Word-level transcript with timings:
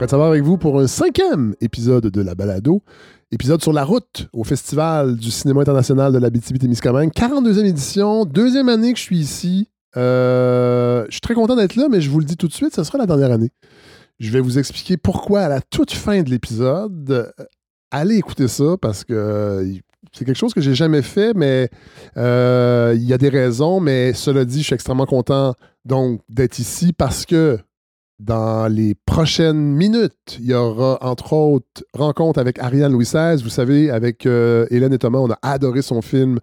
Fred 0.00 0.08
Savard 0.08 0.28
avec 0.28 0.42
vous 0.42 0.56
pour 0.56 0.80
un 0.80 0.86
cinquième 0.86 1.54
épisode 1.60 2.06
de 2.06 2.22
La 2.22 2.34
Balado. 2.34 2.82
Épisode 3.32 3.60
sur 3.60 3.74
la 3.74 3.84
route 3.84 4.30
au 4.32 4.44
Festival 4.44 5.16
du 5.16 5.30
cinéma 5.30 5.60
international 5.60 6.10
de 6.10 6.16
la 6.16 6.30
BTB-Témiscamingue. 6.30 7.12
42e 7.12 7.66
édition, 7.66 8.24
deuxième 8.24 8.70
année 8.70 8.94
que 8.94 8.98
je 8.98 9.02
suis 9.02 9.18
ici. 9.18 9.68
Euh, 9.98 11.04
je 11.08 11.12
suis 11.12 11.20
très 11.20 11.34
content 11.34 11.54
d'être 11.54 11.76
là, 11.76 11.88
mais 11.90 12.00
je 12.00 12.08
vous 12.08 12.18
le 12.18 12.24
dis 12.24 12.38
tout 12.38 12.48
de 12.48 12.52
suite, 12.54 12.74
ce 12.74 12.82
sera 12.82 12.96
la 12.96 13.04
dernière 13.04 13.30
année. 13.30 13.50
Je 14.18 14.30
vais 14.30 14.40
vous 14.40 14.58
expliquer 14.58 14.96
pourquoi 14.96 15.42
à 15.42 15.50
la 15.50 15.60
toute 15.60 15.92
fin 15.92 16.22
de 16.22 16.30
l'épisode. 16.30 17.10
euh, 17.10 17.44
Allez 17.90 18.16
écouter 18.16 18.48
ça 18.48 18.78
parce 18.80 19.04
que 19.04 19.12
euh, 19.12 19.70
c'est 20.14 20.24
quelque 20.24 20.38
chose 20.38 20.54
que 20.54 20.62
j'ai 20.62 20.74
jamais 20.74 21.02
fait, 21.02 21.34
mais 21.34 21.68
il 22.16 23.04
y 23.04 23.12
a 23.12 23.18
des 23.18 23.28
raisons. 23.28 23.80
Mais 23.80 24.14
cela 24.14 24.46
dit, 24.46 24.60
je 24.60 24.64
suis 24.64 24.74
extrêmement 24.74 25.04
content 25.04 25.54
donc 25.84 26.22
d'être 26.30 26.58
ici 26.58 26.94
parce 26.94 27.26
que 27.26 27.58
dans 28.20 28.70
les 28.70 28.94
prochaines 29.06 29.56
minutes, 29.56 30.38
il 30.38 30.46
y 30.46 30.54
aura 30.54 30.98
entre 31.00 31.32
autres 31.32 31.82
rencontre 31.94 32.38
avec 32.38 32.58
Ariane 32.58 32.92
Louis 32.92 33.06
XVI. 33.06 33.42
Vous 33.42 33.48
savez, 33.48 33.90
avec 33.90 34.26
euh, 34.26 34.66
Hélène 34.70 34.92
et 34.92 34.98
Thomas, 34.98 35.18
on 35.20 35.30
a 35.30 35.38
adoré 35.42 35.80
son 35.80 36.02
film 36.02 36.38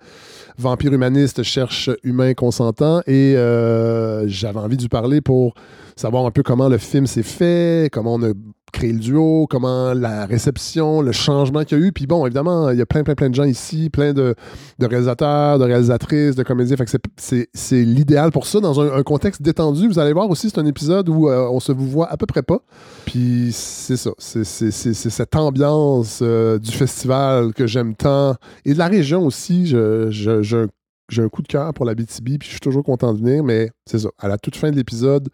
Vampire 0.57 0.91
humaniste 0.91 1.43
cherche 1.43 1.91
humain 2.03 2.33
consentant 2.33 3.01
et 3.05 3.35
euh, 3.37 4.27
j'avais 4.27 4.59
envie 4.59 4.75
de 4.75 4.81
lui 4.81 4.89
parler 4.89 5.21
pour 5.21 5.53
savoir 5.95 6.25
un 6.25 6.31
peu 6.31 6.41
comment 6.41 6.67
le 6.67 6.79
film 6.79 7.05
s'est 7.05 7.21
fait, 7.21 7.89
comment 7.91 8.15
on 8.15 8.23
a 8.23 8.33
créé 8.71 8.91
le 8.93 8.99
duo, 8.99 9.47
comment 9.49 9.93
la 9.93 10.25
réception, 10.25 11.01
le 11.01 11.11
changement 11.11 11.63
qu'il 11.63 11.77
y 11.79 11.81
a 11.81 11.85
eu. 11.85 11.91
Puis 11.91 12.05
bon, 12.07 12.25
évidemment, 12.25 12.69
il 12.69 12.77
y 12.77 12.81
a 12.81 12.85
plein, 12.85 13.03
plein, 13.03 13.15
plein 13.15 13.29
de 13.29 13.35
gens 13.35 13.43
ici, 13.45 13.89
plein 13.89 14.13
de, 14.13 14.35
réalisateurs, 14.79 15.57
de 15.59 15.63
réalisatrices, 15.63 16.35
de 16.35 16.43
comédiens. 16.43 16.75
Fait 16.77 16.85
que 16.85 16.91
c'est- 17.15 17.83
l'idéal 17.83 18.31
pour 18.31 18.45
ça, 18.45 18.59
dans 18.59 18.79
un, 18.79 19.03
contexte 19.03 19.41
détendu. 19.41 19.87
Vous 19.87 19.99
allez 19.99 20.13
voir 20.13 20.29
aussi, 20.29 20.49
c'est 20.49 20.59
un 20.59 20.65
épisode 20.65 21.07
où 21.09 21.29
euh, 21.29 21.47
on 21.49 21.59
se 21.59 21.71
vous 21.71 21.87
voit 21.87 22.11
à 22.11 22.17
peu 22.17 22.25
près 22.25 22.43
pas. 22.43 22.59
Puis 23.05 23.49
c'est 23.53 23.97
ça, 23.97 24.11
c'est 24.17 24.43
cette 24.43 25.35
ambiance 25.35 26.19
euh, 26.21 26.59
du 26.59 26.71
festival 26.71 27.53
que 27.53 27.67
j'aime 27.67 27.95
tant. 27.95 28.35
Et 28.65 28.73
de 28.73 28.77
la 28.79 28.87
région 28.87 29.25
aussi, 29.25 29.65
je- 29.67 30.07
je- 30.11 30.41
j'ai 30.41 30.65
j'ai 31.09 31.23
un 31.23 31.29
coup 31.29 31.41
de 31.41 31.47
cœur 31.47 31.73
pour 31.73 31.85
la 31.85 31.95
BTB, 31.95 32.37
puis 32.37 32.47
je 32.47 32.49
suis 32.49 32.59
toujours 32.59 32.83
content 32.83 33.13
de 33.13 33.19
venir, 33.19 33.41
mais 33.41 33.69
c'est 33.85 33.99
ça. 33.99 34.09
À 34.19 34.27
la 34.27 34.37
toute 34.37 34.57
fin 34.57 34.71
de 34.71 34.75
l'épisode, 34.75 35.29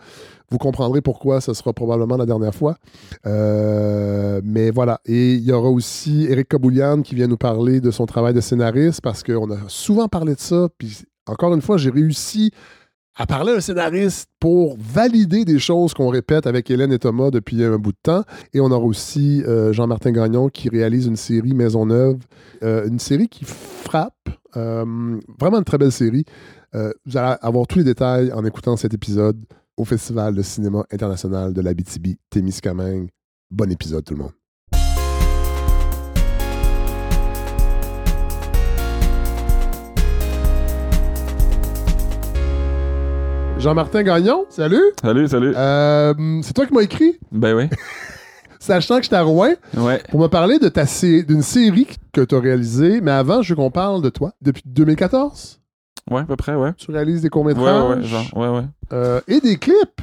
vous 0.54 0.59
comprendrez 0.59 1.02
pourquoi 1.02 1.42
ce 1.42 1.52
sera 1.56 1.73
probablement 1.73 2.16
la 2.16 2.28
dernière 2.28 2.54
fois. 2.54 2.76
Euh, 3.26 4.40
mais 4.44 4.70
voilà. 4.70 5.02
Et 5.04 5.34
il 5.34 5.44
y 5.44 5.52
aura 5.52 5.70
aussi 5.70 6.28
Eric 6.30 6.48
Kaboulian 6.48 7.02
qui 7.02 7.16
vient 7.16 7.26
nous 7.26 7.38
parler 7.38 7.82
de 7.82 7.90
son 7.90 8.06
travail 8.06 8.36
de 8.36 8.40
scénariste, 8.40 9.02
parce 9.02 9.24
qu'on 9.24 9.50
a 9.50 9.58
souvent 9.68 10.08
parlé 10.08 10.36
de 10.36 10.40
ça, 10.40 10.68
puis 10.78 11.06
encore 11.26 11.56
une 11.56 11.62
fois, 11.64 11.78
j'ai 11.78 11.90
réussi 11.90 12.52
à 13.16 13.26
parler 13.26 13.54
à 13.54 13.56
un 13.56 13.62
scénariste 13.62 14.30
pour 14.40 14.78
valider 14.78 15.44
des 15.44 15.58
choses 15.58 15.96
qu'on 15.96 16.09
répète 16.09 16.46
avec 16.46 16.70
Hélène 16.70 16.94
et 16.94 17.00
Thomas 17.00 17.31
depuis 17.31 17.64
un 17.64 17.80
bout 17.80 17.94
de 17.94 17.98
temps. 18.04 18.24
Et 18.54 18.59
on 18.59 18.70
aura 18.70 18.86
aussi 18.86 19.42
euh, 19.48 19.74
Jean-Martin 19.74 20.12
Gagnon 20.12 20.50
qui 20.50 20.70
réalise 20.70 21.08
une 21.08 21.16
série 21.16 21.56
Maisonneuve, 21.56 22.20
euh, 22.62 22.88
une 22.88 23.00
série 23.00 23.28
qui 23.28 23.44
frappe, 23.46 24.30
euh, 24.56 24.86
vraiment 25.40 25.58
une 25.58 25.64
très 25.64 25.80
belle 25.80 25.92
série. 25.92 26.26
Vous 27.06 27.18
allez 27.18 27.38
avoir 27.42 27.68
tous 27.68 27.78
les 27.78 27.84
détails 27.84 28.31
en 28.34 28.44
écoutant 28.46 28.76
cet 28.78 28.96
épisode 28.96 29.38
au 29.78 29.86
Festival 29.86 30.36
de 30.36 30.42
cinéma 30.42 30.86
international 30.92 31.53
de 31.53 31.62
l'Abitibi, 31.62 32.18
Témiscamingue. 32.30 33.09
Bon 33.52 33.72
épisode 33.72 34.03
tout 34.06 34.14
le 34.16 34.22
monde. 34.24 34.34
Jean-Martin 43.59 44.03
Gagnon, 44.03 44.46
salut! 44.50 44.81
Salut, 45.02 45.28
salut. 45.28 45.53
Euh, 45.56 46.14
c'est 46.42 46.53
toi 46.53 46.66
qui 46.66 46.74
m'as 46.74 46.81
écrit, 46.81 47.18
Ben 47.31 47.56
oui. 47.56 47.70
sachant 48.59 48.97
que 48.97 49.03
j'étais 49.03 49.16
à 49.16 49.22
Rouen, 49.24 49.53
Ouais. 49.78 50.02
pour 50.09 50.20
me 50.20 50.28
parler 50.28 50.59
de 50.59 50.68
ta 50.68 50.86
sé- 50.86 51.24
d'une 51.24 51.42
série 51.44 51.88
que 52.12 52.22
tu 52.22 52.36
as 52.36 52.40
réalisée. 52.40 53.00
Mais 53.00 53.12
avant, 53.12 53.42
je 53.42 53.50
veux 53.50 53.56
qu'on 53.56 53.72
parle 53.72 54.02
de 54.02 54.09
toi. 54.09 54.34
Depuis 54.42 54.64
2014, 54.66 55.62
Ouais, 56.12 56.22
à 56.22 56.25
peu 56.25 56.36
près, 56.36 56.56
ouais. 56.56 56.74
tu 56.78 56.91
réalises 56.91 57.22
des 57.22 57.30
courts-métrages 57.30 57.90
ouais, 57.90 57.96
ouais, 57.97 58.03
genre, 58.03 58.25
ouais, 58.36 58.47
ouais. 58.50 58.64
euh, 58.91 59.22
et 59.28 59.40
des 59.40 59.58
clips. 59.58 60.02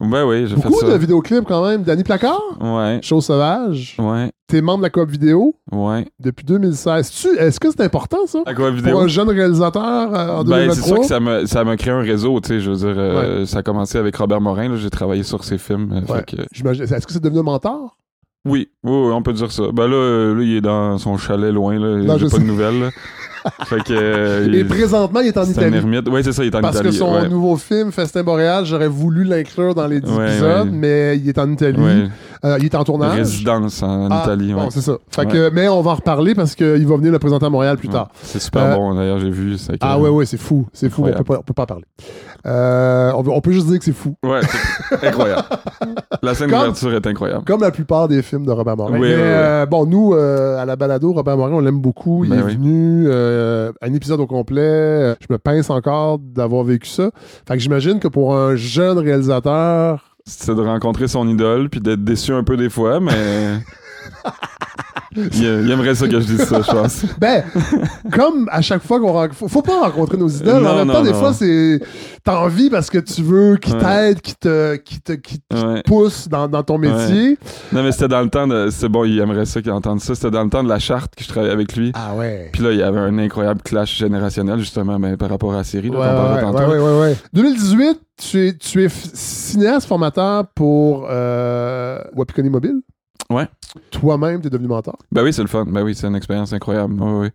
Ben 0.00 0.26
oui, 0.26 0.48
j'ai 0.48 0.56
fait 0.56 0.62
Beaucoup 0.68 0.80
ça. 0.80 0.90
de 0.92 0.96
vidéoclips 0.98 1.44
quand 1.46 1.64
même. 1.68 1.84
Danny 1.84 2.02
Placard, 2.02 2.40
Ouais, 2.60 2.98
Chose 3.02 3.24
Sauvage. 3.26 3.96
ouais, 4.00 4.32
T'es 4.48 4.60
membre 4.60 4.78
de 4.78 4.82
la 4.84 4.90
coop 4.90 5.08
vidéo 5.08 5.54
ouais. 5.70 6.04
depuis 6.18 6.44
2016. 6.44 7.10
Tu- 7.10 7.38
Est-ce 7.38 7.60
que 7.60 7.70
c'est 7.70 7.80
important 7.82 8.26
ça? 8.26 8.40
Quoi 8.44 8.54
Pour 8.54 8.70
vidéo? 8.70 8.98
un 8.98 9.06
jeune 9.06 9.28
réalisateur 9.30 10.12
euh, 10.14 10.40
en 10.40 10.44
Ben, 10.44 10.72
c'est 10.72 10.80
2023? 10.80 10.86
sûr 10.88 10.98
que 11.00 11.06
ça 11.06 11.20
m'a, 11.20 11.46
ça 11.46 11.62
m'a 11.64 11.76
créé 11.76 11.92
un 11.92 12.00
réseau, 12.00 12.40
tu 12.40 12.48
sais, 12.48 12.60
je 12.60 12.70
veux 12.70 12.76
dire, 12.76 12.94
euh, 12.98 13.46
ça 13.46 13.58
a 13.58 13.62
commencé 13.62 13.96
avec 13.96 14.16
Robert 14.16 14.40
Morin, 14.40 14.68
là, 14.70 14.76
j'ai 14.76 14.90
travaillé 14.90 15.22
sur 15.22 15.44
ses 15.44 15.58
films, 15.58 15.92
euh, 15.92 16.12
Ouais. 16.12 16.18
fait 16.26 16.36
que- 16.38 16.42
J'imagine- 16.52 16.82
Est-ce 16.84 17.06
que 17.06 17.12
c'est 17.12 17.22
devenu 17.22 17.38
un 17.40 17.44
mentor? 17.44 17.96
oui, 18.46 18.68
oui, 18.82 18.90
oui, 18.90 19.12
on 19.12 19.22
peut 19.22 19.32
dire 19.32 19.52
ça. 19.52 19.62
Ben 19.72 19.86
là, 19.86 20.34
là, 20.34 20.42
il 20.42 20.56
est 20.56 20.60
dans 20.60 20.98
son 20.98 21.16
chalet 21.16 21.52
loin, 21.54 21.78
là, 21.78 22.18
j'ai 22.18 22.24
pas 22.24 22.30
sais. 22.30 22.38
de 22.40 22.44
nouvelles, 22.44 22.80
là. 22.80 22.90
fait 23.64 23.82
que... 23.82 23.92
euh, 23.92 24.46
Et 24.52 24.60
il- 24.60 24.66
présentement, 24.66 25.20
il 25.20 25.28
est 25.28 25.36
en 25.38 25.44
c'est 25.44 25.50
un 25.58 25.68
Italie. 25.68 25.76
ermite. 25.76 26.08
Ouais, 26.08 26.22
c'est 26.22 26.32
ça, 26.32 26.42
il 26.44 26.48
est 26.48 26.56
en 26.56 26.60
Parce 26.60 26.76
Italie. 26.76 26.90
que 26.90 26.94
son 26.96 27.14
ouais. 27.14 27.28
nouveau 27.28 27.56
film, 27.56 27.92
Festin 27.92 28.22
Boréal, 28.22 28.64
j'aurais 28.64 28.88
voulu 28.88 29.24
l'inclure 29.24 29.74
dans 29.74 29.86
les 29.86 30.00
10 30.00 30.10
Ouais, 30.10 30.28
épisodes, 30.30 30.66
ouais. 30.68 30.72
mais 30.72 31.16
il 31.18 31.28
est 31.28 31.38
en 31.38 31.50
Italie. 31.50 31.80
Ouais. 31.80 32.08
Euh, 32.44 32.56
il 32.58 32.64
est 32.66 32.74
en 32.74 32.84
tournage. 32.84 33.16
Résidence 33.16 33.82
en 33.82 34.08
Ah, 34.10 34.22
Italie, 34.24 34.52
ouais. 34.52 34.60
Bon, 34.62 34.70
c'est 34.70 34.80
ça. 34.82 34.96
Fait 35.10 35.26
que, 35.26 35.50
mais 35.50 35.68
on 35.68 35.80
va 35.80 35.92
en 35.92 35.94
reparler 35.94 36.34
parce 36.34 36.54
qu'il 36.54 36.86
va 36.86 36.96
venir 36.96 37.10
le 37.12 37.18
présenter 37.18 37.46
à 37.46 37.50
Montréal 37.50 37.76
plus 37.78 37.88
Ouais. 37.88 37.94
tard. 37.94 38.08
C'est 38.22 38.38
super 38.40 38.62
Euh, 38.64 38.74
bon, 38.76 38.94
d'ailleurs, 38.94 39.18
j'ai 39.18 39.30
vu. 39.30 39.56
c'est 39.56 39.76
Ah 39.80 39.94
que- 39.96 40.02
ouais, 40.02 40.10
ouais, 40.10 40.26
c'est 40.26 40.36
fou. 40.36 40.66
C'est 40.72 40.90
fou. 40.90 41.02
On 41.02 41.04
peut, 41.06 41.10
Incroyable. 41.10 41.26
pas, 41.28 41.38
on 41.40 41.42
peut 41.42 41.54
pas 41.54 41.62
en 41.62 41.66
parler. 41.66 41.84
Euh, 42.46 43.10
on, 43.14 43.22
peut- 43.22 43.30
on 43.30 43.40
peut 43.40 43.52
juste 43.52 43.66
dire 43.68 43.78
que 43.78 43.84
c'est 43.84 43.92
fou. 43.94 44.14
Ouais, 44.22 44.40
c'est 44.90 45.06
incroyable. 45.08 45.44
La 46.22 46.34
scène 46.34 46.48
d'ouverture 46.50 46.92
est 46.94 47.06
incroyable. 47.06 47.44
Comme 47.44 47.60
la 47.62 47.70
plupart 47.70 48.06
des 48.08 48.20
films 48.22 48.44
de 48.44 48.50
Robert 48.50 48.76
Morin. 48.76 48.92
Oui, 48.92 49.00
Mais 49.00 49.06
oui, 49.14 49.14
oui. 49.14 49.20
euh, 49.22 49.66
bon, 49.66 49.86
nous, 49.86 50.12
euh, 50.14 50.58
à 50.58 50.64
la 50.66 50.76
balado, 50.76 51.12
Robert 51.12 51.36
Morin, 51.38 51.52
on 51.52 51.60
l'aime 51.60 51.80
beaucoup. 51.80 52.24
Il 52.24 52.30
Ben 52.30 52.40
est 52.40 52.52
venu 52.54 53.06
euh, 53.08 53.72
un 53.80 53.92
épisode 53.94 54.20
au 54.20 54.26
complet. 54.26 55.14
Je 55.20 55.26
me 55.30 55.38
pince 55.38 55.70
encore 55.70 56.18
d'avoir 56.18 56.64
vécu 56.64 56.88
ça. 56.88 57.10
Fait 57.48 57.54
que 57.54 57.60
j'imagine 57.60 57.98
que 57.98 58.08
pour 58.08 58.36
un 58.36 58.56
jeune 58.56 58.98
réalisateur, 58.98 60.16
C'est 60.26 60.54
de 60.54 60.60
rencontrer 60.62 61.08
son 61.08 61.26
idole 61.28 61.70
puis 61.70 61.80
d'être 61.80 62.04
déçu 62.04 62.32
un 62.32 62.44
peu 62.44 62.56
des 62.56 62.68
fois, 62.70 63.00
mais. 63.00 63.12
il, 65.16 65.70
aimerait 65.70 65.94
ça 65.94 66.06
que 66.08 66.20
je 66.20 66.26
dise 66.26 66.44
ça, 66.44 66.60
je 66.60 66.70
pense. 66.70 67.02
Ben, 67.18 67.44
comme 68.12 68.48
à 68.50 68.60
chaque 68.62 68.82
fois 68.82 69.00
qu'on 69.00 69.12
rencontre. 69.12 69.34
Faut, 69.36 69.48
faut 69.48 69.62
pas 69.62 69.80
rencontrer 69.80 70.16
nos 70.16 70.28
idoles. 70.28 70.62
Non, 70.62 70.70
en 70.70 70.76
même 70.76 70.86
non, 70.88 70.94
temps, 70.94 71.02
des 71.02 71.12
non. 71.12 71.18
fois, 71.20 71.32
c'est. 71.32 71.80
T'as 72.24 72.38
envie 72.38 72.70
parce 72.70 72.90
que 72.90 72.98
tu 72.98 73.22
veux 73.22 73.56
qu'ils 73.56 73.74
Ouais. 73.74 73.80
t'aident, 73.80 74.20
qu'ils 74.20 74.36
te, 74.36 74.76
qu'ils 74.76 75.00
te, 75.00 75.12
te 75.12 75.54
Ouais. 75.54 75.82
poussent 75.84 76.28
dans, 76.28 76.48
dans 76.48 76.62
ton 76.62 76.78
métier. 76.78 77.38
Non, 77.72 77.82
mais 77.82 77.92
c'était 77.92 78.08
dans 78.08 78.22
le 78.22 78.30
temps 78.30 78.46
de. 78.46 78.68
C'est 78.70 78.88
bon, 78.88 79.04
il 79.04 79.18
aimerait 79.18 79.46
ça 79.46 79.60
qu'il 79.62 79.72
entende 79.72 80.00
ça. 80.00 80.14
C'était 80.14 80.30
dans 80.30 80.44
le 80.44 80.50
temps 80.50 80.64
de 80.64 80.68
la 80.68 80.78
charte 80.78 81.14
que 81.14 81.22
je 81.22 81.28
travaillais 81.28 81.52
avec 81.52 81.76
lui. 81.76 81.92
Ah 81.94 82.14
ouais. 82.14 82.50
Puis 82.52 82.62
là, 82.62 82.72
il 82.72 82.78
y 82.78 82.82
avait 82.82 82.98
un 83.00 83.16
incroyable 83.18 83.60
clash 83.62 83.96
générationnel, 83.96 84.58
justement, 84.58 84.98
ben, 84.98 85.16
par 85.16 85.28
rapport 85.30 85.52
à 85.52 85.58
la 85.58 85.64
série. 85.64 85.90
Ouais, 85.90 85.98
Là, 85.98 86.34
ouais, 86.34 86.40
tantôt. 86.40 86.58
ouais, 86.58 86.78
ouais, 86.78 87.00
ouais. 87.00 87.16
2018, 87.32 88.00
tu 88.22 88.46
es, 88.48 88.52
tu 88.56 88.84
es 88.84 88.88
cinéaste 88.88 89.86
formateur 89.88 90.44
pour 90.54 91.06
euh, 91.10 91.98
Wapikoni 92.14 92.48
Mobile? 92.50 92.80
Ouais. 93.30 93.48
Toi-même, 93.90 94.40
t'es 94.40 94.50
devenu 94.50 94.68
mentor? 94.68 94.96
Ben 95.12 95.22
oui, 95.24 95.32
c'est 95.32 95.42
le 95.42 95.48
fun. 95.48 95.64
Ben 95.66 95.82
oui, 95.82 95.94
c'est 95.94 96.06
une 96.06 96.16
expérience 96.16 96.52
incroyable. 96.52 96.94
Ouais, 97.02 97.18
ouais. 97.20 97.32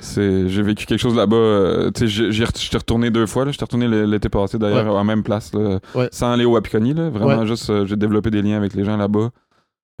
C'est, 0.00 0.48
j'ai 0.48 0.62
vécu 0.62 0.84
quelque 0.84 0.98
chose 1.00 1.14
là-bas. 1.16 1.36
euh, 1.36 1.90
tu 1.92 2.08
sais, 2.08 2.30
j'étais 2.32 2.76
retourné 2.76 3.10
deux 3.10 3.26
fois. 3.26 3.44
J'étais 3.50 3.64
retourné 3.64 3.86
l'été 4.06 4.28
passé 4.28 4.58
d'ailleurs 4.58 4.90
à 4.94 4.98
la 4.98 5.04
même 5.04 5.22
place, 5.22 5.54
là, 5.54 5.78
Ouais. 5.94 6.08
sans 6.12 6.32
aller 6.32 6.44
au 6.44 6.52
Wapikoni. 6.52 6.92
Là. 6.94 7.08
Vraiment, 7.10 7.40
Ouais. 7.42 7.46
juste, 7.46 7.70
euh, 7.70 7.86
j'ai 7.86 7.96
développé 7.96 8.30
des 8.30 8.42
liens 8.42 8.56
avec 8.56 8.74
les 8.74 8.84
gens 8.84 8.96
là-bas. 8.96 9.30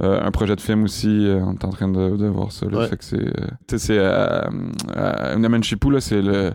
Euh, 0.02 0.20
un 0.20 0.30
projet 0.32 0.56
de 0.56 0.60
film 0.60 0.84
aussi, 0.84 1.26
euh, 1.28 1.40
on 1.44 1.52
est 1.52 1.64
en 1.64 1.70
train 1.70 1.86
de, 1.88 2.16
de 2.16 2.26
voir 2.26 2.50
ça. 2.50 2.66
Là, 2.66 2.78
Ouais. 2.78 2.88
Fait 2.88 2.96
que 2.96 3.04
c'est, 3.04 3.18
tu 3.18 3.78
sais, 3.78 3.78
c'est 3.78 3.98
à, 4.00 4.50
c'est 6.00 6.20
le. 6.22 6.52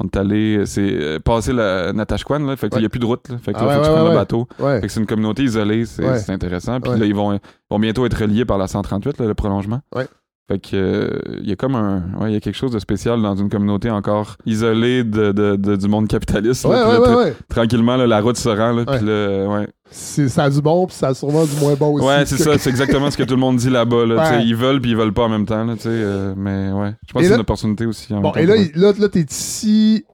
On 0.00 0.04
est 0.06 0.16
allé, 0.16 0.64
c'est 0.64 0.80
euh, 0.92 1.18
passé 1.18 1.52
la 1.52 1.92
Natashquan, 1.92 2.38
là. 2.46 2.56
Fait 2.56 2.68
qu'il 2.68 2.76
Ouais. 2.76 2.82
n'y 2.82 2.86
a 2.86 2.88
plus 2.88 3.00
de 3.00 3.04
route, 3.06 3.28
là. 3.28 3.36
Fait 3.38 3.52
que 3.52 3.58
Ah 3.60 3.64
là, 3.64 3.72
faut 3.72 3.78
ouais, 3.80 3.82
que 3.82 3.88
tu 3.88 3.92
prennes 3.94 4.08
le 4.10 4.14
bateau. 4.14 4.48
Fait 4.56 4.80
que 4.86 4.88
c'est 4.88 5.00
une 5.00 5.06
communauté 5.06 5.42
isolée, 5.42 5.84
c'est 5.86 6.30
intéressant. 6.30 6.80
Puis 6.80 6.96
là, 6.98 7.04
ils 7.04 7.14
vont, 7.14 7.38
bientôt 7.78 8.06
être 8.06 8.14
reliés 8.20 8.44
par 8.44 8.58
la 8.58 8.68
138, 8.68 9.18
là, 9.18 9.26
le 9.26 9.34
prolongement. 9.34 9.80
Ouais. 9.94 10.06
Fait 10.50 10.58
que 10.58 10.68
euh, 10.74 11.20
il 11.42 11.48
y 11.48 11.52
a 11.52 11.56
comme 11.56 11.74
un. 11.74 12.04
Ouais, 12.18 12.30
il 12.30 12.32
y 12.32 12.36
a 12.36 12.40
quelque 12.40 12.56
chose 12.56 12.72
de 12.72 12.78
spécial 12.78 13.20
dans 13.20 13.36
une 13.36 13.50
communauté 13.50 13.90
encore 13.90 14.36
isolée 14.46 15.04
de, 15.04 15.30
de- 15.32 15.56
de- 15.56 15.76
du 15.76 15.88
monde 15.88 16.08
capitaliste. 16.08 16.64
Ouais, 16.64 16.70
ouais, 16.82 16.98
là, 17.00 17.16
ouais. 17.18 17.34
Tranquillement, 17.50 17.96
là, 17.96 18.06
la 18.06 18.20
route 18.22 18.38
se 18.38 18.48
rend. 18.48 18.72
Là, 18.72 18.84
Ouais. 18.88 18.96
Puis 18.96 19.06
là, 19.06 19.46
ouais. 19.46 19.68
C'est- 19.90 20.28
Ça 20.28 20.44
a 20.44 20.50
du 20.50 20.62
bon, 20.62 20.86
puis 20.86 20.96
ça 20.96 21.08
a 21.08 21.14
sûrement 21.14 21.44
du 21.44 21.54
moins 21.60 21.74
bon 21.74 21.94
aussi. 21.94 22.06
Ouais, 22.06 22.24
c'est 22.24 22.36
Que- 22.38 22.42
ça. 22.44 22.56
C'est 22.58 22.70
exactement 22.70 23.10
ce 23.10 23.18
que 23.18 23.24
tout 23.24 23.34
le 23.34 23.40
monde 23.40 23.56
dit 23.56 23.68
là-bas. 23.68 24.06
Là, 24.06 24.40
Ils 24.40 24.56
veulent 24.56 24.80
puis 24.80 24.92
ils 24.92 24.96
veulent 24.96 25.12
pas 25.12 25.24
en 25.24 25.28
même 25.28 25.44
temps. 25.44 25.64
Là, 25.64 25.74
euh, 25.84 26.32
mais 26.34 26.72
ouais. 26.72 26.94
Je 27.06 27.12
pense 27.12 27.22
que 27.22 27.28
c'est 27.28 27.34
une 27.34 27.40
opportunité 27.40 27.84
aussi. 27.84 28.14
en 28.14 28.20
Bon, 28.22 28.32
même 28.34 28.44
et 28.44 28.46
là, 28.46 28.54
là, 28.74 28.92
là 28.98 29.08
t'es 29.10 29.26
ici 29.28 30.04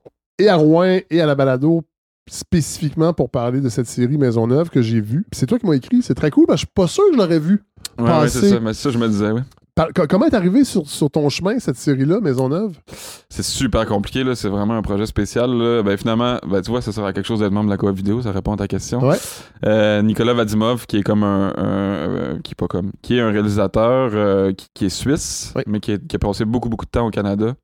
et 0.41 0.49
à 0.49 0.57
Rouen 0.57 0.99
et 1.11 1.21
à 1.21 1.27
la 1.27 1.37
balado 1.37 1.83
spécifiquement 2.29 3.13
pour 3.13 3.31
parler 3.31 3.61
de 3.61 3.69
cette 3.69 3.87
série 3.87 4.19
Maisonneuve 4.19 4.71
que 4.71 4.83
j'ai 4.83 5.01
vue. 5.01 5.25
Puis 5.31 5.39
C'est 5.39 5.47
toi 5.47 5.59
qui 5.59 5.67
m'as 5.67 5.75
écrit, 5.75 6.03
c'est 6.03 6.15
très 6.15 6.31
cool, 6.31 6.47
parce 6.47 6.57
que 6.63 6.67
je 6.67 6.67
suis 6.67 6.73
pas 6.75 6.87
sûr 6.89 7.05
que 7.09 7.13
je 7.15 7.19
l'aurais 7.19 7.39
vu. 7.39 7.63
Ouais, 7.99 8.05
ouais, 8.21 8.29
c'est 8.29 8.51
ça. 8.51 8.61
Mais 8.61 8.75
ça, 8.75 8.91
je 8.91 8.99
me 8.99 9.07
disais, 9.09 9.31
ouais. 9.31 9.43
Par- 9.75 9.89
comment 10.09 10.27
est 10.27 10.35
arrivé 10.35 10.63
sur, 10.63 10.89
sur 10.89 11.11
ton 11.11 11.29
chemin, 11.29 11.59
cette 11.59 11.75
série-là, 11.77 12.21
Maisonneuve? 12.21 12.79
C'est 13.29 13.43
super 13.43 13.87
compliqué, 13.87 14.23
là. 14.23 14.37
C'est 14.37 14.49
vraiment 14.49 14.75
un 14.77 14.83
projet 14.83 15.05
spécial, 15.07 15.51
là. 15.51 15.83
Ben, 15.83 15.97
finalement, 15.97 16.39
ben, 16.49 16.63
tu 16.63 16.71
vois, 16.71 16.81
ça 16.81 16.93
sera 16.93 17.13
quelque 17.13 17.27
chose 17.27 17.41
d'être 17.41 17.51
membre 17.51 17.67
de 17.67 17.71
la 17.71 17.77
coop 17.77 17.95
vidéo, 17.97 18.23
ça 18.23 18.31
répond 18.31 18.53
à 18.53 18.57
ta 18.57 18.69
question. 18.69 19.01
Ouais. 19.05 19.17
Euh, 19.67 20.01
Nicolas 20.03 20.33
Vadimov, 20.33 20.87
qui 20.87 20.99
est 20.99 21.03
comme 21.03 21.25
un, 21.25 21.49
un- 21.57 21.59
euh, 21.59 22.39
qui 22.45 22.53
est 22.53 22.55
pas 22.57 22.69
comme, 22.69 22.93
qui 23.03 23.17
est 23.17 23.21
un 23.21 23.31
réalisateur 23.33 24.11
euh, 24.15 24.53
qui, 24.53 24.69
qui 24.75 24.85
est 24.85 24.89
suisse, 24.91 25.53
Oui. 25.57 25.63
mais 25.67 25.81
qui, 25.81 25.91
est- 25.93 26.07
qui 26.07 26.15
a 26.15 26.19
passé 26.21 26.45
beaucoup, 26.45 26.69
beaucoup 26.69 26.87
de 26.87 26.91
temps 26.91 27.07
au 27.07 27.11
Canada. 27.11 27.55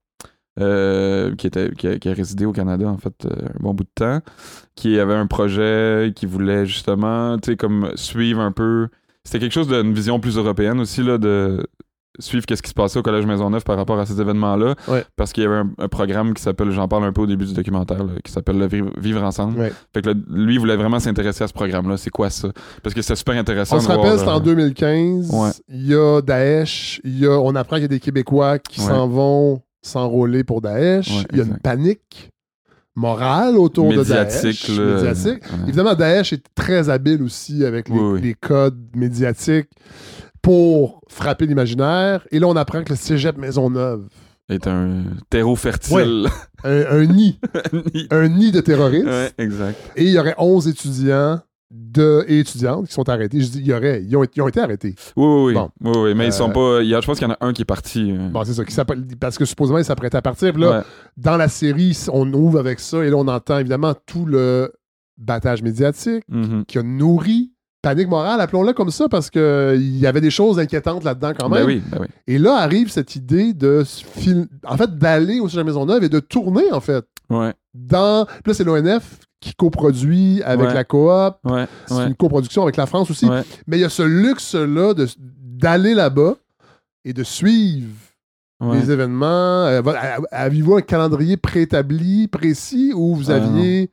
qui, 0.58 1.46
était, 1.46 1.70
qui, 1.78 1.86
a, 1.86 1.98
qui 1.98 2.08
a 2.08 2.12
résidé 2.12 2.44
au 2.44 2.52
Canada, 2.52 2.86
en 2.88 2.98
fait, 2.98 3.14
un 3.24 3.60
bon 3.62 3.72
bout 3.72 3.84
de 3.84 3.88
temps, 3.94 4.20
qui 4.74 4.98
avait 4.98 5.14
un 5.14 5.26
projet 5.28 6.12
qui 6.14 6.26
voulait 6.26 6.66
justement, 6.66 7.38
tu 7.38 7.52
sais, 7.52 7.56
comme 7.56 7.92
suivre 7.94 8.40
un 8.40 8.52
peu. 8.52 8.88
C'était 9.24 9.38
quelque 9.38 9.52
chose 9.52 9.68
d'une 9.68 9.94
vision 9.94 10.18
plus 10.20 10.36
européenne 10.36 10.80
aussi, 10.80 11.02
là, 11.02 11.16
de 11.16 11.64
suivre 12.20 12.46
qu'est-ce 12.46 12.62
qui 12.62 12.68
se 12.70 12.74
passait 12.74 12.98
au 12.98 13.02
Collège 13.02 13.26
Maisonneuve 13.26 13.64
par 13.64 13.76
rapport 13.76 13.98
à 13.98 14.06
ces 14.06 14.20
événements-là. 14.20 14.74
Ouais. 14.88 15.04
Parce 15.16 15.32
qu'il 15.32 15.42
y 15.42 15.46
avait 15.46 15.56
un, 15.56 15.70
un 15.78 15.88
programme 15.88 16.34
qui 16.34 16.42
s'appelle, 16.42 16.70
j'en 16.70 16.86
parle 16.88 17.04
un 17.04 17.12
peu 17.12 17.22
au 17.22 17.26
début 17.26 17.44
du 17.46 17.52
documentaire, 17.54 18.04
là, 18.04 18.12
qui 18.24 18.30
s'appelle 18.32 18.58
le 18.58 18.66
Vivre, 18.68 18.90
Vivre 18.98 19.22
ensemble. 19.22 19.58
Ouais. 19.58 19.72
Fait 19.94 20.02
que 20.02 20.10
là, 20.10 20.14
lui, 20.30 20.54
il 20.54 20.58
voulait 20.60 20.76
vraiment 20.76 21.00
s'intéresser 21.00 21.44
à 21.44 21.48
ce 21.48 21.52
programme-là. 21.52 21.96
C'est 21.96 22.10
quoi 22.10 22.30
ça? 22.30 22.48
Parce 22.82 22.94
que 22.94 23.02
c'est 23.02 23.16
super 23.16 23.36
intéressant. 23.36 23.76
On 23.76 23.80
se 23.80 23.88
rappelle, 23.88 24.18
c'est 24.18 24.28
en 24.28 24.36
euh, 24.38 24.40
2015. 24.40 25.30
Ouais. 25.32 25.50
Il 25.68 25.86
y 25.86 25.94
a 25.94 26.20
Daesh. 26.20 27.00
Il 27.04 27.18
y 27.18 27.26
a, 27.26 27.38
on 27.40 27.54
apprend 27.54 27.76
qu'il 27.76 27.82
y 27.82 27.86
a 27.86 27.88
des 27.88 28.00
Québécois 28.00 28.58
qui 28.58 28.80
s'en 28.80 29.08
vont 29.08 29.60
s'enrôler 29.82 30.44
pour 30.44 30.60
Daesh. 30.60 31.24
Il 31.32 31.38
y 31.38 31.40
a 31.40 31.44
une 31.44 31.58
panique 31.58 32.30
morale 32.96 33.56
autour 33.56 33.92
de. 33.92 34.02
Daesh. 34.02 34.68
là. 34.68 34.94
Médiatique. 34.96 35.42
Évidemment, 35.66 35.94
Daesh 35.94 36.32
est 36.34 36.44
très 36.54 36.88
habile 36.90 37.22
aussi 37.22 37.64
avec 37.64 37.88
les, 37.88 37.94
Oui, 37.94 38.00
oui. 38.14 38.20
les 38.20 38.34
codes 38.34 38.78
médiatiques 38.94 39.70
pour 40.42 41.00
frapper 41.08 41.46
l'imaginaire. 41.46 42.26
Et 42.30 42.38
là, 42.38 42.46
on 42.48 42.56
apprend 42.56 42.82
que 42.82 42.90
le 42.90 42.96
cégep 42.96 43.36
Maisonneuve, 43.38 44.06
Est 44.48 44.66
un 44.66 45.04
terreau 45.28 45.54
fertile. 45.56 46.26
un, 46.64 46.84
un 46.90 47.04
nid, 47.06 47.38
un 48.10 48.28
nid 48.28 48.52
de 48.52 48.60
terroristes. 48.60 49.06
ouais, 49.06 49.30
exact. 49.38 49.78
Et 49.96 50.04
il 50.04 50.10
y 50.12 50.18
aurait 50.18 50.34
11 50.38 50.66
étudiants 50.68 51.40
de, 51.70 52.24
et 52.26 52.40
étudiantes 52.40 52.88
qui 52.88 52.92
sont 52.92 53.08
arrêtés. 53.08 53.40
Je 53.40 53.46
dis, 53.48 53.58
il 53.60 53.66
y 53.68 53.72
aurait, 53.72 54.02
ils 54.02 54.16
ont, 54.16 54.24
ils 54.34 54.42
ont 54.42 54.48
été 54.48 54.58
arrêtés. 54.58 54.96
Oui, 55.16 55.24
oui, 55.24 55.42
oui. 55.44 55.54
Bon. 55.54 55.70
Oui, 55.82 55.92
oui, 56.10 56.14
mais 56.16 56.26
ils 56.26 56.32
sont 56.32 56.50
Euh, 56.50 56.52
pas. 56.78 56.82
il 56.82 56.88
y 56.88 56.94
a- 56.96 57.00
je 57.00 57.06
pense 57.06 57.18
qu'il 57.18 57.28
y 57.28 57.30
en 57.30 57.34
a 57.34 57.38
un 57.46 57.52
qui 57.52 57.62
est 57.62 57.64
parti. 57.64 58.10
euh. 58.10 58.28
Bon, 58.30 58.42
c'est 58.42 58.54
ça. 58.54 58.64
qui 58.64 58.74
parce 59.20 59.38
que 59.38 59.44
supposément, 59.44 59.78
ils 59.78 59.84
s'apprêtaient 59.84 60.16
à 60.16 60.22
partir. 60.22 60.52
Puis 60.52 60.62
là, 60.62 60.78
Ouais. 60.78 60.84
dans 61.16 61.36
la 61.36 61.46
série, 61.46 61.96
on 62.12 62.32
ouvre 62.32 62.58
avec 62.58 62.80
ça. 62.80 63.04
Et 63.04 63.10
là, 63.10 63.16
on 63.16 63.28
entend 63.28 63.58
évidemment 63.58 63.94
tout 64.06 64.26
le 64.26 64.72
battage 65.16 65.62
médiatique 65.62 66.24
Mhm. 66.28 66.64
qui 66.66 66.78
a 66.78 66.82
nourri 66.82 67.49
panique 67.82 68.08
morale, 68.08 68.40
appelons-le 68.40 68.72
comme 68.72 68.90
ça, 68.90 69.08
parce 69.08 69.30
qu'il 69.30 69.96
y 69.98 70.06
avait 70.06 70.20
des 70.20 70.30
choses 70.30 70.58
inquiétantes 70.58 71.02
là-dedans 71.04 71.32
quand 71.38 71.48
même. 71.48 71.60
Ben 71.62 71.66
oui, 71.66 71.82
ben 71.90 71.98
oui. 72.02 72.06
Et 72.26 72.38
là 72.38 72.56
arrive 72.56 72.90
cette 72.90 73.16
idée 73.16 73.52
de 73.54 73.84
en 74.66 74.76
fait, 74.76 74.98
d'aller 74.98 75.40
au 75.40 75.48
Cégep 75.48 75.64
Maisonneuve 75.66 76.04
et 76.04 76.08
de 76.08 76.20
tourner, 76.20 76.70
en 76.72 76.80
fait, 76.80 77.04
Ouais, 77.30 77.54
dans... 77.74 78.24
Puis 78.26 78.42
là, 78.46 78.54
c'est 78.54 78.64
l'ONF 78.64 79.20
qui 79.40 79.54
coproduit 79.54 80.42
avec 80.42 80.66
Ouais. 80.68 80.74
la 80.74 80.84
coop. 80.84 81.36
ouais, 81.44 81.66
C'est 81.86 82.06
une 82.08 82.14
coproduction 82.16 82.62
avec 82.64 82.76
la 82.76 82.86
France 82.86 83.10
aussi. 83.10 83.26
Mais 83.66 83.78
il 83.78 83.80
y 83.80 83.84
a 83.84 83.88
ce 83.88 84.02
luxe-là 84.02 84.94
de- 84.94 85.06
d'aller 85.18 85.94
là-bas 85.94 86.34
et 87.04 87.12
de 87.12 87.22
suivre 87.22 87.88
les 88.60 88.90
événements. 88.90 89.64
Euh, 89.66 89.80
vo- 89.80 89.90
a- 89.90 90.18
Avez-vous 90.32 90.74
un 90.76 90.82
calendrier 90.82 91.36
préétabli, 91.38 92.28
précis, 92.28 92.92
où 92.94 93.14
vous 93.14 93.30
Ah, 93.30 93.36
aviez 93.36 93.90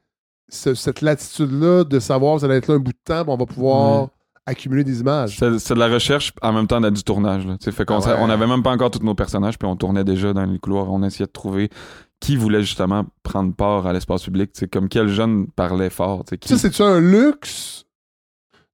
ce- 0.50 0.74
cette 0.76 1.02
latitude-là 1.02 1.84
de 1.84 2.00
savoir 2.00 2.40
ça 2.40 2.46
allait 2.46 2.58
être 2.58 2.68
là 2.68 2.76
un 2.76 2.80
bout 2.80 2.92
de 2.92 2.98
temps, 3.04 3.24
puis 3.24 3.34
on 3.34 3.38
va 3.38 3.46
pouvoir 3.46 4.08
accumuler 4.46 4.84
des 4.84 5.02
images? 5.02 5.38
C'est 5.38 5.74
de 5.74 5.80
la 5.80 5.88
recherche 5.90 6.32
en 6.42 6.54
même 6.54 6.68
temps 6.68 6.80
du 6.80 7.04
tournage. 7.04 7.46
Là. 7.46 7.58
Fait 7.60 7.84
Ah 7.90 8.00
ouais. 8.00 8.16
on 8.20 8.30
avait 8.30 8.48
même 8.48 8.64
pas 8.64 8.72
encore 8.72 8.92
tous 8.92 9.04
nos 9.04 9.16
personnages, 9.16 9.58
puis 9.60 9.68
on 9.68 9.76
tournait 9.76 10.06
déjà 10.06 10.32
dans 10.34 10.46
les 10.46 10.58
couloirs. 10.60 10.90
On 10.92 11.04
essayait 11.04 11.26
de 11.28 11.32
trouver 11.32 11.70
qui 12.20 12.36
voulait 12.36 12.62
justement 12.62 13.06
prendre 13.24 13.54
part 13.54 13.86
à 13.88 13.94
l'espace 13.94 14.24
public. 14.24 14.52
Comme 14.72 14.90
quel 14.90 15.08
jeune 15.10 15.48
parlait 15.48 15.90
fort. 15.90 16.24
Qui... 16.40 16.48
Ça, 16.48 16.58
c'est-tu 16.58 16.82
un 16.82 17.00
luxe 17.00 17.86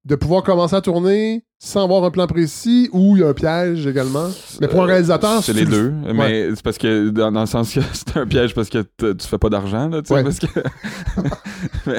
de 0.04 0.14
pouvoir 0.16 0.42
commencer 0.42 0.74
à 0.76 0.80
tourner 0.82 1.44
sans 1.58 1.84
avoir 1.84 2.04
un 2.04 2.10
plan 2.10 2.26
précis 2.26 2.90
ou 2.92 3.16
il 3.16 3.20
y 3.20 3.24
a 3.24 3.28
un 3.28 3.32
piège 3.32 3.86
également? 3.86 4.26
Mais 4.60 4.68
pour 4.68 4.80
un 4.80 4.84
Euh, 4.84 4.88
réalisateur, 4.88 5.42
c'est 5.42 5.54
les 5.54 5.64
le- 5.64 5.70
deux. 5.70 5.92
Mais 6.12 6.50
c'est 6.54 6.62
parce 6.62 6.76
que, 6.76 7.08
dans, 7.08 7.32
dans 7.32 7.40
le 7.40 7.46
sens 7.46 7.72
que 7.72 7.80
c'est 7.92 8.16
un 8.18 8.26
piège 8.26 8.54
parce 8.54 8.68
que 8.68 8.82
tu 8.98 9.26
fais 9.26 9.38
pas 9.38 9.48
d'argent, 9.48 9.88
là, 9.88 10.02
tu 10.02 10.08
sais, 10.08 10.14
Ouais. 10.14 10.22
parce 10.22 10.38
que. 10.38 10.46
Mais- 11.86 11.94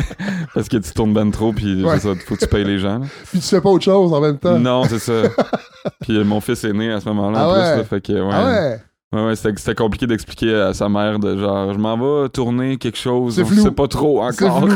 parce 0.54 0.70
que 0.70 0.78
tu 0.78 0.92
tournes 0.94 1.14
ben 1.14 1.32
trop, 1.32 1.52
puis 1.54 1.84
Ouais. 1.84 2.00
ça, 2.00 2.10
faut 2.26 2.36
que 2.36 2.42
tu 2.42 2.48
payes 2.48 2.64
les 2.66 2.78
gens. 2.80 3.00
là. 3.00 3.06
Puis 3.32 3.40
tu 3.40 3.46
fais 3.48 3.62
pas 3.62 3.70
autre 3.70 3.84
chose 3.84 4.14
en 4.14 4.22
même 4.22 4.38
temps. 4.38 4.60
Non, 4.60 4.84
c'est 4.88 5.00
ça. 5.00 5.14
puis 6.02 6.24
mon 6.24 6.42
fils 6.42 6.64
est 6.64 6.74
né 6.74 6.92
à 6.92 7.00
ce 7.00 7.06
moment-là, 7.10 7.40
Ah 7.42 7.50
en 7.50 7.54
plus, 7.54 7.62
là, 7.62 7.84
fait 7.86 8.02
que, 8.02 8.14
ouais. 8.14 8.30
Ah 8.32 8.48
ouais? 8.50 8.80
Ouais, 9.14 9.26
ouais, 9.28 9.36
c'était 9.36 9.76
compliqué 9.76 10.08
d'expliquer 10.08 10.54
à 10.56 10.74
sa 10.74 10.90
mère 10.90 11.20
de 11.20 11.38
genre, 11.38 11.74
je 11.74 11.78
m'en 11.80 11.96
vais 12.24 12.30
tourner 12.30 12.78
quelque 12.78 12.98
chose, 12.98 13.36
C'est 13.36 13.44
on 13.44 13.46
flou. 13.46 13.64
sait 13.64 13.72
pas 13.72 13.88
trop 13.88 14.22
encore. 14.22 14.60
flou. 14.68 14.76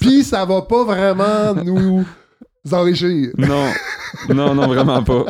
Puis 0.00 0.24
ça 0.24 0.44
va 0.44 0.62
pas 0.62 0.84
vraiment 0.84 1.54
nous 1.64 2.04
enrichir. 2.74 3.30
Non, 3.38 3.66
non, 4.34 4.54
non, 4.54 4.66
vraiment 4.68 5.02
pas. 5.02 5.24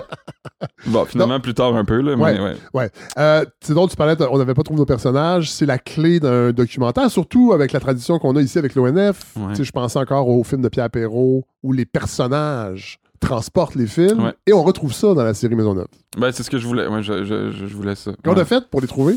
Bon, 0.87 1.05
finalement, 1.05 1.41
plus 1.41 1.55
tard 1.55 1.75
un 1.77 1.85
peu, 1.85 2.01
là, 2.01 2.17
mais 2.17 2.23
Ouais. 2.41 2.57
ouais. 2.75 2.91
Euh, 3.19 3.45
c'est 3.61 3.75
donc, 3.75 3.91
tu 3.91 3.97
parlais, 3.97 4.15
on 4.31 4.39
n'avait 4.39 4.55
pas 4.55 4.63
trouvé 4.63 4.79
nos 4.79 4.87
personnages. 4.87 5.51
C'est 5.51 5.67
la 5.67 5.79
clé 5.79 6.21
d'un 6.21 6.53
documentaire, 6.53 7.11
surtout 7.11 7.53
avec 7.53 7.73
la 7.73 7.81
tradition 7.81 8.19
qu'on 8.19 8.37
a 8.37 8.41
ici 8.41 8.59
avec 8.59 8.75
l'ONF. 8.75 9.23
Ouais. 9.37 9.55
Je 9.63 9.71
pensais 9.71 9.99
encore 9.99 10.29
au 10.29 10.43
film 10.45 10.63
de 10.63 10.69
Pierre 10.69 10.91
Perrault 10.91 11.45
où 11.63 11.73
les 11.73 11.85
personnages 11.87 12.99
transportent 13.21 13.75
les 13.75 13.87
films. 13.87 14.25
Ouais. 14.25 14.35
Et 14.47 14.53
on 14.53 14.63
retrouve 14.63 14.93
ça 14.93 15.15
dans 15.15 15.25
la 15.25 15.35
série 15.35 15.55
Maisonneuve. 15.57 15.87
Ben, 16.17 16.31
c'est 16.33 16.43
ce 16.43 16.51
que 16.51 16.59
je 16.59 16.67
voulais. 16.67 16.87
Ouais, 16.87 17.03
je, 17.03 17.25
je, 17.25 17.51
je, 17.51 17.75
voulais 17.75 17.95
ça. 17.95 18.13
Qu'on 18.25 18.35
Ouais. 18.35 18.41
a 18.41 18.45
fait 18.45 18.69
pour 18.71 18.81
les 18.81 18.87
trouver? 18.87 19.17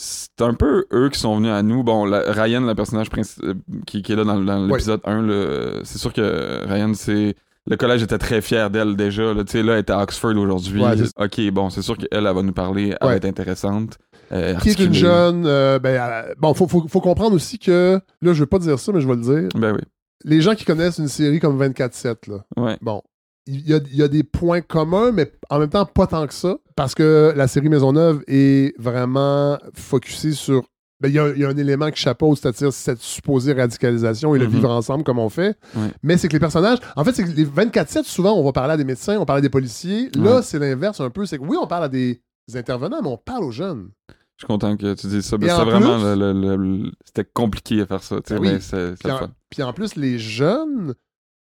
C'est 0.00 0.42
un 0.42 0.54
peu 0.54 0.86
eux 0.92 1.08
qui 1.08 1.18
sont 1.18 1.36
venus 1.36 1.50
à 1.50 1.62
nous. 1.64 1.82
Bon, 1.82 2.04
la- 2.04 2.30
Ryan, 2.30 2.60
le 2.60 2.74
personnage 2.76 3.08
euh, 3.42 3.54
qui, 3.84 4.02
qui 4.02 4.12
est 4.12 4.16
là 4.16 4.22
dans, 4.22 4.38
dans 4.38 4.66
l'épisode 4.66 5.00
1, 5.04 5.22
là, 5.22 5.32
euh, 5.32 5.80
c'est 5.82 5.98
sûr 5.98 6.12
que 6.12 6.64
Ryan, 6.68 6.92
c'est. 6.94 7.34
Le 7.66 7.76
collège 7.76 8.02
était 8.04 8.16
très 8.16 8.40
fier 8.40 8.70
d'elle 8.70 8.94
déjà. 8.96 9.34
Là, 9.34 9.42
Tu 9.44 9.50
sais, 9.52 9.62
là, 9.64 9.72
elle 9.74 9.80
est 9.80 9.90
à 9.90 10.00
Oxford 10.00 10.36
aujourd'hui. 10.36 10.80
Ouais, 10.82 10.94
ok, 11.18 11.50
bon, 11.50 11.68
c'est 11.68 11.82
sûr 11.82 11.96
qu'elle, 11.98 12.08
elle 12.12 12.22
va 12.34 12.42
nous 12.42 12.52
parler. 12.52 12.94
Elle 13.00 13.06
Ouais. 13.06 13.12
va 13.12 13.16
être 13.16 13.24
intéressante. 13.24 13.98
euh, 14.30 14.54
Qui 14.58 14.70
est 14.70 14.78
une 14.78 14.94
jeune. 14.94 15.44
euh, 15.46 15.78
ben, 15.80 16.00
euh, 16.00 16.32
bon, 16.38 16.54
faut, 16.54 16.68
faut, 16.68 16.86
faut 16.88 17.00
comprendre 17.00 17.34
aussi 17.34 17.58
que. 17.58 18.00
Là, 18.22 18.32
je 18.32 18.38
veux 18.40 18.46
pas 18.46 18.60
dire 18.60 18.78
ça, 18.78 18.92
mais 18.92 19.00
je 19.00 19.08
vais 19.08 19.16
le 19.16 19.20
dire. 19.22 19.48
Ben 19.60 19.72
oui. 19.72 19.80
Les 20.24 20.40
gens 20.40 20.54
qui 20.54 20.64
connaissent 20.64 20.98
une 20.98 21.08
série 21.08 21.40
comme 21.40 21.60
24-7, 21.60 22.28
là. 22.30 22.44
Ouais. 22.56 22.76
Bon. 22.80 23.02
Il 23.50 23.66
y, 23.68 23.72
a, 23.74 23.78
il 23.90 23.96
y 23.96 24.02
a 24.02 24.08
des 24.08 24.24
points 24.24 24.60
communs, 24.60 25.10
mais 25.10 25.32
en 25.48 25.58
même 25.58 25.70
temps, 25.70 25.86
pas 25.86 26.06
tant 26.06 26.26
que 26.26 26.34
ça. 26.34 26.56
Parce 26.78 26.94
que 26.94 27.32
la 27.36 27.48
série 27.48 27.68
Maisonneuve 27.68 28.22
est 28.28 28.72
vraiment 28.80 29.58
focusée 29.74 30.30
sur. 30.32 30.62
ben, 31.00 31.08
il, 31.08 31.14
y 31.14 31.18
a, 31.18 31.28
il 31.30 31.38
y 31.40 31.44
a 31.44 31.48
un 31.48 31.56
élément 31.56 31.90
qui 31.90 32.00
chapeaute, 32.00 32.38
c'est-à-dire 32.38 32.72
cette 32.72 33.00
supposée 33.00 33.52
radicalisation 33.52 34.34
et 34.36 34.38
le 34.38 34.46
Mhm. 34.46 34.52
vivre 34.52 34.70
ensemble 34.70 35.02
comme 35.04 35.18
on 35.18 35.28
fait. 35.28 35.56
Ouais. 35.76 35.90
Mais 36.04 36.16
c'est 36.18 36.28
que 36.28 36.32
les 36.34 36.38
personnages. 36.40 36.78
En 36.96 37.02
fait, 37.04 37.12
c'est 37.14 37.24
que 37.24 37.30
les 37.30 37.44
24-7, 37.44 38.04
souvent, 38.04 38.32
on 38.34 38.44
va 38.44 38.52
parler 38.52 38.74
à 38.74 38.76
des 38.76 38.84
médecins, 38.84 39.16
on 39.18 39.24
parle 39.24 39.38
à 39.40 39.42
des 39.42 39.48
policiers. 39.50 40.08
Là, 40.16 40.36
Ouais. 40.36 40.42
c'est 40.42 40.58
l'inverse 40.60 41.00
un 41.00 41.10
peu. 41.10 41.26
C'est 41.26 41.38
que 41.38 41.42
oui, 41.44 41.56
on 41.60 41.66
parle 41.66 41.84
à 41.84 41.88
des 41.88 42.20
intervenants, 42.54 43.00
mais 43.02 43.08
on 43.08 43.16
parle 43.18 43.42
aux 43.44 43.50
jeunes. 43.50 43.90
Je 44.08 44.44
suis 44.44 44.46
content 44.46 44.76
que 44.76 44.94
tu 44.94 45.08
dises 45.08 45.24
ça. 45.24 45.36
C'était 45.40 45.46
vraiment. 45.52 45.98
le- 45.98 46.32
le- 46.32 46.56
le- 46.56 46.92
C'était 47.04 47.28
compliqué 47.32 47.80
à 47.80 47.86
faire 47.86 48.02
ça. 48.04 48.16
Ben 48.30 48.38
oui. 48.38 48.48
mais 48.52 48.94
Puis 49.00 49.10
en, 49.12 49.18
fun. 49.18 49.30
puis 49.50 49.62
en 49.64 49.72
plus, 49.72 49.96
les 49.96 50.18
jeunes, 50.20 50.94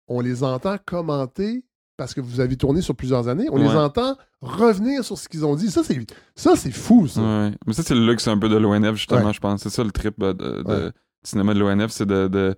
on 0.06 0.20
les 0.20 0.44
entend 0.44 0.76
commenter 0.86 1.64
parce 1.96 2.14
que 2.14 2.20
vous 2.20 2.40
avez 2.40 2.56
tourné 2.56 2.80
sur 2.82 2.94
plusieurs 2.94 3.28
années. 3.28 3.46
On 3.50 3.56
les 3.56 3.68
entend 3.68 4.16
revenir 4.40 5.04
sur 5.04 5.16
ce 5.18 5.28
qu'ils 5.28 5.44
ont 5.44 5.54
dit. 5.56 5.70
Ça, 5.70 5.82
c'est, 5.82 5.98
ça, 6.34 6.54
c'est 6.56 6.70
fou, 6.70 7.06
ça. 7.06 7.20
Ouais. 7.20 7.52
Mais 7.66 7.72
ça, 7.72 7.82
c'est 7.82 7.94
le 7.94 8.06
luxe 8.06 8.28
un 8.28 8.38
peu 8.38 8.48
de 8.48 8.56
l'ONF, 8.56 8.96
justement, 8.96 9.26
Ouais. 9.26 9.32
je 9.32 9.40
pense. 9.40 9.62
C'est 9.62 9.70
ça 9.70 9.82
le 9.82 9.90
trip 9.90 10.14
euh, 10.22 10.32
de, 10.34 10.62
de- 10.62 10.92
cinéma 11.24 11.54
de 11.54 11.58
l'ONF, 11.60 11.90
c'est 11.90 12.06
de, 12.06 12.28
de, 12.28 12.54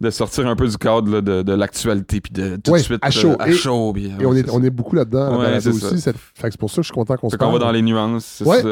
de 0.00 0.10
sortir 0.10 0.46
un 0.46 0.56
peu 0.56 0.68
du 0.68 0.76
cadre 0.76 1.10
là, 1.10 1.20
de, 1.20 1.52
l'actualité, 1.52 2.20
puis 2.20 2.32
de 2.32 2.56
tout 2.56 2.72
de 2.72 2.78
suite 2.78 2.98
à 3.02 3.10
chaud. 3.10 3.30
euh, 3.30 3.36
à 3.38 3.48
Et- 3.48 3.52
chaud. 3.52 3.92
puis, 3.94 4.06
Et 4.20 4.26
on, 4.26 4.30
ouais, 4.30 4.40
est, 4.40 4.44
c'est 4.44 4.50
on 4.50 4.62
est 4.62 4.70
beaucoup 4.70 4.94
là-dedans, 4.96 5.38
aussi. 5.56 6.00
ça 6.00 6.12
fait 6.12 6.48
que 6.48 6.50
c'est 6.52 6.58
pour 6.60 6.70
ça 6.70 6.76
que 6.76 6.82
je 6.82 6.86
suis 6.88 6.94
content 6.94 7.16
qu'on 7.16 7.30
se 7.30 7.36
qu'on 7.36 7.50
va 7.52 7.58
dans 7.58 7.72
les 7.72 7.82
nuances. 7.82 8.24
C'est 8.24 8.44
ça, 8.44 8.56
ça 8.56 8.62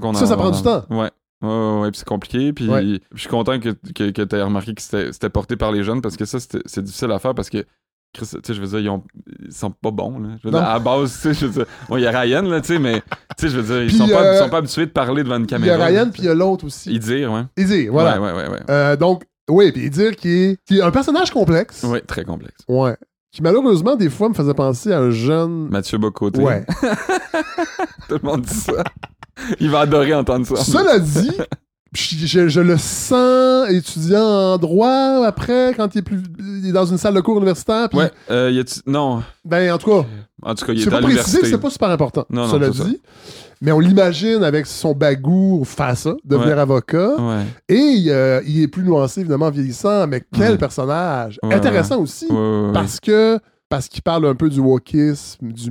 qu'on 0.00 0.14
a. 0.14 0.18
Ça, 0.18 0.26
ça 0.26 0.36
prend 0.36 0.50
du 0.50 0.62
temps. 0.62 0.84
Ouais. 0.90 1.10
Ouais, 1.42 1.80
ouais, 1.82 1.90
puis 1.90 1.98
c'est 1.98 2.08
compliqué. 2.08 2.52
Puis 2.54 2.66
je 3.12 3.20
suis 3.20 3.28
content 3.28 3.58
que, 3.60 3.70
que, 3.70 4.10
que 4.10 4.22
tu 4.22 4.36
aies 4.36 4.42
remarqué 4.42 4.74
que 4.74 4.80
c'était 4.80 5.28
porté 5.30 5.56
par 5.56 5.72
les 5.72 5.82
jeunes 5.84 6.00
parce 6.00 6.16
que 6.16 6.24
ça, 6.24 6.38
c'est 6.40 6.82
difficile 6.82 7.10
à 7.10 7.18
faire 7.18 7.34
parce 7.34 7.50
que, 7.50 7.64
Chris, 8.14 8.28
tu 8.32 8.38
sais, 8.42 8.54
je 8.54 8.60
veux 8.60 8.66
dire, 8.68 8.78
ils, 8.78 8.88
ont, 8.88 9.02
ils 9.44 9.52
sont 9.52 9.70
pas 9.70 9.90
bons. 9.90 10.18
Là. 10.20 10.28
Je 10.40 10.48
veux 10.48 10.52
dire, 10.52 10.62
à 10.62 10.74
la 10.74 10.78
base, 10.78 11.12
tu 11.12 11.18
sais, 11.18 11.34
je 11.34 11.46
veux 11.46 11.52
dire, 11.52 11.66
bon, 11.88 11.96
il 11.96 12.02
y 12.02 12.06
a 12.06 12.18
Ryan, 12.18 12.42
là, 12.42 12.60
tu 12.60 12.68
sais, 12.68 12.78
mais, 12.78 13.00
tu 13.00 13.46
sais, 13.46 13.48
je 13.48 13.58
veux 13.58 13.62
dire, 13.62 13.82
ils 13.82 13.88
Puis, 13.88 13.98
sont, 13.98 14.08
pas, 14.08 14.22
euh, 14.22 14.34
ils 14.34 14.38
sont 14.38 14.48
pas 14.48 14.58
habitués 14.58 14.86
de 14.86 14.90
parler 14.92 15.22
devant 15.24 15.36
une 15.36 15.44
Il 15.44 15.50
y 15.50 15.54
a 15.54 15.58
caméra. 15.58 15.86
Ryan, 15.86 16.10
puis 16.10 16.22
il 16.22 16.26
y 16.26 16.28
a 16.28 16.34
l'autre 16.34 16.64
aussi. 16.64 16.98
Disent, 16.98 17.28
ouais. 17.28 17.88
Voilà. 17.90 18.20
Ouais, 18.20 18.32
ouais, 18.32 18.34
ouais. 18.34 18.48
ouais. 18.48 18.60
Euh, 18.70 18.96
donc, 18.96 19.24
oui, 19.50 19.72
puis 19.72 19.90
dire 19.90 20.16
qu'il 20.16 20.30
est, 20.30 20.58
qu'il 20.64 20.78
est 20.78 20.82
un 20.82 20.90
personnage 20.90 21.30
complexe. 21.30 21.82
Ouais, 21.82 22.00
très 22.00 22.24
complexe. 22.24 22.60
Ouais. 22.68 22.96
Qui 23.30 23.42
malheureusement, 23.42 23.96
des 23.96 24.10
fois, 24.10 24.28
me 24.28 24.34
faisait 24.34 24.54
penser 24.54 24.92
à 24.92 25.00
un 25.00 25.10
jeune. 25.10 25.68
Mathieu 25.68 25.98
Bocoté. 25.98 26.40
Ouais. 26.40 26.64
Tout 28.08 28.20
le 28.22 28.26
monde 28.28 28.42
dit 28.42 28.54
ça. 28.54 28.84
Il 29.58 29.70
va 29.70 29.80
adorer 29.80 30.14
entendre 30.14 30.46
ça. 30.46 30.56
Cela 30.56 31.00
dit, 31.00 31.36
je, 31.94 32.26
je- 32.26 32.48
je 32.48 32.60
le 32.60 32.76
sens 32.76 33.68
étudiant 33.70 34.24
en 34.24 34.58
droit 34.58 35.24
après, 35.26 35.72
quand 35.76 35.94
il 35.94 35.98
est, 35.98 36.02
plus, 36.02 36.20
il 36.38 36.68
est 36.68 36.72
dans 36.72 36.86
une 36.86 36.98
salle 36.98 37.14
de 37.14 37.20
cours 37.20 37.36
universitaire. 37.36 37.88
Ouais, 37.92 38.10
euh, 38.30 38.50
y. 38.50 38.82
Non. 38.86 39.22
Ben, 39.44 39.72
en 39.72 39.78
tout 39.78 39.90
cas, 39.90 40.06
En 40.42 40.54
tout 40.54 40.64
cas, 40.66 40.72
il 40.72 40.80
C'est 40.80 40.88
est 40.88 40.90
pas 40.90 41.00
précisé, 41.00 41.38
c'est 41.44 41.58
pas 41.58 41.70
super 41.70 41.90
important. 41.90 42.26
Non, 42.30 42.42
non, 42.46 42.50
cela 42.52 42.72
ça. 42.72 42.84
dit. 42.84 43.00
Mais 43.60 43.72
on 43.72 43.78
l'imagine 43.80 44.42
avec 44.44 44.66
son 44.66 44.92
bagou 44.92 45.62
faire 45.64 45.96
ça, 45.96 46.14
devenir 46.24 46.56
Ouais. 46.56 46.60
avocat. 46.60 47.14
Ouais. 47.18 47.44
Et 47.68 48.04
euh, 48.08 48.42
il 48.46 48.60
est 48.62 48.68
plus 48.68 48.82
nuancé, 48.82 49.20
évidemment, 49.20 49.48
vieillissant, 49.50 50.06
mais 50.06 50.22
quel 50.34 50.52
Ouais. 50.52 50.58
personnage! 50.58 51.38
Intéressant 51.42 52.00
aussi, 52.00 52.28
parce 52.74 53.00
que 53.00 53.38
parce 53.70 53.88
qu'il 53.88 54.02
parle 54.02 54.26
un 54.26 54.34
peu 54.34 54.50
du 54.50 54.60
wokisme, 54.60 55.50
du, 55.50 55.70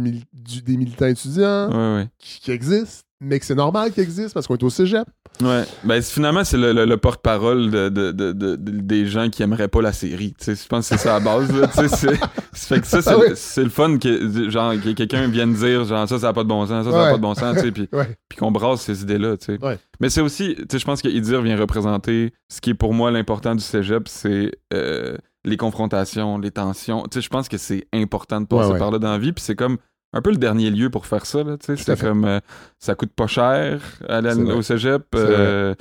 des 0.65 0.77
militants 0.77 1.05
étudiants 1.05 2.03
qui 2.17 2.51
existent, 2.51 3.03
mais 3.23 3.39
que 3.39 3.45
c'est 3.45 3.55
normal 3.55 3.91
qu'ils 3.91 4.03
existent 4.03 4.33
parce 4.33 4.47
qu'on 4.47 4.55
est 4.55 4.63
au 4.63 4.69
cégep. 4.69 5.07
Ouais. 5.41 5.63
Ben, 5.83 6.01
finalement, 6.01 6.43
c'est 6.43 6.57
le, 6.57 6.73
le- 6.73 6.85
le 6.85 6.97
porte-parole 6.97 7.71
de, 7.71 7.89
de- 7.89 8.11
de- 8.11 8.31
de- 8.33 8.55
de- 8.55 8.71
des 8.81 9.07
gens 9.07 9.29
qui 9.29 9.41
aimeraient 9.43 9.67
pas 9.67 9.81
la 9.81 9.91
série. 9.93 10.33
Tu 10.37 10.45
sais, 10.45 10.55
je 10.61 10.67
pense 10.67 10.87
que 10.89 10.95
c'est 10.95 11.01
ça 11.03 11.15
à 11.15 11.19
la 11.19 11.25
base. 11.25 11.51
Là, 11.59 11.67
tu 11.67 11.73
sais, 11.73 11.87
c'est, 11.87 12.19
c'est 12.53 12.75
fait 12.75 12.81
que 12.81 12.87
ça, 12.87 13.01
c'est, 13.35 13.61
Ah 13.61 13.63
le 13.63 13.69
fun 13.69 13.97
que, 13.97 14.49
genre, 14.49 14.73
que 14.73 14.91
quelqu'un 14.91 15.27
vienne 15.27 15.53
dire 15.53 15.85
genre, 15.85 16.07
ça, 16.07 16.19
ça 16.19 16.27
n'a 16.27 16.33
pas 16.33 16.43
de 16.43 16.49
bon 16.49 16.65
sens, 16.67 16.85
ça, 16.85 16.91
ça 16.91 16.97
n'a 16.97 17.09
pas 17.11 17.17
de 17.17 17.21
bon 17.21 17.33
sens, 17.33 17.55
tu 17.55 17.61
sais, 17.61 17.71
puis, 17.71 17.89
Ouais. 17.91 18.15
qu'on 18.37 18.51
brasse 18.51 18.81
ces 18.81 19.01
idées-là. 19.01 19.37
tu 19.37 19.45
sais. 19.45 19.65
Ouais. 19.65 19.79
Mais 19.99 20.09
c'est 20.09 20.21
aussi, 20.21 20.55
tu 20.55 20.65
sais, 20.71 20.79
je 20.79 20.85
pense 20.85 21.01
que 21.01 21.07
Idir 21.07 21.41
vient 21.41 21.57
représenter 21.57 22.33
ce 22.51 22.61
qui 22.61 22.71
est 22.71 22.75
pour 22.75 22.93
moi 22.93 23.09
l'important 23.11 23.55
du 23.55 23.63
cégep, 23.63 24.07
c'est 24.07 24.51
euh, 24.73 25.17
les 25.45 25.57
confrontations, 25.57 26.37
les 26.37 26.51
tensions. 26.51 27.03
Tu 27.03 27.15
sais, 27.15 27.21
je 27.21 27.29
pense 27.29 27.49
que 27.49 27.57
c'est 27.57 27.85
important 27.93 28.39
de 28.41 28.45
passer 28.45 28.77
par 28.77 28.91
là 28.91 28.99
dans 28.99 29.11
la 29.11 29.17
vie, 29.17 29.33
puis 29.33 29.43
c'est 29.43 29.55
comme 29.55 29.77
un 30.13 30.21
peu 30.21 30.29
le 30.31 30.37
dernier 30.37 30.69
lieu 30.69 30.89
pour 30.89 31.05
faire 31.07 31.25
ça. 31.25 31.43
C'est 31.59 31.99
comme 31.99 32.25
euh, 32.25 32.39
ça 32.79 32.95
coûte 32.95 33.11
pas 33.13 33.27
cher 33.27 33.81
à- 34.07 34.19
au 34.21 34.61
cégep. 34.61 35.03
Euh, 35.15 35.73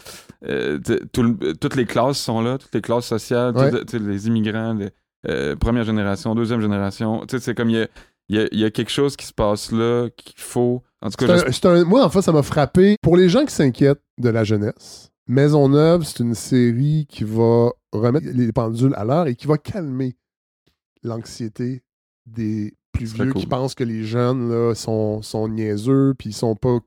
euh, 0.49 0.79
tout 1.13 1.23
le- 1.23 1.55
toutes 1.55 1.77
les 1.77 1.85
classes 1.87 2.19
sont 2.19 2.41
là, 2.41 2.59
toutes 2.59 2.75
les 2.75 2.81
classes 2.81 3.07
sociales, 3.07 3.57
Ouais. 3.57 3.71
les 3.93 4.27
immigrants, 4.27 4.75
les, 4.75 5.57
première 5.57 5.85
génération, 5.85 6.35
deuxième 6.35 6.61
génération. 6.61 7.25
C'est 7.29 7.55
comme 7.55 7.71
il 7.71 7.89
y 8.29 8.39
a, 8.39 8.49
y 8.53 8.65
y 8.65 8.73
quelque 8.73 8.91
chose 8.91 9.17
qui 9.17 9.27
se 9.27 9.33
passe 9.35 9.71
là 9.73 10.09
qu'il 10.17 10.41
faut. 10.41 10.83
En 11.03 11.11
tout 11.11 11.27
cas, 11.27 11.35
un- 11.47 11.53
c'est 11.53 11.67
un- 11.67 11.85
moi, 11.85 12.05
en 12.05 12.09
fait, 12.11 12.23
ça 12.23 12.33
m'a 12.33 12.43
frappé. 12.43 12.97
Pour 13.03 13.17
les 13.17 13.29
gens 13.29 13.45
qui 13.45 13.53
s'inquiètent 13.55 14.03
de 14.19 14.29
la 14.31 14.45
jeunesse, 14.45 15.11
Maisonneuve, 15.29 16.03
c'est 16.05 16.21
une 16.21 16.35
série 16.35 17.07
qui 17.09 17.23
va 17.25 17.71
remettre 17.93 18.27
les 18.33 18.51
pendules 18.53 18.95
à 18.97 19.05
l'heure 19.05 19.27
et 19.29 19.35
qui 19.37 19.47
va 19.47 19.57
calmer 19.59 20.17
l'anxiété 21.03 21.83
des 22.27 22.75
plus 22.93 23.15
vieux 23.15 23.33
cool. 23.33 23.41
qui 23.41 23.47
pensent 23.47 23.75
que 23.75 23.85
les 23.85 24.05
jeunes 24.05 24.51
là, 24.51 24.75
sont, 24.75 25.23
sont 25.23 25.49
niaiseux, 25.49 26.15
puis 26.19 26.31
ils 26.31 26.35
sont 26.35 26.55
pas, 26.55 26.79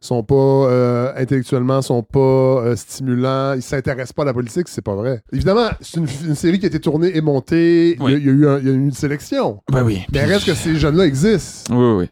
sont 0.00 0.22
pas 0.22 0.34
euh, 0.34 1.12
intellectuellement, 1.16 1.80
sont 1.82 2.02
pas 2.02 2.18
euh, 2.20 2.76
stimulants, 2.76 3.54
ils 3.54 3.62
s'intéressent 3.62 4.12
pas 4.12 4.22
à 4.22 4.26
la 4.26 4.34
politique, 4.34 4.68
c'est 4.68 4.82
pas 4.82 4.94
vrai. 4.94 5.22
Évidemment, 5.32 5.68
c'est 5.80 5.98
une, 6.00 6.06
une 6.26 6.34
série 6.34 6.58
qui 6.58 6.66
a 6.66 6.68
été 6.68 6.80
tournée 6.80 7.16
et 7.16 7.20
montée, 7.20 7.94
il 7.94 7.98
y 7.98 8.02
a- 8.02 8.04
Oui. 8.04 8.12
il 8.18 8.24
y, 8.26 8.28
a 8.28 8.32
eu 8.32 8.46
un- 8.46 8.58
il 8.58 8.66
y 8.66 8.70
a 8.70 8.72
eu 8.72 8.76
une 8.78 8.92
sélection. 8.92 9.60
ben 9.72 9.82
oui. 9.82 10.00
Mais 10.12 10.22
Puis- 10.24 10.32
reste 10.32 10.46
que 10.46 10.54
ces 10.54 10.76
jeunes-là 10.76 11.06
existent. 11.06 11.74
Oui, 11.74 11.84
oui, 11.84 11.98
oui. 12.00 12.08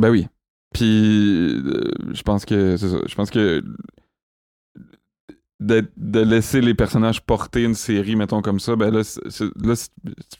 Ben 0.00 0.10
oui. 0.10 0.26
Puis, 0.74 1.62
euh, 1.64 1.90
je 2.12 2.22
pense 2.22 2.44
que 2.44 2.76
c'est 2.76 2.88
ça. 2.88 2.96
Je 3.06 3.14
pense 3.14 3.30
que 3.30 3.62
de, 5.60 5.84
de 5.96 6.20
laisser 6.20 6.60
les 6.60 6.74
personnages 6.74 7.22
porter 7.22 7.62
une 7.62 7.74
série, 7.74 8.14
mettons 8.16 8.42
comme 8.42 8.60
ça, 8.60 8.76
ben 8.76 8.90
là, 8.92 9.00
tu 9.02 9.44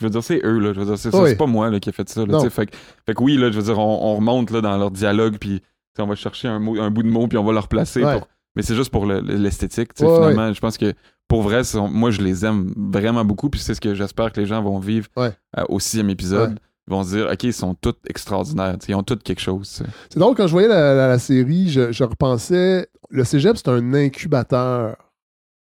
veux 0.01 0.11
dire, 0.11 0.23
c'est 0.23 0.41
eux, 0.45 0.59
là. 0.59 0.73
Je 0.75 0.81
veux 0.81 0.87
dire, 0.87 0.99
c'est 0.99 1.15
Oui. 1.15 1.35
pas 1.37 1.47
moi 1.47 1.71
là, 1.71 1.81
qui 1.81 1.89
ai 1.89 1.93
fait 1.93 2.09
ça. 2.09 2.27
Là, 2.27 2.39
fait, 2.51 2.67
que- 2.67 2.77
fait 3.07 3.15
que 3.15 3.23
oui, 3.23 3.37
là, 3.37 3.51
je 3.51 3.57
veux 3.59 3.63
dire, 3.65 3.79
on, 3.79 4.13
on 4.13 4.17
remonte 4.17 4.51
là, 4.51 4.61
dans 4.61 4.77
leur 4.77 4.91
dialogue, 4.91 5.39
puis 5.39 5.63
on 5.99 6.07
va 6.07 6.15
chercher 6.15 6.49
un, 6.49 6.59
mot, 6.59 6.79
un 6.79 6.91
bout 6.91 7.03
de 7.03 7.09
mot, 7.09 7.27
puis 7.29 7.39
on 7.39 7.45
va 7.45 7.53
le 7.53 7.59
replacer. 7.61 8.05
Ouais. 8.05 8.19
pour- 8.19 8.29
Mais 8.55 8.63
c'est 8.63 8.75
juste 8.75 8.91
pour 8.91 9.07
le- 9.07 9.21
l'esthétique, 9.21 9.91
Ouais, 10.01 10.07
finalement. 10.07 10.53
Je 10.53 10.61
pense 10.61 10.77
que 10.79 10.93
pour 11.29 11.43
vrai, 11.43 11.63
moi, 11.91 12.11
je 12.11 12.21
les 12.23 12.45
aime 12.45 12.73
vraiment 12.77 13.25
beaucoup, 13.25 13.49
puis 13.51 13.61
c'est 13.61 13.75
ce 13.75 13.81
que 13.81 13.95
j'espère 13.95 14.33
que 14.33 14.41
les 14.41 14.47
gens 14.47 14.63
vont 14.63 14.79
vivre 14.79 15.09
euh, 15.19 15.31
au 15.69 15.81
sixième 15.81 16.11
épisode. 16.11 16.59
Ils 16.89 16.93
vont 16.93 17.03
se 17.03 17.17
dire, 17.17 17.29
OK, 17.33 17.43
ils 17.45 17.53
sont 17.53 17.75
tous 17.75 17.95
extraordinaires. 18.09 18.77
Ils 18.89 18.95
ont 18.95 19.03
tous 19.03 19.17
quelque 19.17 19.41
chose. 19.41 19.83
C'est 20.11 20.19
drôle, 20.19 20.37
quand 20.37 20.47
je 20.47 20.53
voyais 20.53 20.69
la, 20.69 20.95
la- 20.95 21.09
la 21.09 21.19
série, 21.19 21.69
je, 21.69 21.91
je 21.91 22.05
repensais. 22.05 22.89
Le 23.11 23.25
cégep, 23.25 23.57
c'est 23.57 23.69
un 23.69 23.93
incubateur 23.95 24.97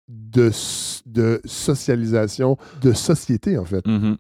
de, 0.09 0.51
socialisation, 1.45 2.57
de 2.83 2.93
société, 2.93 3.59
en 3.59 3.65
fait. 3.65 3.87
Mhm. 3.87 4.17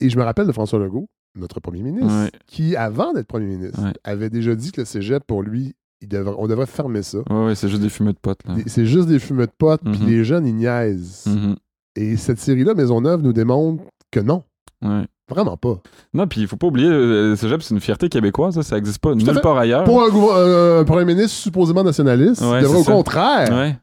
Et 0.00 0.08
je 0.10 0.18
me 0.18 0.22
rappelle 0.24 0.46
de 0.46 0.52
François 0.52 0.78
Legault, 0.78 1.08
notre 1.38 1.60
premier 1.60 1.82
ministre, 1.82 2.12
Ouais. 2.24 2.30
qui, 2.46 2.74
avant 2.76 3.12
d'être 3.12 3.26
premier 3.26 3.46
ministre, 3.56 3.82
Ouais. 3.82 3.92
avait 4.04 4.30
déjà 4.30 4.54
dit 4.54 4.72
que 4.72 4.80
le 4.80 4.84
cégep, 4.84 5.22
pour 5.26 5.42
lui, 5.42 5.74
il 6.00 6.08
on 6.38 6.46
devrait 6.48 6.66
fermer 6.66 7.02
ça. 7.02 7.18
Ouais, 7.30 7.46
ouais, 7.46 7.54
c'est 7.54 7.68
juste 7.68 7.82
des 7.82 7.90
fumeux 7.90 8.12
de 8.14 8.18
potes. 8.18 8.40
C'est 8.66 8.86
juste 8.86 9.06
des 9.08 9.18
fumeux 9.18 9.46
de 9.46 9.52
potes, 9.56 9.82
puis 9.84 10.00
Mhm. 10.00 10.06
les 10.06 10.24
jeunes, 10.24 10.46
ils 10.46 10.54
niaisent. 10.54 11.26
Mhm. 11.26 11.56
Et 11.96 12.16
cette 12.16 12.38
série-là, 12.38 12.74
Maisonneuve, 12.74 13.20
nous 13.22 13.32
démontre 13.32 13.84
que 14.10 14.20
non. 14.20 14.42
Ouais. 14.82 15.04
Vraiment 15.28 15.56
pas. 15.56 15.80
Non, 16.14 16.26
puis 16.26 16.40
il 16.40 16.48
faut 16.48 16.56
pas 16.56 16.66
oublier, 16.66 16.88
euh, 16.88 17.30
le 17.30 17.36
cégep, 17.36 17.62
c'est 17.62 17.74
une 17.74 17.80
fierté 17.80 18.08
québécoise. 18.08 18.54
Ça, 18.54 18.62
ça 18.64 18.76
existe 18.78 18.98
pas 18.98 19.14
nulle 19.14 19.40
part 19.42 19.58
ailleurs. 19.58 19.84
Pour 19.84 20.02
un, 20.02 20.08
gouver- 20.08 20.80
un- 20.80 20.84
premier 20.84 21.04
ministre 21.04 21.30
supposément 21.36 21.84
nationaliste, 21.84 22.40
Ouais, 22.42 22.58
il 22.60 22.62
devrait 22.62 22.80
au 22.80 22.82
ça. 22.84 22.92
contraire. 22.92 23.76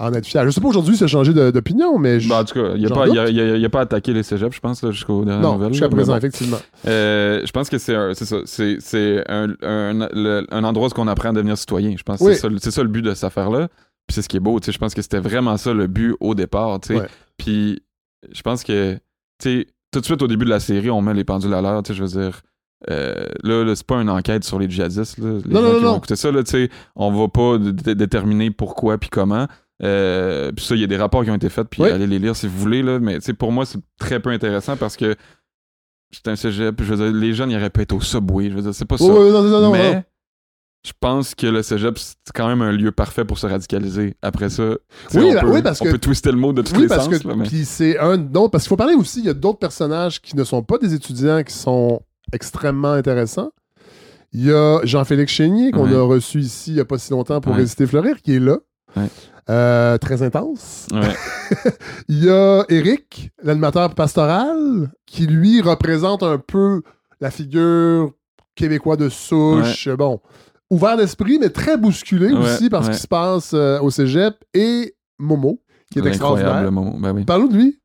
En 0.00 0.12
être 0.14 0.26
fier. 0.26 0.44
Je 0.44 0.50
sais 0.50 0.60
pas 0.60 0.68
aujourd'hui 0.68 0.96
s'il 0.96 1.04
a 1.04 1.08
changé 1.08 1.32
d'opinion, 1.32 1.98
mais 1.98 2.18
je- 2.20 2.28
Ben, 2.28 2.40
en 2.40 2.44
tout 2.44 2.54
cas, 2.54 2.72
il 2.76 2.84
a, 2.84 2.88
J'en 2.88 2.94
pas- 2.94 3.08
il 3.08 3.18
a, 3.18 3.28
il 3.28 3.40
a- 3.40 3.56
il 3.56 3.64
a 3.64 3.68
pas 3.68 3.82
attaqué 3.82 4.12
les 4.12 4.22
cégeps, 4.22 4.54
je 4.56 4.60
pense, 4.60 4.82
là, 4.82 4.90
jusqu'aux 4.90 5.24
dernières 5.24 5.58
non, 5.58 5.68
jusqu'à 5.68 5.88
présent, 5.88 6.12
bon. 6.12 6.18
effectivement. 6.18 6.56
Euh, 6.86 7.42
je 7.44 7.50
pense 7.52 7.68
que 7.68 7.78
c'est 7.78 7.94
ça. 8.14 8.40
C'est 8.46 9.24
un, 9.30 9.48
un, 9.62 10.00
un 10.50 10.64
endroit 10.64 10.88
où 10.88 10.92
on 11.00 11.06
apprend 11.08 11.28
à 11.28 11.32
devenir 11.32 11.56
citoyen. 11.58 11.94
Je 11.96 12.02
pense 12.02 12.20
Oui. 12.20 12.34
c'est 12.34 12.40
ça, 12.40 12.48
le- 12.48 12.58
c'est 12.58 12.70
ça 12.70 12.82
le 12.82 12.88
but 12.88 13.02
de 13.02 13.14
cette 13.14 13.24
affaire-là. 13.24 13.68
Puis 14.06 14.14
c'est 14.14 14.22
ce 14.22 14.28
qui 14.28 14.38
est 14.38 14.40
beau. 14.40 14.58
tu 14.58 14.66
sais, 14.66 14.72
Je 14.72 14.78
pense 14.78 14.94
que 14.94 15.02
c'était 15.02 15.20
vraiment 15.20 15.56
ça 15.56 15.72
le 15.72 15.86
but 15.86 16.16
au 16.20 16.34
départ. 16.34 16.80
tu 16.80 16.94
sais. 16.94 17.00
Ouais. 17.00 17.06
Puis 17.36 17.80
je 18.32 18.42
pense 18.42 18.64
que 18.64 18.94
tu 18.94 19.00
sais, 19.42 19.66
tout 19.92 20.00
de 20.00 20.04
suite 20.04 20.22
au 20.22 20.26
début 20.28 20.44
de 20.44 20.50
la 20.50 20.60
série, 20.60 20.90
on 20.90 21.00
met 21.02 21.14
les 21.14 21.24
pendules 21.24 21.54
à 21.54 21.60
l'heure. 21.60 21.82
tu 21.82 21.92
sais, 21.92 21.98
Je 21.98 22.02
veux 22.04 22.20
dire. 22.22 22.40
euh, 22.90 23.26
là, 23.42 23.62
là, 23.64 23.76
c'est 23.76 23.86
pas 23.86 24.00
une 24.00 24.08
enquête 24.08 24.42
sur 24.44 24.58
les 24.58 24.68
djihadistes. 24.68 25.18
Là, 25.18 25.32
les 25.44 25.52
Non, 25.52 25.60
gens 25.60 25.66
non, 25.72 25.78
qui 25.78 25.84
non. 25.84 25.90
vont 25.92 25.96
écouter 25.98 26.16
ça, 26.16 26.32
là, 26.32 26.42
tu 26.42 26.50
sais, 26.52 26.70
on 26.96 27.12
va 27.12 27.28
pas 27.28 27.58
déterminer 27.94 28.50
pourquoi 28.50 28.96
puis 28.96 29.10
comment. 29.10 29.46
Euh, 29.82 30.52
puis 30.52 30.64
ça, 30.64 30.74
il 30.74 30.80
y 30.80 30.84
a 30.84 30.86
des 30.86 30.96
rapports 30.96 31.24
qui 31.24 31.30
ont 31.30 31.34
été 31.36 31.48
faits, 31.48 31.68
puis 31.70 31.82
Oui. 31.82 31.90
allez 31.90 32.06
les 32.06 32.18
lire 32.18 32.36
si 32.36 32.46
vous 32.46 32.58
voulez. 32.58 32.82
Là, 32.82 32.98
mais 32.98 33.18
pour 33.38 33.50
moi, 33.52 33.64
c'est 33.64 33.78
très 33.98 34.20
peu 34.20 34.30
intéressant 34.30 34.76
parce 34.76 34.96
que 34.96 35.16
c'est 36.10 36.28
un 36.28 36.36
cégep. 36.36 36.82
Je 36.82 36.94
veux 36.94 36.96
dire, 37.10 37.18
les 37.18 37.32
jeunes, 37.34 37.50
ils 37.50 37.56
auraient 37.56 37.70
pu 37.70 37.80
être 37.82 37.92
au 37.92 38.00
subway. 38.00 38.50
Je 38.50 38.54
veux 38.56 38.62
dire, 38.62 38.74
c'est 38.74 38.84
pas 38.84 38.98
ça. 38.98 39.04
Oui, 39.04 39.10
oui, 39.12 39.30
non, 39.30 39.42
non, 39.42 39.60
non, 39.60 39.72
mais 39.72 40.04
je 40.84 40.92
pense 40.98 41.34
que 41.34 41.46
le 41.46 41.62
cégep, 41.62 41.98
c'est 41.98 42.14
quand 42.34 42.48
même 42.48 42.62
un 42.62 42.72
lieu 42.72 42.90
parfait 42.92 43.24
pour 43.24 43.38
se 43.38 43.46
radicaliser. 43.46 44.16
Après 44.22 44.48
ça, 44.50 44.64
Oui, 45.14 45.32
on, 45.36 45.40
peut, 45.40 45.50
oui, 45.52 45.62
parce 45.62 45.80
on 45.80 45.84
que- 45.86 45.90
peut 45.92 45.98
twister 45.98 46.30
le 46.32 46.38
mot 46.38 46.52
de 46.52 46.62
tous 46.62 46.74
Oui, 46.74 46.82
les 46.82 46.88
parce 46.88 47.04
sens. 47.04 47.18
que 47.18 47.28
là, 47.28 47.34
mais- 47.36 47.44
puis 47.46 47.64
c'est 47.64 47.98
un 47.98 48.16
non 48.16 48.48
parce 48.48 48.64
qu'il 48.64 48.68
faut 48.70 48.76
parler 48.76 48.94
aussi, 48.94 49.20
il 49.20 49.26
y 49.26 49.30
a 49.30 49.34
d'autres 49.34 49.58
personnages 49.58 50.20
qui 50.20 50.36
ne 50.36 50.44
sont 50.44 50.62
pas 50.62 50.78
des 50.78 50.94
étudiants 50.94 51.42
qui 51.42 51.52
sont 51.54 52.02
extrêmement 52.32 52.92
intéressants. 52.92 53.50
Il 54.32 54.44
y 54.46 54.52
a 54.52 54.80
Jean-Félix 54.84 55.32
Chénier 55.32 55.70
qu'on 55.72 55.88
Ouais. 55.90 55.96
a 55.96 56.02
reçu 56.02 56.38
ici 56.40 56.70
il 56.70 56.74
n'y 56.74 56.80
a 56.80 56.84
pas 56.84 56.98
si 56.98 57.10
longtemps 57.10 57.40
pour 57.40 57.52
Ouais. 57.52 57.58
Résister 57.58 57.86
Fleurir 57.86 58.20
qui 58.22 58.36
est 58.36 58.40
là. 58.40 58.58
Ouais. 58.96 59.08
Euh, 59.50 59.98
très 59.98 60.22
intense. 60.22 60.86
Ouais. 60.92 61.16
Il 62.08 62.24
y 62.24 62.30
a 62.30 62.64
Eric, 62.68 63.30
l'animateur 63.42 63.94
pastoral, 63.94 64.90
qui 65.06 65.26
lui 65.26 65.60
représente 65.60 66.22
un 66.22 66.38
peu 66.38 66.82
la 67.20 67.30
figure 67.30 68.12
québécois 68.54 68.96
de 68.96 69.08
souche. 69.08 69.88
Bon, 69.88 70.20
ouvert 70.70 70.96
d'esprit, 70.96 71.38
mais 71.40 71.50
très 71.50 71.76
bousculé 71.76 72.32
Ouais, 72.32 72.38
aussi 72.38 72.70
par 72.70 72.84
ce 72.84 72.90
qui 72.90 72.98
se 72.98 73.08
passe 73.08 73.52
euh, 73.52 73.80
au 73.80 73.90
cégep. 73.90 74.36
Et 74.54 74.94
Momo, 75.18 75.60
qui 75.90 75.98
est 75.98 76.06
extraordinaire. 76.06 76.70
Momo. 76.70 76.98
Ben 77.00 77.12
oui. 77.12 77.24
Parlons 77.24 77.48
de 77.48 77.56
lui. 77.56 77.80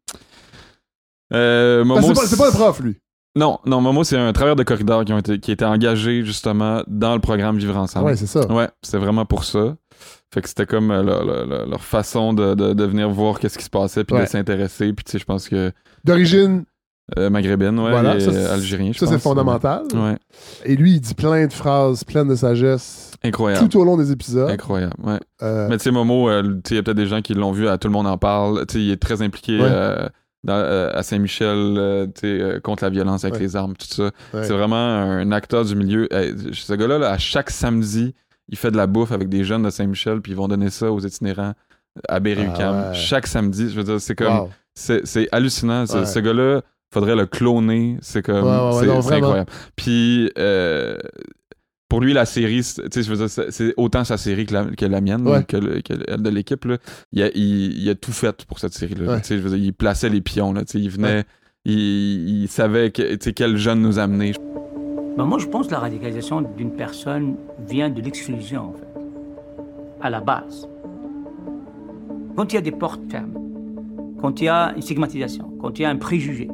Euh, 1.33 1.83
Momo, 1.83 2.01
c'est 2.01 2.13
pas, 2.13 2.27
c'est 2.27 2.37
pas 2.37 2.49
un 2.49 2.51
prof, 2.51 2.79
lui. 2.81 2.97
Non, 3.35 3.59
non, 3.65 3.81
Momo, 3.81 4.03
c'est 4.03 4.17
un 4.17 4.31
travailleur 4.31 4.55
de 4.55 4.63
corridor 4.63 5.03
qui, 5.03 5.11
ont 5.11 5.17
été, 5.17 5.39
qui 5.39 5.57
engagé 5.65 6.23
justement 6.23 6.83
dans 6.87 7.15
le 7.15 7.19
programme 7.19 7.57
Vivre 7.57 7.75
ensemble. 7.75 8.05
Ouais, 8.05 8.15
c'est 8.15 8.27
ça. 8.27 8.45
Ouais, 8.51 8.69
c'était 8.81 8.99
vraiment 8.99 9.25
pour 9.25 9.43
ça. 9.43 9.75
Fait 10.35 10.41
que 10.41 10.49
c'était 10.49 10.65
comme 10.65 10.91
euh, 10.91 11.01
leur, 11.01 11.23
leur- 11.25 11.45
leur- 11.47 11.65
leur 11.65 11.81
façon 11.83 12.33
de, 12.33 12.53
de, 12.55 12.73
de 12.73 12.83
venir 12.83 13.09
voir 13.09 13.39
qu'est-ce 13.39 13.57
qui 13.57 13.63
se 13.63 13.69
passait 13.69 14.03
puis 14.03 14.15
Ouais. 14.17 14.25
de 14.25 14.29
s'intéresser. 14.29 14.91
Puis 14.93 15.05
tu 15.05 15.13
sais, 15.13 15.17
je 15.17 15.23
pense 15.25 15.47
que 15.47 15.71
D'origine, 16.03 16.65
euh, 17.17 17.29
maghrébine, 17.29 17.79
ouais, 17.79 17.89
Voilà, 17.91 18.19
ça, 18.19 18.31
euh, 18.31 18.53
algérien, 18.53 18.91
je 18.93 18.99
ça, 18.99 19.07
c'est 19.07 19.17
fondamental. 19.17 19.83
Ouais, 19.93 20.17
Et 20.65 20.75
lui, 20.75 20.95
il 20.95 20.99
dit 20.99 21.13
plein 21.13 21.47
de 21.47 21.53
phrases 21.53 22.03
pleines 22.03 22.27
de 22.27 22.35
sagesse 22.35 23.11
incroyable. 23.23 23.69
tout 23.69 23.79
au 23.79 23.85
long 23.85 23.95
des 23.95 24.11
épisodes. 24.11 24.49
Incroyable, 24.49 24.93
ouais. 25.03 25.19
Euh, 25.41 25.67
Mais 25.69 25.77
tu 25.77 25.83
sais, 25.85 25.91
Momo, 25.91 26.29
euh, 26.29 26.43
il 26.69 26.75
y 26.75 26.79
a 26.79 26.83
peut-être 26.83 26.97
des 26.97 27.07
gens 27.07 27.21
qui 27.21 27.33
l'ont 27.33 27.51
vu, 27.53 27.67
à 27.69 27.77
tout 27.77 27.87
le 27.87 27.93
monde 27.93 28.07
en 28.07 28.17
parle. 28.17 28.65
Tu 28.67 28.73
sais, 28.73 28.83
il 28.83 28.91
est 28.91 29.01
très 29.01 29.21
impliqué 29.21 29.59
Ouais. 29.61 29.69
dans- 30.43 30.89
à 30.93 31.01
Saint-Michel, 31.01 32.09
tu 32.13 32.21
sais, 32.21 32.59
contre 32.61 32.83
la 32.83 32.89
violence 32.89 33.23
avec 33.23 33.35
Ouais. 33.35 33.39
les 33.41 33.55
armes, 33.55 33.73
tout 33.75 33.87
ça. 33.87 34.11
C'est 34.33 34.53
vraiment 34.53 34.75
un 34.75 35.31
acteur 35.31 35.63
du 35.65 35.75
milieu. 35.75 36.07
Ce 36.11 36.73
gars-là, 36.73 36.97
là, 36.99 37.11
à 37.11 37.17
chaque 37.17 37.49
samedi, 37.49 38.13
il 38.49 38.57
fait 38.57 38.71
de 38.71 38.77
la 38.77 38.87
bouffe 38.87 39.11
avec 39.11 39.29
des 39.29 39.43
jeunes 39.43 39.63
de 39.63 39.69
Saint-Michel, 39.69 40.21
puis 40.21 40.31
ils 40.33 40.35
vont 40.35 40.47
donner 40.47 40.69
ça 40.69 40.91
aux 40.91 40.99
itinérants 40.99 41.53
à 42.09 42.19
Berry-UQAM. 42.19 42.75
Ah 42.75 42.89
ouais. 42.89 42.95
Chaque 42.95 43.27
samedi, 43.27 43.69
je 43.69 43.75
veux 43.75 43.83
dire, 43.83 43.99
c'est 44.01 44.15
comme... 44.15 44.33
Wow. 44.39 44.49
C'est 44.73 45.29
hallucinant. 45.31 45.85
Ce, 45.85 45.97
Ouais. 45.99 46.05
ce 46.05 46.19
gars-là, 46.19 46.61
faudrait 46.93 47.15
le 47.15 47.25
cloner. 47.25 47.97
C'est 48.01 48.21
comme... 48.21 48.43
Ouais, 48.45 48.83
c'est 49.05 49.13
incroyable. 49.15 49.49
Puis... 49.75 50.29
euh, 50.37 50.97
pour 51.87 52.01
lui, 52.01 52.13
la 52.13 52.25
série, 52.25 52.63
c'est- 52.63 53.73
autant 53.77 54.03
sa 54.03 54.17
série 54.17 54.45
que 54.47 54.53
la, 54.53 54.65
que 54.65 54.85
la 54.85 55.01
mienne, 55.01 55.23
là, 55.23 55.43
que, 55.43 55.55
le- 55.55 55.81
que 55.81 55.93
le- 55.93 56.17
de 56.17 56.29
l'équipe. 56.29 56.67
Il 57.13 57.21
a, 57.21 57.27
il, 57.35 57.77
il 57.77 57.89
a 57.89 57.95
tout 57.95 58.11
fait 58.11 58.43
pour 58.45 58.57
cette 58.59 58.73
série-là. 58.73 59.21
Il 59.29 59.71
plaçait 59.73 60.09
les 60.09 60.19
pions. 60.21 60.51
Là, 60.51 60.63
il 60.73 60.89
venait, 60.89 61.23
il, 61.63 62.41
il 62.43 62.47
savait 62.49 62.91
que, 62.91 63.15
quel 63.29 63.55
jeune 63.57 63.81
nous 63.81 63.99
amener. 63.99 64.33
Ben, 65.17 65.23
moi, 65.23 65.39
je 65.39 65.45
pense 65.47 65.67
que 65.67 65.71
la 65.71 65.79
radicalisation 65.79 66.41
d'une 66.41 66.71
personne 66.71 67.37
vient 67.69 67.89
de 67.89 68.01
l'exclusion, 68.01 68.69
en 68.69 68.73
fait, 68.73 69.01
à 70.01 70.09
la 70.09 70.19
base. 70.19 70.67
Quand 72.35 72.51
il 72.51 72.55
y 72.55 72.57
a 72.57 72.61
des 72.61 72.73
portes 72.73 72.99
fermes, 73.09 73.33
quand 74.21 74.41
il 74.41 74.45
y 74.45 74.49
a 74.49 74.73
une 74.75 74.81
stigmatisation, 74.81 75.53
quand 75.61 75.79
il 75.79 75.83
y 75.83 75.85
a 75.85 75.89
un 75.89 75.95
préjugé 75.95 76.49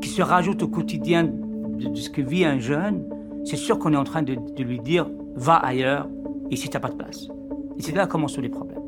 qui 0.00 0.08
se 0.08 0.22
rajoute 0.22 0.62
au 0.62 0.68
quotidien 0.68 1.24
de, 1.24 1.94
ce 1.94 2.08
que 2.08 2.22
vit 2.22 2.46
un 2.46 2.58
jeune, 2.58 3.04
c'est 3.44 3.56
sûr 3.56 3.78
qu'on 3.78 3.92
est 3.92 3.98
en 3.98 4.04
train 4.04 4.22
de, 4.22 4.34
lui 4.62 4.80
dire 4.80 5.06
va 5.34 5.56
ailleurs, 5.56 6.08
ici 6.50 6.70
t'as 6.70 6.80
pas 6.80 6.88
de 6.88 6.94
place. 6.94 7.28
Et 7.76 7.82
c'est 7.82 7.94
là 7.94 8.06
que 8.06 8.12
commencent 8.12 8.38
les 8.38 8.48
problèmes. 8.48 8.80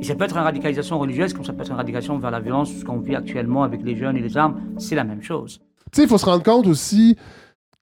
Et 0.00 0.04
ça 0.04 0.14
peut 0.14 0.24
être 0.24 0.36
une 0.36 0.44
radicalisation 0.44 0.98
religieuse, 0.98 1.34
comme 1.34 1.44
ça 1.44 1.52
peut 1.52 1.60
être 1.60 1.70
une 1.70 1.76
radicalisation 1.76 2.18
vers 2.18 2.30
la 2.30 2.40
violence, 2.40 2.72
ce 2.72 2.84
qu'on 2.86 3.00
vit 3.00 3.16
actuellement 3.16 3.64
avec 3.64 3.82
les 3.82 3.96
jeunes 3.96 4.16
et 4.16 4.22
les 4.22 4.38
armes, 4.38 4.62
c'est 4.78 4.94
la 4.94 5.04
même 5.04 5.22
chose. 5.22 5.60
Tu 5.92 5.98
sais, 5.98 6.02
il 6.04 6.08
faut 6.08 6.18
se 6.18 6.26
rendre 6.26 6.42
compte 6.42 6.66
aussi, 6.66 7.16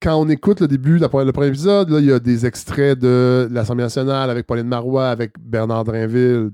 quand 0.05 0.17
on 0.21 0.29
écoute 0.29 0.61
le 0.61 0.69
début, 0.69 0.99
le 0.99 1.09
premier 1.09 1.47
épisode, 1.49 1.89
là, 1.89 1.99
il 1.99 2.05
y 2.05 2.13
a 2.13 2.19
des 2.19 2.45
extraits 2.45 2.99
de 2.99 3.49
l'Assemblée 3.51 3.85
nationale 3.85 4.29
avec 4.29 4.47
Pauline 4.47 4.69
Marois, 4.69 5.09
avec 5.09 5.33
Bernard 5.41 5.85
Drinville, 5.85 6.51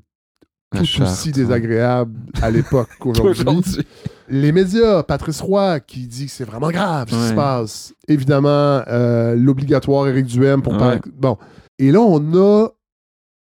tout 0.76 0.84
charte, 0.84 1.10
aussi 1.10 1.28
ouais. 1.30 1.34
désagréable 1.34 2.16
à 2.40 2.48
l'époque 2.48 2.88
qu'aujourd'hui. 3.00 3.40
Aujourd'hui. 3.40 3.84
Les 4.28 4.52
médias, 4.52 5.02
Patrice 5.02 5.40
Roy 5.40 5.80
qui 5.80 6.06
dit 6.06 6.26
que 6.26 6.30
c'est 6.30 6.44
vraiment 6.44 6.70
grave 6.70 7.10
ce 7.10 7.16
qui 7.16 7.28
se 7.30 7.34
passe. 7.34 7.92
Évidemment, 8.06 8.82
euh, 8.86 9.34
l'obligatoire 9.34 10.06
Éric 10.06 10.26
Duhem 10.26 10.62
pour 10.62 10.74
Ouais. 10.74 10.78
parler. 10.78 11.00
Bon. 11.12 11.36
Et 11.80 11.90
là, 11.90 12.00
on 12.00 12.34
a 12.36 12.68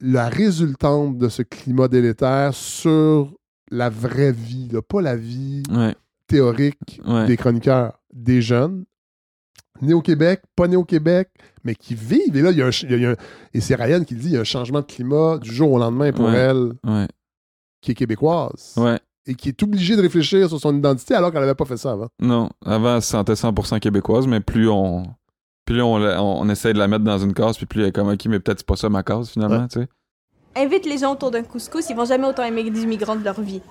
la 0.01 0.27
résultante 0.27 1.19
de 1.19 1.29
ce 1.29 1.43
climat 1.43 1.87
délétère 1.87 2.55
sur 2.55 3.31
la 3.69 3.89
vraie 3.89 4.31
vie, 4.31 4.69
là, 4.71 4.81
pas 4.81 5.01
la 5.03 5.15
vie 5.15 5.61
théorique 6.27 6.99
des 7.27 7.37
chroniqueurs, 7.37 7.99
des 8.11 8.41
jeunes, 8.41 8.85
nés 9.81 9.93
au 9.93 10.01
Québec, 10.01 10.41
pas 10.55 10.67
nés 10.67 10.75
au 10.75 10.83
Québec, 10.83 11.29
mais 11.63 11.75
qui 11.75 11.95
vivent. 11.95 12.35
Et 12.35 12.41
là, 12.41 12.51
il 12.51 12.57
y 12.57 12.61
a 12.61 12.67
un, 12.67 12.69
il 12.69 12.99
y 13.01 13.05
a 13.05 13.11
un- 13.11 13.15
et 13.53 13.61
c'est 13.61 13.75
Ryan 13.75 14.03
qui 14.03 14.13
le 14.15 14.19
dit, 14.21 14.27
il 14.27 14.33
y 14.33 14.37
a 14.37 14.41
un 14.41 14.45
changement 14.45 14.81
de 14.81 14.85
climat 14.85 15.37
du 15.39 15.51
jour 15.53 15.71
au 15.71 15.79
lendemain 15.79 16.11
pour 16.11 16.25
Ouais. 16.25 16.35
elle, 16.35 16.73
Ouais, 16.85 17.07
qui 17.81 17.91
est 17.91 17.95
québécoise, 17.95 18.75
ouais. 18.77 18.99
et 19.25 19.35
qui 19.35 19.49
est 19.49 19.63
obligée 19.63 19.95
de 19.95 20.01
réfléchir 20.01 20.47
sur 20.49 20.59
son 20.59 20.75
identité 20.77 21.15
alors 21.15 21.31
qu'elle 21.31 21.41
n'avait 21.41 21.55
pas 21.55 21.65
fait 21.65 21.77
ça 21.77 21.91
avant. 21.93 22.07
Non, 22.21 22.49
avant, 22.65 22.95
elle 22.97 23.01
se 23.01 23.09
sentait 23.09 23.35
100% 23.35 23.79
québécoise, 23.79 24.27
mais 24.27 24.39
plus 24.39 24.69
on. 24.69 25.03
Plus 25.65 25.81
on, 25.81 25.97
la- 25.97 26.21
on, 26.21 26.41
on 26.41 26.49
essaie 26.49 26.73
de 26.73 26.77
la 26.77 26.89
mettre 26.89 27.05
dans 27.05 27.17
une 27.19 27.33
case, 27.33 27.55
puis 27.55 27.65
plus 27.65 27.81
elle 27.83 27.87
est 27.87 27.91
comme, 27.93 28.09
ok, 28.09 28.25
mais 28.25 28.39
peut-être 28.41 28.59
c'est 28.59 28.67
pas 28.67 28.75
ça 28.75 28.89
ma 28.89 29.01
case 29.01 29.29
finalement, 29.29 29.65
tu 29.69 29.79
sais. 29.79 29.87
Invite 30.55 30.85
les 30.85 30.97
gens 30.99 31.13
autour 31.13 31.31
d'un 31.31 31.41
couscous, 31.43 31.89
ils 31.89 31.95
vont 31.95 32.03
jamais 32.05 32.27
autant 32.27 32.43
aimer 32.43 32.69
des 32.69 32.81
immigrants 32.83 33.15
de 33.15 33.23
leur 33.23 33.39
vie. 33.41 33.61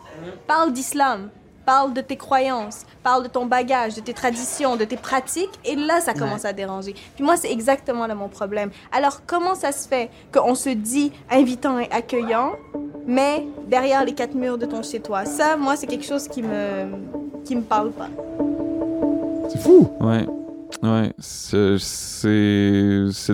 Parle 0.48 0.72
d'islam, 0.72 1.28
parle 1.64 1.92
de 1.92 2.00
tes 2.00 2.16
croyances, 2.16 2.84
parle 3.02 3.22
de 3.22 3.28
ton 3.28 3.46
bagage, 3.46 3.94
de 3.94 4.00
tes 4.00 4.12
traditions, 4.12 4.76
de 4.76 4.84
tes 4.84 4.96
pratiques, 4.96 5.50
et 5.64 5.76
là, 5.76 6.00
ça 6.00 6.14
commence 6.14 6.44
à 6.44 6.52
déranger. 6.52 6.94
Puis 7.14 7.24
moi, 7.24 7.36
c'est 7.36 7.50
exactement 7.50 8.06
là 8.06 8.14
mon 8.14 8.28
problème. 8.28 8.70
Alors, 8.92 9.20
comment 9.26 9.54
ça 9.54 9.72
se 9.72 9.88
fait 9.88 10.10
qu'on 10.32 10.54
se 10.54 10.70
dit 10.70 11.12
invitant 11.30 11.78
et 11.78 11.88
accueillant, 11.90 12.52
mais 13.06 13.46
derrière 13.66 14.04
les 14.04 14.14
quatre 14.14 14.34
murs 14.34 14.58
de 14.58 14.66
ton 14.66 14.82
chez-toi? 14.82 15.24
Ça, 15.24 15.56
moi, 15.56 15.76
c'est 15.76 15.86
quelque 15.86 16.06
chose 16.06 16.28
qui 16.28 16.42
me, 16.42 16.86
qui 17.44 17.56
me 17.56 17.62
parle 17.62 17.92
pas. 17.92 18.08
C'est 19.50 19.60
fou! 19.60 19.90
Ouais. 20.00 20.26
Ouais, 20.82 21.12
c'est 21.18 21.76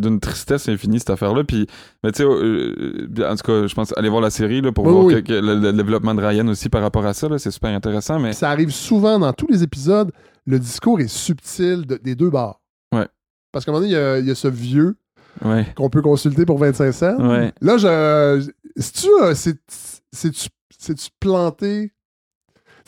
d'une 0.01 0.21
tristesse 0.21 0.69
infinie 0.69 0.99
cette 0.99 1.11
affaire-là. 1.11 1.45
Puis, 1.45 1.67
mais 2.03 2.13
tu 2.13 2.19
sais, 2.19 2.25
euh, 2.25 3.07
euh, 3.19 3.31
en 3.31 3.37
tout 3.37 3.43
cas, 3.47 3.67
je 3.67 3.75
pense 3.75 3.97
aller 3.97 4.09
voir 4.09 4.21
la 4.21 4.31
série 4.31 4.61
là, 4.61 4.73
pour 4.73 4.85
Oui, 4.87 4.93
voir 4.93 5.05
oui. 5.05 5.15
que- 5.15 5.21
que 5.21 5.33
le, 5.33 5.55
le 5.57 5.73
développement 5.73 6.15
de 6.15 6.23
Ryan 6.23 6.47
aussi 6.49 6.69
par 6.69 6.83
rapport 6.83 7.07
à 7.07 7.15
ça, 7.15 7.29
là, 7.29 7.39
c'est 7.39 7.51
super 7.51 7.71
intéressant. 7.71 8.19
Mais 8.19 8.33
Ça 8.33 8.51
arrive 8.51 8.71
souvent 8.71 9.19
dans 9.19 9.33
tous 9.33 9.47
les 9.49 9.63
épisodes, 9.63 10.11
le 10.47 10.59
discours 10.59 11.01
est 11.01 11.09
subtil 11.09 11.87
de- 11.87 11.99
des 12.03 12.15
deux 12.15 12.31
bords. 12.31 12.61
Ouais. 12.95 13.07
Parce 13.53 13.65
qu'à 13.65 13.71
un 13.71 13.75
moment 13.75 13.87
donné, 13.87 13.95
il 13.95 13.99
y 13.99 14.03
a, 14.03 14.19
il 14.19 14.27
y 14.27 14.31
a 14.31 14.35
ce 14.35 14.49
vieux 14.49 14.97
ouais, 15.45 15.67
qu'on 15.77 15.91
peut 15.91 16.03
consulter 16.03 16.45
pour 16.45 16.59
25 16.59 16.93
cents. 16.93 17.29
Ouais. 17.29 17.53
Là, 17.61 17.77
je. 17.79 18.51
C'est-tu. 18.77 19.09
euh, 19.23 19.35
c'est- 19.35 19.59
C'est-tu 20.13 20.49
c'est-tu 20.79 21.09
planté? 21.21 21.93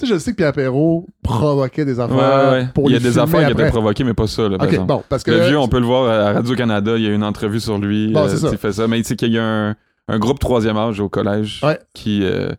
Tu 0.00 0.06
sais, 0.06 0.14
je 0.14 0.18
sais 0.18 0.30
que 0.30 0.36
Pierre 0.36 0.54
Perrault 0.54 1.06
provoquait 1.22 1.84
des 1.84 1.98
ouais, 1.98 2.04
affaires 2.04 2.52
ouais. 2.52 2.66
pour 2.74 2.88
Il 2.88 2.94
y 2.94 2.96
a 2.96 3.00
des 3.00 3.18
affaires 3.18 3.46
qui 3.46 3.52
étaient 3.52 3.68
provoquées, 3.68 4.04
mais 4.04 4.14
pas 4.14 4.26
ça. 4.26 4.48
Là, 4.48 4.56
par 4.56 4.86
bon, 4.86 5.02
parce 5.08 5.22
que. 5.22 5.30
Le 5.30 5.40
vieux, 5.48 5.58
on 5.58 5.68
peut 5.68 5.78
le 5.78 5.84
voir 5.84 6.08
à 6.10 6.32
Radio-Canada, 6.32 6.96
il 6.96 7.02
y 7.04 7.06
a 7.06 7.12
une 7.12 7.22
entrevue 7.24 7.60
sur 7.60 7.76
lui. 7.78 8.12
Bon, 8.12 8.24
euh, 8.24 8.28
ça. 8.34 8.48
Il 8.50 8.56
fait 8.56 8.72
ça. 8.72 8.88
Mais 8.88 8.96
tu 9.02 9.08
sais 9.08 9.16
qu'il 9.16 9.32
y 9.32 9.38
a 9.38 9.44
un, 9.44 9.76
un 10.08 10.18
groupe 10.18 10.38
troisième 10.38 10.78
âge 10.78 11.00
au 11.00 11.10
collège 11.10 11.60
Ouais. 11.62 11.78
qui, 11.92 12.20
euh, 12.24 12.50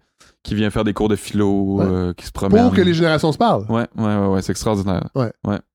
qui 0.43 0.53
vient 0.53 0.69
faire 0.69 0.83
des 0.83 0.93
cours 0.93 1.09
de 1.09 1.15
philo, 1.15 1.77
Ouais. 1.77 1.85
euh, 1.87 2.13
qui 2.13 2.27
se 2.27 2.31
promène. 2.31 2.63
Pour 2.65 2.75
que 2.75 2.81
les 2.81 2.93
générations 2.93 3.31
se 3.31 3.39
parlent. 3.39 3.65
Ouais, 3.69 3.87
ouais, 3.97 4.15
ouais, 4.17 4.27
ouais, 4.27 4.41
c'est 4.43 4.51
extraordinaire. 4.51 5.09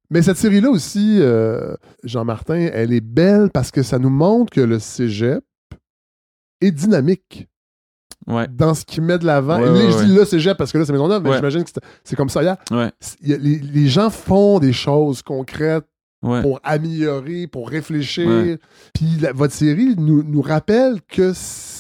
Mais 0.09 0.23
cette 0.23 0.37
série-là 0.37 0.71
aussi, 0.71 1.19
euh, 1.21 1.75
Jean-Martin, 2.05 2.69
elle 2.73 2.93
est 2.93 3.01
belle 3.01 3.51
parce 3.53 3.73
que 3.73 3.83
ça 3.83 3.99
nous 3.99 4.11
montre 4.11 4.53
que 4.53 4.61
le 4.61 4.79
cégep 4.79 5.43
est 6.61 6.71
dynamique 6.71 7.49
Ouais, 8.27 8.47
dans 8.51 8.75
ce 8.75 8.85
qu'il 8.85 9.03
met 9.03 9.19
de 9.19 9.25
l'avant. 9.27 9.61
Ouais, 9.61 9.69
Et 9.69 9.73
là, 9.73 9.79
ouais, 9.97 10.01
je 10.01 10.05
dis 10.07 10.15
le 10.15 10.25
cégep 10.25 10.57
parce 10.59 10.73
que 10.73 10.79
là, 10.79 10.85
c'est 10.85 10.93
Maisonneuve, 10.93 11.23
mais 11.23 11.31
j'imagine 11.37 11.63
que 11.65 11.71
c'est- 12.05 12.17
comme 12.17 12.29
ça 12.29 12.43
hier. 12.43 12.57
ouais, 12.73 12.91
Il 13.23 13.29
y 13.31 13.35
a- 13.35 13.39
Les, 13.39 13.59
les 13.59 13.89
gens 13.89 14.11
font 14.11 14.59
des 14.59 14.73
choses 14.73 15.23
concrètes 15.23 15.85
pour 16.43 16.59
améliorer, 16.65 17.47
pour 17.47 17.69
réfléchir. 17.69 18.57
Puis 18.95 19.07
la- 19.21 19.33
votre 19.33 19.53
série 19.55 19.95
nous, 19.97 20.25
nous 20.25 20.43
rappelle 20.43 20.97
que 21.07 21.33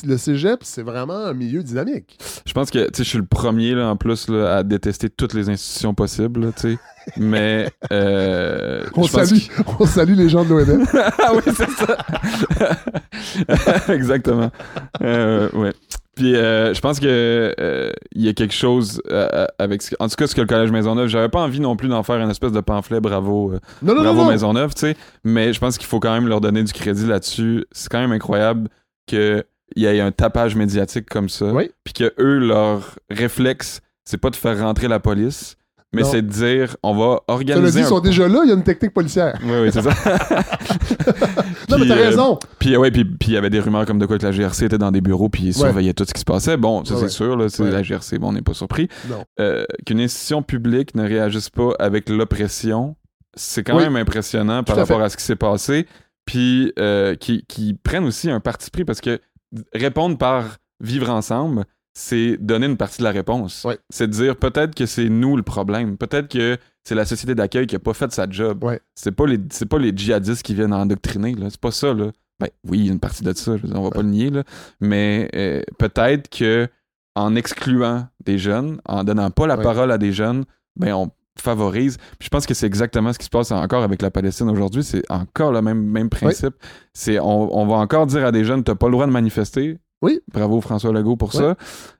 le 0.06 0.16
cégep, 0.18 0.60
c'est 0.62 0.82
vraiment 0.82 1.16
un 1.24 1.32
milieu 1.32 1.64
dynamique. 1.64 2.16
Je 2.46 2.52
pense 2.52 2.70
que 2.70 2.78
tu 2.90 2.98
sais, 2.98 3.02
je 3.04 3.08
suis 3.08 3.18
le 3.18 3.26
premier 3.26 3.74
là, 3.74 3.88
en 3.88 3.96
plus 3.96 4.28
là, 4.28 4.58
à 4.58 4.62
détester 4.62 5.08
toutes 5.10 5.34
les 5.34 5.48
institutions 5.50 5.94
possibles, 5.94 6.44
là, 6.44 6.52
tu 6.52 6.74
sais. 6.74 6.78
Mais 7.16 7.70
euh, 7.92 8.84
On 8.94 9.04
salue, 9.04 9.38
on 9.80 9.86
salue 9.86 10.14
les 10.14 10.28
gens 10.28 10.44
de 10.44 10.50
l'ONF. 10.50 10.94
ah 11.18 11.32
oui, 11.34 11.42
c'est 11.46 11.70
ça. 11.70 11.96
Exactement. 13.92 14.50
Euh, 15.02 15.48
ouais. 15.54 15.72
Puis 16.16 16.34
euh, 16.34 16.72
je 16.74 16.80
pense 16.80 16.98
que 16.98 17.54
euh, 17.60 17.92
il 18.12 18.22
y 18.24 18.28
a 18.28 18.32
quelque 18.32 18.54
chose 18.54 19.02
euh, 19.10 19.46
avec 19.58 19.82
ce- 19.82 19.94
en 20.00 20.08
tout 20.08 20.16
cas 20.16 20.26
ce 20.26 20.34
que 20.34 20.40
le 20.40 20.46
collège 20.46 20.70
Maisonneuve, 20.72 21.08
j'avais 21.08 21.28
pas 21.28 21.40
envie 21.42 21.60
non 21.60 21.76
plus 21.76 21.88
d'en 21.88 22.02
faire 22.02 22.16
une 22.16 22.30
espèce 22.30 22.52
de 22.52 22.60
pamphlet 22.60 23.00
bravo 23.00 23.52
euh, 23.52 23.60
Non, 23.82 23.94
non, 23.94 24.02
bravo 24.02 24.22
non. 24.24 24.30
Maisonneuve, 24.30 24.74
tu 24.74 24.80
sais, 24.80 24.96
mais 25.24 25.52
je 25.52 25.60
pense 25.60 25.76
qu'il 25.76 25.86
faut 25.86 26.00
quand 26.00 26.12
même 26.12 26.26
leur 26.26 26.40
donner 26.40 26.62
du 26.62 26.72
crédit 26.72 27.06
là-dessus. 27.06 27.66
C'est 27.70 27.90
quand 27.90 28.00
même 28.00 28.12
incroyable 28.12 28.68
que 29.06 29.44
il 29.76 29.82
y 29.82 29.86
ait 29.86 30.00
un 30.00 30.10
tapage 30.12 30.54
médiatique 30.56 31.06
comme 31.08 31.28
ça, 31.28 31.46
Oui. 31.52 31.70
puis 31.84 31.92
que 31.92 32.14
eux 32.18 32.38
leur 32.38 32.94
réflexe, 33.10 33.80
c'est 34.04 34.16
pas 34.20 34.30
de 34.30 34.36
faire 34.36 34.58
rentrer 34.58 34.88
la 34.88 35.00
police, 35.00 35.56
mais 35.92 36.04
c'est 36.04 36.22
de 36.22 36.28
dire 36.28 36.76
on 36.82 36.94
va 36.94 37.20
organiser 37.28 37.80
dit, 37.80 37.86
ils 37.86 37.88
sont 37.88 38.00
déjà 38.00 38.28
là, 38.28 38.40
il 38.44 38.48
y 38.48 38.52
a 38.52 38.54
une 38.54 38.62
technique 38.64 38.92
policière. 38.92 39.38
oui, 39.42 39.52
oui, 39.62 39.70
c'est 39.72 39.82
ça. 39.82 39.90
Non, 41.68 41.78
mais 41.78 41.86
t'as 41.88 41.96
euh, 41.96 42.08
raison. 42.08 42.38
Puis 42.58 42.76
ouais, 42.76 42.90
puis 42.90 43.04
puis 43.04 43.30
il 43.30 43.34
y 43.34 43.36
avait 43.36 43.50
des 43.50 43.58
rumeurs 43.60 43.86
comme 43.86 43.98
de 43.98 44.06
quoi 44.06 44.18
que 44.18 44.24
la 44.26 44.30
GRC 44.32 44.66
était 44.66 44.78
dans 44.78 44.92
des 44.92 45.00
bureaux 45.00 45.28
puis 45.28 45.44
ils 45.44 45.54
surveillaient 45.54 45.94
tout 45.94 46.04
ce 46.06 46.12
qui 46.14 46.20
se 46.20 46.24
passait. 46.24 46.56
Bon, 46.56 46.84
ça 46.84 46.96
c'est 46.96 47.08
sûr, 47.08 47.36
là, 47.36 47.48
c'est 47.48 47.68
la 47.68 47.82
GRC, 47.82 48.18
bon, 48.18 48.28
on 48.28 48.32
n'est 48.32 48.42
pas 48.42 48.54
surpris. 48.54 48.88
Euh, 49.40 49.64
Qu'une 49.84 50.00
institution 50.00 50.42
publique 50.42 50.94
ne 50.94 51.02
réagisse 51.06 51.50
pas 51.50 51.70
avec 51.78 52.08
l'oppression, 52.08 52.96
c'est 53.34 53.62
quand 53.64 53.76
Oui. 53.76 53.82
même 53.84 53.96
impressionnant 53.96 54.62
par 54.62 54.76
à 54.78 54.82
rapport 54.82 54.98
fait. 54.98 55.04
à 55.04 55.08
ce 55.08 55.16
qui 55.16 55.24
s'est 55.24 55.36
passé. 55.36 55.86
Puis 56.24 56.72
euh, 56.78 57.14
qui, 57.14 57.44
qui 57.46 57.74
prennent 57.74 58.04
aussi 58.04 58.30
un 58.30 58.40
parti 58.40 58.70
pris 58.70 58.84
parce 58.84 59.00
que 59.00 59.20
répondre 59.74 60.16
par 60.18 60.56
vivre 60.80 61.10
ensemble, 61.10 61.64
c'est 61.98 62.36
donner 62.36 62.66
une 62.66 62.76
partie 62.76 62.98
de 62.98 63.04
la 63.04 63.10
réponse. 63.10 63.64
Ouais. 63.64 63.78
C'est 63.88 64.06
de 64.06 64.12
dire 64.12 64.36
peut-être 64.36 64.74
que 64.74 64.84
c'est 64.84 65.08
nous 65.08 65.34
le 65.34 65.42
problème. 65.42 65.96
Peut-être 65.96 66.28
que 66.28 66.58
c'est 66.84 66.94
la 66.94 67.06
société 67.06 67.34
d'accueil 67.34 67.66
qui 67.66 67.74
a 67.74 67.78
pas 67.78 67.94
fait 67.94 68.12
sa 68.12 68.28
job. 68.28 68.62
Ouais. 68.62 68.80
C'est 68.94 69.12
pas 69.12 69.26
les 69.26 69.38
c'est 69.50 69.64
pas 69.64 69.78
les 69.78 69.96
djihadistes 69.96 70.42
qui 70.42 70.54
viennent 70.54 70.74
endoctriner 70.74 71.34
là, 71.34 71.46
c'est 71.48 71.60
pas 71.60 71.70
ça 71.70 71.94
là. 71.94 72.10
Ben 72.38 72.48
oui, 72.68 72.80
il 72.80 72.86
y 72.86 72.88
a 72.90 72.92
une 72.92 73.00
partie 73.00 73.24
de 73.24 73.32
ça, 73.32 73.52
on 73.74 73.82
va 73.82 73.90
pas 73.90 74.02
le 74.02 74.10
nier 74.10 74.28
là, 74.28 74.42
mais 74.78 75.30
euh, 75.34 75.62
peut-être 75.78 76.28
que 76.28 76.68
en 77.14 77.34
excluant 77.34 78.06
des 78.22 78.36
jeunes, 78.36 78.78
en 78.84 79.02
donnant 79.02 79.30
pas 79.30 79.46
la 79.46 79.56
parole 79.56 79.90
à 79.90 79.96
des 79.96 80.12
jeunes, 80.12 80.44
ben 80.78 80.92
on 80.92 81.10
favorise. 81.40 81.96
Puis 82.18 82.26
je 82.26 82.28
pense 82.28 82.44
que 82.44 82.52
c'est 82.52 82.66
exactement 82.66 83.14
ce 83.14 83.18
qui 83.18 83.24
se 83.24 83.30
passe 83.30 83.52
encore 83.52 83.82
avec 83.82 84.02
la 84.02 84.10
Palestine 84.10 84.50
aujourd'hui, 84.50 84.84
c'est 84.84 85.02
encore 85.10 85.50
le 85.50 85.62
même 85.62 85.82
même 85.82 86.10
principe. 86.10 86.56
C'est 86.92 87.18
on, 87.18 87.56
on 87.56 87.66
va 87.66 87.76
encore 87.76 88.06
dire 88.06 88.26
à 88.26 88.32
des 88.32 88.44
jeunes 88.44 88.64
t'as 88.64 88.74
pas 88.74 88.88
le 88.88 88.92
droit 88.92 89.06
de 89.06 89.12
manifester. 89.12 89.78
Oui. 90.02 90.20
Bravo 90.32 90.60
François 90.60 90.92
Legault 90.92 91.16
pour 91.16 91.34
Ouais. 91.34 91.40
ça. 91.40 91.54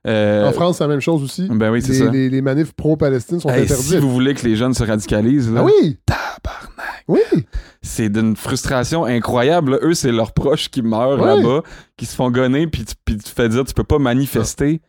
Euh, 0.05 0.47
En 0.47 0.51
France, 0.51 0.77
c'est 0.77 0.83
la 0.83 0.87
même 0.89 0.99
chose 1.01 1.23
aussi. 1.23 1.47
ben 1.51 1.71
oui, 1.71 1.81
c'est 1.81 1.93
les, 1.93 1.97
ça. 1.97 2.11
les- 2.11 2.29
les 2.29 2.41
manifs 2.41 2.73
pro-Palestine 2.73 3.39
sont 3.39 3.49
Hey, 3.49 3.63
interdits. 3.63 3.83
si 3.83 3.97
vous 3.97 4.11
voulez 4.13 4.33
que 4.35 4.45
les 4.45 4.55
jeunes 4.55 4.73
se 4.75 4.83
radicalisent, 4.83 5.51
là, 5.51 5.61
Ah 5.63 5.65
oui! 5.65 5.97
tabarnak, 6.05 7.03
Oui! 7.07 7.19
c'est 7.81 8.09
d'une 8.09 8.35
frustration 8.35 9.05
incroyable. 9.05 9.79
Eux, 9.81 9.93
c'est 9.95 10.11
leurs 10.11 10.31
proches 10.33 10.69
qui 10.69 10.81
meurent 10.83 11.17
là-bas, 11.25 11.63
qui 11.97 12.05
se 12.05 12.15
font 12.15 12.29
gonner, 12.29 12.67
puis 12.67 12.85
tu, 12.85 12.93
puis 13.03 13.17
tu 13.17 13.31
fais 13.31 13.49
dire 13.49 13.63
tu 13.65 13.73
peux 13.73 13.83
pas 13.83 13.97
manifester. 13.99 14.79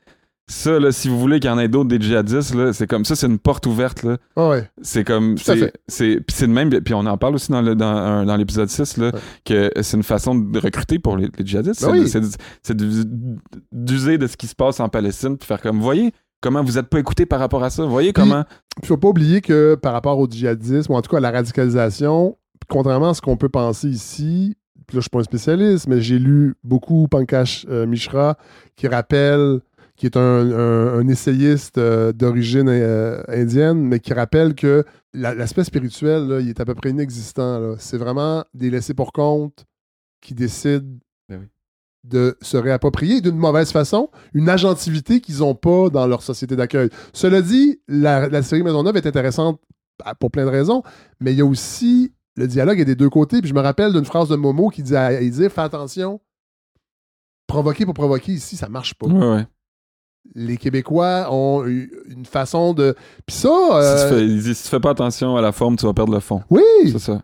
Ça, 0.50 0.80
là, 0.80 0.92
si 0.92 1.08
vous 1.08 1.18
voulez 1.18 1.40
qu'il 1.40 1.50
y 1.50 1.52
en 1.52 1.58
ait 1.58 1.68
d'autres 1.68 1.90
des 1.90 2.00
djihadistes, 2.00 2.54
là, 2.54 2.72
c'est 2.72 2.86
comme 2.86 3.04
ça, 3.04 3.14
c'est 3.14 3.26
une 3.26 3.38
porte 3.38 3.66
ouverte. 3.66 4.02
Là. 4.02 4.16
Ah 4.34 4.48
ouais. 4.48 4.70
C'est 4.80 5.04
comme. 5.04 5.36
C'est- 5.36 5.72
c'est- 5.88 6.20
Puis 6.26 6.34
c'est 6.36 6.46
de 6.46 6.52
même. 6.52 6.70
Puis 6.70 6.94
on 6.94 7.04
en 7.04 7.18
parle 7.18 7.34
aussi 7.34 7.52
dans, 7.52 7.60
le- 7.60 7.74
dans, 7.74 8.24
dans 8.24 8.36
l'épisode 8.36 8.68
6, 8.70 8.96
là, 8.96 9.06
Ouais. 9.12 9.20
que 9.44 9.70
c'est 9.82 9.96
une 9.98 10.02
façon 10.02 10.34
de 10.34 10.58
recruter 10.58 10.98
pour 10.98 11.16
les, 11.18 11.28
les 11.38 11.46
djihadistes. 11.46 11.82
Ben 11.84 12.06
c'est 12.06 12.80
oui. 12.80 13.04
d'user 13.72 14.18
de 14.18 14.26
ce 14.26 14.36
qui 14.36 14.46
se 14.46 14.54
passe 14.54 14.80
en 14.80 14.88
Palestine, 14.88 15.36
puis 15.36 15.46
faire 15.46 15.60
comme, 15.60 15.80
voyez 15.80 16.12
comment 16.40 16.62
vous 16.62 16.78
êtes 16.78 16.86
pas 16.86 16.98
écoutés 17.00 17.26
par 17.26 17.40
rapport 17.40 17.62
à 17.64 17.70
ça? 17.70 17.84
Voyez 17.84 18.12
Puis- 18.12 18.22
comment. 18.22 18.44
Il 18.82 18.86
faut 18.86 18.96
pas 18.96 19.08
oublier 19.08 19.40
que 19.40 19.74
par 19.74 19.92
rapport 19.92 20.18
au 20.18 20.26
djihadisme, 20.28 20.92
ou 20.92 20.96
en 20.96 21.02
tout 21.02 21.10
cas 21.10 21.16
à 21.18 21.20
la 21.20 21.30
radicalisation, 21.32 22.36
contrairement 22.68 23.10
à 23.10 23.14
ce 23.14 23.20
qu'on 23.20 23.36
peut 23.36 23.48
penser 23.48 23.88
ici, 23.88 24.56
puis 24.86 24.96
là, 24.96 25.00
je 25.00 25.02
suis 25.02 25.10
pas 25.10 25.18
un 25.18 25.24
spécialiste, 25.24 25.88
mais 25.88 26.00
j'ai 26.00 26.18
lu 26.18 26.54
beaucoup 26.64 27.08
Pankaj 27.08 27.66
euh, 27.68 27.86
Mishra 27.86 28.38
qui 28.76 28.86
rappelle, 28.88 29.60
qui 29.98 30.06
est 30.06 30.16
un, 30.16 30.20
un- 30.20 30.98
un 31.00 31.08
essayiste 31.08 31.76
euh, 31.76 32.12
d'origine 32.12 32.68
euh, 32.68 33.20
indienne, 33.28 33.78
mais 33.82 33.98
qui 34.00 34.14
rappelle 34.14 34.54
que 34.54 34.84
la- 35.12 35.34
l'aspect 35.34 35.64
spirituel, 35.64 36.28
là, 36.28 36.40
il 36.40 36.48
est 36.48 36.60
à 36.60 36.64
peu 36.64 36.74
près 36.76 36.90
inexistant. 36.90 37.74
C'est 37.78 37.98
vraiment 37.98 38.44
des 38.54 38.70
laissés 38.70 38.94
pour 38.94 39.12
compte 39.12 39.64
qui 40.20 40.34
décident 40.34 40.86
Ben 41.28 41.40
oui. 41.40 41.46
de 42.04 42.38
se 42.40 42.56
réapproprier 42.56 43.20
d'une 43.20 43.36
mauvaise 43.36 43.72
façon 43.72 44.08
une 44.34 44.48
agentivité 44.48 45.20
qu'ils 45.20 45.38
n'ont 45.40 45.56
pas 45.56 45.90
dans 45.90 46.06
leur 46.06 46.22
société 46.22 46.54
d'accueil. 46.54 46.90
Cela 47.12 47.42
dit, 47.42 47.80
la, 47.88 48.28
la 48.28 48.42
série 48.42 48.62
Maisonneuve 48.62 48.96
est 48.96 49.06
intéressante 49.06 49.60
bah, 49.98 50.14
pour 50.14 50.30
plein 50.30 50.44
de 50.44 50.50
raisons, 50.50 50.84
mais 51.20 51.32
il 51.32 51.38
y 51.38 51.42
a 51.42 51.44
aussi 51.44 52.12
le 52.36 52.46
dialogue 52.46 52.78
est 52.78 52.84
des 52.84 52.94
deux 52.94 53.10
côtés. 53.10 53.40
Puis 53.40 53.48
je 53.50 53.54
me 53.54 53.60
rappelle 53.60 53.92
d'une 53.92 54.04
phrase 54.04 54.28
de 54.28 54.36
Momo 54.36 54.68
qui 54.68 54.84
dit 54.84 54.94
à 54.94 55.18
dit, 55.20 55.48
Fais 55.50 55.60
attention, 55.60 56.20
provoquer 57.48 57.84
pour 57.84 57.94
provoquer 57.94 58.30
ici, 58.32 58.56
ça 58.56 58.68
marche 58.68 58.94
pas. 58.94 59.06
Ouais, 59.08 59.26
ouais. 59.34 59.46
Les 60.34 60.56
Québécois 60.56 61.28
ont 61.32 61.64
eu 61.66 61.90
une 62.10 62.26
façon 62.26 62.74
de. 62.74 62.94
Puis 63.26 63.36
ça. 63.36 63.48
Si, 63.48 63.72
euh, 63.72 64.08
tu 64.38 64.42
fais, 64.42 64.54
si 64.54 64.62
tu 64.64 64.68
fais 64.68 64.80
pas 64.80 64.90
attention 64.90 65.36
à 65.36 65.40
la 65.40 65.52
forme, 65.52 65.76
tu 65.76 65.86
vas 65.86 65.94
perdre 65.94 66.12
le 66.12 66.20
fond. 66.20 66.42
Oui! 66.50 66.62
C'est 66.92 66.98
ça. 66.98 67.22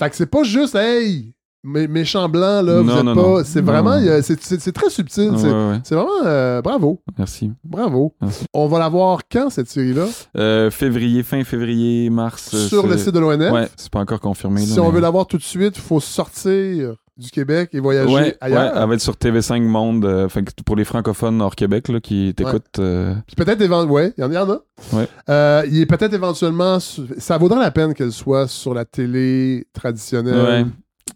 Fait 0.00 0.10
que 0.10 0.16
c'est 0.16 0.26
pas 0.26 0.42
juste, 0.42 0.74
hey, 0.74 1.34
mé- 1.64 1.88
méchant 1.88 2.28
blanc, 2.28 2.60
là, 2.62 2.80
vous 2.82 2.90
êtes 2.90 3.04
non, 3.04 3.14
pas. 3.14 3.44
C'est 3.44 3.60
vraiment. 3.62 3.92
a- 3.92 4.20
C'est 4.22 4.72
très 4.72 4.90
subtil. 4.90 5.30
Ouais, 5.30 5.38
c'est 5.84 5.94
ouais. 5.94 6.02
vraiment. 6.02 6.26
euh, 6.26 6.60
bravo. 6.60 7.00
Merci. 7.18 7.52
Bravo. 7.64 8.14
Merci. 8.20 8.44
On 8.52 8.66
va 8.68 8.78
la 8.78 8.88
voir 8.88 9.20
quand, 9.30 9.48
cette 9.50 9.68
série-là? 9.68 10.06
Euh, 10.36 10.70
février, 10.70 11.22
fin 11.22 11.42
février, 11.44 12.10
mars. 12.10 12.50
euh, 12.54 12.66
Sur 12.68 12.86
le 12.86 12.98
site 12.98 13.10
de 13.14 13.18
l'ONF. 13.18 13.52
Ouais, 13.52 13.68
c'est 13.76 13.90
pas 13.90 14.00
encore 14.00 14.20
confirmé. 14.20 14.60
Si 14.66 14.78
on 14.78 14.90
veut 14.90 15.00
la 15.00 15.10
voir 15.10 15.26
tout 15.26 15.38
de 15.38 15.42
suite, 15.42 15.76
il 15.76 15.82
faut 15.82 16.00
sortir 16.00 16.96
du 17.22 17.30
Québec 17.30 17.70
et 17.72 17.80
voyager 17.80 18.12
Ouais, 18.12 18.22
ouais, 18.22 18.36
ailleurs. 18.40 18.72
elle 18.76 18.88
va 18.88 18.94
être 18.94 19.00
sur 19.00 19.14
TV5 19.16 19.62
Monde. 19.62 20.04
euh, 20.04 20.28
pour 20.66 20.76
les 20.76 20.84
francophones 20.84 21.40
hors 21.40 21.54
Québec 21.54 21.88
là, 21.88 22.00
qui 22.00 22.34
t'écoutent. 22.36 22.78
euh, 22.78 23.14
Puis 23.26 23.36
peut-être 23.36 23.60
éventuellement, 23.60 23.94
ouais, 23.94 24.12
il 24.18 24.20
y 24.20 24.24
en- 24.24 24.30
il 24.30 24.34
y 24.34 24.38
en 24.38 24.50
a. 24.50 24.60
Ouais. 24.92 25.08
Euh, 25.28 25.62
il 25.70 25.80
est 25.80 25.86
peut-être 25.86 26.12
éventuellement, 26.14 26.80
su- 26.80 27.02
ça 27.18 27.38
vaudra 27.38 27.60
la 27.60 27.70
peine 27.70 27.94
qu'elle 27.94 28.12
soit 28.12 28.48
sur 28.48 28.74
la 28.74 28.84
télé 28.84 29.66
traditionnelle. 29.72 30.66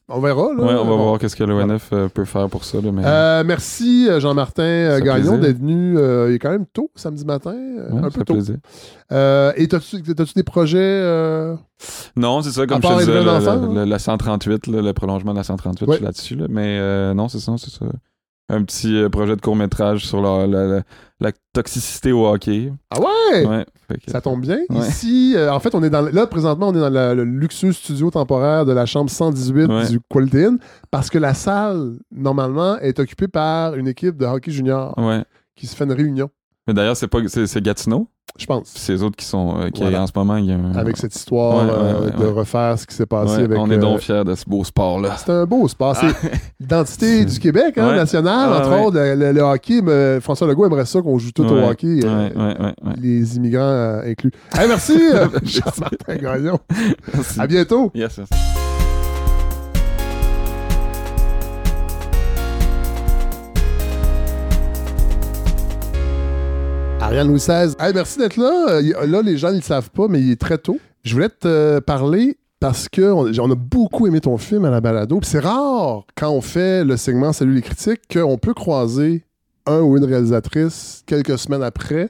On 0.08 0.20
verra 0.20 0.52
là. 0.54 0.62
ouais, 0.62 0.74
on 0.74 0.84
va 0.84 0.84
Bon. 0.84 0.96
voir 1.04 1.18
qu'est-ce 1.18 1.34
que 1.34 1.42
l'ONF 1.42 1.88
euh, 1.92 2.08
peut 2.08 2.24
faire 2.24 2.48
pour 2.48 2.64
ça. 2.64 2.80
Là, 2.80 2.92
mais... 2.92 3.02
Euh, 3.04 3.42
merci 3.44 4.06
euh, 4.08 4.20
Jean-Martin 4.20 4.62
euh, 4.62 5.00
Gagnon 5.00 5.36
d'être 5.38 5.58
venu. 5.58 5.98
euh, 5.98 6.30
il 6.30 6.34
est 6.36 6.38
quand 6.38 6.50
même 6.50 6.66
tôt 6.66 6.90
samedi 6.94 7.24
matin, 7.24 7.54
ouais, 7.54 7.98
un 8.04 8.10
peu 8.10 8.22
tôt. 8.24 8.34
plaisir. 8.34 8.56
Et 9.10 9.66
t'as-tu 9.68 10.02
t'as-tu 10.02 10.34
des 10.34 10.42
projets 10.44 11.02
Non, 12.16 12.40
c'est 12.42 12.50
ça, 12.52 12.66
comme 12.66 12.80
je 12.82 12.86
te 12.88 12.98
disais, 13.00 13.24
la, 13.24 13.34
enfant, 13.34 13.44
la- 13.46 13.52
hein? 13.52 13.74
la- 13.74 13.86
la 13.86 13.98
138, 13.98 14.66
là, 14.68 14.80
le 14.82 14.92
prolongement 14.92 15.32
de 15.32 15.38
la 15.38 15.44
138, 15.44 15.86
Ouais. 15.88 15.92
je 15.92 15.96
suis 15.96 16.04
là-dessus. 16.04 16.34
là. 16.36 16.46
Mais 16.48 17.14
non, 17.14 17.28
c'est 17.28 17.40
ça, 17.40 17.52
c'est 17.58 17.70
ça. 17.70 17.86
Un 18.48 18.62
petit 18.62 18.94
euh, 18.96 19.08
projet 19.08 19.34
de 19.34 19.40
court-métrage 19.40 20.06
sur 20.06 20.22
la, 20.22 20.46
la- 20.46 20.66
la- 20.66 20.82
la 21.18 21.32
toxicité 21.52 22.12
au 22.12 22.26
hockey. 22.28 22.72
Ah 22.90 23.00
ouais? 23.00 23.44
Ouais, 23.46 23.66
fait 23.88 23.98
que- 23.98 24.10
Ça 24.12 24.20
tombe 24.20 24.42
bien. 24.42 24.58
Ouais. 24.70 24.86
Ici, 24.86 25.32
euh, 25.36 25.52
en 25.52 25.58
fait, 25.58 25.74
on 25.74 25.82
est 25.82 25.90
dans 25.90 26.02
là 26.02 26.26
présentement, 26.28 26.68
on 26.68 26.74
est 26.74 26.90
dans 26.90 27.14
le 27.16 27.24
luxueux 27.24 27.72
studio 27.72 28.10
temporaire 28.10 28.64
de 28.64 28.72
la 28.72 28.86
chambre 28.86 29.10
118 29.10 29.66
Ouais. 29.66 29.88
du 29.88 29.98
Quality 30.08 30.44
Inn 30.44 30.58
parce 30.90 31.10
que 31.10 31.18
la 31.18 31.34
salle 31.34 31.94
normalement 32.12 32.78
est 32.78 32.98
occupée 33.00 33.28
par 33.28 33.74
une 33.74 33.88
équipe 33.88 34.16
de 34.16 34.26
hockey 34.26 34.50
junior 34.52 34.94
qui 35.56 35.66
se 35.66 35.74
fait 35.74 35.84
une 35.84 35.92
réunion, 35.92 36.28
Mais 36.68 36.74
d'ailleurs, 36.74 36.96
c'est 36.96 37.08
pas 37.08 37.18
c'est 37.26 37.62
Gatineau? 37.62 38.08
Je 38.38 38.44
pense, 38.46 38.72
Puis 38.74 38.92
les 38.92 39.02
autres 39.02 39.16
qui 39.16 39.24
sont 39.24 39.56
euh, 39.58 39.70
qui 39.70 39.80
Voilà. 39.80 40.02
en 40.02 40.06
ce 40.06 40.12
moment. 40.14 40.34
un- 40.34 40.74
avec 40.74 40.96
cette 40.98 41.14
histoire 41.14 41.64
Ouais, 41.64 41.72
euh, 41.72 42.04
ouais, 42.06 42.10
de 42.20 42.26
refaire 42.26 42.78
ce 42.78 42.86
qui 42.86 42.94
s'est 42.94 43.06
passé 43.06 43.42
avec. 43.44 43.58
on 43.58 43.70
est 43.70 43.74
euh, 43.76 43.78
donc 43.78 44.00
fiers 44.00 44.24
de 44.24 44.34
ce 44.34 44.44
beau 44.46 44.62
sport-là. 44.62 45.16
c'est 45.16 45.30
un 45.32 45.44
beau 45.46 45.66
sport. 45.68 45.96
C'est 45.96 46.06
Ah. 46.06 46.36
l'identité 46.60 47.20
C'est- 47.20 47.24
du 47.34 47.38
Québec, 47.38 47.78
hein, 47.78 47.94
Ah, 47.96 48.58
entre 48.60 48.82
autres. 48.86 48.98
Le, 48.98 49.40
hockey, 49.40 49.80
mais 49.82 50.20
François 50.20 50.46
Legault 50.46 50.66
aimerait 50.66 50.84
ça 50.86 51.00
qu'on 51.00 51.18
joue 51.18 51.30
tout 51.32 51.44
au 51.44 51.56
hockey. 51.68 52.00
euh. 52.04 52.72
Les 53.00 53.36
immigrants 53.36 53.62
euh, 53.62 54.02
inclus. 54.10 54.32
Hey, 54.54 54.68
merci, 54.68 54.98
euh, 55.14 55.28
Jean-Martin 55.42 56.16
Gagnon. 56.16 56.58
Merci. 57.14 57.40
À 57.40 57.46
bientôt. 57.46 57.90
Yes, 57.94 58.18
yes. 58.18 58.28
Ariane 67.06 67.28
Louis 67.28 67.38
XVI. 67.38 67.72
Hey, 67.78 67.92
merci 67.94 68.18
d'être 68.18 68.36
là. 68.36 68.80
Là, 69.06 69.22
les 69.22 69.36
gens 69.38 69.50
ne 69.50 69.56
le 69.56 69.60
savent 69.62 69.90
pas, 69.90 70.08
mais 70.08 70.20
il 70.20 70.32
est 70.32 70.40
très 70.40 70.58
tôt. 70.58 70.80
Je 71.04 71.14
voulais 71.14 71.28
te 71.28 71.46
euh, 71.46 71.80
parler 71.80 72.36
parce 72.58 72.88
que 72.88 73.00
on, 73.12 73.30
on 73.38 73.50
a 73.52 73.54
beaucoup 73.54 74.08
aimé 74.08 74.20
ton 74.20 74.36
film 74.38 74.64
à 74.64 74.70
la 74.70 74.80
balado. 74.80 75.20
C'est 75.22 75.38
rare 75.38 76.04
quand 76.16 76.30
on 76.30 76.40
fait 76.40 76.84
le 76.84 76.96
segment 76.96 77.32
Salut 77.32 77.54
les 77.54 77.62
critiques 77.62 78.00
qu'on 78.12 78.38
peut 78.38 78.54
croiser 78.54 79.22
un 79.66 79.82
ou 79.82 79.96
une 79.96 80.04
réalisatrice 80.04 81.04
quelques 81.06 81.38
semaines 81.38 81.62
après 81.62 82.08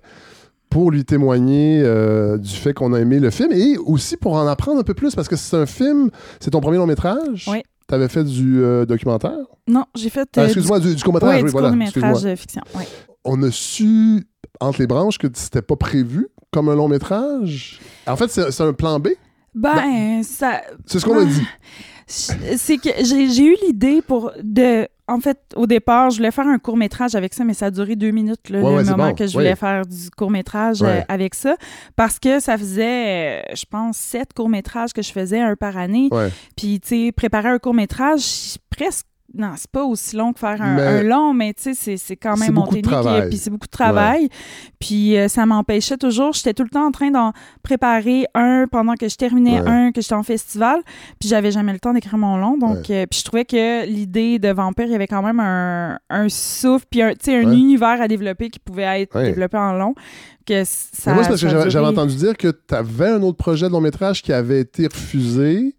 pour 0.71 0.91
lui 0.91 1.05
témoigner 1.05 1.83
euh, 1.85 2.39
du 2.39 2.55
fait 2.55 2.73
qu'on 2.73 2.95
a 2.95 2.99
aimé 2.99 3.21
le 3.21 3.31
film 3.31 3.53
et 3.53 3.77
aussi 3.77 4.17
pour 4.17 4.33
en 4.33 4.47
apprendre 4.47 4.81
un 4.81 4.83
peu 4.83 4.95
plus 4.95 5.15
parce 5.15 5.29
que 5.29 5.37
c'est 5.37 5.57
un 5.59 5.67
film, 5.67 6.09
c'est 6.41 6.53
ton 6.53 6.61
premier 6.61 6.79
long 6.79 6.87
métrage? 6.87 7.47
Oui. 7.53 7.63
Tu 7.89 7.95
avais 7.95 8.09
fait 8.09 8.25
du 8.25 8.63
euh, 8.65 8.85
documentaire? 8.85 9.37
Non, 9.69 9.85
j'ai 9.95 10.11
fait. 10.11 10.29
Ah, 10.37 10.41
euh, 10.41 10.45
excuse-moi, 10.47 10.81
du, 10.81 10.97
court-métrage. 10.97 11.31
ouais, 11.31 11.43
oui, 11.43 11.47
du 11.47 11.51
voilà. 11.53 11.73
Excuse-moi. 11.85 12.25
euh, 12.25 12.37
fiction. 12.37 12.63
ouais. 12.75 12.85
On 13.27 13.43
a 13.43 13.51
su 13.51 14.25
entre 14.61 14.81
les 14.81 14.87
branches 14.87 15.19
que 15.19 15.27
c'était 15.35 15.63
pas 15.63 15.77
prévu 15.77 16.29
comme 16.53 16.69
un 16.69 16.75
long 16.75 16.89
métrage? 16.89 17.81
En 18.07 18.17
fait, 18.17 18.29
c'est 18.29 18.61
un 18.63 18.73
plan 18.73 18.99
B? 18.99 19.09
Ben, 19.55 20.23
ça. 20.23 20.63
C'est 20.87 20.99
ce 21.01 21.05
qu'on 21.05 21.19
a 21.19 21.25
dit. 21.25 21.43
C'est 22.09 22.77
que 22.79 22.91
j'ai 23.03 23.45
eu 23.45 23.57
l'idée 23.67 24.01
pour 24.01 24.31
de. 24.41 24.87
En 25.09 25.19
fait, 25.19 25.39
au 25.57 25.67
départ, 25.67 26.11
je 26.11 26.19
voulais 26.19 26.31
faire 26.31 26.47
un 26.47 26.59
court 26.59 26.77
métrage 26.77 27.17
avec 27.17 27.35
ça, 27.35 27.43
mais 27.43 27.53
ça 27.55 27.67
a 27.67 27.71
duré 27.73 27.97
deux 27.97 28.13
minutes, 28.13 28.49
là, 28.49 28.61
Ouais, 28.61 28.71
le 28.71 28.77
ouais, 28.77 28.85
moment 28.85 29.09
bon. 29.09 29.15
que 29.17 29.27
je 29.27 29.33
voulais 29.33 29.51
Ouais. 29.51 29.57
faire 29.57 29.85
du 29.87 30.09
court 30.17 30.31
métrage 30.31 30.83
Ouais. 30.83 31.05
avec 31.09 31.35
ça, 31.35 31.57
parce 31.97 32.21
que 32.21 32.39
ça 32.39 32.57
faisait, 32.59 33.41
euh, 33.41 33.55
je 33.57 33.65
pense, 33.69 33.97
sept 33.97 34.33
courts 34.35 34.49
métrages 34.49 34.93
que 34.93 35.03
je 35.03 35.11
faisais 35.11 35.41
un 35.41 35.57
par 35.57 35.77
année. 35.77 36.09
Puis, 36.57 36.79
tu 36.81 36.89
sais, 37.07 37.13
préparer 37.13 37.49
un 37.49 37.59
court 37.59 37.75
métrage, 37.75 38.57
presque. 38.71 39.07
Non, 39.35 39.53
c'est 39.57 39.71
pas 39.71 39.85
aussi 39.85 40.17
long 40.17 40.33
que 40.33 40.39
faire 40.39 40.63
un, 40.63 40.77
Mais- 40.77 40.83
un 40.83 41.03
long, 41.03 41.35
mais 41.35 41.53
tu 41.53 41.75
sais, 41.75 41.97
c'est- 41.97 42.17
quand 42.17 42.37
même 42.39 42.53
mon 42.55 42.65
et- 42.71 42.81
Puis 43.29 43.37
c'est 43.39 43.51
beaucoup 43.51 43.67
de 43.67 43.71
travail. 43.71 44.29
Puis 44.79 45.17
euh, 45.19 45.29
ça 45.29 45.45
m'empêchait 45.45 45.97
toujours. 45.99 46.33
J'étais 46.33 46.55
tout 46.55 46.63
le 46.63 46.71
temps 46.71 46.87
en 46.87 46.91
train 46.91 47.11
d'en 47.11 47.33
préparer 47.63 48.25
un 48.35 48.67
pendant 48.71 48.95
que 48.95 49.09
je 49.09 49.17
terminais 49.17 49.61
Ouais. 49.61 49.69
un, 49.69 49.93
que 49.93 50.01
j'étais 50.01 50.15
en 50.15 50.23
festival. 50.23 50.81
Puis 51.21 51.29
j'avais 51.29 51.51
jamais 51.51 51.73
le 51.73 51.81
temps 51.81 51.93
d'écrire 51.93 52.17
mon 52.19 52.37
long. 52.39 52.57
Donc, 52.57 52.89
euh, 52.91 53.05
puis 53.11 53.21
je 53.21 53.25
trouvais 53.25 53.45
que 53.45 53.85
l'idée 53.87 54.39
de 54.39 54.49
Vampire, 54.49 54.87
il 54.87 54.93
y 54.93 54.95
avait 54.95 55.07
quand 55.09 55.23
même 55.23 55.41
un, 55.41 55.99
un 56.09 56.29
souffle, 56.29 56.87
puis 56.91 57.03
un, 57.03 57.11
tu 57.11 57.17
sais, 57.23 57.37
un 57.37 57.49
Ouais. 57.49 57.57
univers 57.59 58.01
à 58.01 58.09
développer 58.09 58.49
qui 58.49 58.59
pouvait 58.59 59.03
être 59.03 59.21
développé 59.21 59.59
en 59.59 59.73
long. 59.73 59.95
Que 60.47 60.63
ça, 60.65 61.11
Mais 61.11 61.15
moi, 61.15 61.23
c'est 61.25 61.29
parce 61.31 61.43
que 61.65 61.71
j'avais 61.71 61.87
entendu 61.89 62.15
dire 62.15 62.37
que 62.37 62.49
tu 62.49 62.75
avais 62.75 63.09
un 63.09 63.23
autre 63.23 63.37
projet 63.39 63.67
de 63.67 63.73
long 63.73 63.81
métrage 63.81 64.23
qui 64.23 64.33
avait 64.33 64.61
été 64.61 64.87
refusé, 64.87 65.75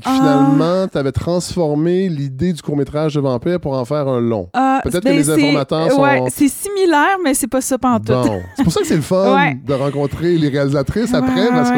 puis 0.00 0.10
que 0.10 0.16
Ah. 0.16 0.16
finalement, 0.18 0.88
tu 0.88 0.98
avais 0.98 1.12
transformé 1.12 2.08
l'idée 2.08 2.52
du 2.52 2.62
court 2.62 2.76
métrage 2.76 3.14
de 3.14 3.20
Vampire 3.20 3.60
pour 3.60 3.74
en 3.74 3.84
faire 3.84 4.08
un 4.08 4.20
long. 4.20 4.48
Ah, 4.54 4.80
Peut-être 4.84 5.04
ben, 5.04 5.12
que 5.12 5.16
les 5.18 5.30
informateurs 5.30 5.90
sont- 5.92 6.02
Ouais, 6.02 6.22
c'est 6.30 6.48
similaire, 6.48 7.16
mais 7.24 7.34
c'est 7.34 7.46
pas 7.46 7.60
ça 7.60 7.78
pantoute. 7.78 8.08
Bon. 8.08 8.40
C'est 8.56 8.62
pour 8.64 8.72
ça 8.72 8.80
que 8.80 8.86
c'est 8.86 8.96
le 8.96 9.02
fun 9.02 9.34
Ouais. 9.34 9.58
de 9.64 9.74
rencontrer 9.74 10.36
les 10.36 10.48
réalisatrices 10.48 11.14
après, 11.14 11.48
parce 11.48 11.70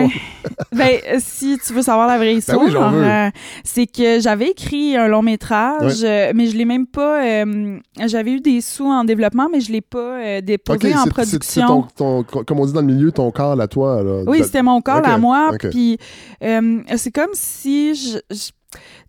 ben, 0.72 0.98
si 1.18 1.58
tu 1.64 1.72
veux 1.72 1.82
savoir 1.82 2.06
la 2.06 2.16
vraie 2.18 2.34
histoire, 2.34 2.60
Ben 2.60 2.92
oui, 2.92 3.04
euh, 3.06 3.30
c'est 3.64 3.86
que 3.86 4.20
j'avais 4.20 4.48
écrit 4.50 4.96
un 4.96 5.08
long 5.08 5.22
métrage, 5.22 6.00
euh, 6.04 6.32
mais 6.34 6.46
je 6.46 6.56
l'ai 6.56 6.64
même 6.64 6.86
pas. 6.86 7.22
euh, 7.24 7.78
j'avais 8.06 8.32
eu 8.32 8.40
des 8.40 8.60
sous 8.60 8.86
en 8.86 9.04
développement, 9.04 9.48
mais 9.50 9.60
je 9.60 9.72
l'ai 9.72 9.80
pas 9.80 9.98
euh, 9.98 10.40
déposé 10.40 10.94
en 10.94 11.04
production. 11.06 11.38
c'est 11.42 11.60
ton, 11.96 12.22
ton- 12.24 12.44
comme 12.44 12.60
on 12.60 12.66
dit 12.66 12.72
dans 12.72 12.80
le 12.80 12.86
milieu, 12.86 13.12
ton 13.12 13.30
corps 13.30 13.60
à 13.60 13.68
toi. 13.68 14.02
Là. 14.02 14.22
Oui, 14.26 14.40
c'était 14.42 14.62
mon 14.62 14.80
corps 14.80 14.98
Ok, 14.98 15.08
à 15.08 15.18
moi. 15.18 15.50
Puis 15.70 15.98
euh, 16.42 16.80
c'est 16.96 17.10
comme 17.12 17.30
si 17.34 17.94
je. 17.94 18.09
Je- 18.30 18.50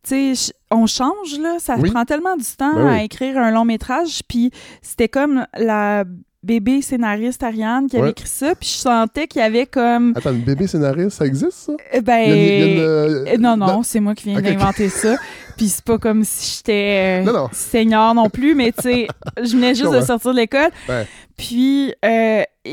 tu 0.03 0.35
sais, 0.35 0.53
on 0.71 0.87
change, 0.87 1.37
là. 1.39 1.57
Ça 1.59 1.75
Oui. 1.77 1.91
prend 1.91 2.03
tellement 2.05 2.35
du 2.35 2.45
temps 2.57 2.73
Ben 2.73 2.85
oui. 2.87 2.91
à 2.99 3.03
écrire 3.03 3.37
un 3.37 3.51
long 3.51 3.65
métrage. 3.65 4.21
Puis 4.27 4.51
c'était 4.81 5.07
comme 5.09 5.45
la 5.57 6.03
bébé 6.43 6.81
scénariste 6.81 7.43
Ariane 7.43 7.85
qui 7.87 7.97
avait 7.97 8.05
Ouais. 8.05 8.11
écrit 8.11 8.27
ça. 8.27 8.55
Puis 8.55 8.67
je 8.67 8.81
sentais 8.81 9.27
qu'il 9.27 9.41
y 9.41 9.45
avait 9.45 9.67
comme. 9.67 10.13
Attends, 10.15 10.33
bébé 10.33 10.65
scénariste, 10.65 11.17
ça 11.17 11.25
existe, 11.27 11.51
ça? 11.51 11.73
Ben. 12.01 12.21
Il 12.25 12.29
y 12.29 12.31
a 12.31 12.65
une- 12.65 12.71
il 12.71 13.27
y 13.27 13.29
a 13.29 13.33
une, 13.35 13.41
non, 13.41 13.55
non, 13.57 13.83
c'est 13.83 13.99
moi 13.99 14.15
qui 14.15 14.29
viens 14.29 14.41
d'inventer 14.41 14.89
ça. 14.89 15.15
Puis 15.61 15.69
c'est 15.69 15.85
pas 15.85 15.99
comme 15.99 16.23
si 16.23 16.57
j'étais 16.57 17.21
euh, 17.21 17.23
Non, 17.23 17.33
non. 17.33 17.49
senior 17.51 18.15
non 18.15 18.31
plus, 18.31 18.55
mais 18.55 18.71
tu 18.71 18.81
sais, 18.81 19.07
je 19.43 19.51
venais 19.55 19.75
juste 19.75 19.91
de 19.93 20.01
sortir 20.01 20.31
de 20.31 20.37
l'école. 20.37 20.71
Ouais. 20.89 21.05
Puis, 21.37 21.93
euh, 22.05 22.43
je 22.65 22.69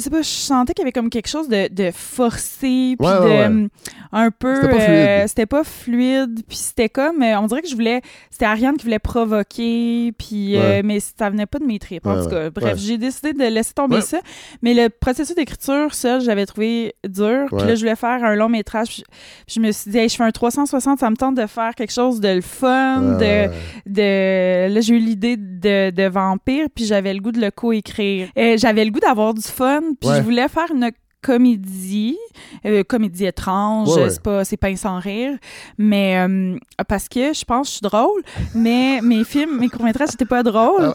sais 0.00 0.10
pas, 0.10 0.20
je 0.20 0.28
sentais 0.28 0.74
qu'il 0.74 0.82
y 0.82 0.84
avait 0.84 0.92
comme 0.92 1.08
quelque 1.08 1.28
chose 1.28 1.48
de, 1.48 1.68
de 1.72 1.90
forcé, 1.90 2.96
puis 2.98 3.06
Ouais, 3.06 3.14
de 3.14 3.20
ouais, 3.24 3.46
hum, 3.46 3.68
un 4.12 4.30
peu. 4.30 4.56
C'était 4.56 4.66
pas 4.68 4.78
fluide. 4.80 4.98
euh, 4.98 5.24
C'était 5.26 5.46
pas 5.46 5.64
fluide, 5.64 6.40
puis 6.46 6.56
c'était 6.56 6.88
comme. 6.90 7.22
euh, 7.22 7.38
on 7.40 7.46
dirait 7.46 7.62
que 7.62 7.68
je 7.68 7.74
voulais. 7.74 8.02
C'était 8.30 8.44
Ariane 8.44 8.76
qui 8.76 8.84
voulait 8.84 8.98
provoquer, 8.98 10.12
puis. 10.18 10.56
mais 10.84 10.98
ça 11.00 11.30
venait 11.30 11.46
pas 11.46 11.58
de 11.58 11.64
mes 11.64 11.78
tripes. 11.78 12.06
En 12.06 12.22
tout 12.22 12.28
cas, 12.30 12.50
bref, 12.50 12.76
j'ai 12.78 12.98
décidé 12.98 13.32
de 13.32 13.44
laisser 13.44 13.72
tomber 13.72 14.00
ça. 14.02 14.18
Mais 14.62 14.74
le 14.74 14.88
processus 14.90 15.34
d'écriture, 15.34 15.94
seul, 15.94 16.20
j'avais 16.20 16.44
trouvé 16.46 16.94
dur. 17.08 17.46
Puis 17.56 17.66
là, 17.66 17.74
je 17.74 17.80
voulais 17.80 17.96
faire 17.96 18.22
un 18.24 18.34
long 18.34 18.48
métrage. 18.50 18.88
Puis 18.88 18.96
je, 18.98 19.04
puis 19.46 19.54
je 19.56 19.60
me 19.60 19.72
suis 19.72 19.90
dit, 19.90 19.98
Hey, 19.98 20.08
je 20.10 20.16
fais 20.16 20.24
un 20.24 20.30
360, 20.30 20.98
ça 20.98 21.08
me 21.10 21.16
tente 21.16 21.36
de 21.36 21.46
faire 21.46 21.74
quelque 21.74 21.92
chose 21.92 22.20
de 22.20 22.28
le 22.36 22.40
fun, 22.40 23.18
de, 23.18 23.48
de 23.86 24.72
là 24.74 24.80
j'ai 24.80 24.94
eu 24.94 24.98
l'idée 24.98 25.36
de, 25.36 25.90
de 25.90 26.08
vampire 26.08 26.66
puis 26.74 26.84
j'avais 26.84 27.12
le 27.14 27.20
goût 27.20 27.32
de 27.32 27.40
le 27.40 27.50
coécrire. 27.50 28.28
Euh, 28.38 28.56
j'avais 28.58 28.84
le 28.84 28.90
goût 28.90 29.00
d'avoir 29.00 29.34
du 29.34 29.42
fun 29.42 29.80
puis 30.00 30.08
Ouais. 30.10 30.16
je 30.18 30.22
voulais 30.22 30.48
faire 30.48 30.70
une 30.74 30.90
comédie 31.22 32.16
euh, 32.64 32.82
comédie 32.82 33.26
étrange 33.26 33.88
Ouais, 33.88 34.04
ouais. 34.04 34.10
c'est 34.10 34.22
pas 34.22 34.44
c'est 34.44 34.56
pas 34.56 34.74
sans 34.76 34.98
rire 34.98 35.36
mais 35.78 36.16
euh, 36.18 36.56
parce 36.88 37.08
que 37.10 37.34
je 37.34 37.44
pense 37.44 37.66
que 37.66 37.68
je 37.68 37.72
suis 37.78 37.82
drôle 37.82 38.22
mais 38.54 39.00
mes 39.02 39.22
films 39.24 39.58
mes 39.58 39.68
courts 39.68 39.84
métrages 39.84 40.08
c'était 40.10 40.24
pas 40.24 40.42
drôle 40.42 40.92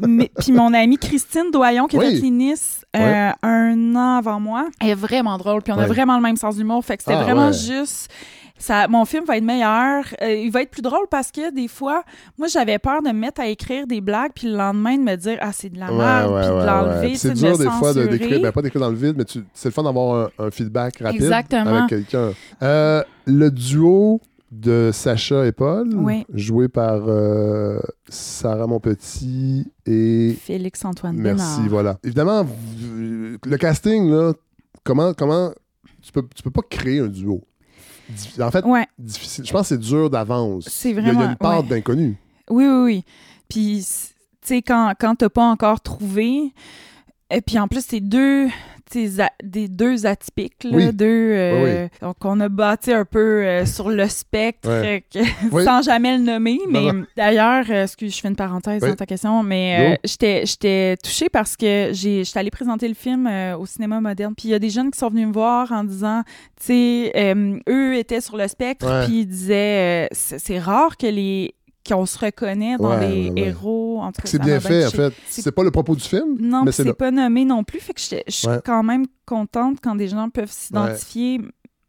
mais 0.00 0.30
puis 0.40 0.50
mon 0.52 0.74
amie 0.74 0.98
Christine 0.98 1.50
Doyon 1.52 1.86
qui 1.86 1.98
Oui. 1.98 2.06
fait 2.06 2.12
Linis 2.20 2.54
euh, 2.96 3.30
un 3.44 3.94
an 3.94 4.16
avant 4.18 4.40
moi 4.40 4.66
elle 4.80 4.88
est 4.90 4.94
vraiment 4.94 5.38
drôle 5.38 5.62
puis 5.62 5.72
on 5.72 5.78
a 5.78 5.86
vraiment 5.86 6.16
le 6.16 6.22
même 6.22 6.36
sens 6.36 6.56
de 6.56 6.60
l'humour 6.60 6.84
fait 6.84 6.96
que 6.96 7.04
c'était 7.04 7.16
Ah, 7.16 7.22
vraiment 7.22 7.52
juste 7.52 8.10
ça, 8.60 8.86
mon 8.88 9.04
film 9.04 9.24
va 9.24 9.36
être 9.38 9.44
meilleur. 9.44 10.04
Euh, 10.22 10.34
il 10.34 10.50
va 10.52 10.62
être 10.62 10.70
plus 10.70 10.82
drôle 10.82 11.06
parce 11.10 11.32
que 11.32 11.52
des 11.52 11.66
fois, 11.66 12.04
moi, 12.38 12.46
j'avais 12.46 12.78
peur 12.78 13.02
de 13.02 13.08
me 13.08 13.14
mettre 13.14 13.40
à 13.40 13.46
écrire 13.48 13.86
des 13.86 14.00
blagues, 14.00 14.32
puis 14.34 14.46
le 14.48 14.56
lendemain 14.56 14.96
de 14.96 15.02
me 15.02 15.16
dire 15.16 15.38
Ah, 15.40 15.50
c'est 15.52 15.70
de 15.70 15.78
la 15.78 15.90
merde, 15.90 16.32
ouais, 16.32 16.40
puis 16.42 16.50
de 16.50 16.66
l'enlever. 16.66 17.14
C'est 17.16 17.30
de 17.30 17.34
dur 17.34 17.58
des 17.58 17.70
fois 17.70 17.92
de 17.94 18.06
d'écrire, 18.06 18.40
ben 18.40 18.52
pas 18.52 18.62
d'écrire 18.62 18.82
dans 18.82 18.90
le 18.90 18.96
vide, 18.96 19.14
mais 19.18 19.24
c'est 19.54 19.68
le 19.68 19.72
fun 19.72 19.82
d'avoir 19.82 20.30
un, 20.38 20.46
un 20.46 20.50
feedback 20.50 20.98
rapide 20.98 21.22
Exactement. 21.22 21.76
avec 21.78 21.88
quelqu'un. 21.88 22.30
Euh, 22.62 23.02
le 23.26 23.50
duo 23.50 24.20
de 24.50 24.90
Sacha 24.92 25.46
et 25.46 25.52
Paul, 25.52 25.88
Oui. 25.94 26.26
joué 26.34 26.68
par 26.68 27.02
euh, 27.06 27.78
Sarah 28.08 28.66
Monpetit 28.66 29.70
et 29.86 30.36
Félix-Antoine 30.42 31.14
Merci, 31.16 31.56
Bénard. 31.58 31.68
voilà. 31.70 31.98
Évidemment, 32.02 32.44
le 33.44 33.56
casting, 33.56 34.10
là, 34.10 34.32
comment, 34.84 35.14
comment 35.14 35.52
tu 36.02 36.12
peux, 36.12 36.22
tu 36.34 36.42
peux 36.42 36.50
pas 36.50 36.62
créer 36.68 36.98
un 37.00 37.06
duo. 37.06 37.42
En 38.40 38.50
fait, 38.50 38.64
Ouais, 38.64 38.86
difficile. 38.98 39.44
Je 39.46 39.52
pense 39.52 39.62
que 39.62 39.68
c'est 39.68 39.78
dur 39.80 40.10
d'avance. 40.10 40.68
C'est 40.68 40.88
a- 40.88 40.90
Il 40.92 40.96
y 40.96 40.98
a 40.98 41.02
vraiment- 41.12 41.30
une 41.30 41.36
part 41.36 41.60
ouais. 41.62 41.68
d'inconnu. 41.68 42.16
oui, 42.50 42.64
oui, 42.66 42.82
oui. 42.84 43.04
Puis, 43.48 43.84
tu 44.42 44.48
sais, 44.48 44.62
quand, 44.62 44.92
quand 44.98 45.14
t'as 45.16 45.28
pas 45.28 45.44
encore 45.44 45.80
trouvé, 45.80 46.52
et 47.30 47.40
puis 47.40 47.58
en 47.58 47.68
plus, 47.68 47.84
c'est 47.86 48.00
deux, 48.00 48.48
des 49.44 49.68
deux 49.68 50.04
atypiques, 50.04 50.64
là, 50.64 50.70
Oui. 50.72 50.92
deux, 50.92 51.06
euh, 51.06 51.84
Oui, 51.84 51.88
donc 52.02 52.16
on 52.24 52.40
a 52.40 52.48
bâti 52.48 52.92
un 52.92 53.04
peu 53.04 53.44
euh, 53.46 53.64
sur 53.64 53.88
le 53.88 54.08
spectre, 54.08 54.68
Ouais. 54.68 55.04
euh, 55.16 55.22
que- 55.52 55.64
sans 55.64 55.82
jamais 55.82 56.18
le 56.18 56.24
nommer. 56.24 56.58
Mais 56.68 56.88
d'ailleurs, 57.16 57.64
euh, 57.70 57.84
excuse, 57.84 58.16
je 58.16 58.20
fais 58.20 58.26
une 58.28 58.34
parenthèse 58.34 58.82
dans 58.82 58.94
ta 58.96 59.06
question, 59.06 59.44
mais 59.44 59.92
euh, 59.92 59.96
j'étais 60.04 60.42
j'étais 60.44 60.96
touchée 60.96 61.28
parce 61.28 61.56
que 61.56 61.90
j'ai- 61.92 62.24
j'étais 62.24 62.40
allée 62.40 62.50
présenter 62.50 62.88
le 62.88 62.94
film 62.94 63.28
euh, 63.28 63.56
au 63.56 63.64
cinéma 63.64 64.00
moderne. 64.00 64.34
Puis 64.36 64.48
il 64.48 64.50
y 64.50 64.54
a 64.54 64.58
des 64.58 64.70
jeunes 64.70 64.90
qui 64.90 64.98
sont 64.98 65.08
venus 65.08 65.28
me 65.28 65.32
voir 65.32 65.70
en 65.70 65.84
disant, 65.84 66.22
tu 66.58 66.66
sais, 66.66 67.12
euh, 67.14 67.58
eux 67.68 67.94
étaient 67.96 68.20
sur 68.20 68.36
le 68.36 68.48
spectre, 68.48 69.04
puis 69.06 69.20
ils 69.20 69.26
disaient, 69.26 70.06
euh, 70.06 70.14
c'est 70.14 70.58
rare 70.58 70.96
que 70.96 71.06
les 71.06 71.54
qu'on 71.88 72.04
se 72.06 72.18
reconnaît 72.18 72.76
dans 72.76 72.90
Ouais, 72.90 73.08
les 73.08 73.28
ouais, 73.30 73.30
ouais. 73.42 73.48
héros. 73.48 74.00
En 74.00 74.12
tout 74.12 74.22
cas, 74.22 74.28
C'est 74.28 74.38
bien 74.40 74.60
fait, 74.60 74.86
en 74.86 74.90
fait. 74.90 75.12
C'est- 75.28 75.50
pas 75.52 75.62
le 75.64 75.70
propos 75.70 75.94
du 75.94 76.02
film, 76.02 76.36
Non, 76.38 76.64
mais 76.64 76.72
c'est 76.72 76.92
pas 76.94 77.10
nommé 77.10 77.44
non 77.44 77.64
plus. 77.64 77.80
Fait 77.80 77.94
que 77.94 78.00
j'étais- 78.00 78.24
je 78.26 78.32
suis 78.32 78.48
quand 78.64 78.82
même 78.82 79.06
contente 79.26 79.78
quand 79.82 79.94
des 79.94 80.08
gens 80.08 80.28
peuvent 80.30 80.50
s'identifier, 80.52 81.40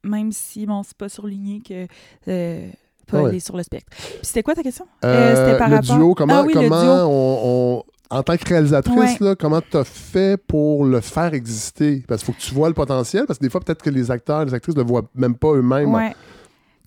même 0.03 0.31
si, 0.31 0.65
bon, 0.65 0.81
c'est 0.83 0.97
pas 0.97 1.09
surligné 1.09 1.61
que 1.67 1.85
euh, 2.27 2.69
Paul 3.07 3.35
est 3.35 3.39
sur 3.39 3.57
le 3.57 3.63
spectre. 3.63 3.87
Puis 3.97 4.19
c'était 4.23 4.43
quoi 4.43 4.55
ta 4.55 4.63
question? 4.63 4.85
Euh, 5.03 5.35
c'était 5.35 5.57
par 5.57 5.69
le 5.69 5.75
rapport- 5.75 5.97
duo, 5.97 6.15
comment, 6.15 6.33
Ah 6.39 6.43
oui, 6.43 6.53
le 6.53 6.61
comment 6.61 6.81
duo. 6.81 6.91
on, 6.91 7.39
on- 7.43 7.83
en 8.13 8.23
tant 8.23 8.35
que 8.35 8.45
réalisatrice, 8.47 9.19
là, 9.21 9.35
comment 9.35 9.61
tu 9.61 9.77
as 9.77 9.83
fait 9.85 10.37
pour 10.37 10.83
le 10.85 10.99
faire 11.01 11.33
exister? 11.33 12.03
Parce 12.07 12.21
qu'il 12.23 12.33
faut 12.33 12.37
que 12.39 12.43
tu 12.45 12.53
vois 12.53 12.67
le 12.67 12.73
potentiel, 12.73 13.25
parce 13.25 13.39
que 13.39 13.43
des 13.45 13.49
fois, 13.49 13.61
peut-être 13.61 13.81
que 13.81 13.89
les 13.89 14.11
acteurs, 14.11 14.43
les 14.45 14.53
actrices 14.53 14.75
ne 14.75 14.81
le 14.81 14.87
voient 14.87 15.03
même 15.15 15.35
pas 15.35 15.53
eux-mêmes. 15.53 15.93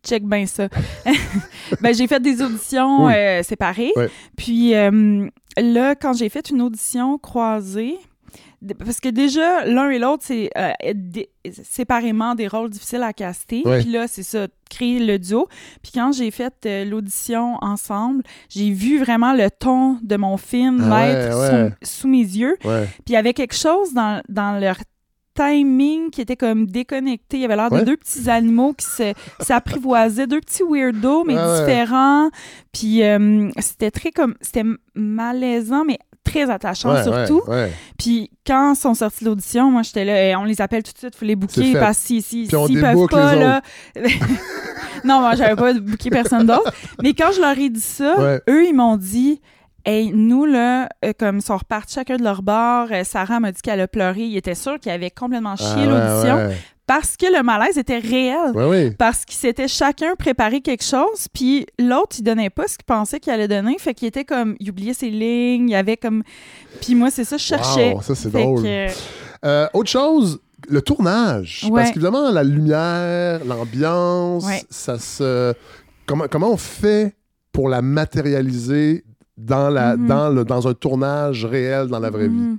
Check 0.04 0.24
bien 0.24 0.46
ça. 0.46 0.68
ben, 1.80 1.94
j'ai 1.94 2.06
fait 2.06 2.20
des 2.20 2.42
auditions 2.42 3.06
Oui. 3.06 3.12
euh, 3.14 3.42
séparées. 3.42 3.92
Puis 4.36 4.74
euh, 4.74 5.26
là, 5.56 5.94
quand 5.94 6.12
j'ai 6.12 6.28
fait 6.28 6.50
une 6.50 6.62
audition 6.62 7.18
croisée, 7.18 7.96
parce 8.78 8.98
que 9.00 9.10
déjà, 9.10 9.64
l'un 9.66 9.90
et 9.90 9.98
l'autre, 9.98 10.22
c'est 10.26 10.50
euh, 10.56 10.72
séparément 11.62 12.34
des 12.34 12.48
rôles 12.48 12.70
difficiles 12.70 13.02
à 13.02 13.12
caster. 13.12 13.62
Ouais. 13.64 13.80
Puis 13.82 13.92
là, 13.92 14.06
c'est 14.08 14.22
ça, 14.22 14.46
créer 14.70 15.00
le 15.00 15.18
duo. 15.18 15.48
Puis 15.82 15.92
quand 15.94 16.12
j'ai 16.12 16.30
fait 16.30 16.54
euh, 16.64 16.84
l'audition 16.86 17.58
ensemble, 17.60 18.22
j'ai 18.48 18.70
vu 18.70 18.98
vraiment 18.98 19.34
le 19.34 19.50
ton 19.50 19.98
de 20.02 20.16
mon 20.16 20.36
film 20.38 20.82
Ah 20.90 20.94
ouais, 20.94 21.12
naître 21.14 21.38
ouais. 21.38 21.70
Sous, 21.82 22.00
sous 22.00 22.08
mes 22.08 22.18
yeux. 22.22 22.56
Puis 22.60 22.70
il 23.08 23.12
y 23.12 23.16
avait 23.16 23.34
quelque 23.34 23.54
chose 23.54 23.92
dans, 23.92 24.22
dans 24.30 24.58
leur 24.58 24.76
timing 25.34 26.10
qui 26.10 26.20
était 26.20 26.36
comme 26.36 26.66
déconnecté. 26.66 27.38
Il 27.38 27.40
y 27.40 27.44
avait 27.44 27.56
l'air 27.56 27.70
Ouais. 27.72 27.80
de 27.80 27.84
deux 27.84 27.96
petits 27.96 28.28
animaux 28.30 28.72
qui 28.74 28.86
s'apprivoisaient, 29.40 30.26
deux 30.26 30.40
petits 30.40 30.62
weirdos, 30.68 31.24
mais 31.24 31.34
Ouais, 31.34 31.40
ouais. 31.42 31.60
différents. 31.60 32.30
Puis 32.72 33.02
euh, 33.02 33.50
c'était 33.58 33.90
très 33.90 34.10
comme... 34.12 34.34
C'était 34.40 34.64
malaisant, 34.94 35.84
mais 35.84 35.98
très 36.24 36.48
attachant 36.50 37.02
surtout. 37.02 37.42
Puis 37.98 38.30
quand 38.46 38.72
ils 38.74 38.76
sont 38.78 38.94
sortis 38.94 39.24
de 39.24 39.28
l'audition, 39.30 39.70
moi, 39.70 39.82
j'étais 39.82 40.04
là, 40.04 40.30
Eh, 40.30 40.36
on 40.36 40.44
les 40.44 40.60
appelle 40.60 40.82
tout 40.82 40.92
de 40.92 40.98
suite, 40.98 41.12
il 41.14 41.18
faut 41.18 41.24
les 41.26 41.36
booker, 41.36 41.72
parce 41.74 41.98
que 41.98 42.04
si, 42.04 42.22
si, 42.22 42.46
s'ils 42.46 42.80
peuvent 42.80 43.08
pas, 43.08 43.34
là... 43.36 43.60
non, 45.04 45.20
moi, 45.20 45.34
j'avais 45.34 45.56
pas 45.56 45.72
booké 45.74 46.10
personne 46.10 46.46
d'autre. 46.46 46.72
Mais 47.02 47.12
quand 47.12 47.30
je 47.34 47.40
leur 47.40 47.58
ai 47.58 47.68
dit 47.68 47.80
ça, 47.80 48.38
eux, 48.48 48.64
ils 48.66 48.74
m'ont 48.74 48.96
dit... 48.96 49.40
Hey, 49.86 50.12
nous, 50.14 50.44
là, 50.46 50.88
euh, 51.04 51.12
comme 51.18 51.36
ils 51.38 51.42
sont 51.42 51.56
repartis 51.58 51.94
chacun 51.94 52.16
de 52.16 52.22
leur 52.24 52.42
bord, 52.42 52.86
euh, 52.90 53.04
Sarah 53.04 53.38
m'a 53.40 53.52
dit 53.52 53.60
qu'elle 53.60 53.80
a 53.80 53.88
pleuré. 53.88 54.22
Il 54.22 54.36
était 54.36 54.54
sûr 54.54 54.80
qu'il 54.80 54.90
avait 54.92 55.10
complètement 55.10 55.56
chié 55.56 55.66
Ah, 55.68 55.84
l'audition 55.86 56.36
ouais. 56.48 56.56
parce 56.86 57.16
que 57.18 57.26
le 57.26 57.42
malaise 57.42 57.76
était 57.76 57.98
réel. 57.98 58.52
Ouais. 58.54 58.92
Parce 58.98 59.24
qu'ils 59.26 59.36
s'étaient 59.36 59.68
chacun 59.68 60.14
préparé 60.18 60.62
quelque 60.62 60.84
chose, 60.84 61.28
puis 61.32 61.66
l'autre, 61.78 62.16
il 62.18 62.22
donnait 62.22 62.48
pas 62.50 62.66
ce 62.66 62.78
qu'il 62.78 62.84
pensait 62.86 63.20
qu'il 63.20 63.32
allait 63.32 63.46
donner. 63.48 63.76
Fait 63.78 63.92
qu'il 63.92 64.08
était 64.08 64.24
comme... 64.24 64.56
Il 64.58 64.70
oubliait 64.70 64.94
ses 64.94 65.10
lignes, 65.10 65.68
il 65.68 65.72
y 65.72 65.76
avait 65.76 65.98
comme... 65.98 66.22
Puis 66.80 66.94
moi, 66.94 67.10
c'est 67.10 67.24
ça, 67.24 67.36
je 67.36 67.44
cherchais. 67.44 67.92
Wow, 67.92 68.00
ça, 68.00 68.14
c'est 68.14 68.30
drôle. 68.30 68.62
que, 68.62 68.86
Euh, 69.44 69.68
autre 69.74 69.90
chose, 69.90 70.40
le 70.66 70.80
tournage. 70.80 71.66
Parce 71.74 71.90
qu'évidemment, 71.90 72.30
la 72.30 72.42
lumière, 72.42 73.44
l'ambiance, 73.44 74.46
ça 74.70 74.98
se. 74.98 75.52
Comment, 76.06 76.24
comment 76.30 76.50
on 76.50 76.56
fait 76.56 77.14
pour 77.52 77.68
la 77.68 77.82
matérialiser 77.82 79.04
dans, 79.36 79.68
la, 79.70 79.96
Mhm. 79.96 80.06
dans, 80.06 80.28
le, 80.30 80.44
dans 80.44 80.68
un 80.68 80.74
tournage 80.74 81.44
réel 81.44 81.88
dans 81.88 81.98
la 82.00 82.10
vraie 82.10 82.28
vie? 82.28 82.34
Mhm. 82.34 82.58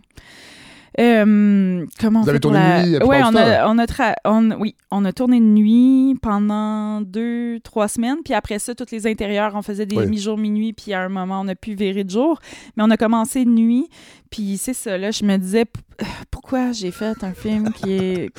Euh, 0.97 1.85
comment 1.99 2.21
on 2.21 2.23
Vous 2.23 2.29
avez 2.29 2.37
fait 2.37 2.39
pour 2.39 2.51
tourné 2.51 2.59
la... 2.65 2.85
nuit 2.85 2.97
ouais, 3.03 3.21
on 3.21 3.35
a, 3.35 3.67
on 3.67 3.77
a 3.77 3.85
tra- 3.85 4.13
on- 4.23 4.51
oui, 4.61 4.75
on 4.91 5.03
a 5.03 5.11
tourné 5.11 5.41
de 5.41 5.45
nuit 5.45 6.15
pendant 6.21 7.01
deux, 7.01 7.59
trois 7.65 7.89
semaines, 7.89 8.19
puis 8.23 8.33
après 8.33 8.59
ça, 8.59 8.73
tous 8.75 8.85
les 8.93 9.05
intérieurs, 9.05 9.51
on 9.55 9.61
faisait 9.61 9.85
des 9.85 9.97
Oui. 9.97 10.07
mi-jours, 10.07 10.37
minuit, 10.37 10.71
puis 10.71 10.93
à 10.93 11.01
un 11.01 11.09
moment, 11.09 11.41
on 11.43 11.49
a 11.49 11.55
pu 11.55 11.73
virer 11.75 12.05
de 12.05 12.09
jour. 12.11 12.39
Mais 12.77 12.83
on 12.83 12.89
a 12.89 12.95
commencé 12.95 13.43
de 13.43 13.49
nuit, 13.49 13.89
puis 14.35 14.57
c'est 14.57 14.73
ça, 14.73 14.97
là, 14.97 15.11
je 15.11 15.23
me 15.23 15.37
disais, 15.37 15.63
pourquoi 16.31 16.73
j'ai 16.73 16.91
fait 16.91 17.23
un 17.23 17.31
film 17.33 17.71
qui 17.71 17.93
est... 17.93 18.29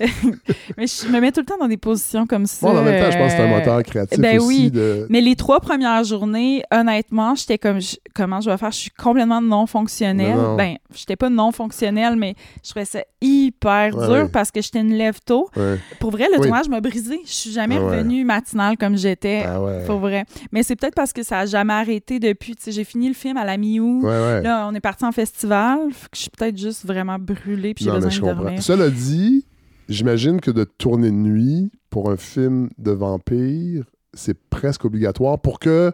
Mais 0.76 0.86
je 0.86 1.08
me 1.08 1.20
mets 1.20 1.30
tout 1.30 1.40
le 1.40 1.46
temps 1.46 1.58
dans 1.58 1.68
des 1.68 1.76
positions 1.76 2.26
comme 2.26 2.46
ça. 2.46 2.66
Bon, 2.66 2.76
en 2.76 2.82
même 2.82 3.00
temps, 3.02 3.10
je 3.10 3.18
pense 3.18 3.30
que 3.30 3.36
c'est 3.36 3.42
un 3.44 3.52
euh, 3.52 3.58
moteur 3.58 3.82
créatif 3.84 4.18
ben 4.18 4.38
aussi. 4.38 4.46
oui. 4.46 4.70
De... 4.72 5.06
mais 5.10 5.20
les 5.20 5.36
trois 5.36 5.60
premières 5.60 6.02
journées, 6.02 6.62
honnêtement, 6.72 7.34
j'étais 7.36 7.56
comme 7.58 7.80
je- 7.80 7.96
comment 8.14 8.40
je 8.40 8.50
vais 8.50 8.56
faire, 8.56 8.72
je 8.72 8.78
suis 8.78 8.90
complètement 8.90 9.40
non 9.40 9.66
fonctionnelle. 9.66 10.34
Non, 10.34 10.42
non. 10.42 10.56
Ben, 10.56 10.76
j'étais 10.94 11.14
pas 11.16 11.28
non 11.30 11.52
fonctionnelle, 11.52 12.16
mais 12.16 12.34
je 12.64 12.70
trouvais 12.70 12.84
ça 12.84 13.00
hyper 13.20 13.96
Ouais, 13.96 14.06
dur 14.08 14.30
parce 14.32 14.50
que 14.50 14.60
j'étais 14.60 14.80
une 14.80 14.94
lève 14.94 15.20
tôt. 15.24 15.48
Ouais. 15.56 15.78
Pour 16.00 16.10
vrai, 16.10 16.26
le 16.32 16.40
Oui. 16.40 16.46
tournage 16.48 16.68
m'a 16.68 16.80
brisé. 16.80 17.20
Je 17.24 17.30
suis 17.32 17.52
jamais 17.52 17.76
Ah 17.78 17.84
ouais. 17.84 17.96
revenue 17.98 18.24
matinale 18.24 18.76
comme 18.76 18.96
j'étais. 18.96 19.44
Ah. 19.46 19.60
Pour 19.86 19.98
vrai. 20.00 20.24
Mais 20.50 20.62
c'est 20.64 20.74
peut-être 20.74 20.94
parce 20.96 21.12
que 21.12 21.22
ça 21.22 21.40
a 21.40 21.46
jamais 21.46 21.74
arrêté 21.74 22.18
depuis. 22.18 22.56
Tu 22.56 22.64
sais, 22.64 22.72
j'ai 22.72 22.84
fini 22.84 23.06
le 23.08 23.14
film 23.14 23.36
à 23.36 23.44
la 23.44 23.56
mi-août. 23.56 24.02
Là, 24.04 24.66
on 24.68 24.74
est 24.74 24.80
parti 24.80 25.04
en 25.04 25.11
festival. 25.12 25.78
Fait 25.92 26.08
que 26.10 26.16
je 26.16 26.20
suis 26.22 26.30
peut-être 26.30 26.56
juste 26.58 26.84
vraiment 26.84 27.18
brûlée 27.18 27.74
puis 27.74 27.84
j'ai 27.84 27.90
mais 27.90 27.96
besoin 27.96 28.10
je 28.10 28.20
de 28.20 28.26
comprends. 28.26 28.42
dormir. 28.42 28.62
Cela 28.62 28.90
dit, 28.90 29.46
j'imagine 29.88 30.40
que 30.40 30.50
de 30.50 30.64
tourner 30.64 31.10
de 31.10 31.16
nuit 31.16 31.70
pour 31.90 32.10
un 32.10 32.16
film 32.16 32.70
de 32.78 32.90
vampire, 32.90 33.84
c'est 34.14 34.38
presque 34.50 34.84
obligatoire 34.84 35.38
pour 35.40 35.58
que. 35.58 35.92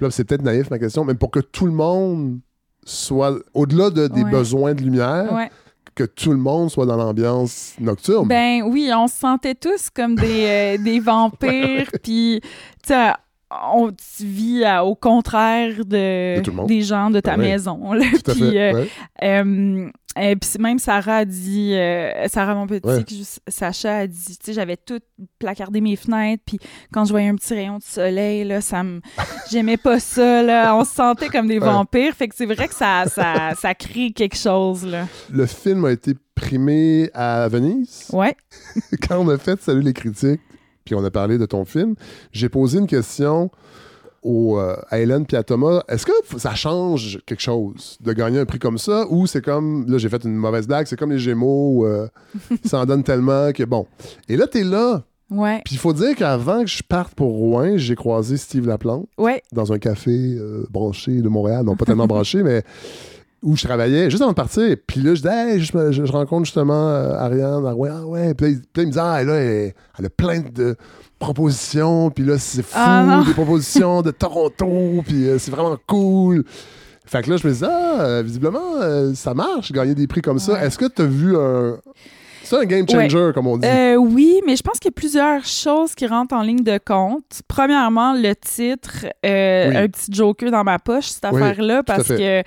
Là, 0.00 0.10
c'est 0.10 0.24
peut-être 0.24 0.42
naïf 0.42 0.68
ma 0.70 0.78
question, 0.78 1.04
mais 1.06 1.14
pour 1.14 1.30
que 1.30 1.40
tout 1.40 1.64
le 1.66 1.72
monde 1.72 2.40
soit. 2.84 3.38
Au-delà 3.54 3.90
de, 3.90 4.08
des 4.08 4.22
Ouais. 4.24 4.30
besoins 4.30 4.74
de 4.74 4.82
lumière, 4.82 5.32
Ouais. 5.32 5.50
que 5.94 6.04
tout 6.04 6.30
le 6.32 6.36
monde 6.36 6.70
soit 6.70 6.84
dans 6.84 6.96
l'ambiance 6.96 7.74
nocturne. 7.80 8.28
Ben 8.28 8.62
oui, 8.62 8.90
on 8.94 9.06
se 9.08 9.14
sentait 9.16 9.54
tous 9.54 9.88
comme 9.88 10.14
des, 10.16 10.76
euh, 10.76 10.82
des 10.84 11.00
vampires, 11.00 11.88
puis 12.02 12.40
tu 12.42 12.48
sais, 12.88 13.12
on 13.50 13.92
à- 14.64 14.84
au 14.84 14.94
contraire 14.94 15.84
de, 15.84 16.66
des 16.66 16.82
gens 16.82 17.10
de 17.10 17.20
ta 17.20 17.36
Ben 17.36 17.42
maison. 17.42 17.92
là. 17.92 18.04
Tout 18.24 18.30
à 18.30 18.34
Puis, 18.34 18.50
fait. 18.50 18.72
euh, 18.74 18.74
ouais. 18.74 18.88
euh, 19.22 19.90
Et 20.18 20.34
puis 20.34 20.48
même 20.58 20.78
Sarah 20.78 21.18
a 21.18 21.24
dit, 21.26 21.74
euh, 21.74 22.26
Sarah 22.28 22.54
mon 22.54 22.66
petit, 22.66 22.86
Ouais. 22.86 23.04
que 23.04 23.10
je- 23.14 23.38
Sacha 23.52 23.98
a 23.98 24.06
dit, 24.06 24.38
tu 24.38 24.46
sais, 24.46 24.52
j'avais 24.54 24.78
tout 24.78 24.98
placardé 25.38 25.82
mes 25.82 25.94
fenêtres, 25.94 26.42
puis 26.46 26.58
quand 26.90 27.04
je 27.04 27.10
voyais 27.10 27.28
un 27.28 27.34
petit 27.34 27.52
rayon 27.52 27.76
de 27.76 27.82
soleil, 27.82 28.44
là, 28.44 28.62
ça 28.62 28.82
me, 28.82 29.00
j'aimais 29.50 29.76
pas 29.76 30.00
ça, 30.00 30.42
là. 30.42 30.74
On 30.74 30.84
se 30.84 30.94
sentait 30.94 31.28
comme 31.28 31.46
des 31.48 31.58
Ouais. 31.58 31.66
vampires, 31.66 32.14
fait 32.14 32.28
que 32.28 32.34
c'est 32.34 32.46
vrai 32.46 32.66
que 32.66 32.74
ça, 32.74 33.04
ça, 33.08 33.52
ça 33.60 33.74
crée 33.74 34.10
quelque 34.12 34.36
chose, 34.38 34.86
là. 34.86 35.06
Le 35.30 35.44
film 35.44 35.84
a 35.84 35.90
été 35.92 36.14
primé 36.34 37.10
à 37.12 37.46
Venise? 37.48 38.08
Ouais. 38.12 38.34
Quand 39.08 39.18
on 39.20 39.28
a 39.28 39.36
fait 39.38 39.60
Salut 39.60 39.82
les 39.82 39.92
critiques, 39.92 40.40
puis 40.86 40.94
on 40.94 41.04
a 41.04 41.10
parlé 41.10 41.36
de 41.36 41.44
ton 41.44 41.66
film, 41.66 41.94
j'ai 42.32 42.48
posé 42.48 42.78
une 42.78 42.86
question 42.86 43.50
au, 44.22 44.58
euh, 44.58 44.74
à 44.88 44.98
Hélène 45.00 45.26
puis 45.26 45.36
à 45.36 45.42
Thomas. 45.42 45.82
Est-ce 45.88 46.06
que 46.06 46.12
ça 46.38 46.54
change 46.54 47.20
quelque 47.26 47.42
chose 47.42 47.98
de 48.00 48.12
gagner 48.12 48.38
un 48.38 48.46
prix 48.46 48.58
comme 48.58 48.78
ça? 48.78 49.04
Ou 49.10 49.26
c'est 49.26 49.44
comme, 49.44 49.84
là 49.88 49.98
j'ai 49.98 50.08
fait 50.08 50.24
une 50.24 50.34
mauvaise 50.36 50.66
blague, 50.66 50.86
c'est 50.86 50.96
comme 50.98 51.12
les 51.12 51.18
Gémeaux, 51.18 51.84
euh, 51.84 52.08
ils 52.64 52.68
s'en 52.68 52.84
donnent 52.86 53.04
tellement 53.04 53.52
que 53.52 53.62
bon. 53.64 53.86
Et 54.28 54.36
là, 54.36 54.46
t'es 54.46 54.64
là. 54.64 55.04
Ouais. 55.28 55.60
Puis 55.64 55.74
il 55.74 55.78
faut 55.78 55.92
dire 55.92 56.14
qu'avant 56.14 56.60
que 56.62 56.68
je 56.68 56.82
parte 56.84 57.14
pour 57.16 57.32
Rouen, 57.32 57.76
j'ai 57.76 57.96
croisé 57.96 58.36
Steve 58.36 58.66
Laplante 58.66 59.08
Ouais. 59.18 59.42
dans 59.52 59.72
un 59.72 59.78
café 59.80 60.12
euh, 60.12 60.64
branché 60.70 61.20
de 61.20 61.28
Montréal. 61.28 61.64
Non, 61.64 61.74
pas 61.74 61.84
tellement 61.84 62.06
branché, 62.06 62.42
mais 62.44 62.62
où 63.46 63.56
je 63.56 63.64
travaillais 63.64 64.10
juste 64.10 64.20
avant 64.22 64.32
de 64.32 64.36
partir. 64.36 64.76
Puis 64.86 65.00
là, 65.00 65.14
je 65.14 65.22
dis, 65.22 65.28
hey, 65.28 65.60
je, 65.60 65.92
je- 65.92 66.04
je 66.04 66.12
rencontre 66.12 66.44
justement 66.44 66.88
euh, 66.90 67.14
Ariane. 67.14 67.64
Ah 67.66 67.74
ouais, 67.74 67.88
ah 67.92 68.04
ouais. 68.04 68.34
Puis 68.34 68.46
là, 68.54 68.58
il, 68.82 68.86
me 68.88 68.92
dit, 68.92 68.98
ah, 69.00 69.22
là, 69.22 69.34
elle, 69.36 69.72
elle 69.98 70.04
a 70.06 70.10
plein 70.10 70.40
de 70.40 70.76
propositions. 71.18 72.10
Puis 72.10 72.24
là, 72.24 72.38
c'est 72.38 72.62
fou, 72.62 72.72
Ah, 72.74 73.22
des 73.26 73.32
propositions 73.32 74.02
de 74.02 74.10
Toronto. 74.18 75.02
Puis 75.06 75.28
euh, 75.28 75.38
c'est 75.38 75.50
vraiment 75.50 75.76
cool. 75.86 76.44
Fait 77.04 77.22
que 77.22 77.30
là, 77.30 77.36
je 77.36 77.46
me 77.46 77.52
dis, 77.52 77.64
ah, 77.64 78.00
euh, 78.00 78.22
visiblement, 78.24 79.14
ça 79.14 79.32
marche, 79.32 79.70
gagner 79.72 79.94
des 79.94 80.06
prix 80.08 80.22
comme 80.22 80.38
ça. 80.40 80.62
Est-ce 80.64 80.76
que 80.76 80.86
tu 80.86 81.02
as 81.02 81.06
vu 81.06 81.36
un. 81.36 81.78
C'est 82.42 82.56
un 82.58 82.64
game 82.64 82.88
changer, 82.88 83.32
comme 83.34 83.48
on 83.48 83.56
dit? 83.56 83.66
Euh, 83.66 83.96
oui, 83.96 84.40
mais 84.46 84.54
je 84.54 84.62
pense 84.62 84.78
qu'il 84.78 84.88
y 84.88 84.94
a 84.94 84.96
plusieurs 84.96 85.44
choses 85.44 85.96
qui 85.96 86.06
rentrent 86.06 86.32
en 86.36 86.42
ligne 86.42 86.62
de 86.62 86.78
compte. 86.78 87.24
Premièrement, 87.48 88.12
le 88.12 88.34
titre, 88.36 89.06
euh, 89.24 89.68
Oui. 89.70 89.76
un 89.76 89.88
petit 89.88 90.12
joker 90.12 90.52
dans 90.52 90.62
ma 90.62 90.78
poche, 90.78 91.06
cette 91.08 91.24
Oui, 91.32 91.42
affaire-là, 91.42 91.82
parce 91.82 92.06
que. 92.06 92.42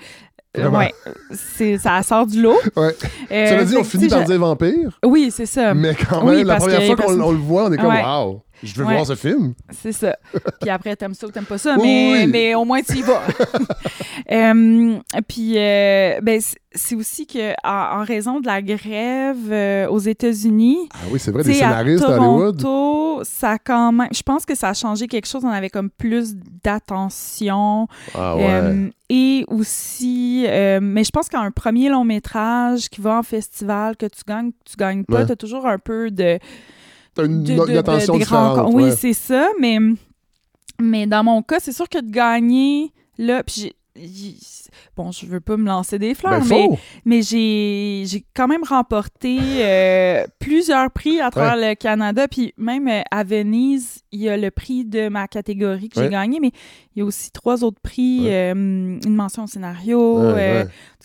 Ouais, 0.58 0.92
c'est, 1.32 1.78
ça 1.78 2.02
sort 2.02 2.26
du 2.26 2.42
lot. 2.42 2.56
Ouais. 2.76 2.94
Euh, 3.30 3.46
Cela 3.46 3.64
dit, 3.64 3.72
fait 3.72 3.78
on 3.78 3.84
finit 3.84 4.08
par 4.08 4.24
dire 4.24 4.38
vampire? 4.38 4.98
Oui, 5.04 5.30
c'est 5.30 5.46
ça. 5.46 5.74
Mais 5.74 5.94
quand 5.94 6.24
Oui, 6.26 6.38
même, 6.38 6.46
la 6.46 6.56
première 6.56 6.80
que 6.80 6.86
fois 6.86 6.96
qu'on 6.96 7.30
le 7.30 7.38
voit, 7.38 7.64
on 7.66 7.72
est 7.72 7.76
comme 7.76 7.86
Ouais. 7.86 8.02
Wow, 8.02 8.42
je 8.62 8.74
veux 8.74 8.84
Ouais. 8.86 8.94
voir 8.94 9.06
ce 9.06 9.14
film. 9.14 9.54
C'est 9.70 9.92
ça. 9.92 10.16
Puis 10.60 10.70
après, 10.70 10.94
t'aimes 10.96 11.14
ça 11.14 11.26
ou 11.26 11.30
t'aimes 11.30 11.44
pas 11.44 11.58
ça, 11.58 11.76
Oui, 11.78 11.82
mais, 11.86 12.12
oui. 12.24 12.26
mais 12.26 12.54
au 12.54 12.64
moins 12.64 12.80
tu 12.82 12.98
y 12.98 13.02
vas. 13.02 13.22
Euh, 14.30 14.98
puis, 15.28 15.54
euh, 15.56 16.20
ben, 16.22 16.40
c'est- 16.40 16.94
aussi 16.94 17.26
que 17.26 17.50
en, 17.66 18.00
en 18.00 18.04
raison 18.04 18.38
de 18.40 18.46
la 18.46 18.62
grève 18.62 19.36
euh, 19.50 19.88
aux 19.88 19.98
États-Unis, 19.98 20.78
Ah 20.94 20.98
oui, 21.10 21.18
c'est 21.18 21.30
vrai, 21.32 21.42
des 21.42 21.54
scénaristes 21.54 22.04
à 22.04 22.18
Hollywood. 22.20 22.62
Ça 23.24 23.52
a 23.52 23.58
quand 23.58 23.92
même. 23.92 24.08
Je 24.12 24.22
pense 24.22 24.46
que 24.46 24.54
ça 24.54 24.68
a 24.70 24.74
changé 24.74 25.06
quelque 25.08 25.26
chose. 25.26 25.44
On 25.44 25.48
avait 25.50 25.68
comme 25.68 25.90
plus 25.90 26.34
d'attention. 26.64 27.86
Ah 28.14 28.34
Euh, 28.38 28.88
et 29.08 29.44
aussi, 29.48 30.44
euh, 30.46 30.78
mais 30.80 31.02
je 31.04 31.10
pense 31.10 31.28
qu'un 31.28 31.50
premier 31.50 31.88
long 31.88 32.04
métrage 32.04 32.88
qui 32.88 33.00
va 33.00 33.18
en 33.18 33.22
festival, 33.22 33.96
que 33.96 34.06
tu 34.06 34.22
gagnes, 34.26 34.50
que 34.52 34.70
tu 34.70 34.76
gagnes 34.76 35.04
pas, 35.04 35.18
Ouais. 35.20 35.26
tu 35.26 35.32
as 35.32 35.36
toujours 35.36 35.66
un 35.66 35.78
peu 35.78 36.10
de. 36.10 36.38
T'as 37.14 37.26
une, 37.26 37.42
de- 37.44 37.52
une 37.52 37.64
de- 37.66 37.76
attention 37.78 38.16
différente. 38.18 38.70
Oui, 38.72 38.90
c'est 38.96 39.12
ça, 39.14 39.48
mais, 39.60 39.78
mais 40.80 41.06
dans 41.06 41.24
mon 41.24 41.42
cas, 41.42 41.58
c'est 41.60 41.72
sûr 41.72 41.88
que 41.88 41.98
de 42.00 42.10
gagner, 42.10 42.92
là, 43.18 43.42
puis 43.42 43.72
Bon, 44.96 45.10
je 45.10 45.26
veux 45.26 45.40
pas 45.40 45.56
me 45.56 45.66
lancer 45.66 45.98
des 45.98 46.14
fleurs, 46.14 46.40
Ben, 46.48 46.68
mais, 46.70 46.78
mais 47.04 47.22
j'ai 47.22 48.24
quand 48.34 48.46
même 48.46 48.62
remporté 48.62 49.36
euh, 49.58 50.24
plusieurs 50.38 50.90
prix 50.92 51.20
à 51.20 51.30
travers 51.30 51.56
le 51.56 51.74
Canada. 51.74 52.26
Puis 52.28 52.54
même 52.56 52.86
euh, 52.88 53.00
à 53.10 53.24
Venise, 53.24 53.98
il 54.12 54.20
y 54.20 54.28
a 54.28 54.36
le 54.36 54.50
prix 54.50 54.84
de 54.84 55.08
ma 55.08 55.26
catégorie 55.26 55.88
que 55.88 55.98
Ouais. 55.98 56.06
j'ai 56.06 56.10
gagné, 56.12 56.38
mais 56.40 56.52
il 56.94 57.00
y 57.00 57.02
a 57.02 57.04
aussi 57.04 57.30
trois 57.32 57.62
autres 57.64 57.80
prix, 57.82 58.20
Ouais. 58.22 58.52
euh, 58.54 58.98
une 59.04 59.14
mention 59.14 59.44
au 59.44 59.48
scénario. 59.48 60.18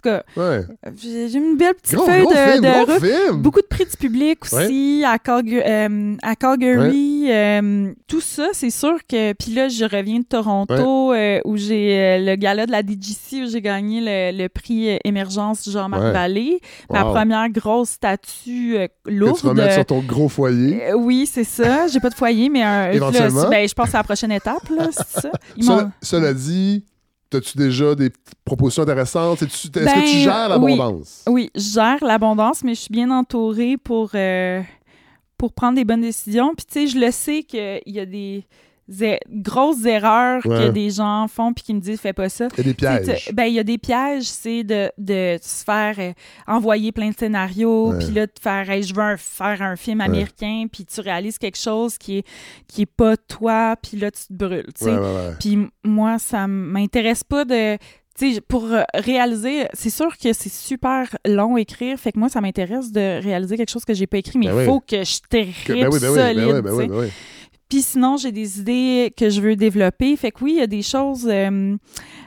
Cas, 0.06 0.24
Ouais. 0.38 0.62
j'ai 1.02 1.34
une 1.34 1.58
belle 1.58 1.74
petite 1.76 1.96
Gros, 1.96 2.06
feuille 2.06 2.22
gros 2.24 2.32
de, 2.32 2.38
film, 2.38 2.62
de 2.64 2.70
gros 2.70 2.86
route. 2.94 3.04
film. 3.06 3.42
Beaucoup 3.42 3.62
de 3.62 3.66
prix 3.68 3.86
du 3.86 3.98
public 3.98 4.44
aussi 4.46 5.04
à, 5.06 5.18
Calga- 5.18 5.64
euh, 5.66 6.16
à 6.22 6.36
Calgary. 6.36 7.26
euh, 7.32 7.92
tout 8.08 8.22
ça, 8.22 8.50
c'est 8.54 8.70
sûr 8.70 8.98
que. 9.10 9.34
Puis 9.34 9.54
là, 9.54 9.68
je 9.68 9.84
reviens 9.86 10.20
de 10.20 10.26
Toronto 10.26 11.14
euh, 11.14 11.40
où 11.46 11.58
j'ai 11.58 12.20
le 12.24 12.36
gala 12.36 12.66
de 12.66 12.72
la 12.72 12.84
DGC 12.84 13.44
où 13.44 13.48
j'ai 13.50 13.62
gagné 13.62 14.00
le, 14.02 14.38
le 14.44 14.48
prix 14.50 14.98
Émergence 15.04 15.70
Jean-Marc. 15.70 16.04
Vallée. 16.14 16.60
Ma 16.92 17.04
première 17.04 17.50
grosse 17.50 17.90
statue 17.90 18.78
euh, 18.78 18.88
Que 19.06 19.12
lourde. 19.12 19.38
tu 19.40 19.48
vas 19.48 19.54
mettre 19.54 19.74
sur 19.74 19.86
ton 19.86 20.00
gros 20.02 20.30
foyer. 20.30 20.94
Oui, 20.94 21.26
c'est 21.32 21.44
ça. 21.44 21.88
J'ai 21.88 22.00
pas 22.00 22.10
de 22.10 22.16
foyer, 22.16 22.50
mais 22.50 22.62
un, 22.62 22.92
là, 22.94 23.12
ben, 23.50 23.68
je 23.68 23.74
pense 23.74 23.94
à 23.96 23.98
la 24.00 24.04
prochaine 24.04 24.32
étape, 24.32 24.70
là, 24.70 24.90
ça. 24.92 25.32
Ils 25.58 25.64
Cela, 25.64 25.76
m'ont- 25.84 25.92
cela 26.02 26.34
dit, 26.34 26.86
as-tu 27.36 27.58
déjà 27.58 27.96
des 27.96 28.12
propositions 28.44 28.84
intéressantes? 28.84 29.42
Est-ce 29.42 29.70
que 29.70 29.80
Ben, 29.84 30.02
tu 30.02 30.18
gères 30.18 30.58
oui. 30.60 30.78
l'abondance? 30.78 31.24
Oui, 31.28 31.50
je 31.56 31.62
gère 31.74 32.04
l'abondance, 32.04 32.64
mais 32.64 32.76
je 32.76 32.82
suis 32.82 32.92
bien 32.92 33.12
entourée 33.12 33.78
pour, 33.78 34.12
euh, 34.16 34.62
pour 35.38 35.54
prendre 35.54 35.76
des 35.76 35.86
bonnes 35.86 36.02
décisions. 36.02 36.54
Puis, 36.56 36.66
tu 36.66 36.74
sais, 36.74 36.88
je 36.88 37.00
le 37.00 37.12
sais 37.12 37.44
qu'il 37.44 37.82
y 37.86 38.00
a 38.00 38.06
des 38.06 38.46
grosses 39.30 39.86
erreurs 39.86 40.42
que 40.44 40.70
des 40.70 40.90
gens 40.92 41.28
font 41.28 41.54
puis 41.54 41.64
qui 41.64 41.74
me 41.74 41.80
disent 41.80 42.00
«fais 42.02 42.14
pas 42.14 42.30
ça». 42.30 42.48
Il 42.58 42.58
y 42.58 42.62
a 42.62 42.64
des 42.64 42.74
pièges. 42.74 43.30
Ben, 43.34 43.44
il 43.46 43.54
y 43.54 43.60
a 43.60 43.64
des 43.64 43.78
pièges, 43.78 44.24
c'est 44.24 44.64
de, 44.64 44.92
de 44.98 45.38
se 45.42 45.64
faire 45.64 45.96
euh, 46.00 46.14
envoyer 46.48 46.92
plein 46.92 47.10
de 47.10 47.16
scénarios, 47.18 47.94
puis 48.00 48.12
là, 48.12 48.26
de 48.28 48.32
faire 48.40 48.70
Hey, 48.70 48.84
je 48.84 48.94
veux 48.94 49.02
un- 49.02 49.18
faire 49.18 49.62
un 49.62 49.76
film 49.76 50.00
Ouais. 50.00 50.06
américain», 50.06 50.66
puis 50.72 50.86
tu 50.86 51.02
réalises 51.02 51.38
quelque 51.38 51.58
chose 51.60 51.98
qui 51.98 52.20
est, 52.20 52.26
qui 52.68 52.84
est 52.84 52.86
pas 52.86 53.18
toi, 53.18 53.76
puis 53.82 53.98
là, 53.98 54.12
tu 54.12 54.28
te 54.28 54.34
brûles. 54.34 54.70
Ouais. 54.82 55.32
Puis 55.40 55.58
moi, 55.84 56.20
ça 56.20 56.48
m'intéresse 56.48 57.24
pas 57.24 57.46
de. 57.46 57.78
Pour 58.48 58.64
euh, 58.72 58.84
réaliser, 58.94 59.66
c'est 59.74 59.90
sûr 59.90 60.18
que 60.18 60.32
c'est 60.32 60.48
super 60.52 61.14
long 61.28 61.56
à 61.56 61.60
écrire, 61.60 61.98
fait 62.00 62.14
que 62.14 62.20
moi, 62.20 62.30
ça 62.30 62.40
m'intéresse 62.40 62.90
de 62.92 63.22
réaliser 63.22 63.58
quelque 63.58 63.70
chose 63.72 63.84
que 63.84 63.94
j'ai 63.94 64.08
pas 64.08 64.20
écrit, 64.20 64.40
mais 64.40 64.46
il 64.46 64.52
Ben 64.52 64.58
oui. 64.60 64.66
faut 64.66 64.80
que 64.80 65.04
je 65.04 65.20
tripe 65.30 65.54
Que- 65.66 65.74
ben 65.74 65.90
oui, 65.92 66.00
ben 66.00 66.10
oui, 66.12 66.16
solide, 66.16 66.62
ben 66.64 66.72
oui, 66.74 67.08
Puis 67.70 67.82
sinon, 67.82 68.18
j'ai 68.18 68.32
des 68.32 68.60
idées 68.60 69.14
que 69.18 69.30
je 69.30 69.42
veux 69.42 69.56
développer. 69.56 70.16
Fait 70.16 70.32
que 70.32 70.44
oui, 70.44 70.54
il 70.56 70.60
y 70.60 70.62
a 70.62 70.68
des 70.68 70.82
choses, 70.84 71.28
euh, 71.30 71.76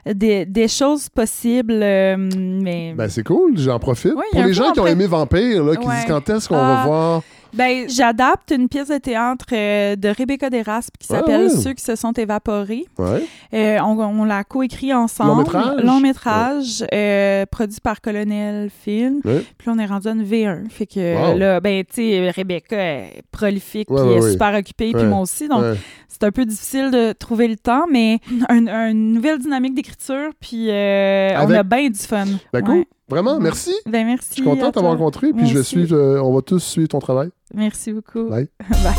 des, 0.07 0.45
des 0.45 0.67
choses 0.69 1.09
possibles, 1.09 1.81
euh, 1.81 2.17
mais... 2.19 2.93
Ben, 2.97 3.09
c'est 3.09 3.23
cool, 3.23 3.57
j'en 3.57 3.79
profite. 3.79 4.13
Oui, 4.17 4.25
Pour 4.33 4.43
les 4.43 4.53
gens 4.53 4.73
qui 4.73 4.81
ont 4.81 4.87
aimé 4.87 5.07
Vampire, 5.07 5.63
là, 5.65 5.77
qui 5.77 5.87
Ouais. 5.87 5.95
disent 5.97 6.05
quand 6.07 6.29
est-ce 6.29 6.49
qu'on 6.49 6.57
va 6.57 6.81
Ah. 6.83 6.87
voir. 6.87 7.23
Ben, 7.55 7.89
j'adapte 7.89 8.51
une 8.51 8.69
pièce 8.69 8.89
de 8.89 8.99
théâtre 8.99 9.47
euh, 9.53 9.97
de 9.97 10.09
Rebecca 10.09 10.51
Deraspe 10.51 10.97
qui 10.99 11.07
s'appelle 11.07 11.43
ouais. 11.47 11.49
Ceux 11.49 11.73
qui 11.73 11.83
se 11.83 11.97
sont 11.97 12.13
évaporés. 12.13 12.85
Ouais. 12.99 13.25
Euh, 13.55 13.79
on 13.81 13.99
on 13.99 14.25
l'a 14.25 14.45
coécrit 14.45 14.93
ensemble. 14.93 15.31
Long-métrage? 15.31 15.83
Long 15.85 16.01
métrage, 16.01 16.85
euh, 16.93 17.47
produit 17.51 17.81
par 17.83 18.01
Colonel 18.01 18.71
Film. 18.71 19.21
Puis 19.23 19.67
là, 19.67 19.73
on 19.75 19.79
est 19.79 19.87
rendu 19.87 20.09
à 20.09 20.13
une 20.13 20.25
V1. 20.25 20.69
Fait 20.71 20.87
que 20.87 20.99
Wow. 21.33 21.39
là, 21.39 21.61
ben, 21.61 21.85
tu 21.85 21.95
sais, 22.03 22.31
Rebecca 22.31 22.77
est 22.77 23.23
prolifique, 23.33 23.89
puis 23.89 23.97
est 24.13 24.31
super 24.33 24.55
occupée, 24.55 24.93
puis 24.93 25.05
moi 25.05 25.21
aussi. 25.21 25.49
Donc, 25.49 25.63
c'est 26.09 26.25
un 26.25 26.31
peu 26.33 26.45
difficile 26.45 26.91
de 26.91 27.13
trouver 27.13 27.49
le 27.49 27.57
temps, 27.57 27.87
mais 27.91 28.19
un- 28.49 28.91
une 28.91 29.13
nouvelle 29.15 29.39
dynamique 29.39 29.75
d'écriture, 29.75 30.31
puis 30.41 30.67
on 30.69 31.51
a 31.51 31.63
bien 31.63 31.89
du 31.89 31.99
fun. 31.99 32.27
Ben, 32.53 32.63
cool. 32.63 32.85
Vraiment, 33.09 33.41
merci. 33.41 33.75
Ben, 33.87 34.07
merci. 34.07 34.29
Je 34.31 34.35
suis 34.35 34.43
content 34.43 34.69
de 34.69 34.73
t'avoir 34.73 34.93
rencontré, 34.93 35.29
puis 35.33 35.43
Moi 35.43 35.51
je 35.51 35.59
vais 35.59 35.65
suivre, 35.65 35.97
euh, 35.97 36.21
on 36.21 36.35
va 36.35 36.43
tous 36.43 36.59
suivre 36.59 36.89
ton 36.89 36.99
travail. 36.99 37.31
Merci 37.55 37.93
beaucoup. 37.93 38.29
Bye. 38.29 38.49
Bye. 38.71 38.95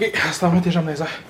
Ok, 0.00 0.12
c'est 0.30 0.38
temps, 0.38 0.52
mets 0.52 0.60
tes 0.60 0.70
jambes 0.70 0.84
dans 0.84 0.92
les 0.92 1.00
airs. 1.00 1.20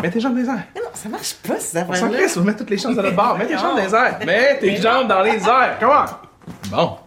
Mets 0.00 0.10
tes 0.10 0.20
jambes 0.20 0.34
dans 0.34 0.40
les 0.40 0.48
airs. 0.48 0.64
Mais 0.72 0.80
non, 0.80 0.86
ça 0.94 1.08
marche 1.08 1.34
pas, 1.34 1.58
ces 1.58 1.78
On 1.88 1.94
s'en 1.94 2.10
crisse, 2.10 2.34
faut 2.34 2.42
mettre 2.42 2.58
toutes 2.58 2.70
les 2.70 2.78
chances 2.78 2.94
de 2.94 3.02
notre 3.02 3.16
bord. 3.16 3.36
Mets 3.36 3.46
tes 3.48 3.58
jambes 3.58 3.76
dans 3.76 3.84
les 3.84 3.92
airs. 3.92 4.18
Mets 4.24 4.58
tes 4.60 4.76
jambes 4.76 5.08
dans 5.08 5.22
les 5.22 5.42
airs. 5.42 5.78
Comment? 5.80 6.04
Bon. 6.70 7.03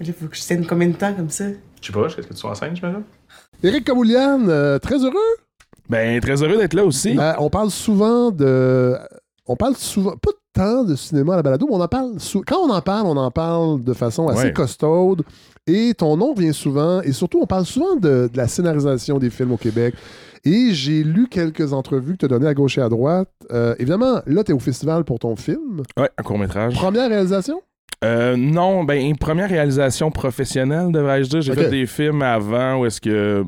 Mais 0.00 0.06
là, 0.06 0.12
faut 0.18 0.26
que 0.26 0.36
je 0.36 0.42
tienne 0.42 0.66
combien 0.66 0.88
de 0.88 0.94
temps 0.96 1.12
comme 1.14 1.30
ça? 1.30 1.44
Je 1.80 1.86
sais 1.86 1.92
pas, 1.92 2.06
est-ce 2.06 2.16
que 2.16 2.22
tu 2.22 2.36
sois 2.36 2.50
enceinte, 2.50 2.74
j'imagine? 2.76 3.02
Éric 3.62 3.84
Camoulian, 3.84 4.48
euh, 4.48 4.78
très 4.78 4.98
heureux? 5.04 5.14
Ben, 5.88 6.20
très 6.20 6.42
heureux 6.42 6.56
d'être 6.56 6.74
là 6.74 6.84
aussi. 6.84 7.16
Euh, 7.18 7.32
on 7.38 7.50
parle 7.50 7.70
souvent 7.70 8.30
de. 8.30 8.96
On 9.46 9.56
parle 9.56 9.76
souvent, 9.76 10.12
pas 10.16 10.30
tant 10.54 10.84
de 10.84 10.94
cinéma 10.94 11.34
à 11.34 11.36
la 11.36 11.42
balado, 11.42 11.66
mais 11.68 11.74
on 11.74 11.80
en 11.80 11.88
parle. 11.88 12.18
sou- 12.18 12.42
Quand 12.46 12.58
on 12.58 12.70
en 12.70 12.80
parle, 12.80 13.06
on 13.06 13.16
en 13.16 13.30
parle 13.30 13.82
de 13.82 13.92
façon 13.92 14.28
assez 14.28 14.44
Ouais. 14.46 14.52
costaude. 14.52 15.22
Et 15.66 15.92
ton 15.94 16.16
nom 16.16 16.32
vient 16.34 16.52
souvent. 16.52 17.02
Et 17.02 17.12
surtout, 17.12 17.40
on 17.42 17.46
parle 17.46 17.66
souvent 17.66 17.96
de, 17.96 18.30
de 18.32 18.36
la 18.36 18.48
scénarisation 18.48 19.18
des 19.18 19.30
films 19.30 19.52
au 19.52 19.56
Québec. 19.56 19.94
Et 20.44 20.72
j'ai 20.72 21.02
lu 21.04 21.28
quelques 21.28 21.72
entrevues 21.72 22.12
que 22.14 22.18
tu 22.18 22.24
as 22.24 22.28
données 22.28 22.46
à 22.48 22.54
gauche 22.54 22.78
et 22.78 22.80
à 22.80 22.88
droite. 22.88 23.28
Euh, 23.52 23.74
évidemment, 23.78 24.22
là, 24.26 24.42
tu 24.44 24.52
es 24.52 24.54
au 24.54 24.58
festival 24.58 25.04
pour 25.04 25.18
ton 25.18 25.36
film. 25.36 25.82
Ouais, 25.98 26.10
un 26.16 26.22
court-métrage. 26.22 26.74
Première 26.74 27.08
réalisation? 27.10 27.60
Euh, 28.02 28.34
non, 28.36 28.84
ben, 28.84 29.14
première 29.16 29.48
réalisation 29.48 30.10
professionnelle, 30.10 30.90
devrais-je 30.90 31.28
dire. 31.28 31.42
J'ai 31.42 31.54
fait 31.54 31.68
des 31.68 31.86
films 31.86 32.22
avant 32.22 32.78
où 32.78 32.86
est-ce 32.86 33.00
que, 33.00 33.44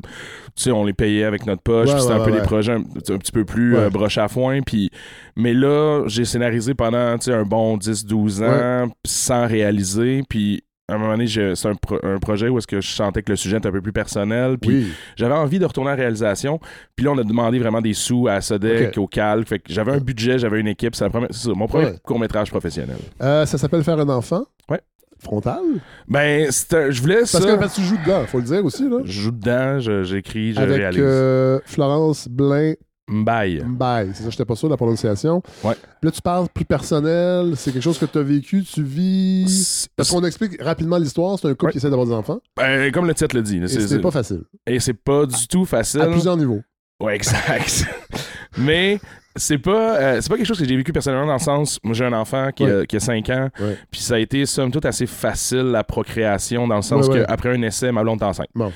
tu 0.55 0.65
sais, 0.65 0.71
on 0.71 0.85
les 0.85 0.93
payait 0.93 1.25
avec 1.25 1.47
notre 1.47 1.63
poche. 1.63 1.89
Ouais, 1.89 1.95
puis 1.95 2.03
c'était 2.03 2.15
ouais, 2.15 2.21
un 2.21 2.25
peu 2.25 2.33
des 2.33 2.43
projets 2.43 2.73
un, 2.73 2.81
un 2.81 3.19
petit 3.19 3.33
peu 3.33 3.45
plus 3.45 3.77
euh, 3.77 3.89
broche 3.89 4.19
à 4.19 4.29
foin. 4.29 4.61
Puis, 4.61 4.91
mais 5.37 5.55
là, 5.55 6.05
j'ai 6.07 6.27
scénarisé 6.27 6.75
pendant, 6.75 7.17
tu 7.17 7.27
sais, 7.27 7.33
un 7.33 7.45
bon 7.45 7.79
10-12 7.79 8.45
ans 8.45 8.91
sans 9.07 9.47
réaliser. 9.47 10.23
Puis, 10.29 10.63
à 10.93 10.97
un 10.97 10.99
moment 10.99 11.13
donné, 11.13 11.27
c'est 11.27 11.67
un, 11.69 11.75
pro- 11.75 11.99
un 12.03 12.19
projet 12.19 12.49
où 12.49 12.59
est-ce 12.59 12.67
que 12.67 12.81
je 12.81 12.91
sentais 12.91 13.23
que 13.23 13.31
le 13.33 13.37
sujet 13.37 13.57
était 13.59 13.69
un 13.69 13.73
peu 13.73 13.81
plus 13.81 13.93
personnel. 13.93 14.59
Puis, 14.59 14.71
Oui. 14.71 14.93
j'avais 15.17 15.35
envie 15.35 15.59
de 15.59 15.65
retourner 15.65 15.91
en 15.91 15.97
réalisation. 15.97 16.61
Puis 16.97 17.05
là, 17.05 17.13
on 17.13 17.19
a 17.19 17.25
demandé 17.25 17.59
vraiment 17.59 17.81
des 17.81 17.95
sous 17.95 18.29
à 18.29 18.41
Sodec, 18.41 18.97
au 18.99 19.07
Calque. 19.07 19.49
Fait 19.49 19.59
que 19.59 19.73
j'avais 19.73 19.93
un 19.93 19.99
budget, 19.99 20.39
j'avais 20.39 20.61
une 20.61 20.69
équipe. 20.69 20.95
C'est 20.95 21.09
mon 21.49 21.67
premier 21.67 21.85
Ouais. 21.87 21.99
court-métrage 22.05 22.51
professionnel. 22.51 22.97
Euh, 23.23 23.47
ça 23.47 23.59
s'appelle 23.59 23.83
Faire 23.83 23.99
un 23.99 24.09
enfant? 24.09 24.45
Ouais. 24.69 24.81
Frontal? 25.19 25.61
Ben, 26.09 26.49
c'est 26.51 26.75
un- 26.75 26.91
je 26.91 27.01
voulais 27.01 27.25
ça. 27.27 27.39
Parce 27.39 27.53
que, 27.53 27.59
parce 27.61 27.77
que 27.77 27.81
tu 27.81 27.87
joues 27.87 27.99
dedans, 28.05 28.25
faut 28.27 28.39
le 28.39 28.45
dire 28.45 28.65
aussi. 28.65 28.89
Là. 28.89 28.99
Je 29.05 29.13
joue 29.21 29.31
dedans, 29.31 29.79
je- 29.79 30.03
j'écris, 30.03 30.53
je, 30.55 30.61
Avec 30.61 30.77
réalise. 30.79 31.01
euh, 31.03 31.61
Florence 31.65 32.29
Blain 32.29 32.75
Mbaye. 33.13 33.63
Mbaye. 33.65 34.11
C'est 34.15 34.23
ça, 34.25 34.31
j'étais 34.31 34.45
pas 34.45 34.55
sûr 34.57 34.69
de 34.69 34.73
la 34.73 34.77
prononciation. 34.77 35.43
Ouais. 35.63 35.75
Là, 36.03 36.11
tu 36.11 36.21
parles 36.23 36.49
plus 36.53 36.65
personnel. 36.65 37.53
C'est 37.57 37.73
quelque 37.73 37.83
chose 37.83 37.99
que 37.99 38.07
tu 38.07 38.19
as 38.19 38.23
vécu, 38.23 38.63
tu 38.65 38.83
vis. 38.83 39.89
Parce 39.97 40.11
qu'on 40.11 40.25
explique 40.25 40.61
rapidement 40.63 40.99
l'histoire. 40.99 41.39
C'est 41.39 41.47
un 41.49 41.51
couple 41.51 41.67
Ouais. 41.67 41.73
qui 41.73 41.79
essaie 41.79 41.91
d'avoir 41.91 42.07
des 42.09 42.15
enfants. 42.15 42.41
ben, 42.57 42.91
comme 42.93 43.07
le 43.07 43.15
titre 43.15 43.37
le 43.37 43.43
dit. 43.43 43.61
c'est- 43.69 43.99
pas 44.01 44.11
facile. 44.11 44.43
Et 44.67 44.81
c'est 44.81 44.95
pas 44.95 45.27
du 45.27 45.47
tout 45.49 45.65
facile. 45.65 46.01
À 46.01 46.07
plusieurs 46.07 46.37
niveaux. 46.37 46.61
Ouais, 47.01 47.15
exact. 47.17 47.85
Mais 48.59 49.01
c'est 49.35 49.59
pas, 49.59 49.97
euh, 49.99 50.21
c'est 50.21 50.29
pas 50.29 50.37
quelque 50.37 50.47
chose 50.47 50.59
que 50.59 50.65
j'ai 50.67 50.77
vécu 50.77 50.93
personnellement 50.93 51.27
dans 51.27 51.33
le 51.35 51.39
sens, 51.39 51.79
moi 51.83 51.95
j'ai 51.95 52.05
un 52.05 52.13
enfant 52.13 52.51
qui, 52.55 52.65
a, 52.65 52.85
qui 52.85 52.97
a 52.97 53.01
5 53.01 53.29
ans, 53.31 53.49
Ouais. 53.61 53.79
puis 53.91 54.01
ça 54.01 54.17
a 54.17 54.19
été 54.19 54.45
somme 54.45 54.71
toute 54.71 54.85
assez 54.85 55.07
facile 55.07 55.71
la 55.71 55.85
procréation 55.85 56.69
dans 56.69 56.77
le 56.77 56.83
sens 56.83 57.09
ouais. 57.09 57.25
qu'après 57.27 57.49
un 57.57 57.63
essai, 57.63 57.91
ma 57.93 58.03
blonde 58.03 58.21
est 58.21 58.27
enceinte. 58.27 58.49
Bon. 58.55 58.71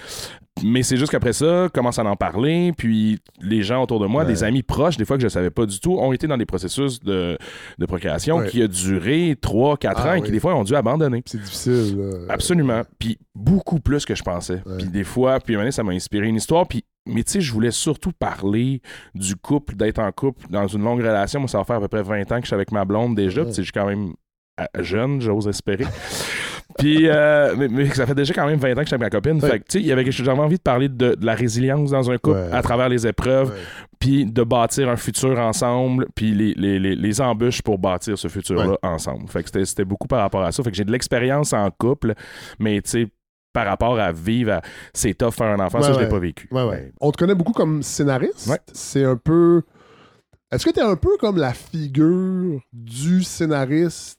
Mais 0.65 0.83
c'est 0.83 0.97
juste 0.97 1.13
qu'après 1.13 1.35
ça, 1.35 1.69
commence 1.73 1.99
à 1.99 2.05
en 2.05 2.17
parler, 2.17 2.73
puis 2.77 3.19
les 3.43 3.63
gens 3.63 3.83
autour 3.83 4.01
de 4.01 4.07
moi, 4.07 4.23
Ouais. 4.23 4.29
des 4.33 4.43
amis 4.43 4.63
proches, 4.63 4.97
des 4.97 5.05
fois 5.05 5.19
que 5.19 5.23
je 5.23 5.29
savais 5.29 5.51
pas 5.51 5.67
du 5.67 5.79
tout, 5.81 5.93
ont 5.99 6.13
été 6.15 6.27
dans 6.27 6.39
des 6.39 6.47
processus 6.47 6.99
de, 7.01 7.37
de 7.79 7.87
procréation 7.87 8.39
Ouais. 8.39 8.49
qui 8.49 8.63
a 8.63 8.67
duré 8.69 9.37
3-4 9.41 9.93
Ah 9.97 10.11
ans 10.11 10.15
et 10.15 10.21
oui. 10.21 10.27
qui 10.27 10.33
des 10.33 10.41
fois 10.41 10.55
ont 10.55 10.65
dû 10.65 10.75
abandonner. 10.75 11.23
C'est 11.27 11.43
difficile. 11.43 11.97
là. 11.99 12.33
Absolument. 12.33 12.83
Puis 12.99 13.19
beaucoup 13.35 13.81
plus 13.81 14.07
que 14.07 14.15
je 14.15 14.23
pensais. 14.23 14.63
Ouais. 14.65 14.79
Puis 14.79 14.87
des 14.89 15.05
fois, 15.05 15.41
puis 15.41 15.57
à 15.57 15.71
ça 15.71 15.83
m'a 15.83 15.93
inspiré 15.93 16.27
une 16.27 16.37
histoire. 16.37 16.67
Puis, 16.67 16.85
mais 17.07 17.23
tu 17.23 17.33
sais, 17.33 17.41
je 17.43 17.53
voulais 17.53 17.71
surtout 17.71 18.13
parler 18.13 18.81
du 19.15 19.37
couple, 19.37 19.77
d'être 19.77 19.99
en 19.99 20.11
couple 20.11 20.47
dans 20.49 20.67
une 20.67 20.83
longue 20.83 21.01
relation. 21.01 21.39
Moi, 21.41 21.49
ça 21.49 21.59
va 21.59 21.65
faire 21.65 21.77
à 21.77 21.81
peu 21.81 21.89
près 21.89 22.03
20 22.03 22.33
ans 22.33 22.37
que 22.37 22.43
je 22.43 22.47
suis 22.47 22.55
avec 22.55 22.73
ma 22.73 22.85
blonde 22.87 23.15
déjà. 23.15 23.43
Puis 23.43 23.51
tu 23.51 23.57
sais, 23.57 23.63
je 23.63 23.67
suis 23.67 23.73
quand 23.73 23.87
même 23.87 24.15
euh, 24.59 24.65
jeune, 24.83 25.21
j'ose 25.21 25.49
espérer. 25.49 25.85
Puis, 26.79 27.09
euh, 27.09 27.55
mais, 27.57 27.69
mais 27.69 27.87
ça 27.91 28.07
fait 28.07 28.15
déjà 28.15 28.35
quand 28.35 28.47
même 28.47 28.59
20 28.59 28.73
ans 28.73 28.75
que 28.75 28.81
je 28.83 28.87
suis 28.87 28.95
avec 28.95 29.01
ma 29.01 29.11
copine. 29.11 29.41
Fait 29.41 29.61
que, 29.61 29.65
tu 29.65 29.79
sais, 29.79 29.81
il 29.81 29.87
y 29.87 29.93
avait 29.93 30.05
quelque 30.05 30.13
chose- 30.13 30.27
j'avais 30.27 30.41
envie 30.41 30.57
de 30.59 30.63
parler 30.63 30.89
de, 30.89 31.15
de 31.15 31.25
la 31.25 31.35
résilience 31.35 31.91
dans 31.91 32.11
un 32.11 32.19
couple 32.19 32.37
Ouais. 32.39 32.53
à 32.53 32.61
travers 32.61 32.89
les 32.89 33.07
épreuves, 33.07 33.51
Ouais. 33.51 33.57
puis 33.99 34.27
de 34.27 34.43
bâtir 34.43 34.89
un 34.89 34.97
futur 34.97 35.39
ensemble, 35.39 36.07
puis 36.15 36.33
les, 36.35 36.53
les, 36.55 36.79
les, 36.79 36.95
les 36.95 37.21
embûches 37.21 37.63
pour 37.63 37.79
bâtir 37.79 38.19
ce 38.19 38.29
futur-là 38.29 38.69
Ouais. 38.71 38.77
ensemble. 38.83 39.29
Fait 39.29 39.43
que 39.43 39.65
c'était- 39.65 39.85
beaucoup 39.85 40.09
par 40.09 40.21
rapport 40.21 40.43
à 40.43 40.53
ça. 40.53 40.63
Fait 40.63 40.71
que 40.71 40.77
j'ai 40.77 40.85
de 40.85 40.93
l'expérience 40.93 41.53
en 41.53 41.71
couple, 41.71 42.15
mais 42.59 42.83
tu 42.83 42.91
sais, 42.91 43.09
par 43.55 43.65
rapport 43.67 43.99
à 43.99 44.13
vivre, 44.13 44.53
à- 44.55 44.63
c'est 44.93 45.15
tough 45.15 45.31
faire 45.33 45.47
un 45.47 45.61
enfant, 45.65 45.81
ça, 45.81 45.95
je 45.95 46.01
l'ai 46.01 46.09
pas 46.09 46.19
vécu. 46.19 46.47
Ouais. 46.51 46.93
On 47.01 47.11
te 47.11 47.17
connaît 47.17 47.35
beaucoup 47.35 47.53
comme 47.55 47.83
scénariste. 47.83 48.53
C'est 48.75 49.05
un 49.05 49.17
peu. 49.17 49.63
Est-ce 50.53 50.65
que 50.67 50.71
tu 50.71 50.79
es 50.81 50.83
un 50.83 50.97
peu 50.97 51.17
comme 51.19 51.39
la 51.39 51.55
figure 51.55 52.61
du 52.73 53.23
scénariste 53.23 54.19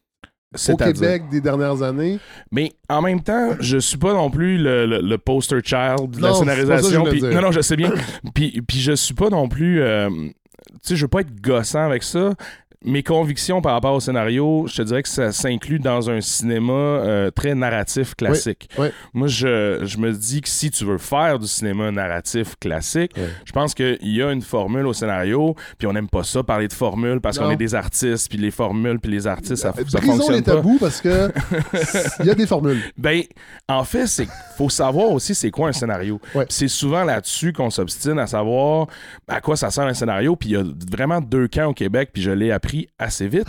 au 0.70 0.76
Québec 0.78 1.24
des 1.30 1.41
dernières 1.41 1.82
années? 1.82 2.20
Mais 2.52 2.74
en 2.89 3.02
même 3.02 3.22
temps, 3.22 3.52
je 3.60 3.78
suis 3.78 3.98
pas 3.98 4.14
non 4.14 4.30
plus 4.30 4.58
le, 4.58 4.86
le- 4.86 5.02
le 5.02 5.18
poster 5.18 5.60
child 5.64 6.12
de 6.12 6.22
la 6.22 6.30
Non, 6.30 6.36
scénarisation. 6.36 7.04
dire. 7.04 7.32
non, 7.34 7.41
non, 7.41 7.52
je 7.52 7.62
sais 7.62 7.76
bien. 7.76 7.91
puis, 8.34 8.62
puis 8.68 8.80
je 8.80 8.93
suis 8.93 9.14
pas 9.14 9.30
non 9.30 9.48
plus. 9.50 9.82
euh, 9.82 10.10
tu 10.10 10.30
sais, 10.82 10.95
je 10.95 11.02
veux 11.04 11.08
pas 11.10 11.22
être 11.22 11.41
gossant 11.41 11.86
avec 11.86 12.04
ça. 12.04 12.34
Mes 12.86 13.02
convictions 13.02 13.62
par 13.62 13.74
rapport 13.74 13.96
au 13.96 14.00
scénario, 14.00 14.66
je 14.68 14.76
te 14.78 14.82
dirais 14.84 15.02
que 15.02 15.10
ça 15.10 15.32
s'inclut 15.32 15.80
dans 15.80 16.10
un 16.10 16.22
cinéma 16.22 16.74
euh, 16.74 17.32
très 17.32 17.56
narratif 17.56 18.14
classique. 18.16 18.70
oui. 18.78 18.88
Moi, 19.14 19.28
je, 19.28 19.80
je 19.84 19.98
me 19.98 20.12
dis 20.12 20.42
que 20.42 20.50
si 20.50 20.70
tu 20.70 20.86
veux 20.86 21.00
faire 21.00 21.40
du 21.40 21.48
cinéma 21.48 21.90
narratif 21.92 22.56
classique, 22.60 23.14
je 23.46 23.52
pense 23.52 23.74
qu'il 23.74 23.98
y 24.02 24.22
a 24.22 24.32
une 24.32 24.44
formule 24.44 24.86
au 24.86 24.94
scénario, 24.94 25.56
puis 25.78 25.88
on 25.88 25.94
n'aime 25.94 26.08
pas 26.08 26.24
ça 26.24 26.44
parler 26.44 26.68
de 26.68 26.74
formule 26.74 27.20
parce 27.20 27.40
qu'on 27.40 27.50
est 27.50 27.56
des 27.58 27.74
artistes, 27.74 28.30
puis 28.30 28.38
les 28.38 28.52
formules, 28.52 29.00
puis 29.00 29.12
les 29.12 29.26
artistes, 29.26 29.56
ça, 29.56 29.74
ça 29.88 30.02
fonctionne 30.02 30.36
les 30.36 30.42
pas. 30.44 30.56
tabous 30.56 30.78
parce 30.80 31.02
que 31.02 31.32
il 32.20 32.26
y 32.28 32.30
a 32.30 32.36
des 32.36 32.46
formules. 32.46 32.80
Ben, 32.98 33.24
en 33.68 33.84
fait, 33.84 34.06
c'est 34.08 34.28
faut 34.56 34.70
savoir 34.70 35.10
aussi 35.12 35.34
c'est 35.34 35.52
quoi 35.52 35.70
un 35.70 35.74
scénario. 35.74 36.20
C'est 36.50 36.68
souvent 36.68 37.04
là-dessus 37.04 37.54
qu'on 37.54 37.70
s'obstine 37.70 38.20
à 38.20 38.28
savoir 38.28 38.88
à 39.28 39.42
quoi 39.42 39.56
ça 39.56 39.72
sert 39.72 39.86
un 39.86 39.94
scénario. 39.94 40.36
Puis 40.36 40.50
il 40.50 40.54
y 40.54 40.56
a 40.58 40.64
vraiment 40.92 41.22
deux 41.22 41.48
camps 41.48 41.68
au 41.68 41.74
Québec, 41.74 42.12
puis 42.14 42.22
je 42.22 42.32
l'ai 42.32 42.52
appris 42.52 42.66
assez 42.99 43.28
vite 43.28 43.47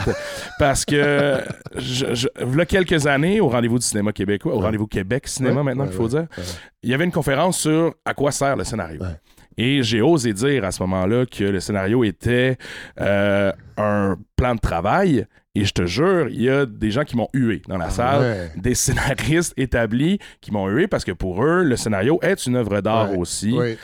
parce 0.58 0.84
que 0.84 1.40
je, 1.76 2.14
je, 2.14 2.28
v'là 2.40 2.66
quelques 2.66 3.06
années 3.06 3.40
au 3.40 3.48
rendez-vous 3.48 3.78
du 3.78 3.84
cinéma 3.86 4.12
québécois, 4.12 4.54
au 4.54 4.58
Ouais. 4.58 4.64
rendez-vous 4.64 4.86
Québec 4.86 5.28
cinéma 5.28 5.56
Ouais, 5.56 5.62
maintenant 5.64 5.84
ouais, 5.84 5.88
qu'il 5.90 5.96
faut 5.96 6.04
ouais, 6.04 6.08
dire, 6.10 6.26
ouais. 6.36 6.44
il 6.82 6.90
y 6.90 6.94
avait 6.94 7.04
une 7.04 7.12
conférence 7.12 7.58
sur 7.58 7.94
à 8.04 8.14
quoi 8.14 8.30
sert 8.32 8.56
le 8.56 8.64
scénario. 8.64 9.00
Ouais. 9.02 9.16
Et 9.56 9.82
j'ai 9.82 10.00
osé 10.00 10.32
dire 10.32 10.64
à 10.64 10.70
ce 10.70 10.82
moment-là 10.84 11.26
que 11.26 11.42
le 11.44 11.58
scénario 11.60 12.04
était 12.04 12.56
euh, 13.00 13.52
un 13.76 14.16
plan 14.36 14.54
de 14.54 14.60
travail. 14.60 15.26
Et 15.54 15.64
je 15.64 15.72
te 15.72 15.84
jure, 15.86 16.28
il 16.28 16.42
y 16.42 16.48
a 16.48 16.66
des 16.66 16.92
gens 16.92 17.02
qui 17.02 17.16
m'ont 17.16 17.26
hué 17.34 17.62
dans 17.66 17.78
la 17.78 17.90
salle 17.90 18.20
Ouais. 18.20 18.50
des 18.56 18.76
scénaristes 18.76 19.54
établis 19.56 20.20
qui 20.40 20.52
m'ont 20.52 20.68
hué 20.68 20.86
parce 20.86 21.04
que 21.04 21.10
pour 21.10 21.42
eux, 21.44 21.64
le 21.64 21.76
scénario 21.76 22.20
est 22.22 22.46
une 22.46 22.54
œuvre 22.54 22.80
d'art 22.80 23.10
Ouais. 23.10 23.16
aussi. 23.18 23.52
Oui. 23.58 23.76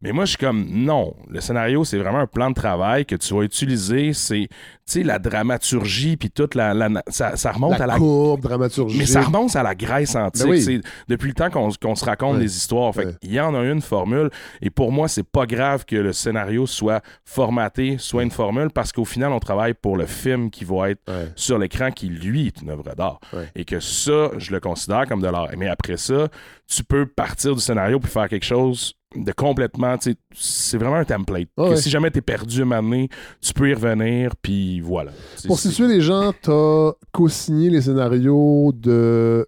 Mais 0.00 0.12
moi, 0.12 0.24
je 0.26 0.30
suis 0.30 0.38
comme, 0.38 0.64
non, 0.70 1.14
le 1.28 1.40
scénario, 1.40 1.84
c'est 1.84 1.98
vraiment 1.98 2.20
un 2.20 2.26
plan 2.28 2.50
de 2.50 2.54
travail 2.54 3.04
que 3.04 3.16
tu 3.16 3.34
vas 3.34 3.42
utiliser. 3.42 4.12
C'est, 4.12 4.46
tu 4.48 4.56
sais, 4.86 5.02
la 5.02 5.18
dramaturgie, 5.18 6.16
puis 6.16 6.30
toute 6.30 6.54
la... 6.54 6.72
la- 6.72 7.02
ça, 7.08 7.36
ça 7.36 7.50
remonte 7.50 7.78
La 7.78 7.84
à 7.84 7.86
la... 7.88 7.96
courbe 7.96 8.40
dramaturgique. 8.40 8.96
Mais 8.96 9.06
ça 9.06 9.22
remonte 9.22 9.56
à 9.56 9.64
la 9.64 9.74
Grèce 9.74 10.14
antique. 10.14 10.44
Ben 10.44 10.50
oui. 10.50 10.62
C'est 10.62 10.80
depuis 11.08 11.28
le 11.28 11.34
temps 11.34 11.50
qu'on 11.50 11.94
se 11.96 12.04
raconte 12.04 12.34
Ouais. 12.34 12.42
des 12.42 12.56
histoires. 12.56 12.94
Fait 12.94 13.06
Ouais. 13.06 13.14
Il 13.22 13.32
y 13.32 13.40
en 13.40 13.54
a 13.56 13.64
une 13.64 13.80
formule. 13.80 14.30
Et 14.62 14.70
pour 14.70 14.92
moi, 14.92 15.08
c'est 15.08 15.24
pas 15.26 15.46
grave 15.46 15.84
que 15.84 15.96
le 15.96 16.12
scénario 16.12 16.64
soit 16.66 17.02
formaté, 17.24 17.96
soit 17.98 18.22
une 18.22 18.30
formule, 18.30 18.70
parce 18.70 18.92
qu'au 18.92 19.04
final, 19.04 19.32
on 19.32 19.40
travaille 19.40 19.74
pour 19.74 19.96
le 19.96 20.06
film 20.06 20.50
qui 20.50 20.64
va 20.64 20.90
être 20.90 21.00
Ouais. 21.08 21.32
sur 21.34 21.58
l'écran, 21.58 21.90
qui 21.90 22.06
lui 22.08 22.46
est 22.46 22.62
une 22.62 22.70
œuvre 22.70 22.94
d'art. 22.94 23.18
Et 23.56 23.64
que 23.64 23.80
ça, 23.80 24.30
je 24.38 24.52
le 24.52 24.60
considère 24.60 25.06
comme 25.08 25.20
de 25.22 25.28
l'art. 25.28 25.48
Mais 25.56 25.68
après 25.68 25.96
ça, 25.96 26.28
tu 26.68 26.84
peux 26.84 27.04
partir 27.06 27.54
du 27.56 27.60
scénario 27.60 27.98
puis 27.98 28.10
faire 28.10 28.28
quelque 28.28 28.44
chose 28.44 28.94
de 29.16 29.32
complètement. 29.32 29.96
C'est 30.32 30.78
vraiment 30.78 30.96
un 30.96 31.04
template. 31.04 31.48
Ouais, 31.56 31.70
que 31.70 31.76
si 31.76 31.90
jamais 31.90 32.10
t'es 32.10 32.20
perdu 32.20 32.62
un 32.62 32.82
donné, 32.82 33.08
tu 33.40 33.52
peux 33.54 33.70
y 33.70 33.74
revenir, 33.74 34.36
puis 34.36 34.80
voilà. 34.80 35.12
Pour 35.46 35.58
situer 35.58 35.88
les 35.88 36.00
gens, 36.00 36.32
t'as 36.42 36.92
co-signé 37.12 37.70
les 37.70 37.82
scénarios 37.82 38.72
de 38.74 39.46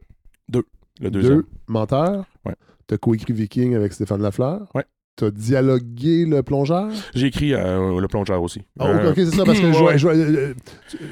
le 1.02 1.10
deuxième. 1.10 1.36
deux 1.36 1.46
menteurs. 1.66 2.26
Ouais. 2.44 2.54
T'as 2.86 2.98
coécrit 2.98 3.32
Viking 3.32 3.74
avec 3.74 3.92
Stéphane 3.92 4.20
Lafleur. 4.20 4.68
Ouais. 4.74 4.84
T'as 5.16 5.30
dialogué 5.30 6.24
le 6.24 6.42
plongeur? 6.42 6.88
J'ai 7.14 7.26
écrit 7.26 7.52
euh, 7.52 8.00
le 8.00 8.08
plongeur 8.08 8.42
aussi. 8.42 8.62
Ah, 8.78 8.86
Euh, 8.88 9.10
ok, 9.10 9.14
c'est 9.16 9.26
ça, 9.36 9.44
parce 9.44 9.60
que 9.60 9.66
je, 9.70 9.96
je- 9.98 10.08
euh, 10.08 10.54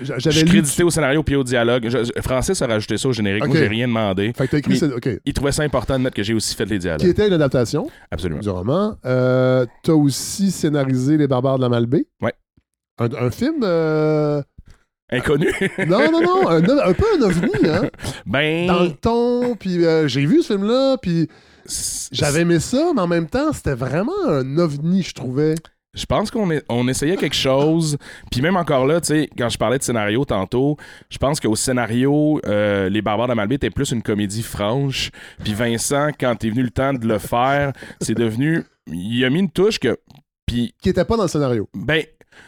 Je 0.03 0.05
j'avais 0.19 0.31
suis 0.37 0.43
lu. 0.45 0.49
crédité 0.53 0.83
au 0.83 0.89
scénario 0.91 1.23
puis 1.23 1.35
au 1.37 1.45
dialogue. 1.45 1.89
Je- 1.91 2.05
je- 2.05 2.23
Francis 2.23 2.63
a 2.63 2.67
rajouté 2.69 2.97
ça 2.97 3.09
au 3.09 3.13
générique. 3.13 3.43
Ok. 3.45 3.51
Moi, 3.51 3.59
j'ai 3.59 3.67
rien 3.69 3.87
demandé. 3.87 4.33
Fait 4.35 4.47
que 4.47 4.53
t'as 4.53 4.59
écrit. 4.59 4.81
Ok. 4.85 5.11
Il 5.27 5.33
trouvait 5.35 5.53
ça 5.53 5.63
important 5.63 5.99
de 5.99 6.05
mettre 6.05 6.17
que 6.17 6.23
j'ai 6.23 6.33
aussi 6.33 6.55
fait 6.55 6.65
les 6.65 6.77
Qui 6.77 6.79
dialogues. 6.79 7.05
était 7.07 7.27
une 7.27 7.35
adaptation 7.35 7.87
Absolument. 8.11 8.41
du 8.41 8.49
roman. 8.49 8.97
Euh, 9.05 9.67
t'as 9.83 9.93
aussi 9.93 10.51
scénarisé 10.53 11.19
Les 11.19 11.27
Barbares 11.29 11.59
de 11.59 11.63
la 11.65 11.69
Malbaie. 11.69 12.07
Ouais. 12.23 12.33
Un, 12.99 13.09
un 13.27 13.31
film. 13.31 13.57
euh, 13.63 14.41
Inconnu. 15.11 15.49
Non, 15.87 16.11
non, 16.11 16.23
non. 16.23 16.49
Un, 16.49 16.63
un 16.63 16.93
peu 16.95 17.05
un 17.19 17.23
ovni, 17.23 17.51
hein. 17.67 17.89
ben. 18.27 18.67
Dans 18.69 18.85
le 18.85 18.93
ton. 18.93 19.55
Puis 19.57 19.85
euh, 19.85 20.09
j'ai 20.09 20.25
vu 20.25 20.41
ce 20.43 20.55
film-là. 20.55 20.97
Puis 21.03 21.29
j'avais 22.13 22.41
aimé 22.43 22.61
ça, 22.61 22.93
mais 22.95 23.01
en 23.03 23.07
même 23.07 23.29
temps, 23.29 23.53
c'était 23.53 23.75
vraiment 23.75 24.13
un 24.27 24.59
ovni, 24.59 25.03
je 25.03 25.15
trouvais. 25.15 25.55
Je 25.95 26.05
pense 26.07 26.31
qu'on 26.31 26.49
on 26.69 26.87
essayait 26.87 27.17
quelque 27.17 27.35
chose. 27.35 27.97
Puis 28.31 28.41
même 28.43 28.57
encore 28.57 28.87
là, 28.87 29.01
tu 29.01 29.09
sais, 29.09 29.31
quand 29.37 29.49
je 29.49 29.59
parlais 29.59 29.79
de 29.79 29.83
scénario 29.83 30.25
tantôt, 30.25 30.77
je 31.09 31.19
pense 31.19 31.41
qu'au 31.41 31.57
scénario, 31.57 32.41
euh, 32.47 32.89
Les 32.89 33.03
Barbares 33.03 33.29
de 33.29 33.35
Malbaie 33.35 33.57
était 33.57 33.71
plus 33.71 33.91
une 33.91 34.03
comédie 34.03 34.43
franche. 34.43 35.11
Puis 35.43 35.55
Vincent, 35.55 36.11
quand 36.21 36.45
est 36.45 36.51
venu 36.51 36.63
le 36.63 36.71
temps 36.71 36.93
de 36.93 37.07
le 37.07 37.19
faire, 37.19 37.73
c'est 38.01 38.15
devenu. 38.15 38.65
Il 38.87 39.25
a 39.25 39.31
mis 39.31 39.41
une 39.41 39.51
touche 39.51 39.79
que. 39.79 39.99
Puis 40.47 40.75
Qui 40.83 40.91
était 40.91 41.05
pas 41.05 41.17
dans 41.17 41.23
le 41.25 41.29
scénario. 41.29 41.69
Ben, 41.75 42.03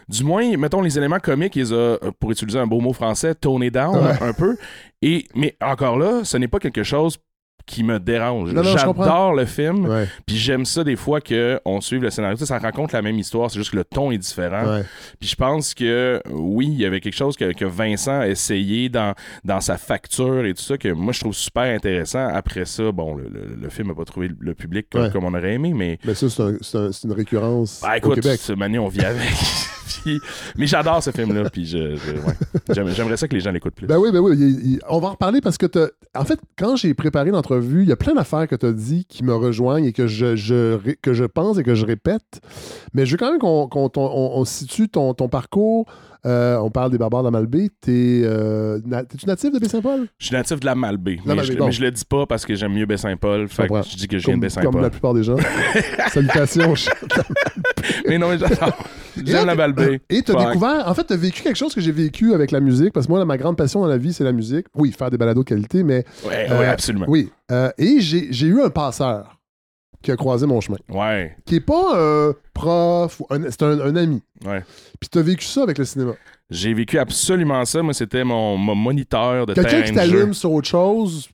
du 0.08 0.22
moins, 0.22 0.56
mettons, 0.56 0.82
les 0.82 0.96
éléments 0.98 1.18
comiques, 1.18 1.56
ils 1.56 1.74
ont, 1.74 1.98
pour 2.20 2.30
utiliser 2.30 2.58
un 2.58 2.66
beau 2.66 2.80
mot 2.80 2.92
français, 2.92 3.34
toné 3.34 3.70
down 3.70 3.96
Ouais. 3.96 4.18
un 4.22 4.32
peu. 4.32 4.56
Et, 5.02 5.26
mais 5.34 5.56
encore 5.62 5.98
là, 5.98 6.20
ce 6.24 6.36
n'est 6.36 6.46
pas 6.48 6.58
quelque 6.58 6.82
chose 6.84 7.16
qui 7.66 7.82
me 7.84 7.98
dérange. 7.98 8.50
J'adore 8.62 9.34
le 9.34 9.44
film, 9.44 9.86
Ouais, 9.86 10.06
puis 10.26 10.36
j'aime 10.36 10.64
ça 10.64 10.84
des 10.84 10.96
fois 10.96 11.20
qu'on 11.20 11.80
suive 11.80 12.02
le 12.02 12.10
scénario. 12.10 12.36
Ça 12.36 12.58
raconte 12.58 12.92
la 12.92 13.02
même 13.02 13.18
histoire, 13.18 13.50
c'est 13.50 13.58
juste 13.58 13.70
que 13.72 13.76
le 13.76 13.84
ton 13.84 14.10
est 14.10 14.18
différent. 14.18 14.64
ouais. 14.76 14.84
Puis 15.18 15.28
je 15.28 15.36
pense 15.36 15.74
que 15.74 16.20
oui, 16.30 16.66
il 16.70 16.80
y 16.80 16.84
avait 16.86 17.00
quelque 17.00 17.16
chose 17.16 17.36
que, 17.36 17.52
que 17.52 17.64
Vincent 17.64 18.20
a 18.20 18.28
essayé 18.28 18.88
dans, 18.88 19.14
dans 19.44 19.60
sa 19.60 19.76
facture 19.78 20.44
et 20.44 20.54
tout 20.54 20.62
ça 20.62 20.76
que 20.78 20.88
moi 20.88 21.12
je 21.12 21.20
trouve 21.20 21.34
super 21.34 21.62
intéressant. 21.64 22.26
Après 22.28 22.64
ça, 22.64 22.90
bon, 22.92 23.14
le, 23.14 23.24
le- 23.24 23.56
le 23.60 23.68
film 23.70 23.88
n'a 23.88 23.94
pas 23.94 24.04
trouvé 24.04 24.30
le 24.38 24.54
public 24.54 24.86
comme, 24.90 25.02
Ouais. 25.02 25.10
comme 25.10 25.24
on 25.24 25.34
aurait 25.34 25.54
aimé, 25.54 25.72
mais 25.74 25.98
Mais 26.04 26.14
ça, 26.14 26.28
c'est 26.28 26.42
un- 26.78 26.90
une 27.04 27.12
récurrence 27.12 27.80
bah, 27.82 27.90
au 27.92 27.96
écoute, 27.96 28.20
Québec. 28.20 28.40
ce 28.42 28.52
manière 28.52 28.82
on 28.84 28.88
vit 28.88 29.04
avec. 29.04 29.28
Puis- 30.02 30.20
mais 30.56 30.66
j'adore 30.66 31.02
ce 31.02 31.10
film-là, 31.10 31.50
puis 31.50 31.66
je, 31.66 31.96
je- 31.96 32.12
ouais. 32.12 32.34
J'aime- 32.70 32.88
j'aimerais 32.90 33.16
ça 33.16 33.26
que 33.28 33.34
les 33.34 33.40
gens 33.40 33.50
l'écoutent 33.50 33.74
plus. 33.74 33.86
Ben 33.86 33.98
oui, 33.98 34.10
ben 34.12 34.20
oui. 34.20 34.36
il- 34.38 34.72
il- 34.74 34.80
on 34.88 34.98
va 35.00 35.08
en 35.08 35.10
reparler 35.12 35.40
parce 35.40 35.58
que 35.58 35.66
t'as- 35.66 35.88
en 36.14 36.24
fait, 36.24 36.38
quand 36.58 36.76
j'ai 36.76 36.94
préparé 36.94 37.30
l'entrevue, 37.30 37.82
il 37.82 37.88
y 37.88 37.92
a 37.92 37.96
plein 37.96 38.14
d'affaires 38.14 38.46
que 38.48 38.54
tu 38.56 38.66
as 38.66 38.72
dit 38.72 39.04
qui 39.08 39.24
me 39.24 39.34
rejoignent 39.34 39.84
et 39.86 39.92
que 39.92 40.06
je, 40.06 40.76
que 41.02 41.12
je 41.12 41.24
pense 41.24 41.58
et 41.58 41.62
que 41.62 41.74
je 41.74 41.84
répète. 41.86 42.40
Mais 42.94 43.06
je 43.06 43.12
veux 43.12 43.16
quand 43.18 43.30
même 43.30 43.40
qu'on 43.40 43.66
qu'on- 43.68 43.88
ton- 43.88 44.10
on, 44.10 44.38
on 44.40 44.44
situe 44.44 44.88
ton, 44.88 45.14
ton 45.14 45.28
parcours. 45.28 45.86
Euh, 46.26 46.58
on 46.58 46.70
parle 46.70 46.90
des 46.90 46.98
barbares 46.98 47.22
de 47.22 47.28
la 47.28 47.30
Malbaie. 47.30 47.70
T'es, 47.80 48.20
euh, 48.24 48.78
na- 48.84 49.02
T'es-tu 49.04 49.24
natif 49.26 49.50
de 49.52 49.58
Baie-Saint-Paul? 49.58 50.06
Je 50.18 50.26
suis 50.26 50.36
natif 50.36 50.60
de 50.60 50.66
la 50.66 50.74
Malbaie, 50.74 51.16
mais, 51.24 51.32
je, 51.32 51.36
Malbaie, 51.36 51.56
bon. 51.56 51.66
mais 51.66 51.72
je 51.72 51.80
le 51.80 51.90
dis 51.90 52.04
pas 52.04 52.26
parce 52.26 52.44
que 52.44 52.54
j'aime 52.54 52.74
mieux 52.74 52.84
Baie-Saint-Paul. 52.84 53.48
Fait 53.48 53.62
que 53.62 53.68
comprends. 53.68 53.82
je 53.90 53.96
dis 53.96 54.06
que 54.06 54.18
je 54.18 54.26
viens 54.26 54.34
Comme, 54.34 54.40
de 54.46 54.54
comme 54.54 54.82
la 54.82 54.90
Baie-Saint-Paul. 54.90 54.90
plupart 54.90 55.14
des 55.14 55.22
gens. 55.22 55.36
Salutations. 56.10 56.74
mais 58.06 58.18
non, 58.18 58.28
mais 58.28 58.38
j'adore. 58.38 58.76
J'aime 59.24 59.46
la 59.46 59.54
Malbaie. 59.54 60.00
Et 60.10 60.22
tu 60.22 60.32
as 60.32 60.34
Fuck. 60.34 60.46
découvert, 60.48 60.88
en 60.88 60.94
fait, 60.94 61.04
tu 61.04 61.12
as 61.12 61.16
vécu 61.16 61.42
quelque 61.42 61.56
chose 61.56 61.74
que 61.74 61.80
j'ai 61.80 61.92
vécu 61.92 62.34
avec 62.34 62.50
la 62.50 62.60
musique, 62.60 62.92
parce 62.92 63.06
que 63.06 63.12
moi, 63.12 63.24
ma 63.24 63.36
grande 63.36 63.56
passion 63.56 63.80
dans 63.80 63.86
la 63.88 63.98
vie, 63.98 64.12
c'est 64.12 64.24
la 64.24 64.32
musique. 64.32 64.66
Oui, 64.74 64.92
faire 64.92 65.10
des 65.10 65.18
balados 65.18 65.42
de 65.42 65.48
qualité, 65.48 65.82
mais 65.82 66.04
Ouais, 66.26 66.46
Euh, 66.50 66.58
ouais, 66.60 66.66
absolument. 66.66 67.06
oui. 67.08 67.30
Euh, 67.50 67.70
et 67.78 68.00
j'ai 68.00 68.46
eu 68.46 68.60
un 68.62 68.70
passeur 68.70 69.36
qui 70.02 70.10
a 70.10 70.16
croisé 70.16 70.46
mon 70.46 70.60
chemin, 70.60 70.78
Ouais, 70.88 71.36
qui 71.44 71.56
est 71.56 71.60
pas 71.60 71.90
un 71.94 72.32
prof, 72.54 73.20
c'est 73.50 73.62
un, 73.62 73.80
un 73.80 73.96
ami. 73.96 74.22
ouais. 74.46 74.62
Puis 74.98 75.08
tu 75.10 75.18
as 75.18 75.22
vécu 75.22 75.44
ça 75.44 75.62
avec 75.62 75.76
le 75.78 75.84
cinéma. 75.84 76.12
J'ai 76.48 76.72
vécu 76.74 76.98
absolument 76.98 77.64
ça. 77.64 77.82
Moi, 77.82 77.92
c'était 77.94 78.24
mon, 78.24 78.56
mon 78.56 78.74
moniteur 78.74 79.46
de 79.46 79.54
Quelqu'un 79.54 79.82
qui 79.82 79.92
t'allume 79.92 80.34
sur 80.34 80.52
autre 80.52 80.68
chose, 80.68 81.28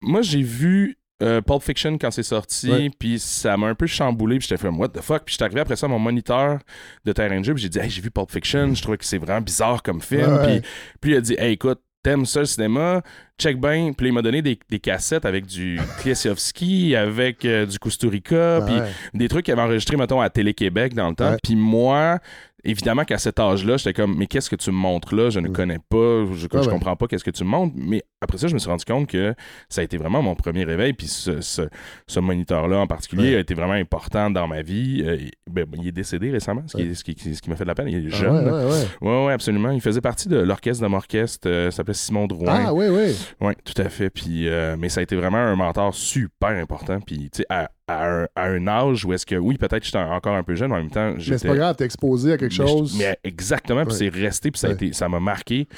Moi, 0.00 0.22
j'ai 0.22 0.42
vu 0.42 0.96
euh, 1.22 1.40
Pulp 1.40 1.62
Fiction 1.62 1.96
quand 1.98 2.10
c'est 2.10 2.22
sorti, 2.22 2.90
puis 2.98 3.18
ça 3.18 3.56
m'a 3.56 3.68
un 3.68 3.74
peu 3.74 3.86
chamboulé, 3.86 4.38
puis 4.38 4.48
j'étais 4.48 4.60
fait 4.60 4.68
what 4.68 4.88
the 4.88 5.00
fuck, 5.00 5.24
puis 5.24 5.32
j'étais 5.32 5.44
arrivé 5.44 5.60
après 5.60 5.76
ça 5.76 5.86
à 5.86 5.88
mon 5.88 5.98
moniteur 5.98 6.58
de 7.04 7.12
terrain 7.12 7.38
de 7.40 7.44
jeu, 7.44 7.54
puis 7.54 7.62
j'ai 7.62 7.68
dit 7.68 7.78
hey, 7.78 7.88
j'ai 7.90 8.02
vu 8.02 8.10
Pulp 8.10 8.30
Fiction, 8.30 8.74
je 8.74 8.82
trouvais 8.82 8.98
que 8.98 9.04
c'est 9.04 9.18
vraiment 9.18 9.40
bizarre 9.40 9.82
comme 9.82 10.00
film, 10.02 10.38
puis 10.44 10.60
puis 11.00 11.10
il 11.12 11.16
a 11.16 11.20
dit 11.20 11.36
hey 11.38 11.52
écoute 11.52 11.80
T'aimes 12.04 12.26
ça 12.26 12.40
le 12.40 12.46
cinéma? 12.46 13.00
Check 13.38 13.60
bien. 13.60 13.92
Puis 13.96 14.08
il 14.08 14.12
m'a 14.12 14.22
donné 14.22 14.42
des, 14.42 14.58
des 14.68 14.80
cassettes 14.80 15.24
avec 15.24 15.46
du 15.46 15.78
Klesiowski, 16.00 16.96
avec 16.96 17.44
euh, 17.44 17.64
du 17.64 17.78
Kusturica, 17.78 18.60
puis 18.66 18.74
Ouais. 18.74 18.88
des 19.14 19.28
trucs 19.28 19.44
qu'il 19.44 19.52
avait 19.52 19.62
enregistrés, 19.62 19.96
mettons, 19.96 20.20
à 20.20 20.28
Télé-Québec 20.28 20.94
dans 20.94 21.08
le 21.10 21.14
temps. 21.14 21.36
Puis 21.42 21.54
moi, 21.54 22.18
évidemment 22.64 23.04
qu'à 23.04 23.18
cet 23.18 23.38
âge-là, 23.40 23.76
j'étais 23.76 23.92
comme, 23.92 24.16
mais 24.16 24.26
qu'est-ce 24.26 24.50
que 24.50 24.56
tu 24.56 24.70
me 24.70 24.76
montres 24.76 25.14
là? 25.14 25.30
Je 25.30 25.40
ne 25.40 25.48
connais 25.48 25.78
pas, 25.78 26.24
je, 26.32 26.46
Ouais, 26.52 26.60
ouais. 26.60 26.66
comprends 26.68 26.96
pas 26.96 27.06
qu'est-ce 27.06 27.24
que 27.24 27.30
tu 27.30 27.44
me 27.44 27.48
montres. 27.48 27.74
Mais 27.76 28.02
après 28.20 28.38
ça, 28.38 28.48
je 28.48 28.54
me 28.54 28.58
suis 28.58 28.68
rendu 28.70 28.84
compte 28.84 29.06
que 29.08 29.34
ça 29.68 29.80
a 29.80 29.84
été 29.84 29.96
vraiment 29.96 30.22
mon 30.22 30.34
premier 30.34 30.64
réveil. 30.64 30.92
Puis 30.92 31.06
ce, 31.08 31.40
ce, 31.40 31.62
ce 32.06 32.20
moniteur-là 32.20 32.78
en 32.78 32.86
particulier 32.86 33.30
Ouais. 33.30 33.36
a 33.36 33.40
été 33.40 33.54
vraiment 33.54 33.72
important 33.72 34.30
dans 34.30 34.46
ma 34.46 34.62
vie. 34.62 35.02
Euh, 35.04 35.16
il- 35.16 35.30
ben, 35.50 35.66
il 35.76 35.88
est 35.88 35.92
décédé 35.92 36.30
récemment, 36.30 36.62
ce 36.66 36.76
qui, 36.76 36.84
Ouais. 36.88 36.94
ce 36.94 37.04
qui, 37.04 37.34
ce 37.34 37.40
qui 37.42 37.50
m'a 37.50 37.56
fait 37.56 37.64
de 37.64 37.68
la 37.68 37.74
peine. 37.74 37.88
Il 37.88 38.06
est 38.06 38.10
Ah, 38.12 38.16
jeune. 38.16 38.44
là. 38.46 38.66
ouais, 39.00 39.26
ouais. 39.26 39.32
Absolument. 39.32 39.70
Il 39.70 39.80
faisait 39.80 40.00
partie 40.00 40.28
de 40.28 40.36
l'orchestre 40.38 40.82
de 40.82 40.88
mon 40.88 40.96
orchestre, 40.96 41.48
euh, 41.48 41.70
s'appelait 41.70 41.94
Simon 41.94 42.26
Drouin. 42.26 42.64
Ah, 42.66 42.72
oui, 42.74 42.86
oui. 42.88 43.14
Oui, 43.40 43.52
tout 43.64 43.80
à 43.82 43.88
fait. 43.88 44.08
Puis, 44.10 44.48
euh, 44.48 44.76
mais 44.78 44.88
ça 44.88 45.00
a 45.00 45.02
été 45.02 45.16
vraiment 45.16 45.38
un 45.38 45.56
mentor 45.56 45.94
super 45.94 46.50
important. 46.50 47.00
Puis, 47.00 47.28
tu 47.30 47.38
sais, 47.38 47.46
à, 47.50 47.70
à 47.92 48.22
un, 48.22 48.26
à 48.34 48.44
un 48.46 48.66
âge 48.66 49.04
où 49.04 49.12
est-ce 49.12 49.26
que, 49.26 49.34
oui, 49.36 49.56
peut-être 49.58 49.84
j'étais 49.84 49.98
encore 49.98 50.34
un 50.34 50.42
peu 50.42 50.54
jeune, 50.54 50.70
mais 50.70 50.76
en 50.76 50.80
même 50.80 50.90
temps, 50.90 51.14
Mais 51.16 51.38
c'est 51.38 51.46
pas 51.48 51.56
grave, 51.56 51.76
t'es 51.76 51.84
exposé 51.84 52.32
à 52.32 52.38
quelque 52.38 52.58
mais 52.58 52.66
chose. 52.66 52.96
Mais 52.98 53.18
exactement, 53.24 53.84
puis 53.84 53.94
c'est 53.94 54.08
resté, 54.08 54.50
puis 54.50 54.58
ça 54.58 54.66
a 54.68 54.70
Ouais. 54.70 54.74
été, 54.74 54.92
ça 54.92 55.08
m'a 55.08 55.20
marqué. 55.20 55.68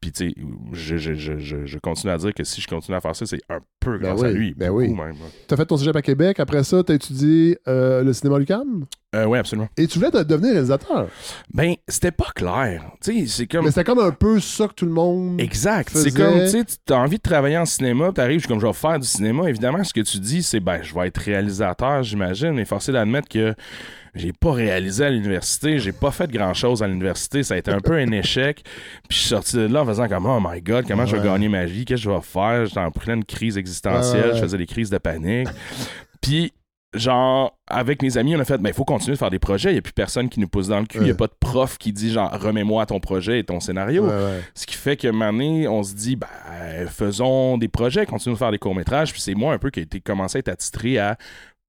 Puis, 0.00 0.12
tu 0.12 0.30
sais, 0.30 0.34
je, 0.72 0.96
je, 0.96 1.14
je, 1.14 1.38
je, 1.38 1.66
je 1.66 1.78
continue 1.78 2.12
à 2.12 2.18
dire 2.18 2.32
que 2.34 2.44
si 2.44 2.60
je 2.60 2.68
continue 2.68 2.96
à 2.96 3.00
faire 3.00 3.16
ça, 3.16 3.26
c'est 3.26 3.40
un 3.48 3.60
peu 3.84 3.98
Ben 3.98 4.08
grâce 4.14 4.22
à 4.22 4.26
oui, 4.28 4.32
lui. 4.34 4.54
ben 4.56 4.70
oui. 4.70 4.88
même. 4.88 5.14
T'as 5.46 5.56
fait 5.56 5.66
ton 5.66 5.76
cégep 5.76 5.94
à 5.94 6.02
Québec, 6.02 6.40
après 6.40 6.64
ça, 6.64 6.82
t'as 6.82 6.94
étudié 6.94 7.58
euh, 7.68 8.02
le 8.02 8.12
cinéma 8.12 8.38
Lucam? 8.38 8.86
Euh, 9.14 9.26
oui, 9.26 9.38
absolument. 9.38 9.68
et 9.76 9.86
tu 9.86 9.98
voulais 10.00 10.10
de- 10.10 10.24
devenir 10.24 10.52
réalisateur. 10.54 11.06
Ben, 11.52 11.74
c'était 11.86 12.10
pas 12.10 12.32
clair. 12.34 12.82
Tu 13.00 13.20
sais, 13.20 13.26
c'est 13.28 13.46
comme. 13.46 13.64
Mais 13.64 13.70
c'était 13.70 13.84
comme 13.84 14.00
un 14.00 14.10
peu 14.10 14.40
ça 14.40 14.66
que 14.66 14.74
tout 14.74 14.86
le 14.86 14.90
monde. 14.92 15.40
Exact. 15.40 15.90
faisait- 15.90 16.10
C'est 16.10 16.16
comme, 16.16 16.40
tu 16.40 16.48
sais, 16.48 16.64
tu 16.64 16.92
as 16.92 16.98
envie 16.98 17.18
de 17.18 17.22
travailler 17.22 17.56
en 17.58 17.64
cinéma, 17.64 18.10
tu 18.12 18.20
arrives, 18.20 18.38
je 18.40 18.46
suis 18.46 18.48
comme, 18.48 18.60
je 18.60 18.66
vais 18.66 18.72
faire 18.72 18.98
du 18.98 19.06
cinéma. 19.06 19.48
Évidemment, 19.48 19.84
ce 19.84 19.92
que 19.94 20.00
tu 20.00 20.18
dis, 20.18 20.42
c'est, 20.42 20.58
ben, 20.58 20.80
je 20.82 20.92
vais 20.94 21.06
être 21.06 21.18
réalisateur, 21.18 22.02
j'imagine, 22.02 22.52
mais 22.54 22.64
forcé 22.64 22.90
d'admettre 22.90 23.28
que 23.28 23.54
j'ai 24.14 24.32
pas 24.32 24.52
réalisé 24.52 25.04
à 25.04 25.10
l'université, 25.10 25.78
j'ai 25.78 25.92
pas 25.92 26.10
fait 26.10 26.30
grand-chose 26.30 26.82
à 26.82 26.86
l'université, 26.86 27.42
ça 27.42 27.54
a 27.54 27.56
été 27.56 27.70
un 27.70 27.80
peu 27.80 27.94
un 27.94 28.10
échec. 28.12 28.62
Puis 29.08 29.16
je 29.16 29.18
suis 29.18 29.28
sorti 29.28 29.56
de 29.56 29.66
là 29.66 29.82
en 29.82 29.86
faisant 29.86 30.08
comme, 30.08 30.26
oh 30.26 30.40
my 30.40 30.60
god, 30.60 30.86
comment 30.86 31.06
je 31.06 31.16
vais 31.16 31.22
gagner 31.22 31.48
ma 31.48 31.64
vie, 31.64 31.84
qu'est-ce 31.84 32.04
que 32.04 32.10
je 32.10 32.14
vais 32.14 32.22
faire? 32.22 32.66
J'étais 32.66 32.80
en 32.80 32.90
pleine 32.90 33.24
crise 33.24 33.58
existentielle, 33.58 34.30
Ouais, 34.30 34.36
je 34.36 34.40
faisais 34.40 34.58
des 34.58 34.66
crises 34.66 34.90
de 34.90 34.98
panique. 34.98 35.48
Puis 36.20 36.52
genre, 36.94 37.58
avec 37.68 38.02
mes 38.02 38.16
amis, 38.16 38.36
on 38.36 38.40
a 38.40 38.44
fait, 38.44 38.58
ben, 38.58 38.70
il 38.70 38.74
faut 38.74 38.84
continuer 38.84 39.14
de 39.14 39.18
faire 39.18 39.30
des 39.30 39.38
projets. 39.38 39.70
Il 39.70 39.72
n'y 39.72 39.78
a 39.78 39.82
plus 39.82 39.92
personne 39.92 40.28
qui 40.28 40.40
nous 40.40 40.48
pousse 40.48 40.68
dans 40.68 40.78
le 40.78 40.86
cul. 40.86 40.98
Il 40.98 41.04
n'y 41.04 41.10
a 41.10 41.14
pas 41.14 41.26
de 41.26 41.34
prof 41.38 41.76
qui 41.78 41.92
dit, 41.92 42.12
genre, 42.12 42.30
remets-moi 42.32 42.86
ton 42.86 43.00
projet 43.00 43.40
et 43.40 43.44
ton 43.44 43.60
scénario. 43.60 44.04
Ouais, 44.04 44.10
ouais. 44.10 44.40
Ce 44.54 44.66
qui 44.66 44.76
fait 44.76 44.96
que 44.96 45.08
année, 45.22 45.68
on 45.68 45.82
se 45.82 45.94
dit, 45.94 46.16
ben, 46.16 46.28
faisons 46.88 47.58
des 47.58 47.68
projets, 47.68 48.06
continuons 48.06 48.34
de 48.34 48.38
faire 48.38 48.50
des 48.50 48.58
courts-métrages. 48.58 49.12
Puis 49.12 49.20
c'est 49.20 49.34
moi 49.34 49.52
un 49.54 49.58
peu 49.58 49.70
qui 49.70 49.80
a 49.80 49.82
été 49.82 50.00
commencé 50.00 50.38
à 50.38 50.40
être 50.40 50.48
attitré 50.48 50.98
à 50.98 51.16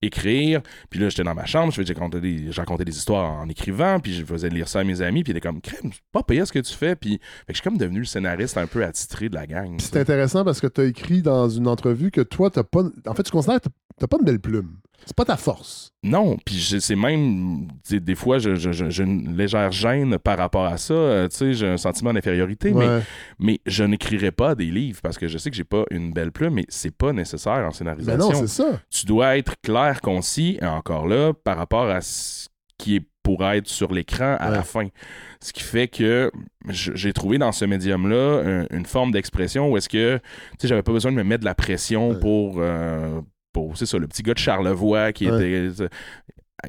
écrire. 0.06 0.62
Puis 0.90 1.00
là, 1.00 1.10
j'étais 1.10 1.24
dans 1.24 1.36
ma 1.36 1.46
chambre, 1.46 1.72
je 1.74 1.82
raconté 1.82 2.20
des, 2.20 2.50
racontais 2.52 2.86
des 2.86 2.98
histoires 2.98 3.32
en 3.32 3.48
écrivant, 3.50 4.00
puis 4.00 4.14
je 4.14 4.26
faisais 4.26 4.50
lire 4.50 4.68
ça 4.68 4.80
à 4.80 4.84
mes 4.84 5.02
amis, 5.02 5.24
puis 5.24 5.34
ils 5.34 5.38
étaient 5.38 5.48
comme, 5.48 5.62
crème, 5.62 5.92
pas 6.12 6.24
payé 6.24 6.46
ce 6.46 6.52
que 6.52 6.60
tu 6.60 6.74
fais. 6.74 6.96
Puis 6.96 7.20
je 7.48 7.54
suis 7.54 7.64
comme 7.64 7.78
devenu 7.78 8.00
le 8.00 8.06
scénariste 8.06 8.58
un 8.58 8.68
peu 8.68 8.84
attitré 8.84 9.30
de 9.30 9.36
la 9.36 9.48
gang. 9.48 9.76
C'est 9.80 9.98
intéressant 9.98 10.44
parce 10.44 10.60
que 10.60 10.68
tu 10.68 10.82
as 10.82 10.86
écrit 10.86 11.22
dans 11.22 11.50
une 11.50 11.68
entrevue 11.68 12.12
que 12.12 12.22
toi, 12.22 12.50
t'as 12.50 12.64
pas. 12.64 12.84
En 13.06 13.14
fait, 13.14 13.24
tu 13.24 13.32
considères 13.32 13.62
que 13.62 13.70
t'as 13.98 14.08
pas 14.08 14.18
une 14.20 14.26
belle 14.26 14.40
plume. 14.40 14.78
C'est 15.06 15.16
pas 15.16 15.26
ta 15.26 15.38
force. 15.38 15.92
Non, 16.04 16.38
puis 16.46 16.56
c'est 16.80 16.96
même, 16.96 17.68
des 17.90 18.16
fois, 18.16 18.38
je- 18.40 18.56
je- 18.56 18.72
je- 18.72 18.90
j'ai 18.90 19.04
une 19.04 19.36
légère 19.36 19.72
gêne 19.72 20.18
par 20.20 20.38
rapport 20.38 20.66
à 20.66 20.78
ça. 20.78 20.94
Euh, 20.94 21.28
tu 21.28 21.36
sais, 21.38 21.54
j'ai 21.54 21.68
un 21.68 21.78
sentiment 21.78 22.14
d'infériorité, 22.14 22.72
mais 22.74 22.88
Ouais. 22.88 23.02
Mais 23.40 23.60
je 23.66 23.84
n'écrirai 23.84 24.32
pas 24.32 24.56
des 24.56 24.66
livres 24.72 25.00
parce 25.02 25.18
que 25.18 25.28
je 25.28 25.38
sais 25.38 25.50
que 25.50 25.56
j'ai 25.56 25.64
pas 25.64 25.84
une 25.92 26.14
belle 26.14 26.32
plume, 26.32 26.54
mais 26.56 26.66
c'est 26.70 26.96
pas 26.96 27.12
nécessaire 27.14 27.54
en 27.54 27.68
Mais 27.68 27.74
scénarisation. 27.74 28.30
Ben 28.30 28.34
non, 28.34 28.40
c'est 28.48 28.48
ça. 28.64 28.80
tu 28.90 29.06
dois 29.06 29.38
être 29.38 29.54
clair, 29.62 30.02
concis, 30.02 30.58
et 30.62 30.66
encore 30.66 31.08
là, 31.08 31.34
par 31.34 31.58
rapport 31.58 31.90
à 31.90 32.02
ce 32.02 32.48
qui 32.78 32.98
est 32.98 33.08
pour 33.24 33.44
être 33.44 33.68
sur 33.68 33.92
l'écran 33.92 34.38
à 34.40 34.50
Ouais. 34.50 34.56
la 34.58 34.64
fin. 34.64 34.88
Ce 35.42 35.52
qui 35.52 35.64
fait 35.64 35.88
que 35.88 36.32
j'ai 36.70 37.12
trouvé 37.14 37.40
dans 37.40 37.52
ce 37.52 37.66
médium-là 37.66 38.42
un- 38.46 38.76
une 38.78 38.86
forme 38.86 39.12
d'expression 39.12 39.72
où 39.72 39.78
est-ce 39.78 39.90
que, 39.90 40.18
tu 40.18 40.22
sais, 40.60 40.68
j'avais 40.68 40.84
pas 40.84 40.92
besoin 40.92 41.12
de 41.12 41.18
me 41.18 41.24
mettre 41.24 41.40
de 41.42 41.46
la 41.46 41.56
pression 41.56 42.10
Ouais. 42.12 42.20
pour, 42.20 42.58
euh, 42.60 43.20
pour 43.56 43.78
c'est 43.78 43.86
ça, 43.86 43.98
le 43.98 44.08
petit 44.08 44.22
gars 44.22 44.34
de 44.34 44.40
Charlevoix 44.40 45.14
qui 45.14 45.30
Ouais. 45.32 45.62
était 45.70 45.88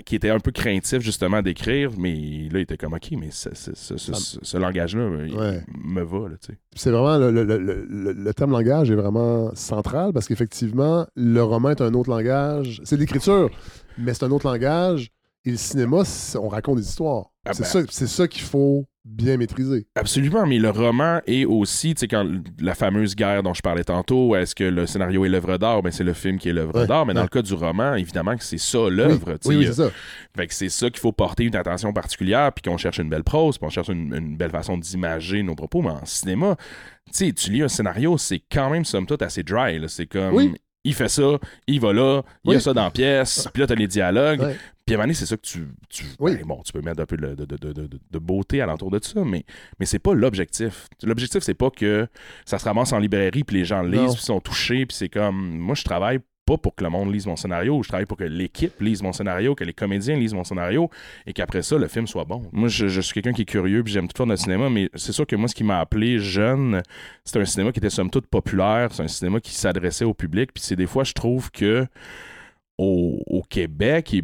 qui 0.05 0.15
était 0.17 0.29
un 0.31 0.41
peu 0.41 0.51
craintif 0.51 1.01
justement 1.01 1.41
d'écrire, 1.41 1.91
mais 1.97 2.13
là, 2.51 2.59
il 2.59 2.63
était 2.63 2.77
comme, 2.77 2.93
OK, 2.93 3.09
mais 3.13 3.31
ce, 3.31 3.49
ce- 3.55 3.75
ce- 3.75 3.97
ce- 3.97 4.13
ce- 4.13 4.39
ce 4.43 4.57
langage-là, 4.59 5.09
Ouais. 5.09 5.63
me 5.85 6.03
va, 6.03 6.29
là, 6.29 6.35
tu 6.39 6.53
sais. 6.53 6.59
C'est 6.75 6.91
vraiment 6.91 7.17
le, 7.17 7.31
le- 7.31 7.45
le- 7.45 7.87
le- 7.89 8.13
le 8.13 8.35
terme 8.35 8.51
langage 8.51 8.91
est 8.91 8.95
vraiment 8.95 9.55
central 9.55 10.13
parce 10.13 10.29
qu'effectivement, 10.29 11.07
le 11.15 11.43
roman 11.43 11.71
est 11.71 11.81
un 11.81 11.95
autre 11.95 12.11
langage. 12.11 12.83
C'est 12.85 12.99
l'écriture, 12.99 13.49
mais 13.97 14.13
c'est 14.13 14.25
un 14.25 14.31
autre 14.33 14.47
langage. 14.47 15.11
Et 15.47 15.51
le 15.53 15.57
cinéma, 15.57 16.03
on 16.43 16.49
raconte 16.49 16.77
des 16.79 16.87
histoires. 16.87 17.31
Ah 17.47 17.55
c'est 17.55 17.63
ben. 17.63 17.69
ça, 17.69 17.81
c'est 17.89 18.09
ça 18.09 18.29
qu'il 18.29 18.43
faut 18.43 18.85
bien 19.09 19.37
maîtriser. 19.37 19.87
Absolument, 19.95 20.47
mais 20.47 20.59
le 20.59 20.69
roman 20.71 21.21
est 21.27 21.45
aussi, 21.45 21.95
tu 21.95 22.01
sais, 22.01 22.09
quand 22.09 22.27
la 22.61 22.75
fameuse 22.75 23.15
guerre 23.15 23.43
dont 23.45 23.55
je 23.55 23.63
parlais 23.63 23.85
tantôt, 23.85 24.35
est-ce 24.37 24.55
que 24.55 24.65
le 24.65 24.85
scénario 24.87 25.25
est 25.25 25.29
l'œuvre 25.29 25.57
d'art? 25.59 25.81
Ben, 25.83 25.91
c'est 25.93 26.05
le 26.05 26.13
film 26.13 26.39
qui 26.39 26.49
est 26.49 26.53
l'œuvre 26.53 26.81
Ouais, 26.81 26.87
d'art, 26.87 27.07
mais 27.07 27.15
dans 27.15 27.23
le 27.23 27.29
cas 27.29 27.41
du 27.41 27.55
roman, 27.55 27.95
évidemment 27.95 28.37
que 28.37 28.43
c'est 28.45 28.59
ça 28.59 28.91
l'œuvre. 28.91 29.35
tu 29.35 29.39
sais. 29.43 29.49
Oui, 29.49 29.57
oui, 29.57 29.67
c'est 29.67 29.75
ça. 29.75 29.91
Fait 30.37 30.47
que 30.47 30.53
c'est 30.55 30.69
ça 30.69 30.91
qu'il 30.91 30.99
faut 31.01 31.13
porter 31.13 31.45
une 31.45 31.57
attention 31.57 31.93
particulière, 31.93 32.53
puis 32.53 32.63
qu'on 32.69 32.77
cherche 32.77 32.99
une 32.99 33.09
belle 33.09 33.25
prose, 33.25 33.57
puis 33.59 33.67
on 33.67 33.71
cherche 33.71 33.89
une, 33.89 34.13
une 34.15 34.37
belle 34.37 34.51
façon 34.51 34.77
d'imager 34.77 35.43
nos 35.43 35.55
propos, 35.55 35.83
mais 35.83 35.91
en 35.91 36.05
cinéma, 36.05 36.57
tu 37.07 37.13
sais, 37.13 37.33
tu 37.33 37.53
lis 37.53 37.63
un 37.63 37.69
scénario, 37.69 38.19
c'est 38.19 38.43
quand 38.53 38.69
même, 38.71 38.85
somme 38.85 39.07
toute, 39.07 39.23
assez 39.23 39.43
dry. 39.45 39.79
là. 39.79 39.87
C'est 39.89 40.07
comme, 40.07 40.35
Oui. 40.35 40.53
Il 40.87 40.95
fait 40.95 41.09
ça, 41.09 41.39
il 41.67 41.81
va 41.81 41.93
là, 41.93 42.23
il 42.45 42.53
y 42.53 42.57
a 42.57 42.61
ça 42.61 42.73
dans 42.73 42.85
la 42.85 42.91
pièce, 42.91 43.49
puis 43.53 43.61
là, 43.61 43.67
t'as 43.67 43.75
les 43.75 43.87
dialogues, 43.89 44.41
Ouais. 44.41 44.57
puis 44.85 44.95
à 44.95 44.99
un 44.99 44.99
moment 44.99 45.05
donné, 45.05 45.15
c'est 45.15 45.27
ça 45.27 45.37
que 45.37 45.43
tu. 45.43 45.69
tu 45.89 46.05
Oui. 46.19 46.37
ben, 46.37 46.47
bon, 46.47 46.63
tu 46.65 46.73
peux 46.73 46.81
mettre 46.81 47.01
un 47.03 47.07
peu 47.07 47.17
de, 47.17 47.35
de, 47.35 47.45
de, 47.45 47.73
de, 47.73 48.19
beauté 48.19 48.61
alentour 48.61 48.91
de 48.91 48.99
ça, 49.03 49.23
mais, 49.25 49.45
mais 49.81 49.87
c'est 49.87 49.99
pas 49.99 50.15
l'objectif. 50.15 50.87
L'objectif, 51.03 51.43
c'est 51.43 51.55
pas 51.55 51.71
que 51.71 52.07
ça 52.45 52.59
se 52.59 52.65
ramasse 52.65 52.93
en 52.93 52.99
librairie, 52.99 53.45
puis 53.45 53.57
les 53.59 53.65
gens 53.65 53.83
lisent, 53.83 54.15
puis 54.15 54.23
sont 54.23 54.41
touchés, 54.41 54.87
puis 54.87 54.97
c'est 54.97 55.09
comme. 55.09 55.59
Moi, 55.59 55.75
je 55.75 55.85
travaille 55.85 56.21
pas 56.47 56.57
pour 56.57 56.75
que 56.75 56.85
le 56.85 56.91
monde 56.91 57.13
lise 57.13 57.27
mon 57.27 57.37
scénario, 57.37 57.83
je 57.83 57.89
travaille 57.89 58.07
pour 58.07 58.17
que 58.17 58.25
l'équipe 58.25 58.81
lise 58.81 59.03
mon 59.03 59.13
scénario, 59.13 59.55
que 59.55 59.65
les 59.65 59.73
comédiens 59.73 60.17
lisent 60.17 60.33
mon 60.33 60.45
scénario 60.45 60.89
et 61.27 61.33
qu'après 61.33 61.63
ça, 61.63 61.77
le 61.77 61.89
film 61.89 62.07
soit 62.07 62.25
bon. 62.25 62.43
Moi, 62.53 62.69
je, 62.69 63.01
suis 63.01 63.13
quelqu'un 63.13 63.33
qui 63.33 63.43
est 63.43 63.47
curieux 63.47 63.83
puis 63.83 63.93
j'aime 63.93 64.07
tout 64.07 64.17
faire 64.17 64.27
le 64.27 64.37
cinéma, 64.37 64.71
mais 64.71 64.89
c'est 64.95 65.13
sûr 65.13 65.27
que 65.27 65.35
moi, 65.37 65.49
ce 65.49 65.55
qui 65.55 65.65
m'a 65.65 65.81
appelé 65.81 66.19
jeune, 66.19 66.83
c'était 67.25 67.41
un 67.41 67.45
cinéma 67.45 67.73
qui 67.73 67.81
était 67.81 67.91
somme 67.91 68.11
toute 68.11 68.29
populaire, 68.29 68.91
c'est 68.93 69.03
un 69.03 69.09
cinéma 69.09 69.41
qui 69.41 69.53
s'adressait 69.53 70.05
au 70.05 70.15
public, 70.15 70.53
puis 70.55 70.63
c'est 70.63 70.77
des 70.77 70.87
fois, 70.87 71.03
je 71.03 71.13
trouve 71.13 71.51
que 71.51 71.87
au, 72.79 73.23
au 73.27 73.43
Québec, 73.43 74.09
tu 74.09 74.23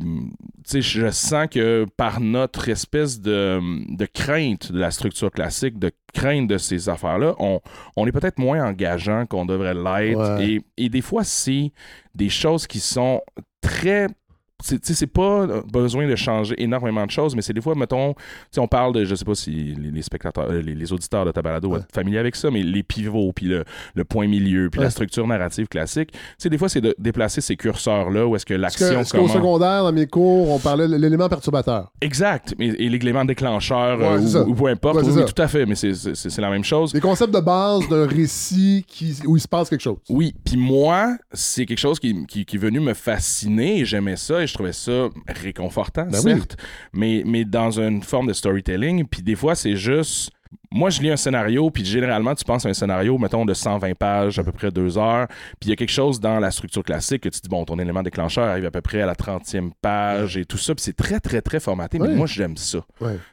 sais, 0.65 0.83
je 0.83 1.11
sens 1.11 1.47
que 1.51 1.87
par 1.97 2.21
notre 2.21 2.69
espèce 2.69 3.21
de, 3.21 3.61
de 3.97 4.07
crainte 4.07 4.71
de 4.71 4.79
la 4.79 4.91
structure 4.91 5.31
classique, 5.31 5.79
de 5.79 5.91
crainte 6.13 6.49
de 6.49 6.59
ces 6.59 6.89
affaires-là, 6.89 7.35
on, 7.39 7.61
on 7.97 8.07
est 8.07 8.13
peut-être 8.13 8.39
moins 8.39 8.65
engageant 8.65 9.25
qu'on 9.27 9.47
devrait 9.47 9.75
l'être. 9.75 10.37
Ouais. 10.39 10.47
Et, 10.47 10.61
et 10.77 10.89
des 10.89 11.01
fois, 11.01 11.25
c'est 11.25 11.73
des 12.15 12.29
choses 12.29 12.67
qui 12.67 12.81
sont 12.81 13.23
très. 13.63 14.07
C'est- 14.63 15.07
pas 15.07 15.47
besoin 15.73 16.07
de 16.07 16.15
changer 16.17 16.55
énormément 16.63 17.05
de 17.05 17.11
choses, 17.11 17.35
mais 17.37 17.43
c'est 17.43 17.53
des 17.53 17.61
fois, 17.61 17.75
mettons, 17.75 18.15
sais, 18.51 18.61
on 18.61 18.69
parle 18.69 18.93
de, 18.95 19.05
je 19.05 19.15
sais 19.15 19.25
pas 19.25 19.35
si 19.35 19.51
les, 19.51 19.91
les 19.91 20.03
spectateurs, 20.03 20.47
euh, 20.51 20.63
les, 20.63 20.75
les 20.75 20.93
auditeurs 20.93 21.25
de 21.25 21.33
Tabalado 21.33 21.69
Ouais. 21.71 21.79
être 21.81 21.93
familiers 21.93 22.19
avec 22.19 22.37
ça, 22.37 22.51
mais 22.51 22.63
les 22.63 22.83
pivots, 22.83 23.33
puis 23.33 23.47
le, 23.47 23.65
le 23.95 24.05
point 24.05 24.27
milieu, 24.29 24.69
puis 24.71 24.79
Ouais. 24.79 24.85
la 24.87 24.91
structure 24.91 25.27
narrative 25.27 25.67
classique, 25.69 26.13
tu 26.41 26.49
des 26.49 26.59
fois, 26.59 26.69
c'est 26.69 26.81
de 26.81 26.95
déplacer 26.99 27.41
ces 27.41 27.57
curseurs-là 27.57 28.27
où 28.27 28.37
est-ce 28.37 28.47
que 28.47 28.55
l'action 28.55 29.03
qu'au 29.05 29.11
commence. 29.19 29.33
secondaire, 29.33 29.85
dans 29.85 29.93
mes 29.93 30.07
cours, 30.07 30.51
on 30.51 30.59
parlait 30.59 30.89
de 30.89 30.97
l'élément 30.97 31.29
perturbateur. 31.29 31.91
Exact. 32.01 32.55
Et, 32.59 32.87
et 32.87 32.89
l'élément 32.89 33.25
déclencheur 33.25 33.99
Ouais, 33.99 34.07
euh, 34.37 34.45
ou, 34.45 34.51
ou 34.51 34.55
peu 34.55 34.67
importe. 34.69 35.03
Oui, 35.03 35.25
tout 35.25 35.43
à 35.43 35.49
fait, 35.49 35.67
mais 35.67 35.75
c'est- 35.75 35.93
la 36.41 36.51
même 36.51 36.65
chose. 36.65 36.93
Des 36.93 37.01
concepts 37.01 37.33
de 37.35 37.41
base 37.41 37.89
d'un 37.89 38.07
récit 38.07 38.85
qui, 38.89 39.17
où 39.27 39.37
il 39.37 39.41
se 39.41 39.49
passe 39.49 39.69
quelque 39.71 39.81
chose. 39.81 39.99
Oui, 40.09 40.35
puis 40.45 40.57
moi, 40.57 41.17
c'est 41.33 41.67
quelque 41.67 41.79
chose 41.79 41.99
qui, 42.01 42.27
qui, 42.27 42.45
qui 42.45 42.57
est 42.57 42.59
venu 42.59 42.81
me 42.81 42.95
fasciner 42.95 43.81
et 43.81 43.85
j'aimais 43.85 44.17
ça 44.17 44.43
et 44.43 44.47
je 44.53 44.55
trouvais 44.55 44.73
ça 44.73 45.09
réconfortant, 45.27 46.05
Ben 46.07 46.19
oui. 46.25 46.33
certes, 46.35 46.57
mais, 46.93 47.23
mais 47.27 47.45
dans 47.45 47.81
une 47.81 48.03
forme 48.03 48.29
de 48.29 48.33
storytelling. 48.33 49.07
Puis 49.07 49.23
des 49.23 49.35
fois, 49.35 49.55
c'est 49.55 49.77
juste. 49.77 50.31
Moi, 50.75 50.91
je 50.91 51.03
lis 51.03 51.11
un 51.11 51.17
scénario, 51.17 51.71
puis 51.71 51.85
généralement, 51.85 52.35
tu 52.35 52.45
penses 52.45 52.65
à 52.65 52.71
un 52.71 52.75
scénario, 52.75 53.19
mettons, 53.19 53.45
de 53.45 53.53
120 53.53 53.95
pages, 53.95 54.39
à 54.39 54.45
peu 54.45 54.53
près 54.53 54.71
deux 54.71 54.97
heures, 54.97 55.29
puis 55.61 55.69
il 55.69 55.71
y 55.71 55.73
a 55.73 55.77
quelque 55.77 55.91
chose 55.91 56.19
dans 56.19 56.41
la 56.41 56.51
structure 56.51 56.83
classique 56.83 57.23
que 57.23 57.29
tu 57.29 57.41
dis, 57.41 57.49
bon, 57.49 57.65
ton 57.65 57.79
élément 57.79 58.03
déclencheur 58.03 58.45
arrive 58.45 58.67
à 58.67 58.71
peu 58.71 58.81
près 58.81 59.03
à 59.03 59.07
la 59.07 59.15
30e 59.15 59.71
page 59.81 60.37
et 60.37 60.45
tout 60.45 60.57
ça, 60.57 60.75
puis 60.75 60.83
c'est 60.83 60.97
très, 60.97 61.21
très, 61.21 61.43
très 61.43 61.61
formaté, 61.61 61.99
mais 61.99 62.09
moi, 62.15 62.27
j'aime 62.27 62.57
ça. 62.57 62.79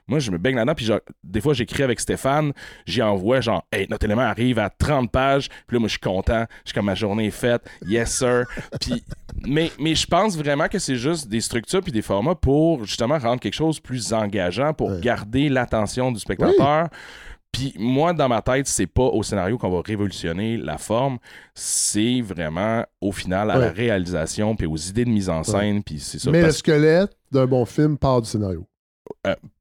Moi, 0.08 0.20
je 0.20 0.32
me 0.32 0.38
baigne 0.38 0.56
là-dedans, 0.56 0.76
puis 0.76 0.86
genre, 0.86 1.00
des 1.24 1.40
fois, 1.42 1.54
j'écris 1.54 1.84
avec 1.84 2.00
Stéphane, 2.00 2.52
j'y 2.86 3.02
envoie 3.02 3.40
genre, 3.42 3.66
hey, 3.72 3.88
notre 3.90 4.06
élément 4.06 4.22
arrive 4.22 4.60
à 4.60 4.70
30 4.70 5.10
pages, 5.10 5.48
puis 5.68 5.76
là, 5.76 5.80
moi, 5.80 5.88
je 5.88 5.94
suis 5.94 6.00
content, 6.00 6.46
je 6.66 6.70
suis 6.70 6.76
comme 6.76 6.86
ma 6.86 6.96
journée 6.96 7.28
est 7.28 7.32
faite, 7.32 7.62
yes 7.88 8.18
sir. 8.18 8.46
puis, 8.82 9.04
mais, 9.48 9.72
mais 9.80 9.96
je 9.96 10.06
pense 10.06 10.38
vraiment 10.38 10.68
que 10.68 10.80
c'est 10.80 10.96
juste 10.96 11.30
des 11.30 11.42
structures 11.42 11.82
puis 11.82 11.92
des 11.92 12.02
formats 12.02 12.36
pour 12.36 12.84
justement 12.86 13.18
rendre 13.18 13.40
quelque 13.40 13.54
chose 13.54 13.80
plus 13.80 14.12
engageant, 14.14 14.74
pour 14.74 15.00
garder 15.00 15.50
l'attention 15.50 16.12
du 16.12 16.20
spectateur. 16.20 16.90
Puis 17.52 17.74
moi, 17.80 18.14
dans 18.14 18.30
ma 18.30 18.42
tête, 18.42 18.68
c'est 18.68 18.88
pas 18.88 19.04
au 19.04 19.24
scénario 19.24 19.58
qu'on 19.58 19.70
va 19.72 19.82
révolutionner 19.82 20.58
la 20.58 20.78
forme, 20.78 21.18
c'est 21.56 22.22
vraiment 22.22 22.84
au 23.02 23.12
final 23.12 23.50
à 23.52 23.56
Ouais. 23.58 23.66
la 23.66 23.72
réalisation 23.72 24.56
puis 24.56 24.68
aux 24.68 24.78
idées 24.78 25.06
de 25.06 25.10
mise 25.10 25.30
en 25.30 25.44
scène, 25.44 25.84
puis 25.84 26.00
c'est 26.00 26.20
ça. 26.20 26.30
Mais 26.32 26.40
le 26.40 26.46
Parce 26.46 26.58
squelette 26.58 27.12
d'un 27.32 27.46
bon 27.48 27.66
film 27.66 27.98
part 27.98 28.22
du 28.22 28.30
scénario. 28.30 28.66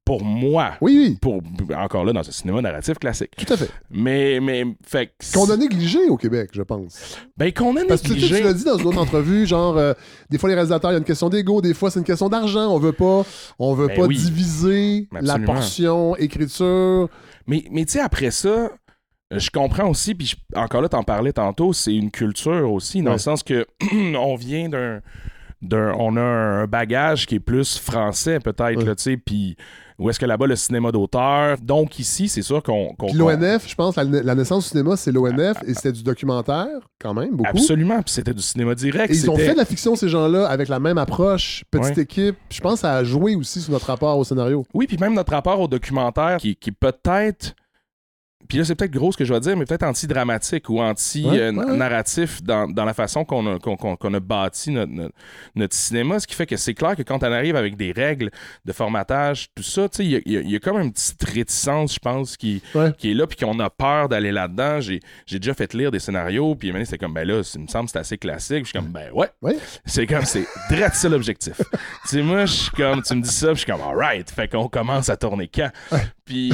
pour 0.04 0.22
moi, 0.24 0.72
Oui, 0.80 0.96
oui, 0.98 1.18
pour 1.20 1.42
encore 1.76 2.04
là 2.04 2.12
dans 2.14 2.20
un 2.20 2.30
cinéma 2.32 2.60
narratif 2.62 2.98
classique. 2.98 3.30
tout 3.36 3.52
à 3.52 3.56
fait. 3.58 3.68
Mais 3.90 4.40
mais 4.40 4.64
fait 4.86 5.12
Qu'on 5.34 5.50
a 5.50 5.56
négligé 5.56 6.08
au 6.08 6.16
Québec, 6.16 6.50
je 6.54 6.62
pense. 6.62 7.18
ben 7.36 7.52
qu'on 7.52 7.76
a 7.76 7.84
Parce 7.86 8.00
que 8.02 8.08
tu 8.08 8.12
négligé. 8.14 8.42
l'as 8.42 8.54
dit 8.54 8.64
dans 8.64 8.78
une 8.78 8.86
autre 8.86 8.98
entrevue, 8.98 9.46
genre, 9.46 9.76
euh, 9.76 9.92
des 10.30 10.38
fois 10.38 10.48
les 10.48 10.54
réalisateurs, 10.54 10.90
il 10.90 10.94
y 10.94 10.96
a 10.96 10.98
une 10.98 11.04
question 11.04 11.28
d'ego, 11.28 11.60
des 11.60 11.74
fois 11.74 11.90
c'est 11.90 11.98
une 11.98 12.06
question 12.06 12.28
d'argent. 12.30 12.68
On 12.74 12.78
veut 12.78 12.92
pas, 12.92 13.24
on 13.58 13.74
veut 13.74 13.88
Ben 13.88 13.96
pas 13.96 14.06
oui. 14.06 14.16
diviser 14.16 15.08
la 15.20 15.38
portion 15.38 16.16
écriture. 16.16 17.08
Mais, 17.48 17.64
mais 17.70 17.84
tu 17.84 17.92
sais, 17.94 18.00
après 18.00 18.30
ça, 18.30 18.48
euh, 18.48 19.38
je 19.38 19.50
comprends 19.50 19.88
aussi, 19.88 20.14
puis 20.14 20.34
encore 20.54 20.82
là, 20.82 20.88
t'en 20.88 21.02
parlais 21.02 21.32
tantôt, 21.32 21.72
c'est 21.72 21.94
une 21.94 22.10
culture 22.10 22.70
aussi, 22.72 23.00
dans 23.00 23.06
Ouais. 23.10 23.12
le 23.16 23.18
sens 23.18 23.42
que 23.42 23.66
on 24.16 24.36
vient 24.36 24.68
d'un. 24.68 25.00
d'un- 25.60 25.92
on 25.98 26.16
a 26.16 26.20
un 26.22 26.66
bagage 26.68 27.26
qui 27.26 27.34
est 27.34 27.40
plus 27.40 27.78
français, 27.80 28.38
peut-être, 28.38 28.78
Ouais. 28.78 28.84
là, 28.84 28.94
tu 28.94 29.02
sais, 29.02 29.16
puis 29.16 29.56
où 29.98 30.08
est-ce 30.08 30.18
que 30.20 30.26
là-bas, 30.26 30.46
le 30.46 30.56
cinéma 30.56 30.92
d'auteur? 30.92 31.56
Donc, 31.60 31.98
ici, 31.98 32.28
c'est 32.28 32.42
sûr 32.42 32.62
qu'on. 32.62 32.94
Puis 32.98 33.12
l'ONF, 33.14 33.68
je 33.68 33.74
pense, 33.74 33.96
la, 33.96 34.04
la 34.04 34.34
naissance 34.34 34.64
du 34.64 34.70
cinéma, 34.70 34.96
c'est 34.96 35.10
l'ONF, 35.12 35.56
et 35.66 35.74
c'était 35.74 35.92
du 35.92 36.02
documentaire, 36.02 36.68
quand 37.00 37.14
même, 37.14 37.30
beaucoup. 37.36 37.48
Absolument, 37.50 38.00
puis 38.02 38.12
c'était 38.12 38.34
du 38.34 38.42
cinéma 38.42 38.74
direct. 38.74 39.12
Et 39.12 39.16
ils 39.16 39.30
ont 39.30 39.36
fait 39.36 39.52
de 39.52 39.56
la 39.58 39.64
fiction, 39.64 39.96
ces 39.96 40.08
gens-là, 40.08 40.46
avec 40.46 40.68
la 40.68 40.78
même 40.78 40.98
approche, 40.98 41.64
petite 41.70 41.96
Ouais. 41.96 42.02
équipe. 42.02 42.36
Je 42.50 42.60
pense 42.60 42.74
que 42.74 42.80
ça 42.80 42.94
a 42.94 43.04
joué 43.04 43.34
aussi 43.34 43.60
sur 43.60 43.72
notre 43.72 43.86
rapport 43.86 44.16
au 44.18 44.24
scénario. 44.24 44.64
Oui, 44.74 44.86
puis 44.86 44.96
même 44.98 45.14
notre 45.14 45.32
rapport 45.32 45.60
au 45.60 45.68
documentaire 45.68 46.36
qui, 46.38 46.54
qui 46.56 46.70
peut-être. 46.72 47.54
Puis 48.48 48.56
là, 48.58 48.64
c'est 48.64 48.76
peut-être 48.76 48.92
gros 48.92 49.10
ce 49.12 49.16
que 49.18 49.24
je 49.24 49.34
vais 49.34 49.40
dire, 49.40 49.56
mais 49.56 49.64
peut-être 49.64 49.82
anti-dramatique 49.82 50.70
ou 50.70 50.74
Ouais, 50.74 50.80
ouais, 50.80 50.86
ouais. 50.86 51.48
anti-narratif 51.48 52.42
dans, 52.42 52.66
dans 52.68 52.84
la 52.84 52.94
façon 52.94 53.24
qu'on 53.24 53.46
a, 53.46 53.56
a 53.58 54.20
bâti 54.20 54.70
notre, 54.70 54.92
notre, 54.92 55.14
notre 55.56 55.74
cinéma. 55.74 56.18
Ce 56.20 56.26
qui 56.26 56.34
fait 56.34 56.46
que 56.46 56.56
c'est 56.56 56.72
clair 56.72 56.94
que 56.96 57.02
quand 57.02 57.22
on 57.22 57.32
arrive 57.32 57.56
avec 57.56 57.76
des 57.76 57.92
règles 57.92 58.30
de 58.64 58.72
formatage, 58.72 59.48
tout 59.54 59.62
ça, 59.62 59.88
tu 59.88 59.96
sais, 59.98 60.04
il 60.04 60.10
y 60.12 60.16
a- 60.16 60.20
il 60.24 60.32
y, 60.32 60.36
il 60.36 60.50
y 60.52 60.56
a 60.56 60.60
comme 60.60 60.78
une 60.80 60.92
petite 60.92 61.22
réticence, 61.24 61.94
je 61.94 61.98
pense, 61.98 62.36
qui, 62.36 62.62
Ouais. 62.74 62.92
qui 62.96 63.10
est 63.10 63.14
là, 63.14 63.26
puis 63.26 63.36
qu'on 63.36 63.58
a 63.60 63.68
peur 63.70 64.08
d'aller 64.08 64.30
là-dedans. 64.32 64.80
J'ai, 64.80 65.00
déjà 65.26 65.52
fait 65.52 65.74
lire 65.74 65.90
des 65.90 65.98
scénarios, 65.98 66.54
puis 66.54 66.72
c'était 66.84 66.96
comme, 66.98 67.12
ben 67.14 67.26
là, 67.26 67.42
ça 67.42 67.58
me 67.58 67.66
semble 67.66 67.86
que 67.86 67.92
c'est 67.92 67.98
assez 67.98 68.18
classique. 68.18 68.60
Je 68.64 68.70
suis 68.70 68.78
comme, 68.78 68.88
ben 68.88 69.10
ouais. 69.12 69.28
C'est 69.84 70.06
comme, 70.06 70.24
c'est 70.24 70.46
direct 70.70 70.94
ça 70.94 71.08
l'objectif. 71.08 71.56
tu 71.72 72.08
sais, 72.08 72.22
moi, 72.22 72.46
je 72.46 72.52
suis 72.52 72.70
comme, 72.70 73.02
tu 73.02 73.14
me 73.14 73.20
dis 73.22 73.28
ça, 73.32 73.48
puis 73.48 73.56
je 73.56 73.60
suis 73.64 73.72
comme, 73.72 73.82
alright. 73.82 74.30
Fait 74.30 74.48
qu'on 74.48 74.68
commence 74.68 75.08
à 75.10 75.16
tourner 75.16 75.48
quand? 75.52 75.70
Puis. 76.24 76.52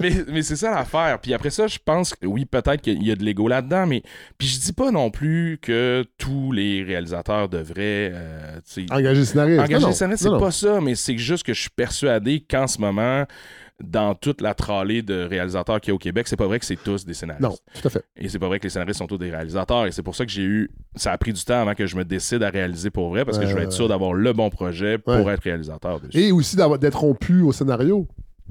Mais, 0.00 0.12
mais 0.28 0.42
c'est 0.42 0.56
ça 0.56 0.70
l'affaire. 0.74 1.18
Puis 1.20 1.32
après 1.34 1.50
ça, 1.50 1.66
je 1.66 1.78
pense 1.84 2.14
que 2.14 2.26
oui, 2.26 2.44
peut-être 2.44 2.80
qu'il 2.80 3.02
y 3.02 3.10
a 3.10 3.16
de 3.16 3.24
l'ego 3.24 3.48
là-dedans, 3.48 3.86
mais 3.86 4.02
puis 4.38 4.46
je 4.48 4.60
dis 4.60 4.72
pas 4.72 4.90
non 4.90 5.10
plus 5.10 5.58
que 5.60 6.04
tous 6.18 6.52
les 6.52 6.82
réalisateurs 6.82 7.48
devraient 7.48 8.12
euh, 8.14 8.58
Engager 8.90 9.20
le 9.20 9.24
scénariste. 9.24 9.60
engager 9.60 9.92
scénariste, 9.92 10.22
c'est 10.24 10.38
pas 10.38 10.50
ça, 10.50 10.80
mais 10.80 10.94
c'est 10.94 11.16
juste 11.18 11.44
que 11.44 11.54
je 11.54 11.60
suis 11.62 11.70
persuadé 11.70 12.40
qu'en 12.48 12.66
ce 12.66 12.80
moment, 12.80 13.24
dans 13.82 14.14
toute 14.14 14.40
la 14.40 14.54
tralée 14.54 15.02
de 15.02 15.22
réalisateurs 15.24 15.80
qu'il 15.82 15.90
y 15.90 15.92
a 15.92 15.94
au 15.94 15.98
Québec, 15.98 16.26
c'est 16.28 16.36
pas 16.36 16.46
vrai 16.46 16.58
que 16.58 16.64
c'est 16.64 16.82
tous 16.82 17.04
des 17.04 17.12
scénaristes. 17.12 17.42
Non, 17.42 17.54
tout 17.80 17.86
à 17.86 17.90
fait. 17.90 18.02
Et 18.16 18.28
c'est 18.30 18.38
pas 18.38 18.46
vrai 18.48 18.58
que 18.58 18.64
les 18.64 18.70
scénaristes 18.70 18.98
sont 18.98 19.06
tous 19.06 19.18
des 19.18 19.30
réalisateurs. 19.30 19.86
Et 19.86 19.92
c'est 19.92 20.02
pour 20.02 20.14
ça 20.16 20.24
que 20.24 20.30
j'ai 20.32 20.44
eu. 20.44 20.70
Ça 20.94 21.12
a 21.12 21.18
pris 21.18 21.34
du 21.34 21.44
temps 21.44 21.60
avant 21.60 21.74
que 21.74 21.86
je 21.86 21.94
me 21.94 22.04
décide 22.04 22.42
à 22.42 22.48
réaliser 22.48 22.88
pour 22.88 23.10
vrai, 23.10 23.26
parce 23.26 23.38
que 23.38 23.44
je 23.46 23.54
veux 23.54 23.60
être 23.62 23.72
sûr 23.72 23.86
d'avoir 23.88 24.14
le 24.14 24.32
bon 24.32 24.48
projet 24.48 24.96
pour 24.96 25.14
Ouais. 25.14 25.34
être 25.34 25.42
réalisateur 25.42 26.00
dessus. 26.00 26.18
Et 26.18 26.32
aussi 26.32 26.56
d'être 26.56 26.98
rompu 26.98 27.42
au 27.42 27.52
scénario. 27.52 28.08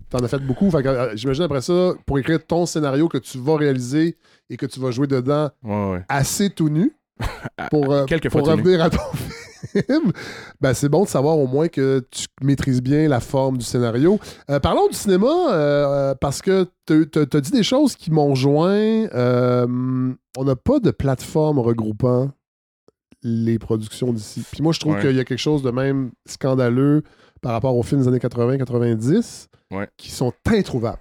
T'en 0.09 0.19
as 0.19 0.27
fait 0.27 0.39
beaucoup. 0.39 0.69
Fait 0.71 0.83
que, 0.83 0.87
euh, 0.87 1.15
J'imagine 1.15 1.43
après 1.43 1.61
ça, 1.61 1.93
pour 2.05 2.19
écrire 2.19 2.39
ton 2.45 2.65
scénario 2.65 3.07
que 3.07 3.17
tu 3.17 3.37
vas 3.39 3.57
réaliser 3.57 4.17
et 4.49 4.57
que 4.57 4.65
tu 4.65 4.79
vas 4.79 4.91
jouer 4.91 5.07
dedans 5.07 5.49
Ouais, 5.63 5.91
ouais. 5.91 6.05
assez 6.09 6.49
tout 6.49 6.69
nu 6.69 6.95
pour, 7.71 7.91
euh, 7.91 8.05
quelques 8.05 8.29
pour 8.29 8.41
fois 8.41 8.51
tout 8.51 8.55
nu. 8.57 8.61
revenir 8.63 8.83
à 8.83 8.89
ton 8.89 8.99
film, 9.73 10.11
ben, 10.61 10.73
c'est 10.73 10.89
bon 10.89 11.03
de 11.03 11.07
savoir 11.09 11.37
au 11.39 11.47
moins 11.47 11.67
que 11.69 12.05
tu 12.11 12.27
maîtrises 12.43 12.81
bien 12.83 13.07
la 13.07 13.19
forme 13.19 13.57
du 13.57 13.65
scénario. 13.65 14.19
Euh, 14.49 14.59
parlons 14.59 14.87
du 14.87 14.93
cinéma, 14.95 15.27
euh, 15.51 16.13
parce 16.21 16.41
que 16.41 16.67
tu 16.85 17.07
as 17.17 17.41
dit 17.41 17.51
des 17.51 17.63
choses 17.63 17.95
qui 17.95 18.11
m'ont 18.11 18.35
joint. 18.35 19.07
Euh, 19.13 19.65
on 20.37 20.43
n'a 20.43 20.55
pas 20.55 20.79
de 20.79 20.91
plateforme 20.91 21.57
regroupant 21.59 22.29
les 23.23 23.57
productions 23.57 24.13
d'ici. 24.13 24.43
Puis 24.51 24.61
moi, 24.61 24.71
je 24.71 24.79
trouve 24.79 24.93
Ouais. 24.95 25.01
qu'il 25.01 25.15
y 25.15 25.19
a 25.19 25.23
quelque 25.25 25.39
chose 25.39 25.63
de 25.63 25.71
même 25.71 26.11
scandaleux 26.27 27.01
par 27.41 27.53
rapport 27.53 27.75
aux 27.75 27.81
films 27.83 28.01
des 28.01 28.07
années 28.07 28.19
80-90 28.19 29.47
Ouais. 29.75 29.87
qui 29.97 30.11
sont 30.11 30.33
introuvables. 30.47 30.99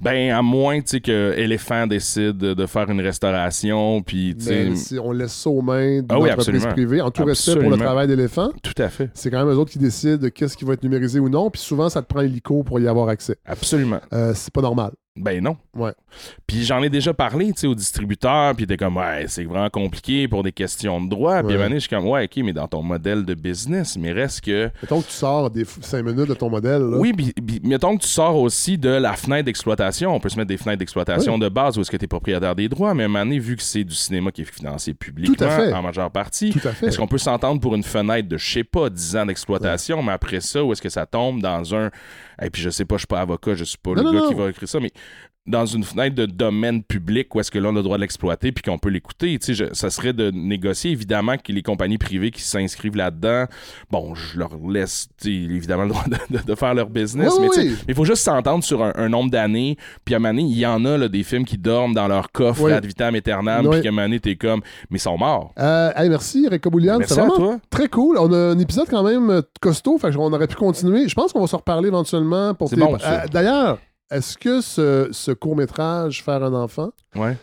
Ben, 0.00 0.30
à 0.32 0.40
moins, 0.40 0.80
que 0.80 1.34
Elephant 1.36 1.86
décide 1.86 2.38
de 2.38 2.66
faire 2.66 2.88
une 2.90 3.00
restauration, 3.00 4.00
puis, 4.02 4.34
Mais 4.46 4.74
si 4.76 4.98
on 4.98 5.12
laisse 5.12 5.34
ça 5.34 5.50
aux 5.50 5.60
mains 5.60 6.00
Ah 6.08 6.18
oui, 6.18 6.28
d'entreprises 6.28 6.30
absolument. 6.30 6.72
privées, 6.72 7.00
en 7.02 7.10
tout 7.10 7.24
respect 7.24 7.56
pour 7.60 7.70
le 7.70 7.76
travail 7.76 8.06
d'éléphant, 8.06 8.48
tout 8.62 8.82
à 8.82 8.88
fait. 8.88 9.10
c'est 9.14 9.30
quand 9.30 9.44
même 9.44 9.54
eux 9.54 9.58
autres 9.58 9.70
qui 9.70 9.78
décident 9.78 10.16
de 10.16 10.28
qu'est-ce 10.30 10.56
qui 10.56 10.64
va 10.64 10.74
être 10.74 10.82
numérisé 10.82 11.20
ou 11.20 11.28
non. 11.28 11.50
Puis 11.50 11.60
souvent, 11.60 11.88
ça 11.88 12.00
te 12.02 12.06
prend 12.06 12.22
illico 12.22 12.62
pour 12.62 12.80
y 12.80 12.88
avoir 12.88 13.08
accès. 13.08 13.36
Absolument. 13.44 14.00
Euh, 14.12 14.32
c'est 14.34 14.52
pas 14.52 14.62
normal. 14.62 14.92
Ben 15.20 15.42
non. 15.42 15.56
Ouais. 15.74 15.92
Puis 16.46 16.64
j'en 16.64 16.82
ai 16.82 16.88
déjà 16.88 17.12
parlé, 17.14 17.46
tu 17.52 17.60
sais, 17.60 17.66
aux 17.66 17.74
distributeurs, 17.74 18.54
puis 18.54 18.66
t'es 18.66 18.76
comme, 18.76 18.96
ouais, 18.96 19.24
c'est 19.28 19.44
vraiment 19.44 19.68
compliqué 19.70 20.26
pour 20.28 20.42
des 20.42 20.52
questions 20.52 21.00
de 21.00 21.08
droit. 21.08 21.42
Puis 21.42 21.54
à 21.56 21.60
un 21.60 21.68
Ouais. 21.68 21.74
je 21.74 21.78
suis 21.80 21.88
comme, 21.88 22.06
ouais, 22.06 22.24
ok, 22.24 22.42
mais 22.44 22.52
dans 22.52 22.66
ton 22.68 22.82
modèle 22.82 23.24
de 23.24 23.34
business, 23.34 23.96
mais 23.98 24.12
reste 24.12 24.40
que. 24.42 24.70
Mettons 24.82 25.00
que 25.00 25.06
tu 25.06 25.12
sors 25.12 25.50
des 25.50 25.64
5 25.64 26.02
minutes 26.04 26.28
de 26.28 26.34
ton 26.34 26.48
modèle. 26.50 26.82
là. 26.82 26.96
Oui, 26.98 27.12
puis 27.12 27.32
mettons 27.64 27.96
que 27.96 28.02
tu 28.02 28.08
sors 28.08 28.36
aussi 28.36 28.78
de 28.78 28.88
la 28.88 29.14
fenêtre 29.14 29.44
d'exploitation. 29.46 30.14
On 30.14 30.20
peut 30.20 30.28
se 30.28 30.36
mettre 30.36 30.48
des 30.48 30.56
fenêtres 30.56 30.78
d'exploitation 30.78 31.38
de 31.38 31.48
base 31.48 31.76
où 31.78 31.80
est-ce 31.82 31.90
que 31.90 31.96
tu 31.96 32.04
es 32.04 32.08
propriétaire 32.08 32.54
des 32.54 32.68
droits, 32.68 32.94
mais 32.94 33.02
à 33.02 33.06
un 33.06 33.08
moment 33.08 33.24
donné, 33.24 33.38
vu 33.38 33.56
que 33.56 33.62
c'est 33.62 33.84
du 33.84 33.94
cinéma 33.94 34.30
qui 34.30 34.42
est 34.42 34.44
financé 34.52 34.94
publiquement 34.94 35.46
en 35.74 35.82
majeure 35.82 36.10
partie, 36.10 36.50
Tout 36.50 36.66
à 36.66 36.72
fait. 36.72 36.86
est-ce 36.86 36.98
qu'on 36.98 37.06
peut 37.08 37.18
s'entendre 37.18 37.60
pour 37.60 37.74
une 37.74 37.82
fenêtre 37.82 38.28
de, 38.28 38.36
je 38.36 38.50
sais 38.52 38.64
pas, 38.64 38.88
10 38.90 39.16
ans 39.16 39.26
d'exploitation, 39.26 40.02
mais 40.02 40.12
après 40.12 40.40
ça, 40.40 40.64
où 40.64 40.72
est-ce 40.72 40.82
que 40.82 40.88
ça 40.88 41.06
tombe 41.06 41.40
dans 41.40 41.74
un. 41.74 41.90
Et 42.40 42.50
puis 42.50 42.62
je 42.62 42.70
sais 42.70 42.84
pas, 42.84 42.94
je 42.96 43.00
suis 43.00 43.06
pas 43.08 43.20
avocat, 43.20 43.54
je 43.54 43.64
suis 43.64 43.78
pas 43.78 43.90
Non, 43.90 43.96
le 43.96 44.02
non, 44.04 44.12
gars 44.12 44.20
non. 44.20 44.28
qui 44.28 44.34
va 44.34 44.48
écrire 44.50 44.68
ça, 44.68 44.78
mais 44.80 44.92
dans 45.48 45.66
une 45.66 45.82
fenêtre 45.84 46.14
de 46.14 46.26
domaine 46.26 46.82
public 46.82 47.34
où 47.34 47.40
est-ce 47.40 47.50
que 47.50 47.58
là 47.58 47.68
on 47.70 47.72
a 47.72 47.78
le 47.78 47.82
droit 47.82 47.96
de 47.96 48.02
l'exploiter 48.02 48.52
puis 48.52 48.62
qu'on 48.62 48.78
peut 48.78 48.88
l'écouter. 48.90 49.38
Tu 49.38 49.46
sais, 49.46 49.54
je- 49.54 49.74
ça 49.74 49.90
serait 49.90 50.12
de 50.12 50.30
négocier 50.30 50.90
évidemment 50.90 51.36
que 51.36 51.52
les 51.52 51.62
compagnies 51.62 51.98
privées 51.98 52.30
qui 52.30 52.42
s'inscrivent 52.42 52.96
là-dedans, 52.96 53.46
bon, 53.90 54.14
je 54.14 54.38
leur 54.38 54.50
laisse 54.68 55.08
évidemment 55.24 55.84
le 55.84 55.88
droit 55.90 56.04
de, 56.06 56.36
de- 56.38 56.42
de 56.44 56.54
faire 56.54 56.74
leur 56.74 56.88
business, 56.90 57.32
Oui, 57.38 57.48
mais 57.56 57.62
oui. 57.62 57.76
il 57.88 57.94
faut 57.94 58.04
juste 58.04 58.22
s'entendre 58.22 58.62
sur 58.62 58.82
un, 58.84 58.92
un 58.94 59.08
nombre 59.08 59.30
d'années. 59.30 59.76
Puis 60.04 60.14
à 60.14 60.18
un 60.18 60.20
moment 60.20 60.34
donné, 60.34 60.42
il 60.42 60.58
y 60.58 60.66
en 60.66 60.84
a 60.84 60.96
là, 60.96 61.08
des 61.08 61.22
films 61.22 61.44
qui 61.44 61.58
dorment 61.58 61.94
dans 61.94 62.08
leur 62.08 62.30
coffre 62.30 62.62
Oui. 62.64 62.72
ad 62.72 62.84
vitam 62.84 63.14
aeternam, 63.14 63.66
Oui. 63.66 63.72
puis 63.72 63.82
qu'à 63.82 63.88
un 63.88 63.92
moment 63.92 64.02
donné, 64.02 64.20
t'es 64.20 64.36
comme, 64.36 64.60
mais 64.90 64.98
ils 64.98 65.00
sont 65.00 65.16
morts. 65.18 65.52
Euh, 65.58 65.90
hey, 65.96 66.08
merci, 66.08 66.46
Rico 66.48 66.70
Boulian. 66.70 66.98
Merci 66.98 67.14
C'est 67.14 67.20
à 67.20 67.24
vraiment 67.26 67.36
toi. 67.36 67.58
très 67.70 67.88
cool. 67.88 68.18
On 68.18 68.32
a 68.32 68.36
un 68.52 68.58
épisode 68.58 68.86
quand 68.90 69.02
même 69.02 69.30
euh, 69.30 69.42
costaud, 69.60 69.98
fait 69.98 70.14
qu'on 70.14 70.32
aurait 70.32 70.46
pu 70.46 70.56
continuer. 70.56 71.08
Je 71.08 71.14
pense 71.14 71.32
qu'on 71.32 71.40
va 71.40 71.46
se 71.46 71.56
reparler 71.56 71.88
éventuellement 71.88 72.54
pour 72.54 72.68
C'est 72.68 72.76
tes- 72.76 72.82
bon. 72.82 72.96
Euh, 73.04 73.18
D'ailleurs, 73.32 73.78
est-ce 74.10 74.36
que 74.38 74.60
ce, 74.60 75.08
ce 75.12 75.30
court-métrage, 75.32 76.22
Faire 76.22 76.42
un 76.42 76.54
enfant, 76.54 76.90
Ouais. 77.16 77.36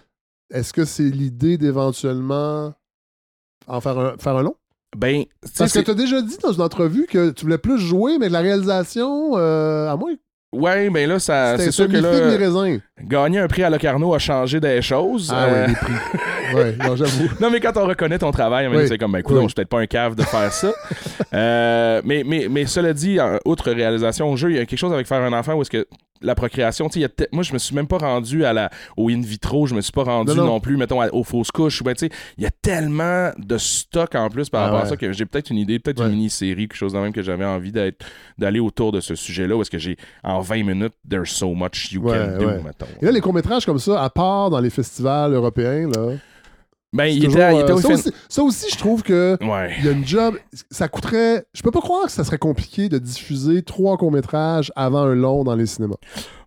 est-ce 0.52 0.74
que 0.74 0.86
c'est 0.86 1.04
l'idée 1.04 1.58
d'éventuellement 1.58 2.74
en 3.68 3.82
faire 3.82 3.98
un, 4.00 4.18
faire 4.18 4.36
un 4.38 4.44
long? 4.44 4.56
Ben, 4.98 5.26
Parce 5.58 5.74
que 5.74 5.80
tu 5.80 5.92
as 5.92 5.96
déjà 5.96 6.22
dit 6.22 6.38
dans 6.42 6.54
une 6.54 6.62
entrevue 6.62 7.06
que 7.06 7.32
tu 7.32 7.44
voulais 7.46 7.58
plus 7.58 7.78
jouer, 7.80 8.18
mais 8.18 8.28
de 8.30 8.34
la 8.34 8.40
réalisation, 8.40 9.34
euh, 9.36 9.90
à 9.92 9.98
moins 9.98 10.14
ouais, 10.54 10.90
ben 10.90 11.10
là, 11.10 11.20
ça, 11.20 11.58
c'est 11.58 11.72
sûr 11.72 11.90
que 11.90 11.98
là, 11.98 12.78
gagner 13.04 13.40
un 13.40 13.48
prix 13.48 13.64
à 13.64 13.70
Locarno 13.70 14.14
a 14.14 14.20
changé 14.20 14.62
des 14.62 14.82
choses. 14.82 15.30
Ah 15.36 15.48
Euh, 15.48 15.52
ouais, 15.52 15.68
les 15.68 15.74
prix. 15.76 15.94
ouais, 16.56 16.76
non, 16.78 16.96
j'avoue. 16.96 17.28
Non, 17.42 17.50
mais 17.52 17.60
quand 17.60 17.76
on 17.76 17.86
reconnaît 17.86 18.20
ton 18.20 18.32
travail, 18.32 18.68
Oui. 18.70 18.88
c'est 18.88 18.98
comme, 18.98 19.12
ben, 19.12 19.20
écoute, 19.20 19.36
Oui. 19.36 19.42
je 19.44 19.48
suis 19.50 19.56
peut-être 19.56 19.68
pas 19.68 19.80
un 19.82 19.86
cave 19.88 20.16
de 20.16 20.24
faire 20.24 20.52
ça. 20.54 20.72
Euh, 21.34 22.02
mais, 22.06 22.24
mais, 22.26 22.48
mais 22.50 22.66
cela 22.66 22.94
dit, 22.94 23.18
outre 23.44 23.70
réalisation 23.72 24.32
au 24.32 24.38
jeu, 24.38 24.52
il 24.52 24.56
y 24.56 24.60
a 24.60 24.66
quelque 24.66 24.80
chose 24.80 24.94
avec 24.94 25.06
faire 25.06 25.22
un 25.22 25.34
enfant 25.34 25.56
où 25.56 25.62
est-ce 25.64 25.70
que 25.70 25.86
la 26.22 26.34
procréation, 26.36 26.88
y 26.96 27.04
a 27.04 27.10
moi, 27.32 27.44
je 27.44 27.54
me 27.54 27.58
suis 27.58 27.76
même 27.76 27.88
pas 27.88 27.98
rendu 27.98 28.46
à 28.46 28.54
la, 28.54 28.70
au 28.98 29.10
in 29.10 29.22
vitro, 29.22 29.68
je 29.68 29.76
me 29.76 29.82
suis 29.82 29.92
pas 29.92 30.04
rendu 30.04 30.32
Non, 30.32 30.38
non, 30.38 30.46
non. 30.46 30.60
plus, 30.60 30.78
mettons, 30.78 31.02
à- 31.02 31.10
aux 31.14 31.24
fausses 31.24 31.52
couches. 31.52 31.84
Ben, 31.84 31.94
il 32.38 32.44
y 32.44 32.48
a 32.48 32.52
tellement 32.52 33.32
de 33.38 33.58
stock 33.58 34.16
en 34.16 34.30
plus 34.30 34.50
par 34.50 34.62
Ah 34.62 34.66
rapport 34.66 34.80
à 34.82 34.86
ça 34.86 34.98
que 34.98 35.12
j'ai 35.12 35.26
peut-être 35.26 35.50
une 35.50 35.58
idée, 35.58 35.78
peut-être 35.80 36.00
Ouais. 36.00 36.06
une 36.08 36.14
mini-série, 36.14 36.68
quelque 36.68 36.78
chose 36.78 36.94
de 36.94 37.00
même 37.00 37.14
que 37.14 37.22
j'avais 37.22 37.46
envie 37.46 37.72
d'être, 37.72 38.06
d'aller 38.38 38.60
autour 38.60 38.92
de 38.92 39.02
ce 39.02 39.16
sujet-là 39.16 39.60
est-ce 39.62 39.70
que 39.72 39.78
j'ai, 39.78 39.98
en 40.24 40.40
20 40.42 40.64
minutes, 40.64 40.94
there's 41.10 41.30
so 41.32 41.54
much 41.54 41.92
you 41.92 42.02
Ouais, 42.02 42.18
can 42.18 42.38
do, 42.40 42.48
mettons. 42.64 42.86
Et 43.02 43.06
là, 43.06 43.12
les 43.12 43.22
courts-métrages 43.22 43.66
comme 43.66 43.80
ça, 43.80 44.04
à 44.04 44.10
part 44.10 44.50
dans 44.50 44.60
les 44.60 44.70
festivals 44.70 45.34
européens, 45.34 45.90
là. 45.96 46.14
Ben, 46.96 47.06
il 47.06 47.26
était, 47.26 47.54
il 47.54 47.60
était 47.62 47.72
euh, 47.72 47.76
au 47.76 47.82
ça, 47.82 47.88
fin- 47.90 47.94
aussi, 47.96 48.12
ça 48.30 48.42
aussi, 48.44 48.66
je 48.72 48.78
trouve 48.78 49.04
que 49.04 49.38
Ouais. 49.42 49.74
il 49.80 49.86
y 49.86 49.90
a 49.90 49.92
une 49.92 50.06
job. 50.08 50.36
Ça 50.72 50.88
coûterait. 50.88 51.46
Je 51.54 51.62
peux 51.62 51.72
pas 51.72 51.82
croire 51.82 52.06
que 52.06 52.12
ça 52.12 52.24
serait 52.24 52.38
compliqué 52.38 52.90
de 52.90 52.98
diffuser 52.98 53.62
trois 53.64 53.98
courts-métrages 53.98 54.72
avant 54.76 55.02
un 55.04 55.14
long 55.16 55.44
dans 55.44 55.56
les 55.56 55.66
cinémas. 55.66 55.96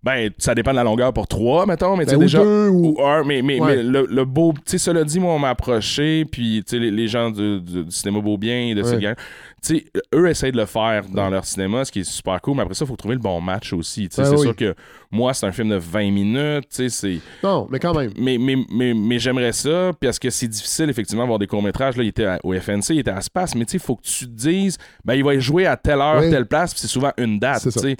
Ben, 0.02 0.30
ça 0.38 0.54
dépend 0.54 0.70
de 0.70 0.76
la 0.76 0.84
longueur 0.84 1.12
pour 1.12 1.26
trois, 1.26 1.66
mettons, 1.66 1.96
mais 1.96 2.04
tu 2.04 2.10
sais, 2.10 2.16
Ben, 2.16 2.20
ou 2.22 2.24
déjà. 2.24 2.38
deux, 2.42 2.68
ou. 2.68 2.94
Ou 2.98 3.04
un, 3.04 3.24
mais, 3.24 3.42
mais, 3.42 3.60
Ouais. 3.60 3.76
mais 3.76 3.82
le, 3.82 4.06
le 4.08 4.24
beau, 4.24 4.52
tu 4.52 4.60
sais, 4.66 4.78
cela 4.78 5.02
dit, 5.04 5.18
moi, 5.18 5.34
on 5.34 5.38
m'a 5.38 5.50
approché, 5.50 6.24
puis, 6.24 6.62
tu 6.66 6.76
sais, 6.76 6.78
les, 6.78 6.90
les 6.90 7.08
gens 7.08 7.30
du, 7.30 7.60
du- 7.60 7.84
du 7.84 7.90
cinéma 7.90 8.20
Beaubien 8.20 8.68
et 8.68 8.74
de 8.74 8.82
ces 8.82 8.96
gars, 8.98 9.14
tu 9.60 9.76
sais, 9.78 9.84
eux 10.14 10.28
essayent 10.28 10.52
de 10.52 10.56
le 10.56 10.66
faire 10.66 11.02
dans 11.12 11.28
leur 11.28 11.44
cinéma, 11.44 11.84
ce 11.84 11.90
qui 11.90 12.00
est 12.00 12.04
super 12.08 12.40
cool, 12.40 12.56
mais 12.56 12.62
après 12.62 12.74
ça, 12.74 12.84
il 12.84 12.88
faut 12.88 12.96
trouver 12.96 13.16
le 13.16 13.20
bon 13.20 13.40
match 13.40 13.72
aussi, 13.72 14.08
tu 14.08 14.14
sais. 14.14 14.22
Ben 14.22 14.28
c'est 14.30 14.36
oui. 14.36 14.42
sûr 14.42 14.54
que 14.56 14.74
moi, 15.10 15.34
c'est 15.34 15.46
un 15.46 15.52
film 15.52 15.70
de 15.70 15.76
20 15.76 16.10
minutes, 16.12 16.68
tu 16.70 16.76
sais, 16.76 16.88
c'est. 16.88 17.18
Non, 17.42 17.66
mais 17.70 17.78
quand 17.80 17.94
même. 17.94 18.12
Mais, 18.18 18.38
mais, 18.38 18.56
mais, 18.70 18.94
mais 18.94 19.18
j'aimerais 19.18 19.52
ça, 19.52 19.90
parce 20.00 20.18
que 20.20 20.30
c'est 20.30 20.46
difficile, 20.48 20.88
effectivement, 20.90 21.22
d'avoir 21.24 21.38
des 21.40 21.46
courts-métrages. 21.48 21.96
Là, 21.96 22.04
il 22.04 22.08
était 22.08 22.24
à- 22.26 22.38
au 22.44 22.52
FNC, 22.54 22.90
il 22.90 22.98
était 23.00 23.10
à 23.10 23.20
Space, 23.20 23.54
mais 23.56 23.64
tu 23.64 23.72
sais, 23.72 23.76
il 23.78 23.80
faut 23.84 23.96
que 23.96 24.02
tu 24.02 24.26
te 24.26 24.30
dises, 24.30 24.78
ben, 25.04 25.14
il 25.14 25.24
va 25.24 25.36
jouer 25.40 25.66
à 25.66 25.76
telle 25.76 26.00
heure, 26.00 26.20
Oui. 26.22 26.30
telle 26.30 26.46
place, 26.46 26.72
puis 26.72 26.80
c'est 26.80 26.86
souvent 26.88 27.10
une 27.18 27.38
date, 27.40 27.62
tu 27.64 27.70
sais. 27.72 27.96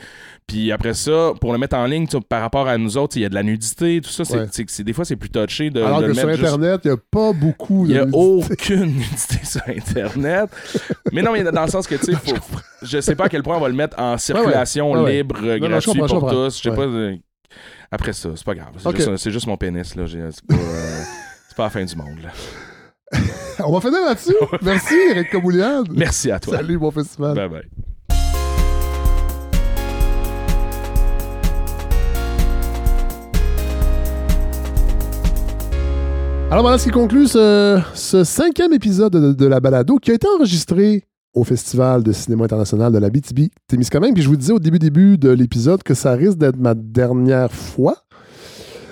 Puis 0.47 0.71
après 0.73 0.95
ça, 0.95 1.33
pour 1.41 1.53
le 1.53 1.59
mettre 1.59 1.77
en 1.77 1.88
ligne, 1.89 2.07
par 2.29 2.41
rapport 2.41 2.69
à 2.69 2.79
nous 2.79 2.97
autres, 2.97 3.17
il 3.17 3.23
y 3.23 3.25
a 3.25 3.29
de 3.29 3.35
la 3.35 3.43
nudité, 3.43 4.01
tout 4.01 4.11
ça, 4.11 4.25
c'est, 4.25 4.39
Ouais. 4.39 4.47
c'est- 4.51 4.69
c'est- 4.71 4.85
des 4.85 4.93
fois, 4.93 5.05
c'est 5.05 5.17
plus 5.17 5.31
touché 5.31 5.71
de, 5.71 5.83
Alors 5.83 6.01
de 6.03 6.07
que 6.09 6.15
sur 6.15 6.29
juste- 6.29 6.41
Internet, 6.45 6.81
il 6.85 6.89
n'y 6.89 6.95
a 6.95 6.99
pas 7.11 7.33
beaucoup 7.33 7.85
Il 7.87 7.93
n'y 7.93 7.99
a 7.99 8.05
nudité. 8.05 8.19
aucune 8.53 8.87
nudité 8.99 9.39
sur 9.45 9.63
Internet. 9.69 10.51
mais 11.13 11.23
non, 11.23 11.33
mais 11.33 11.43
dans 11.45 11.65
le 11.65 11.71
sens 11.71 11.87
que, 11.87 11.95
tu 11.97 12.05
sais, 12.05 12.13
faut- 12.25 12.59
je 12.83 13.01
sais 13.01 13.15
pas 13.17 13.25
à 13.25 13.29
quel 13.29 13.43
point 13.43 13.57
on 13.57 13.61
va 13.61 13.69
le 13.69 13.75
mettre 13.75 13.99
en 13.99 14.17
circulation 14.19 14.93
Ouais, 14.93 15.01
ouais. 15.01 15.17
libre, 15.17 15.41
non, 15.41 15.59
gratuit 15.69 15.93
je 15.95 15.99
pour 15.99 16.31
tous. 16.31 16.59
Je 16.59 16.63
sais 16.71 16.75
pas. 16.77 16.83
euh, 16.83 17.17
Après 17.91 18.13
ça, 18.13 18.29
c'est 18.37 18.45
pas 18.45 18.55
grave. 18.55 18.75
C'est, 18.79 18.97
juste, 18.97 19.31
juste 19.31 19.47
mon 19.47 19.57
pénis, 19.57 19.95
là. 19.97 20.05
J'ai- 20.07 20.29
C'est 20.31 20.45
pas, 20.47 20.55
euh, 20.55 21.03
c'est 21.49 21.57
pas 21.57 21.65
la 21.65 21.71
fin 21.71 21.85
du 21.85 21.97
monde, 21.97 22.19
là. 22.23 22.31
On 23.65 23.73
va 23.73 23.81
finir 23.81 24.05
là-dessus. 24.05 24.35
Merci, 24.63 24.95
Eric 25.11 25.31
Comoulian. 25.31 25.83
Merci 25.91 26.31
à 26.31 26.39
toi. 26.39 26.59
Salut, 26.59 26.77
bon 26.79 26.91
festival. 26.91 27.35
Bye 27.35 27.49
bye. 27.49 27.69
Alors 36.51 36.63
voilà 36.63 36.79
ce 36.79 36.85
qui 36.85 36.91
conclut 36.91 37.27
ce, 37.27 37.83
cinquième 38.25 38.73
épisode 38.73 39.37
de, 39.37 39.47
la 39.47 39.61
balado 39.61 39.99
qui 39.99 40.11
a 40.11 40.15
été 40.15 40.27
enregistré 40.35 41.05
au 41.35 41.45
Festival 41.45 42.03
de 42.03 42.11
cinéma 42.13 42.45
international 42.45 42.91
de 42.93 42.99
la 42.99 43.11
BTB 43.11 43.49
Témiscamingue. 43.69 44.15
Puis 44.15 44.23
je 44.23 44.29
vous 44.29 44.37
disais 44.37 44.53
au 44.55 44.59
début 44.59 44.79
début 44.79 45.19
de 45.19 45.29
l'épisode 45.31 45.83
que 45.83 45.93
ça 45.95 46.13
risque 46.13 46.39
d'être 46.39 46.57
ma 46.57 46.75
dernière 46.75 47.53
fois. 47.53 47.97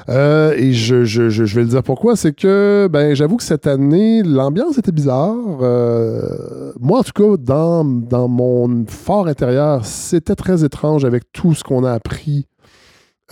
Euh, 0.08 0.52
et 0.56 0.72
je, 0.72 1.04
je- 1.04 1.30
je- 1.30 1.44
je 1.46 1.54
vais 1.56 1.62
le 1.62 1.68
dire 1.68 1.82
pourquoi, 1.82 2.14
c'est 2.14 2.32
que 2.32 2.88
ben, 2.92 3.14
j'avoue 3.16 3.38
que 3.38 3.42
cette 3.42 3.66
année, 3.66 4.22
l'ambiance 4.22 4.78
était 4.78 4.92
bizarre. 4.92 5.34
Euh, 5.62 6.72
moi, 6.78 7.00
en 7.00 7.02
tout 7.02 7.12
cas, 7.12 7.36
dans, 7.38 7.84
dans 7.84 8.28
mon 8.28 8.84
fort 8.86 9.26
intérieur, 9.26 9.84
c'était 9.84 10.36
très 10.36 10.62
étrange 10.62 11.04
avec 11.04 11.24
tout 11.32 11.54
ce 11.54 11.64
qu'on 11.64 11.82
a 11.84 11.90
appris 11.92 12.46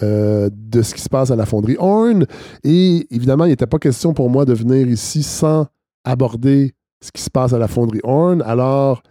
euh, 0.03 0.51
de 0.53 0.83
ce 0.83 0.95
qui 0.95 1.01
se 1.01 1.09
passe 1.09 1.31
à 1.31 1.37
la 1.37 1.47
fonderie 1.47 1.77
Horn. 1.79 2.27
Et 2.65 3.07
évidemment, 3.11 3.45
il 3.45 3.51
n'était 3.51 3.67
pas 3.67 3.79
question 3.79 4.13
pour 4.13 4.29
moi 4.29 4.45
de 4.45 4.53
venir 4.53 4.89
ici 4.89 5.23
sans 5.23 5.67
aborder 6.05 6.75
ce 7.01 7.13
qui 7.13 7.23
se 7.23 7.31
passe 7.31 7.53
à 7.53 7.59
la 7.59 7.69
fonderie 7.69 8.01
Horn. 8.03 8.43
Alors, 8.43 9.03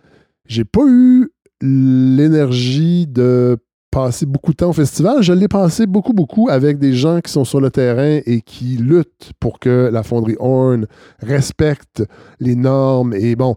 j'ai 0.46 0.66
pas 0.66 0.86
eu 0.86 1.30
l'énergie 1.62 3.08
de 3.08 3.58
passer 3.92 4.26
beaucoup 4.26 4.52
de 4.52 4.58
temps 4.58 4.72
au 4.72 4.74
festival. 4.74 5.22
Je 5.22 5.34
l'ai 5.34 5.48
passé 5.48 5.86
beaucoup, 5.86 6.14
beaucoup 6.14 6.50
avec 6.50 6.80
des 6.80 6.94
gens 6.94 7.22
qui 7.22 7.32
sont 7.32 7.46
sur 7.46 7.62
le 7.62 7.70
terrain 7.70 8.20
et 8.26 8.42
qui 8.42 8.78
luttent 8.78 9.32
pour 9.40 9.60
que 9.60 9.90
la 9.94 10.04
fonderie 10.04 10.36
Horn 10.40 10.88
respecte 11.20 12.04
les 12.40 12.56
normes. 12.56 13.14
Et 13.14 13.36
bon, 13.36 13.56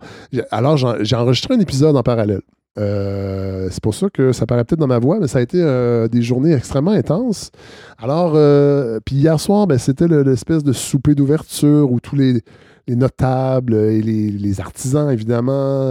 alors 0.51 0.77
j'ai 0.77 1.17
enregistré 1.17 1.55
un 1.55 1.61
épisode 1.61 1.97
en 1.97 2.03
parallèle. 2.03 2.43
Euh, 2.79 3.69
c'est 3.71 3.83
pour 3.83 3.95
ça 3.95 4.09
que 4.11 4.33
ça 4.33 4.47
paraît 4.47 4.65
peut-être 4.65 4.81
dans 4.81 4.87
ma 4.87 4.99
voix, 4.99 5.19
mais 5.19 5.29
ça 5.29 5.39
a 5.39 5.43
été 5.43 5.59
euh, 5.61 6.09
des 6.09 6.23
journées 6.23 6.53
extrêmement 6.53 6.91
intenses. 6.91 7.51
Alors, 7.99 8.33
euh, 8.35 9.01
puis 9.05 9.17
hier 9.17 9.41
soir, 9.41 9.67
ben, 9.67 9.79
c'était 9.79 10.07
le- 10.09 10.23
l'espèce 10.23 10.63
de 10.63 10.73
souper 10.73 11.15
d'ouverture 11.15 11.91
où 11.91 12.01
tous 12.01 12.17
les, 12.17 12.43
les 12.87 12.97
notables 12.97 13.75
et 13.75 14.03
les, 14.03 14.61
artisans, 14.61 15.11
évidemment, 15.11 15.91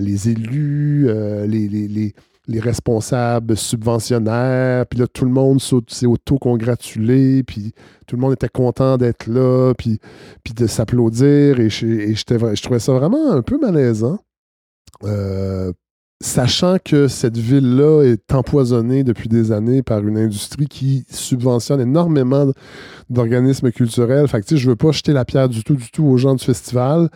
les 0.00 0.28
élus, 0.28 1.08
les, 1.46 1.68
les- 1.68 1.88
les- 1.88 2.14
les 2.48 2.60
responsables 2.60 3.56
subventionnaires, 3.56 4.86
puis 4.86 5.00
là, 5.00 5.06
tout 5.08 5.24
le 5.24 5.32
monde 5.32 5.60
s'est 5.60 6.06
auto-congratulé, 6.06 7.42
puis 7.42 7.72
tout 8.06 8.14
le 8.14 8.20
monde 8.22 8.34
était 8.34 8.48
content 8.48 8.96
d'être 8.98 9.26
là, 9.26 9.72
puis, 9.76 9.98
puis 10.44 10.54
de 10.54 10.66
s'applaudir, 10.68 11.58
et, 11.58 11.66
et 11.66 12.14
je 12.14 12.62
trouvais 12.62 12.78
ça 12.78 12.92
vraiment 12.92 13.32
un 13.32 13.42
peu 13.42 13.58
malaisant. 13.58 14.18
Euh, 15.04 15.72
sachant 16.22 16.78
que 16.82 17.08
cette 17.08 17.36
ville-là 17.36 18.02
est 18.02 18.32
empoisonnée 18.32 19.04
depuis 19.04 19.28
des 19.28 19.52
années 19.52 19.82
par 19.82 20.06
une 20.06 20.16
industrie 20.16 20.66
qui 20.66 21.04
subventionne 21.10 21.80
énormément 21.80 22.50
d'organismes 23.08 23.70
culturels. 23.70 24.26
Fait 24.28 24.40
que, 24.40 24.46
tu 24.46 24.56
sais, 24.56 24.60
je 24.60 24.68
veux 24.68 24.76
pas 24.76 24.90
jeter 24.90 25.12
la 25.12 25.24
pierre 25.24 25.48
du 25.48 25.62
tout, 25.62 25.76
du 25.76 25.90
tout 25.90 26.04
aux 26.04 26.16
gens 26.16 26.34
du 26.34 26.44
festival, 26.44 27.08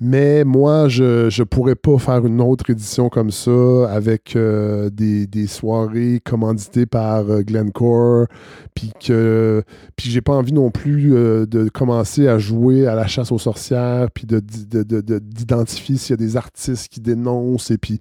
mais 0.00 0.44
moi, 0.44 0.88
je 0.88 1.26
ne 1.26 1.44
pourrais 1.44 1.74
pas 1.74 1.98
faire 1.98 2.24
une 2.24 2.40
autre 2.40 2.70
édition 2.70 3.08
comme 3.08 3.30
ça 3.30 3.90
avec 3.90 4.36
euh, 4.36 4.88
des, 4.90 5.26
des 5.26 5.46
soirées 5.46 6.20
commanditées 6.24 6.86
par 6.86 7.30
euh, 7.30 7.42
Glencore, 7.42 8.26
puis 8.74 8.92
que 9.04 9.62
puis 9.96 10.10
j'ai 10.10 10.20
pas 10.22 10.32
envie 10.34 10.52
non 10.52 10.70
plus 10.70 11.14
euh, 11.14 11.46
de 11.46 11.68
commencer 11.68 12.26
à 12.26 12.38
jouer 12.38 12.86
à 12.86 12.94
la 12.94 13.06
chasse 13.06 13.30
aux 13.30 13.38
sorcières, 13.38 14.10
puis 14.12 14.26
de, 14.26 14.40
de- 14.40 14.82
de- 14.82 15.18
d'identifier 15.18 15.96
s'il 15.96 16.10
y 16.10 16.14
a 16.14 16.16
des 16.16 16.36
artistes 16.36 16.88
qui 16.88 17.00
dénoncent, 17.00 17.70
et 17.70 17.78
puis 17.78 18.00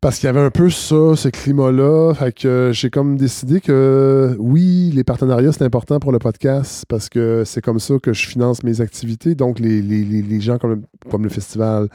parce 0.00 0.18
qu'il 0.18 0.26
y 0.26 0.30
avait 0.30 0.40
un 0.40 0.50
peu 0.50 0.70
ça, 0.70 1.14
ce 1.14 1.28
climat-là. 1.28 2.14
Fait 2.14 2.32
que 2.32 2.70
j'ai 2.72 2.88
comme 2.88 3.16
décidé 3.16 3.60
que 3.60 4.34
oui, 4.38 4.90
les 4.94 5.04
partenariats, 5.04 5.52
c'est 5.52 5.64
important 5.64 5.98
pour 6.00 6.10
le 6.12 6.18
podcast 6.18 6.84
parce 6.88 7.08
que 7.10 7.42
c'est 7.44 7.60
comme 7.60 7.78
ça 7.78 7.94
que 8.02 8.12
je 8.14 8.26
finance 8.26 8.62
mes 8.62 8.80
activités. 8.80 9.34
Donc, 9.34 9.58
les, 9.58 9.82
les- 9.82 10.04
les- 10.04 10.22
les 10.22 10.40
gens 10.40 10.56
comme, 10.58 10.82
comme 11.10 11.24
le 11.24 11.28
festival 11.28 11.88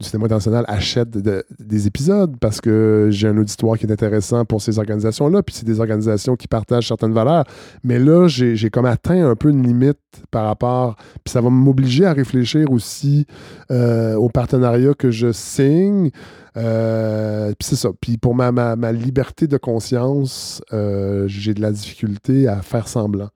du 0.00 0.06
cinéma 0.08 0.26
international 0.26 0.64
achètent 0.68 1.10
de- 1.10 1.44
des 1.58 1.88
épisodes 1.88 2.36
parce 2.40 2.60
que 2.60 3.08
j'ai 3.10 3.26
un 3.26 3.36
auditoire 3.36 3.76
qui 3.76 3.84
est 3.86 3.90
intéressant 3.90 4.44
pour 4.44 4.62
ces 4.62 4.78
organisations-là, 4.78 5.42
puis 5.42 5.56
c'est 5.56 5.64
des 5.66 5.80
organisations 5.80 6.36
qui 6.36 6.46
partagent 6.46 6.86
certaines 6.86 7.12
valeurs. 7.12 7.42
Mais 7.82 7.98
là, 7.98 8.28
j'ai 8.28 8.70
comme 8.70 8.84
atteint 8.86 9.28
un 9.28 9.34
peu 9.34 9.50
une 9.50 9.66
limite 9.66 9.98
par 10.30 10.44
rapport, 10.46 10.94
puis 11.24 11.32
ça 11.32 11.40
va 11.40 11.50
m'obliger 11.50 12.06
à 12.06 12.12
réfléchir 12.12 12.70
aussi 12.70 13.26
euh, 13.72 14.14
aux 14.14 14.28
partenariats 14.28 14.94
que 14.94 15.10
je 15.10 15.32
signe. 15.32 16.10
Euh, 16.56 17.48
puis 17.58 17.68
c'est 17.68 17.76
ça. 17.76 17.90
Puis 18.00 18.18
pour 18.18 18.36
ma, 18.36 18.52
ma, 18.52 18.76
ma 18.76 18.92
liberté 18.92 19.48
de 19.48 19.56
conscience, 19.56 20.62
euh, 20.72 21.24
j'ai 21.26 21.54
de 21.54 21.60
la 21.60 21.72
difficulté 21.72 22.46
à 22.46 22.62
faire 22.62 22.86
semblant 22.86 23.30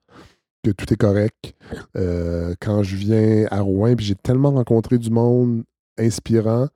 que 0.63 0.71
tout 0.71 0.91
est 0.93 0.97
correct. 0.97 1.53
Euh, 1.97 2.53
quand 2.61 2.83
je 2.83 2.95
viens 2.95 3.45
à 3.51 3.59
Rouen, 3.59 3.95
puis 3.97 4.05
j'ai 4.05 4.15
tellement 4.15 4.51
rencontré 4.51 4.97
du 4.97 5.09
monde 5.09 5.63
inspirant, 5.97 6.67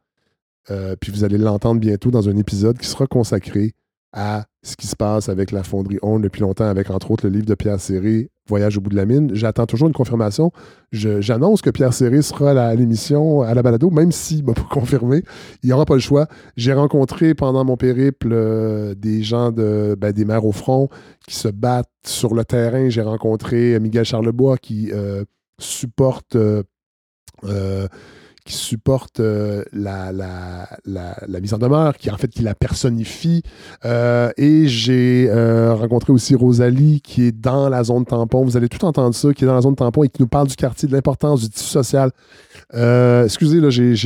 euh, 0.70 0.96
puis 1.00 1.12
vous 1.12 1.24
allez 1.24 1.38
l'entendre 1.38 1.80
bientôt 1.80 2.12
dans 2.12 2.30
un 2.30 2.38
épisode 2.38 2.78
qui 2.78 2.88
sera 2.88 3.08
consacré 3.08 3.74
à 4.14 4.46
ce 4.64 4.76
qui 4.76 4.88
se 4.88 4.96
passe 4.96 5.30
avec 5.30 5.52
la 5.52 5.64
fonderie 5.64 6.00
On 6.02 6.20
depuis 6.20 6.42
longtemps, 6.42 6.66
avec 6.66 6.90
entre 6.90 7.12
autres 7.12 7.28
le 7.28 7.34
livre 7.34 7.46
de 7.46 7.56
Pierre 7.56 7.80
Serré, 7.80 8.30
Voyage 8.48 8.78
au 8.78 8.82
bout 8.82 8.90
de 8.90 8.96
la 8.96 9.06
mine. 9.06 9.30
J'attends 9.34 9.66
toujours 9.66 9.90
une 9.90 9.94
confirmation. 9.94 10.52
J'annonce 10.92 11.62
que 11.62 11.70
Pierre 11.70 11.94
Serré 11.94 12.22
sera 12.22 12.52
à 12.52 12.76
l'émission, 12.76 13.42
à 13.42 13.54
la 13.54 13.62
balado, 13.62 13.90
même 13.90 14.14
s'il 14.14 14.46
m'a 14.46 14.54
pas 14.56 14.68
confirmé. 14.70 15.24
Il 15.64 15.72
n'y 15.72 15.86
pas 15.86 15.94
le 15.94 16.00
choix. 16.00 16.28
J'ai 16.56 16.74
rencontré 16.74 17.36
pendant 17.36 17.66
mon 17.66 17.76
périple 17.76 18.30
euh, 18.32 18.96
des 18.96 19.22
gens 19.22 19.52
de, 19.52 19.98
ben, 20.00 20.14
des 20.14 20.24
maires 20.24 20.46
au 20.46 20.54
front 20.54 20.88
qui 21.28 21.36
se 21.36 21.50
battent 21.50 21.90
sur 22.06 22.34
le 22.34 22.46
terrain. 22.46 22.90
J'ai 22.90 23.02
rencontré 23.02 23.76
euh, 23.76 23.80
Miguel 23.80 24.06
Charlebois 24.06 24.58
qui 24.58 24.92
supporte 25.60 26.38
qui 28.48 28.56
supporte 28.56 29.20
euh, 29.20 29.64
la, 29.74 30.12
la, 30.14 30.68
la, 30.86 31.40
mise 31.42 31.54
en 31.54 31.58
demeure, 31.58 31.98
qui 31.98 32.10
en 32.10 32.18
fait 32.18 32.30
qui 32.30 32.42
la 32.42 32.56
personnifie. 32.56 33.44
Euh, 33.86 34.32
et 34.38 34.68
j'ai 34.68 35.28
euh, 35.30 35.76
rencontré 35.76 36.14
aussi 36.14 36.34
Rosalie, 36.34 37.02
qui 37.02 37.24
est 37.24 37.32
dans 37.32 37.68
la 37.68 37.84
zone 37.84 38.06
tampon. 38.06 38.46
Vous 38.46 38.56
allez 38.56 38.70
tout 38.70 38.84
entendre 38.86 39.14
ça, 39.14 39.34
qui 39.34 39.44
est 39.44 39.48
dans 39.48 39.54
la 39.54 39.62
zone 39.62 39.76
tampon 39.76 40.04
et 40.04 40.10
qui 40.10 40.22
nous 40.22 40.28
parle 40.28 40.48
du 40.48 40.56
quartier, 40.56 40.88
de 40.88 40.94
l'importance 40.94 41.42
du 41.42 41.50
tissu 41.50 41.70
social. 41.70 42.12
Excusez, 42.74 43.60
là, 43.60 43.70
j'ai- 43.70 43.98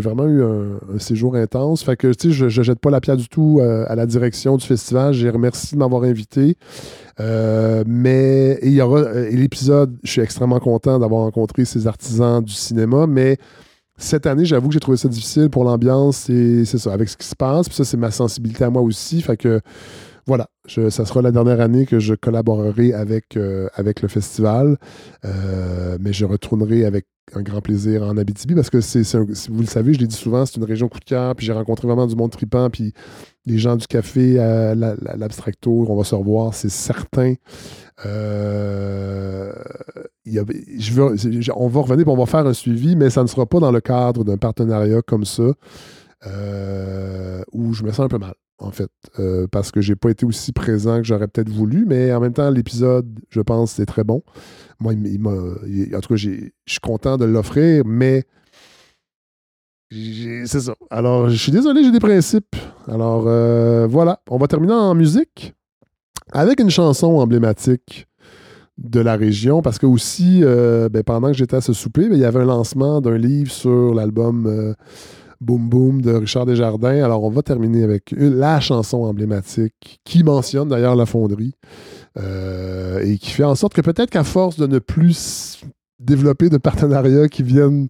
vraiment 0.00 0.26
eu 0.26 0.42
un, 0.42 0.98
séjour 0.98 1.36
intense. 1.36 1.84
Fait 1.84 1.96
que, 1.96 2.08
tu 2.08 2.28
sais, 2.28 2.34
je, 2.34 2.48
je 2.48 2.62
jette 2.62 2.80
pas 2.80 2.90
la 2.90 3.00
pierre 3.00 3.16
du 3.16 3.28
tout 3.28 3.60
à 3.62 3.94
la 3.94 4.06
direction 4.06 4.56
du 4.56 4.66
festival. 4.66 5.14
J'ai 5.14 5.30
remercié 5.30 5.76
de 5.76 5.78
m'avoir 5.78 6.02
invité. 6.02 6.56
Euh, 7.18 7.84
mais 7.86 8.58
il 8.62 8.72
y 8.72 8.80
aura 8.80 9.00
euh, 9.00 9.30
l'épisode, 9.30 9.96
je 10.02 10.10
suis 10.10 10.20
extrêmement 10.20 10.60
content 10.60 10.98
d'avoir 10.98 11.22
rencontré 11.22 11.64
ces 11.64 11.86
artisans 11.86 12.42
du 12.42 12.52
cinéma, 12.52 13.06
mais 13.06 13.38
cette 13.96 14.26
année, 14.26 14.44
j'avoue 14.44 14.68
que 14.68 14.74
j'ai 14.74 14.80
trouvé 14.80 14.96
ça 14.96 15.08
difficile 15.08 15.50
pour 15.50 15.64
l'ambiance 15.64 16.30
et 16.30 16.64
c'est 16.64 16.78
ça, 16.78 16.92
avec 16.92 17.08
ce 17.08 17.16
qui 17.16 17.26
se 17.26 17.36
passe. 17.36 17.68
Puis 17.68 17.76
ça, 17.76 17.84
c'est 17.84 17.98
ma 17.98 18.10
sensibilité 18.10 18.64
à 18.64 18.70
moi 18.70 18.80
aussi. 18.82 19.20
Fait 19.20 19.36
que 19.36 19.60
voilà, 20.26 20.46
ça 20.66 21.04
sera 21.04 21.20
la 21.20 21.32
dernière 21.32 21.60
année 21.60 21.84
que 21.84 21.98
je 21.98 22.14
collaborerai 22.14 22.94
avec, 22.94 23.36
euh, 23.36 23.68
avec 23.74 24.00
le 24.00 24.08
festival. 24.08 24.78
Mais 26.00 26.12
je 26.12 26.24
retournerai 26.24 26.86
avec 26.86 27.06
un 27.34 27.42
grand 27.42 27.60
plaisir 27.60 28.02
en 28.02 28.16
Abitibi 28.16 28.54
parce 28.54 28.70
que 28.70 28.80
c'est, 28.80 29.02
vous 29.14 29.60
le 29.60 29.66
savez, 29.66 29.94
je 29.94 29.98
l'ai 29.98 30.06
dit 30.06 30.16
souvent, 30.16 30.46
c'est 30.46 30.56
une 30.56 30.64
région 30.64 30.88
coup 30.88 31.00
de 31.00 31.04
cœur. 31.04 31.34
Puis 31.34 31.46
j'ai 31.46 31.52
rencontré 31.52 31.86
vraiment 31.86 32.06
du 32.06 32.16
monde 32.16 32.30
tripant. 32.30 32.70
Puis 32.70 32.94
les 33.46 33.58
gens 33.58 33.76
du 33.76 33.86
café, 33.86 34.38
à 34.38 34.74
la- 34.74 34.94
la- 35.00 35.16
l'Abstracto, 35.16 35.86
on 35.88 35.96
va 35.96 36.04
se 36.04 36.14
revoir, 36.14 36.54
c'est 36.54 36.68
certain. 36.70 37.34
Euh, 38.06 39.52
je 40.26 40.92
veux- 40.92 41.14
on 41.56 41.68
va 41.68 41.80
revenir, 41.80 42.08
on 42.08 42.16
va 42.16 42.26
faire 42.26 42.46
un 42.46 42.52
suivi, 42.52 42.96
mais 42.96 43.10
ça 43.10 43.22
ne 43.22 43.28
sera 43.28 43.46
pas 43.46 43.58
dans 43.60 43.72
le 43.72 43.80
cadre 43.80 44.24
d'un 44.24 44.36
partenariat 44.36 45.02
comme 45.02 45.24
ça, 45.24 45.52
euh, 46.26 47.42
où 47.52 47.72
je 47.72 47.82
me 47.82 47.90
sens 47.90 48.00
un 48.00 48.08
peu 48.08 48.18
mal, 48.18 48.34
en 48.58 48.70
fait, 48.70 48.90
euh, 49.18 49.46
parce 49.50 49.70
que 49.70 49.80
j'ai 49.80 49.96
pas 49.96 50.10
été 50.10 50.24
aussi 50.26 50.52
présent 50.52 50.98
que 50.98 51.04
j'aurais 51.04 51.28
peut-être 51.28 51.48
voulu, 51.50 51.86
mais 51.86 52.12
en 52.12 52.20
même 52.20 52.32
temps, 52.32 52.50
l'épisode, 52.50 53.08
je 53.30 53.40
pense, 53.40 53.72
c'est 53.72 53.86
très 53.86 54.04
bon. 54.04 54.22
Moi, 54.80 54.92
en 54.94 56.00
tout 56.00 56.08
cas, 56.08 56.16
je 56.16 56.28
suis 56.66 56.80
content 56.82 57.16
de 57.16 57.24
l'offrir, 57.24 57.84
mais 57.86 58.24
c'est 59.90 60.60
ça. 60.60 60.74
Alors, 60.90 61.28
je 61.28 61.36
suis 61.36 61.52
désolé, 61.52 61.82
j'ai 61.82 61.90
des 61.90 62.00
principes. 62.00 62.54
Alors, 62.86 63.24
euh, 63.26 63.86
voilà, 63.88 64.20
on 64.30 64.38
va 64.38 64.46
terminer 64.46 64.72
en 64.72 64.94
musique 64.94 65.54
avec 66.32 66.60
une 66.60 66.70
chanson 66.70 67.18
emblématique 67.18 68.06
de 68.78 69.00
la 69.00 69.16
région, 69.16 69.62
parce 69.62 69.78
que 69.78 69.86
aussi, 69.86 70.40
euh, 70.42 70.88
ben, 70.88 71.02
pendant 71.02 71.28
que 71.28 71.36
j'étais 71.36 71.56
à 71.56 71.60
ce 71.60 71.72
souper, 71.72 72.08
ben, 72.08 72.14
il 72.14 72.20
y 72.20 72.24
avait 72.24 72.40
un 72.40 72.44
lancement 72.44 73.00
d'un 73.00 73.18
livre 73.18 73.50
sur 73.50 73.92
l'album 73.92 74.46
euh, 74.46 74.74
Boom 75.40 75.68
Boom 75.68 76.02
de 76.02 76.12
Richard 76.12 76.46
Desjardins. 76.46 77.02
Alors, 77.02 77.24
on 77.24 77.30
va 77.30 77.42
terminer 77.42 77.82
avec 77.82 78.14
la 78.16 78.60
chanson 78.60 79.04
emblématique 79.04 80.00
qui 80.04 80.22
mentionne 80.22 80.68
d'ailleurs 80.68 80.96
la 80.96 81.06
fonderie 81.06 81.54
et 83.02 83.16
qui 83.18 83.30
fait 83.30 83.44
en 83.44 83.54
sorte 83.54 83.72
que 83.72 83.80
peut-être 83.80 84.10
qu'à 84.10 84.24
force 84.24 84.58
de 84.58 84.66
ne 84.66 84.78
plus 84.78 85.62
développer 85.98 86.50
de 86.50 86.58
partenariats 86.58 87.28
qui 87.28 87.42
viennent 87.42 87.86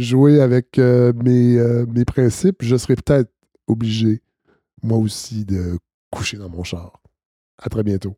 jouer 0.00 0.40
avec 0.40 0.78
euh, 0.78 1.12
mes, 1.12 1.56
euh, 1.58 1.86
mes 1.86 2.04
principes, 2.04 2.62
je 2.62 2.76
serai 2.76 2.96
peut-être 2.96 3.30
obligé, 3.66 4.20
moi 4.82 4.98
aussi, 4.98 5.44
de 5.44 5.78
coucher 6.10 6.36
dans 6.36 6.48
mon 6.48 6.64
char. 6.64 7.00
À 7.58 7.68
très 7.68 7.82
bientôt. 7.82 8.16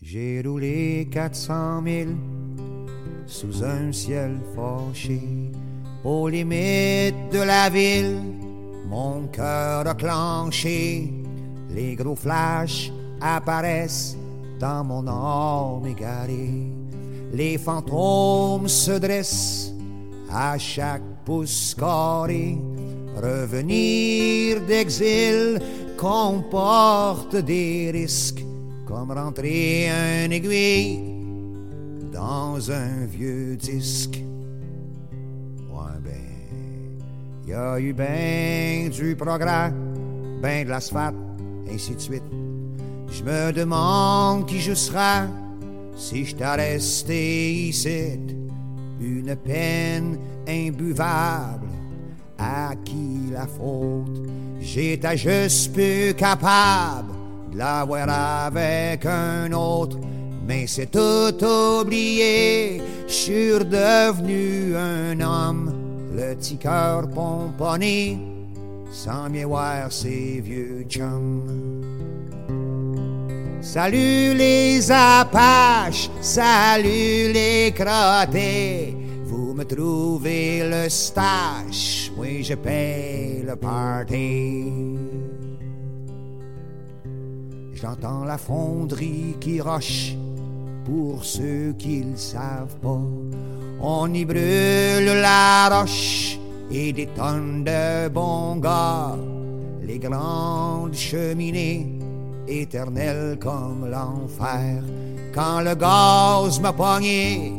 J'ai 0.00 0.42
roulé 0.44 1.08
400 1.12 1.82
000 1.84 2.10
sous 3.26 3.62
un 3.62 3.92
ciel 3.92 4.40
fâché. 4.54 5.20
Aux 6.04 6.28
limites 6.28 7.30
de 7.30 7.38
la 7.38 7.70
ville, 7.70 8.18
mon 8.88 9.28
cœur 9.28 9.86
a. 9.86 10.50
Les 11.70 11.94
gros 11.94 12.16
flashs 12.16 12.90
apparaissent 13.20 14.16
dans 14.58 14.82
mon 14.82 15.06
âme 15.06 15.86
égarée. 15.86 16.66
Les 17.32 17.56
fantômes 17.56 18.68
se 18.68 18.98
dressent 18.98 19.72
à 20.32 20.58
chaque 20.58 21.02
pouce 21.24 21.74
carré. 21.74 22.58
Revenir 23.16 24.60
d'exil 24.62 25.60
comporte 25.98 27.36
des 27.36 27.90
risques, 27.92 28.44
comme 28.86 29.12
rentrer 29.12 29.88
un 29.90 30.30
aiguille 30.30 31.00
dans 32.12 32.70
un 32.70 33.04
vieux 33.06 33.56
disque. 33.56 34.22
Ouais, 35.70 35.98
ben, 36.02 37.46
y 37.46 37.52
a 37.52 37.78
eu 37.78 37.92
ben 37.92 38.88
du 38.88 39.14
progrès, 39.14 39.72
ben 40.40 40.64
de 40.64 40.70
l'asphalte, 40.70 41.16
ainsi 41.70 41.94
de 41.94 42.00
suite. 42.00 42.24
Je 43.10 43.22
me 43.22 43.52
demande 43.52 44.46
qui 44.46 44.58
je 44.58 44.72
serais 44.72 45.28
si 45.94 46.24
je 46.24 46.34
t'ai 46.34 46.46
resté 46.46 47.52
ici. 47.68 48.18
Une 49.02 49.34
peine 49.34 50.16
imbuvable, 50.46 51.66
à 52.38 52.70
qui 52.84 53.32
la 53.32 53.48
faute? 53.48 54.22
J'étais 54.60 55.16
juste 55.16 55.72
plus 55.72 56.14
capable 56.14 57.12
de 57.50 57.58
l'avoir 57.58 58.08
avec 58.46 59.04
un 59.04 59.50
autre, 59.52 59.98
mais 60.46 60.68
c'est 60.68 60.90
tout 60.90 61.44
oublié. 61.44 62.80
Je 63.08 63.12
suis 63.12 63.52
redevenu 63.54 64.76
un 64.76 65.20
homme, 65.20 65.72
le 66.14 66.36
petit 66.36 66.56
cœur 66.56 67.08
pomponné, 67.10 68.18
sans 68.92 69.28
mieux 69.28 69.46
voir 69.46 69.90
ses 69.90 70.40
vieux 70.40 70.84
chums. 70.88 71.71
Salut 73.62 74.34
les 74.34 74.90
Apaches, 74.90 76.10
salut 76.20 77.32
les 77.32 77.72
crottés. 77.72 78.96
Vous 79.24 79.54
me 79.54 79.64
trouvez 79.64 80.68
le 80.68 80.88
stash, 80.88 82.10
oui 82.16 82.42
je 82.42 82.54
paye 82.54 83.44
le 83.46 83.54
party. 83.54 84.64
J'entends 87.72 88.24
la 88.24 88.36
fonderie 88.36 89.36
qui 89.38 89.60
roche, 89.60 90.16
pour 90.84 91.24
ceux 91.24 91.72
qui 91.78 92.02
le 92.02 92.16
savent 92.16 92.76
pas. 92.82 93.00
On 93.80 94.12
y 94.12 94.24
brûle 94.24 95.20
la 95.22 95.68
roche 95.68 96.36
et 96.68 96.92
des 96.92 97.06
tonnes 97.06 97.62
de 97.62 98.08
bons 98.08 98.56
gars. 98.56 99.16
Les 99.84 100.00
grandes 100.00 100.94
cheminées 100.94 102.01
éternelles 102.60 103.38
comme 103.40 103.88
l'enfer. 103.90 104.82
Quand 105.34 105.60
le 105.60 105.74
gaz 105.74 106.60
m'a 106.60 106.72
pogné, 106.72 107.52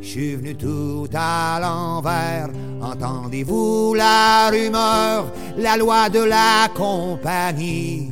je 0.00 0.06
suis 0.06 0.36
venu 0.36 0.54
tout 0.54 1.08
à 1.14 1.58
l'envers. 1.60 2.48
Entendez-vous 2.80 3.94
la 3.94 4.48
rumeur, 4.50 5.32
la 5.56 5.76
loi 5.76 6.08
de 6.08 6.20
la 6.20 6.68
compagnie? 6.74 8.10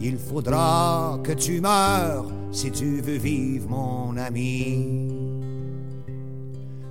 Il 0.00 0.16
faudra 0.18 1.18
que 1.24 1.32
tu 1.32 1.60
meurs 1.60 2.26
si 2.50 2.70
tu 2.70 3.00
veux 3.00 3.18
vivre, 3.18 3.68
mon 3.68 4.16
ami. 4.16 5.08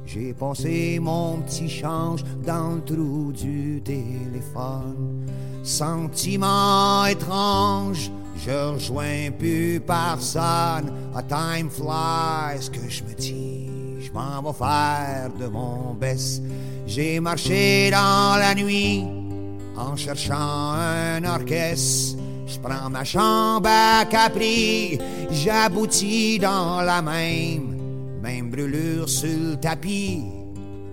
J'ai 0.06 0.34
passé 0.34 1.00
mon 1.02 1.40
petit 1.40 1.68
change 1.68 2.24
dans 2.46 2.76
le 2.76 2.82
trou 2.82 3.32
du 3.34 3.82
téléphone. 3.84 5.28
Sentiment 5.64 7.06
étrange, 7.06 8.10
je 8.46 8.52
rejoins 8.74 9.32
plus 9.38 9.80
personne. 9.80 10.92
A 11.16 11.24
time 11.24 11.70
flies 11.70 12.70
que 12.70 12.90
je 12.90 13.04
me 13.04 13.14
dis, 13.14 13.70
je 14.02 14.12
m'en 14.12 14.42
vais 14.42 14.58
faire 14.58 15.30
de 15.40 15.48
mon 15.48 15.94
best. 15.94 16.44
J'ai 16.86 17.20
marché 17.20 17.90
dans 17.92 18.38
la 18.38 18.56
nuit 18.56 19.04
en 19.76 19.96
cherchant 19.96 20.74
un 20.74 21.24
orchestre. 21.24 22.18
Je 22.48 22.58
prends 22.60 22.90
ma 22.90 23.04
chambre 23.04 23.68
à 23.68 24.06
Capri, 24.06 24.98
j'aboutis 25.30 26.40
dans 26.40 26.82
la 26.82 27.02
même, 27.02 27.76
même 28.22 28.50
brûlure 28.50 29.10
sur 29.10 29.28
le 29.28 29.58
tapis, 29.58 30.24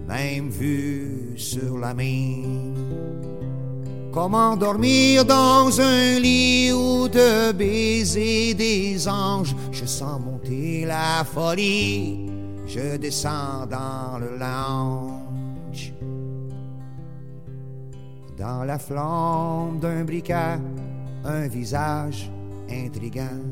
même 0.08 0.50
vue 0.50 1.34
sur 1.36 1.78
la 1.78 1.94
mine. 1.94 2.73
Comment 4.14 4.56
dormir 4.56 5.24
dans 5.24 5.80
un 5.80 6.20
lit 6.20 6.70
où 6.72 7.08
de 7.08 7.50
baiser 7.50 8.54
des 8.54 9.08
anges, 9.08 9.56
je 9.72 9.84
sens 9.84 10.20
monter 10.20 10.84
la 10.86 11.24
folie, 11.24 12.30
je 12.64 12.96
descends 12.96 13.66
dans 13.68 14.18
le 14.20 14.38
lounge. 14.38 15.92
Dans 18.38 18.62
la 18.62 18.78
flamme 18.78 19.80
d'un 19.80 20.04
briquet, 20.04 20.60
un 21.24 21.48
visage 21.48 22.30
intrigant. 22.70 23.42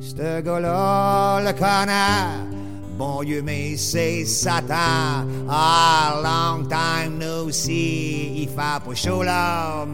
Ce 0.00 0.16
le 0.16 1.52
connard, 1.52 2.57
bon 2.98 3.22
Dieu, 3.22 3.42
mais 3.42 3.76
c'est 3.76 4.24
Satan. 4.24 5.24
Ah, 5.48 6.20
long 6.22 6.66
time 6.66 7.18
no 7.18 7.50
see, 7.50 8.42
il 8.42 8.48
fait 8.48 8.54
pas 8.56 8.94
chaud 8.94 9.22
là. 9.22 9.86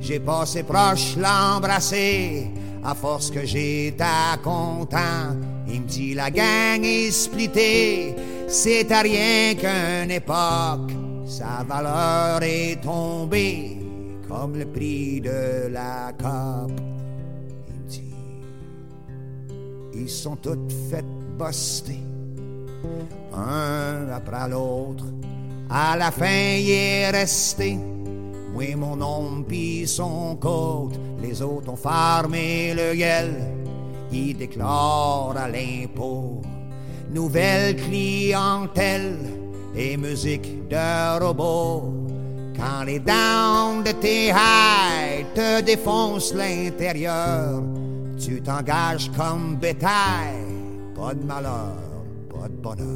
J'ai 0.00 0.20
passé 0.20 0.62
proche 0.62 1.16
l'embrasser, 1.16 2.50
à 2.84 2.94
force 2.94 3.30
que 3.30 3.44
j'étais 3.44 4.04
content. 4.42 5.36
Il 5.68 5.82
me 5.82 5.86
dit 5.86 6.14
la 6.14 6.30
gang 6.30 6.82
est 6.84 7.10
splittée, 7.10 8.14
c'est 8.48 8.90
à 8.90 9.02
rien 9.02 9.54
qu'une 9.54 10.10
époque, 10.10 10.92
sa 11.26 11.64
valeur 11.68 12.42
est 12.42 12.80
tombée 12.82 13.76
comme 14.28 14.56
le 14.56 14.66
prix 14.66 15.20
de 15.20 15.68
la 15.70 16.12
cape. 16.18 16.70
Il 17.68 17.74
me 17.74 17.88
dit, 17.88 18.14
ils 19.94 20.08
sont 20.08 20.36
toutes 20.36 20.72
faites 20.90 21.19
un 23.34 24.08
après 24.12 24.48
l'autre. 24.48 25.04
À 25.70 25.96
la 25.96 26.10
fin, 26.10 26.56
il 26.58 26.70
est 26.70 27.10
resté, 27.10 27.78
moi 28.52 28.76
mon 28.76 28.96
nom 28.96 29.42
pis 29.42 29.86
son 29.86 30.36
côte. 30.36 30.98
Les 31.22 31.40
autres 31.42 31.72
ont 31.72 31.76
farmé 31.76 32.74
le 32.74 32.94
gueule, 32.94 33.40
ils 34.12 34.36
déclarent 34.36 35.36
à 35.36 35.48
l'impôt. 35.48 36.42
Nouvelle 37.12 37.76
clientèle 37.76 39.18
et 39.74 39.96
musique 39.96 40.68
de 40.68 41.18
robot. 41.24 41.94
Quand 42.56 42.84
les 42.84 42.98
dents 42.98 43.80
de 43.84 43.92
tes 43.92 44.30
highs 44.30 45.24
te 45.34 45.60
défoncent 45.62 46.34
l'intérieur, 46.34 47.62
tu 48.18 48.42
t'engages 48.42 49.10
comme 49.16 49.56
bétail. 49.56 50.59
Pas 51.00 51.14
de 51.14 51.24
malheur, 51.24 51.72
pas 52.28 52.46
de 52.46 52.56
bonheur. 52.62 52.86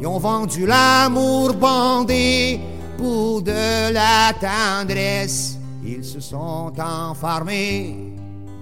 Ils 0.00 0.06
ont 0.06 0.18
vendu 0.18 0.66
l'amour 0.66 1.54
bandé 1.54 2.60
pour 2.98 3.40
de 3.40 3.90
la 3.90 4.34
tendresse. 4.38 5.58
Ils 5.82 6.04
se 6.04 6.20
sont 6.20 6.72
enfermés 6.78 8.12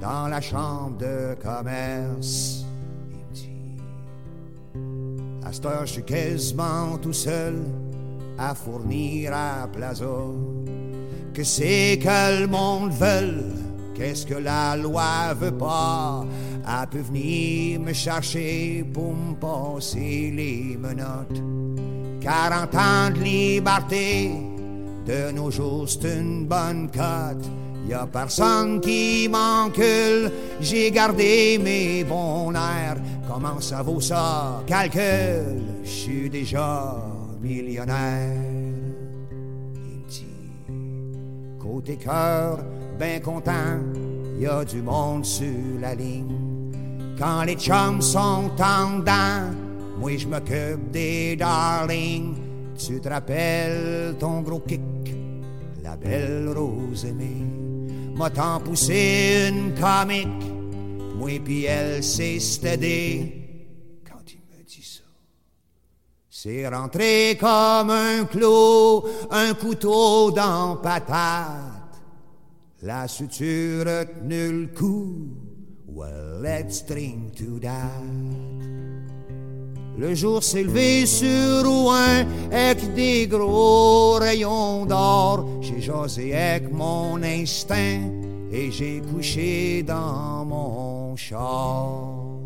dans 0.00 0.28
la 0.28 0.40
chambre 0.40 0.98
de 0.98 1.34
commerce. 1.42 2.64
Il 4.74 5.68
à 5.68 5.84
je 5.84 5.92
suis 5.92 6.04
quasiment 6.04 6.96
tout 7.00 7.12
seul 7.12 7.56
à 8.38 8.54
fournir 8.54 9.32
à 9.34 9.66
Plaza. 9.66 10.06
Que 11.34 11.42
c'est 11.42 11.98
que 12.00 12.40
le 12.40 12.46
monde 12.46 12.92
veut, 12.92 13.44
qu'est-ce 13.94 14.26
que 14.26 14.34
la 14.34 14.76
loi 14.76 15.34
veut 15.34 15.58
pas? 15.58 16.24
Elle 16.64 16.86
peut 16.88 17.00
venir 17.00 17.80
me 17.80 17.92
chercher 17.92 18.84
pour 18.92 19.14
me 19.14 19.34
passer 19.34 20.32
les 20.34 20.76
menottes. 20.78 21.42
40 22.20 22.74
ans 22.74 23.10
de 23.12 23.20
liberté, 23.20 24.30
de 25.06 25.32
nos 25.32 25.50
jours 25.50 25.88
c'est 25.88 26.20
une 26.20 26.46
bonne 26.46 26.88
cote. 26.88 27.50
Y 27.88 27.94
a 27.94 28.06
personne 28.06 28.80
qui 28.80 29.28
m'encule, 29.28 30.30
j'ai 30.60 30.92
gardé 30.92 31.58
mes 31.58 32.04
bons 32.04 32.52
airs. 32.54 32.98
Comment 33.26 33.60
ça 33.60 33.82
vaut 33.82 34.00
ça? 34.00 34.62
Calcul, 34.66 35.62
je 35.82 35.90
suis 35.90 36.30
déjà 36.30 36.94
millionnaire. 37.40 38.36
Il 39.74 40.06
dit, 40.08 40.26
côté 41.58 41.96
cœur, 41.96 42.60
ben 43.00 43.20
content, 43.20 43.80
y 44.38 44.46
a 44.46 44.64
du 44.64 44.80
monde 44.80 45.24
sur 45.24 45.48
la 45.80 45.96
ligne. 45.96 46.41
Quand 47.18 47.44
les 47.44 47.56
chums 47.56 48.00
sont 48.02 48.50
en 48.60 49.02
moi 49.98 50.16
je 50.16 50.26
m'occupe 50.26 50.90
des 50.90 51.36
darlings. 51.36 52.34
Tu 52.76 53.00
te 53.00 53.08
rappelles 53.08 54.16
ton 54.18 54.40
gros 54.40 54.60
kick, 54.60 54.80
la 55.82 55.96
belle 55.96 56.48
rose 56.48 57.04
aimée? 57.04 57.46
M'a 58.16 58.28
tant 58.30 58.58
poussé 58.60 59.50
une 59.50 59.72
comique, 59.74 60.52
moi 61.16 61.38
pis 61.44 61.66
elle 61.66 62.02
s'est 62.02 62.40
stédée. 62.40 64.00
Quand 64.10 64.22
il 64.26 64.40
me 64.50 64.64
dit 64.64 64.82
ça, 64.82 65.04
c'est 66.28 66.66
rentré 66.66 67.36
comme 67.38 67.90
un 67.90 68.24
clou, 68.24 69.04
un 69.30 69.54
couteau 69.54 70.32
dans 70.32 70.76
patate. 70.76 72.00
La 72.82 73.06
suture 73.06 73.86
a 73.86 74.04
tenu 74.04 74.62
le 74.62 74.66
coup. 74.66 75.51
Well, 75.94 76.40
let's 76.40 76.80
drink 76.80 77.36
to 77.36 77.58
that. 77.60 78.02
Le 79.98 80.14
jour 80.14 80.42
s'est 80.42 80.62
levé 80.62 81.04
sur 81.04 81.64
Rouen 81.64 82.24
avec 82.50 82.94
des 82.94 83.26
gros 83.26 84.14
rayons 84.14 84.86
d'or. 84.86 85.46
J'ai 85.60 85.82
jasé 85.82 86.34
avec 86.34 86.72
mon 86.72 87.22
instinct 87.22 88.00
et 88.50 88.70
j'ai 88.70 89.02
couché 89.12 89.82
dans 89.82 90.46
mon 90.46 91.14
char. 91.16 92.41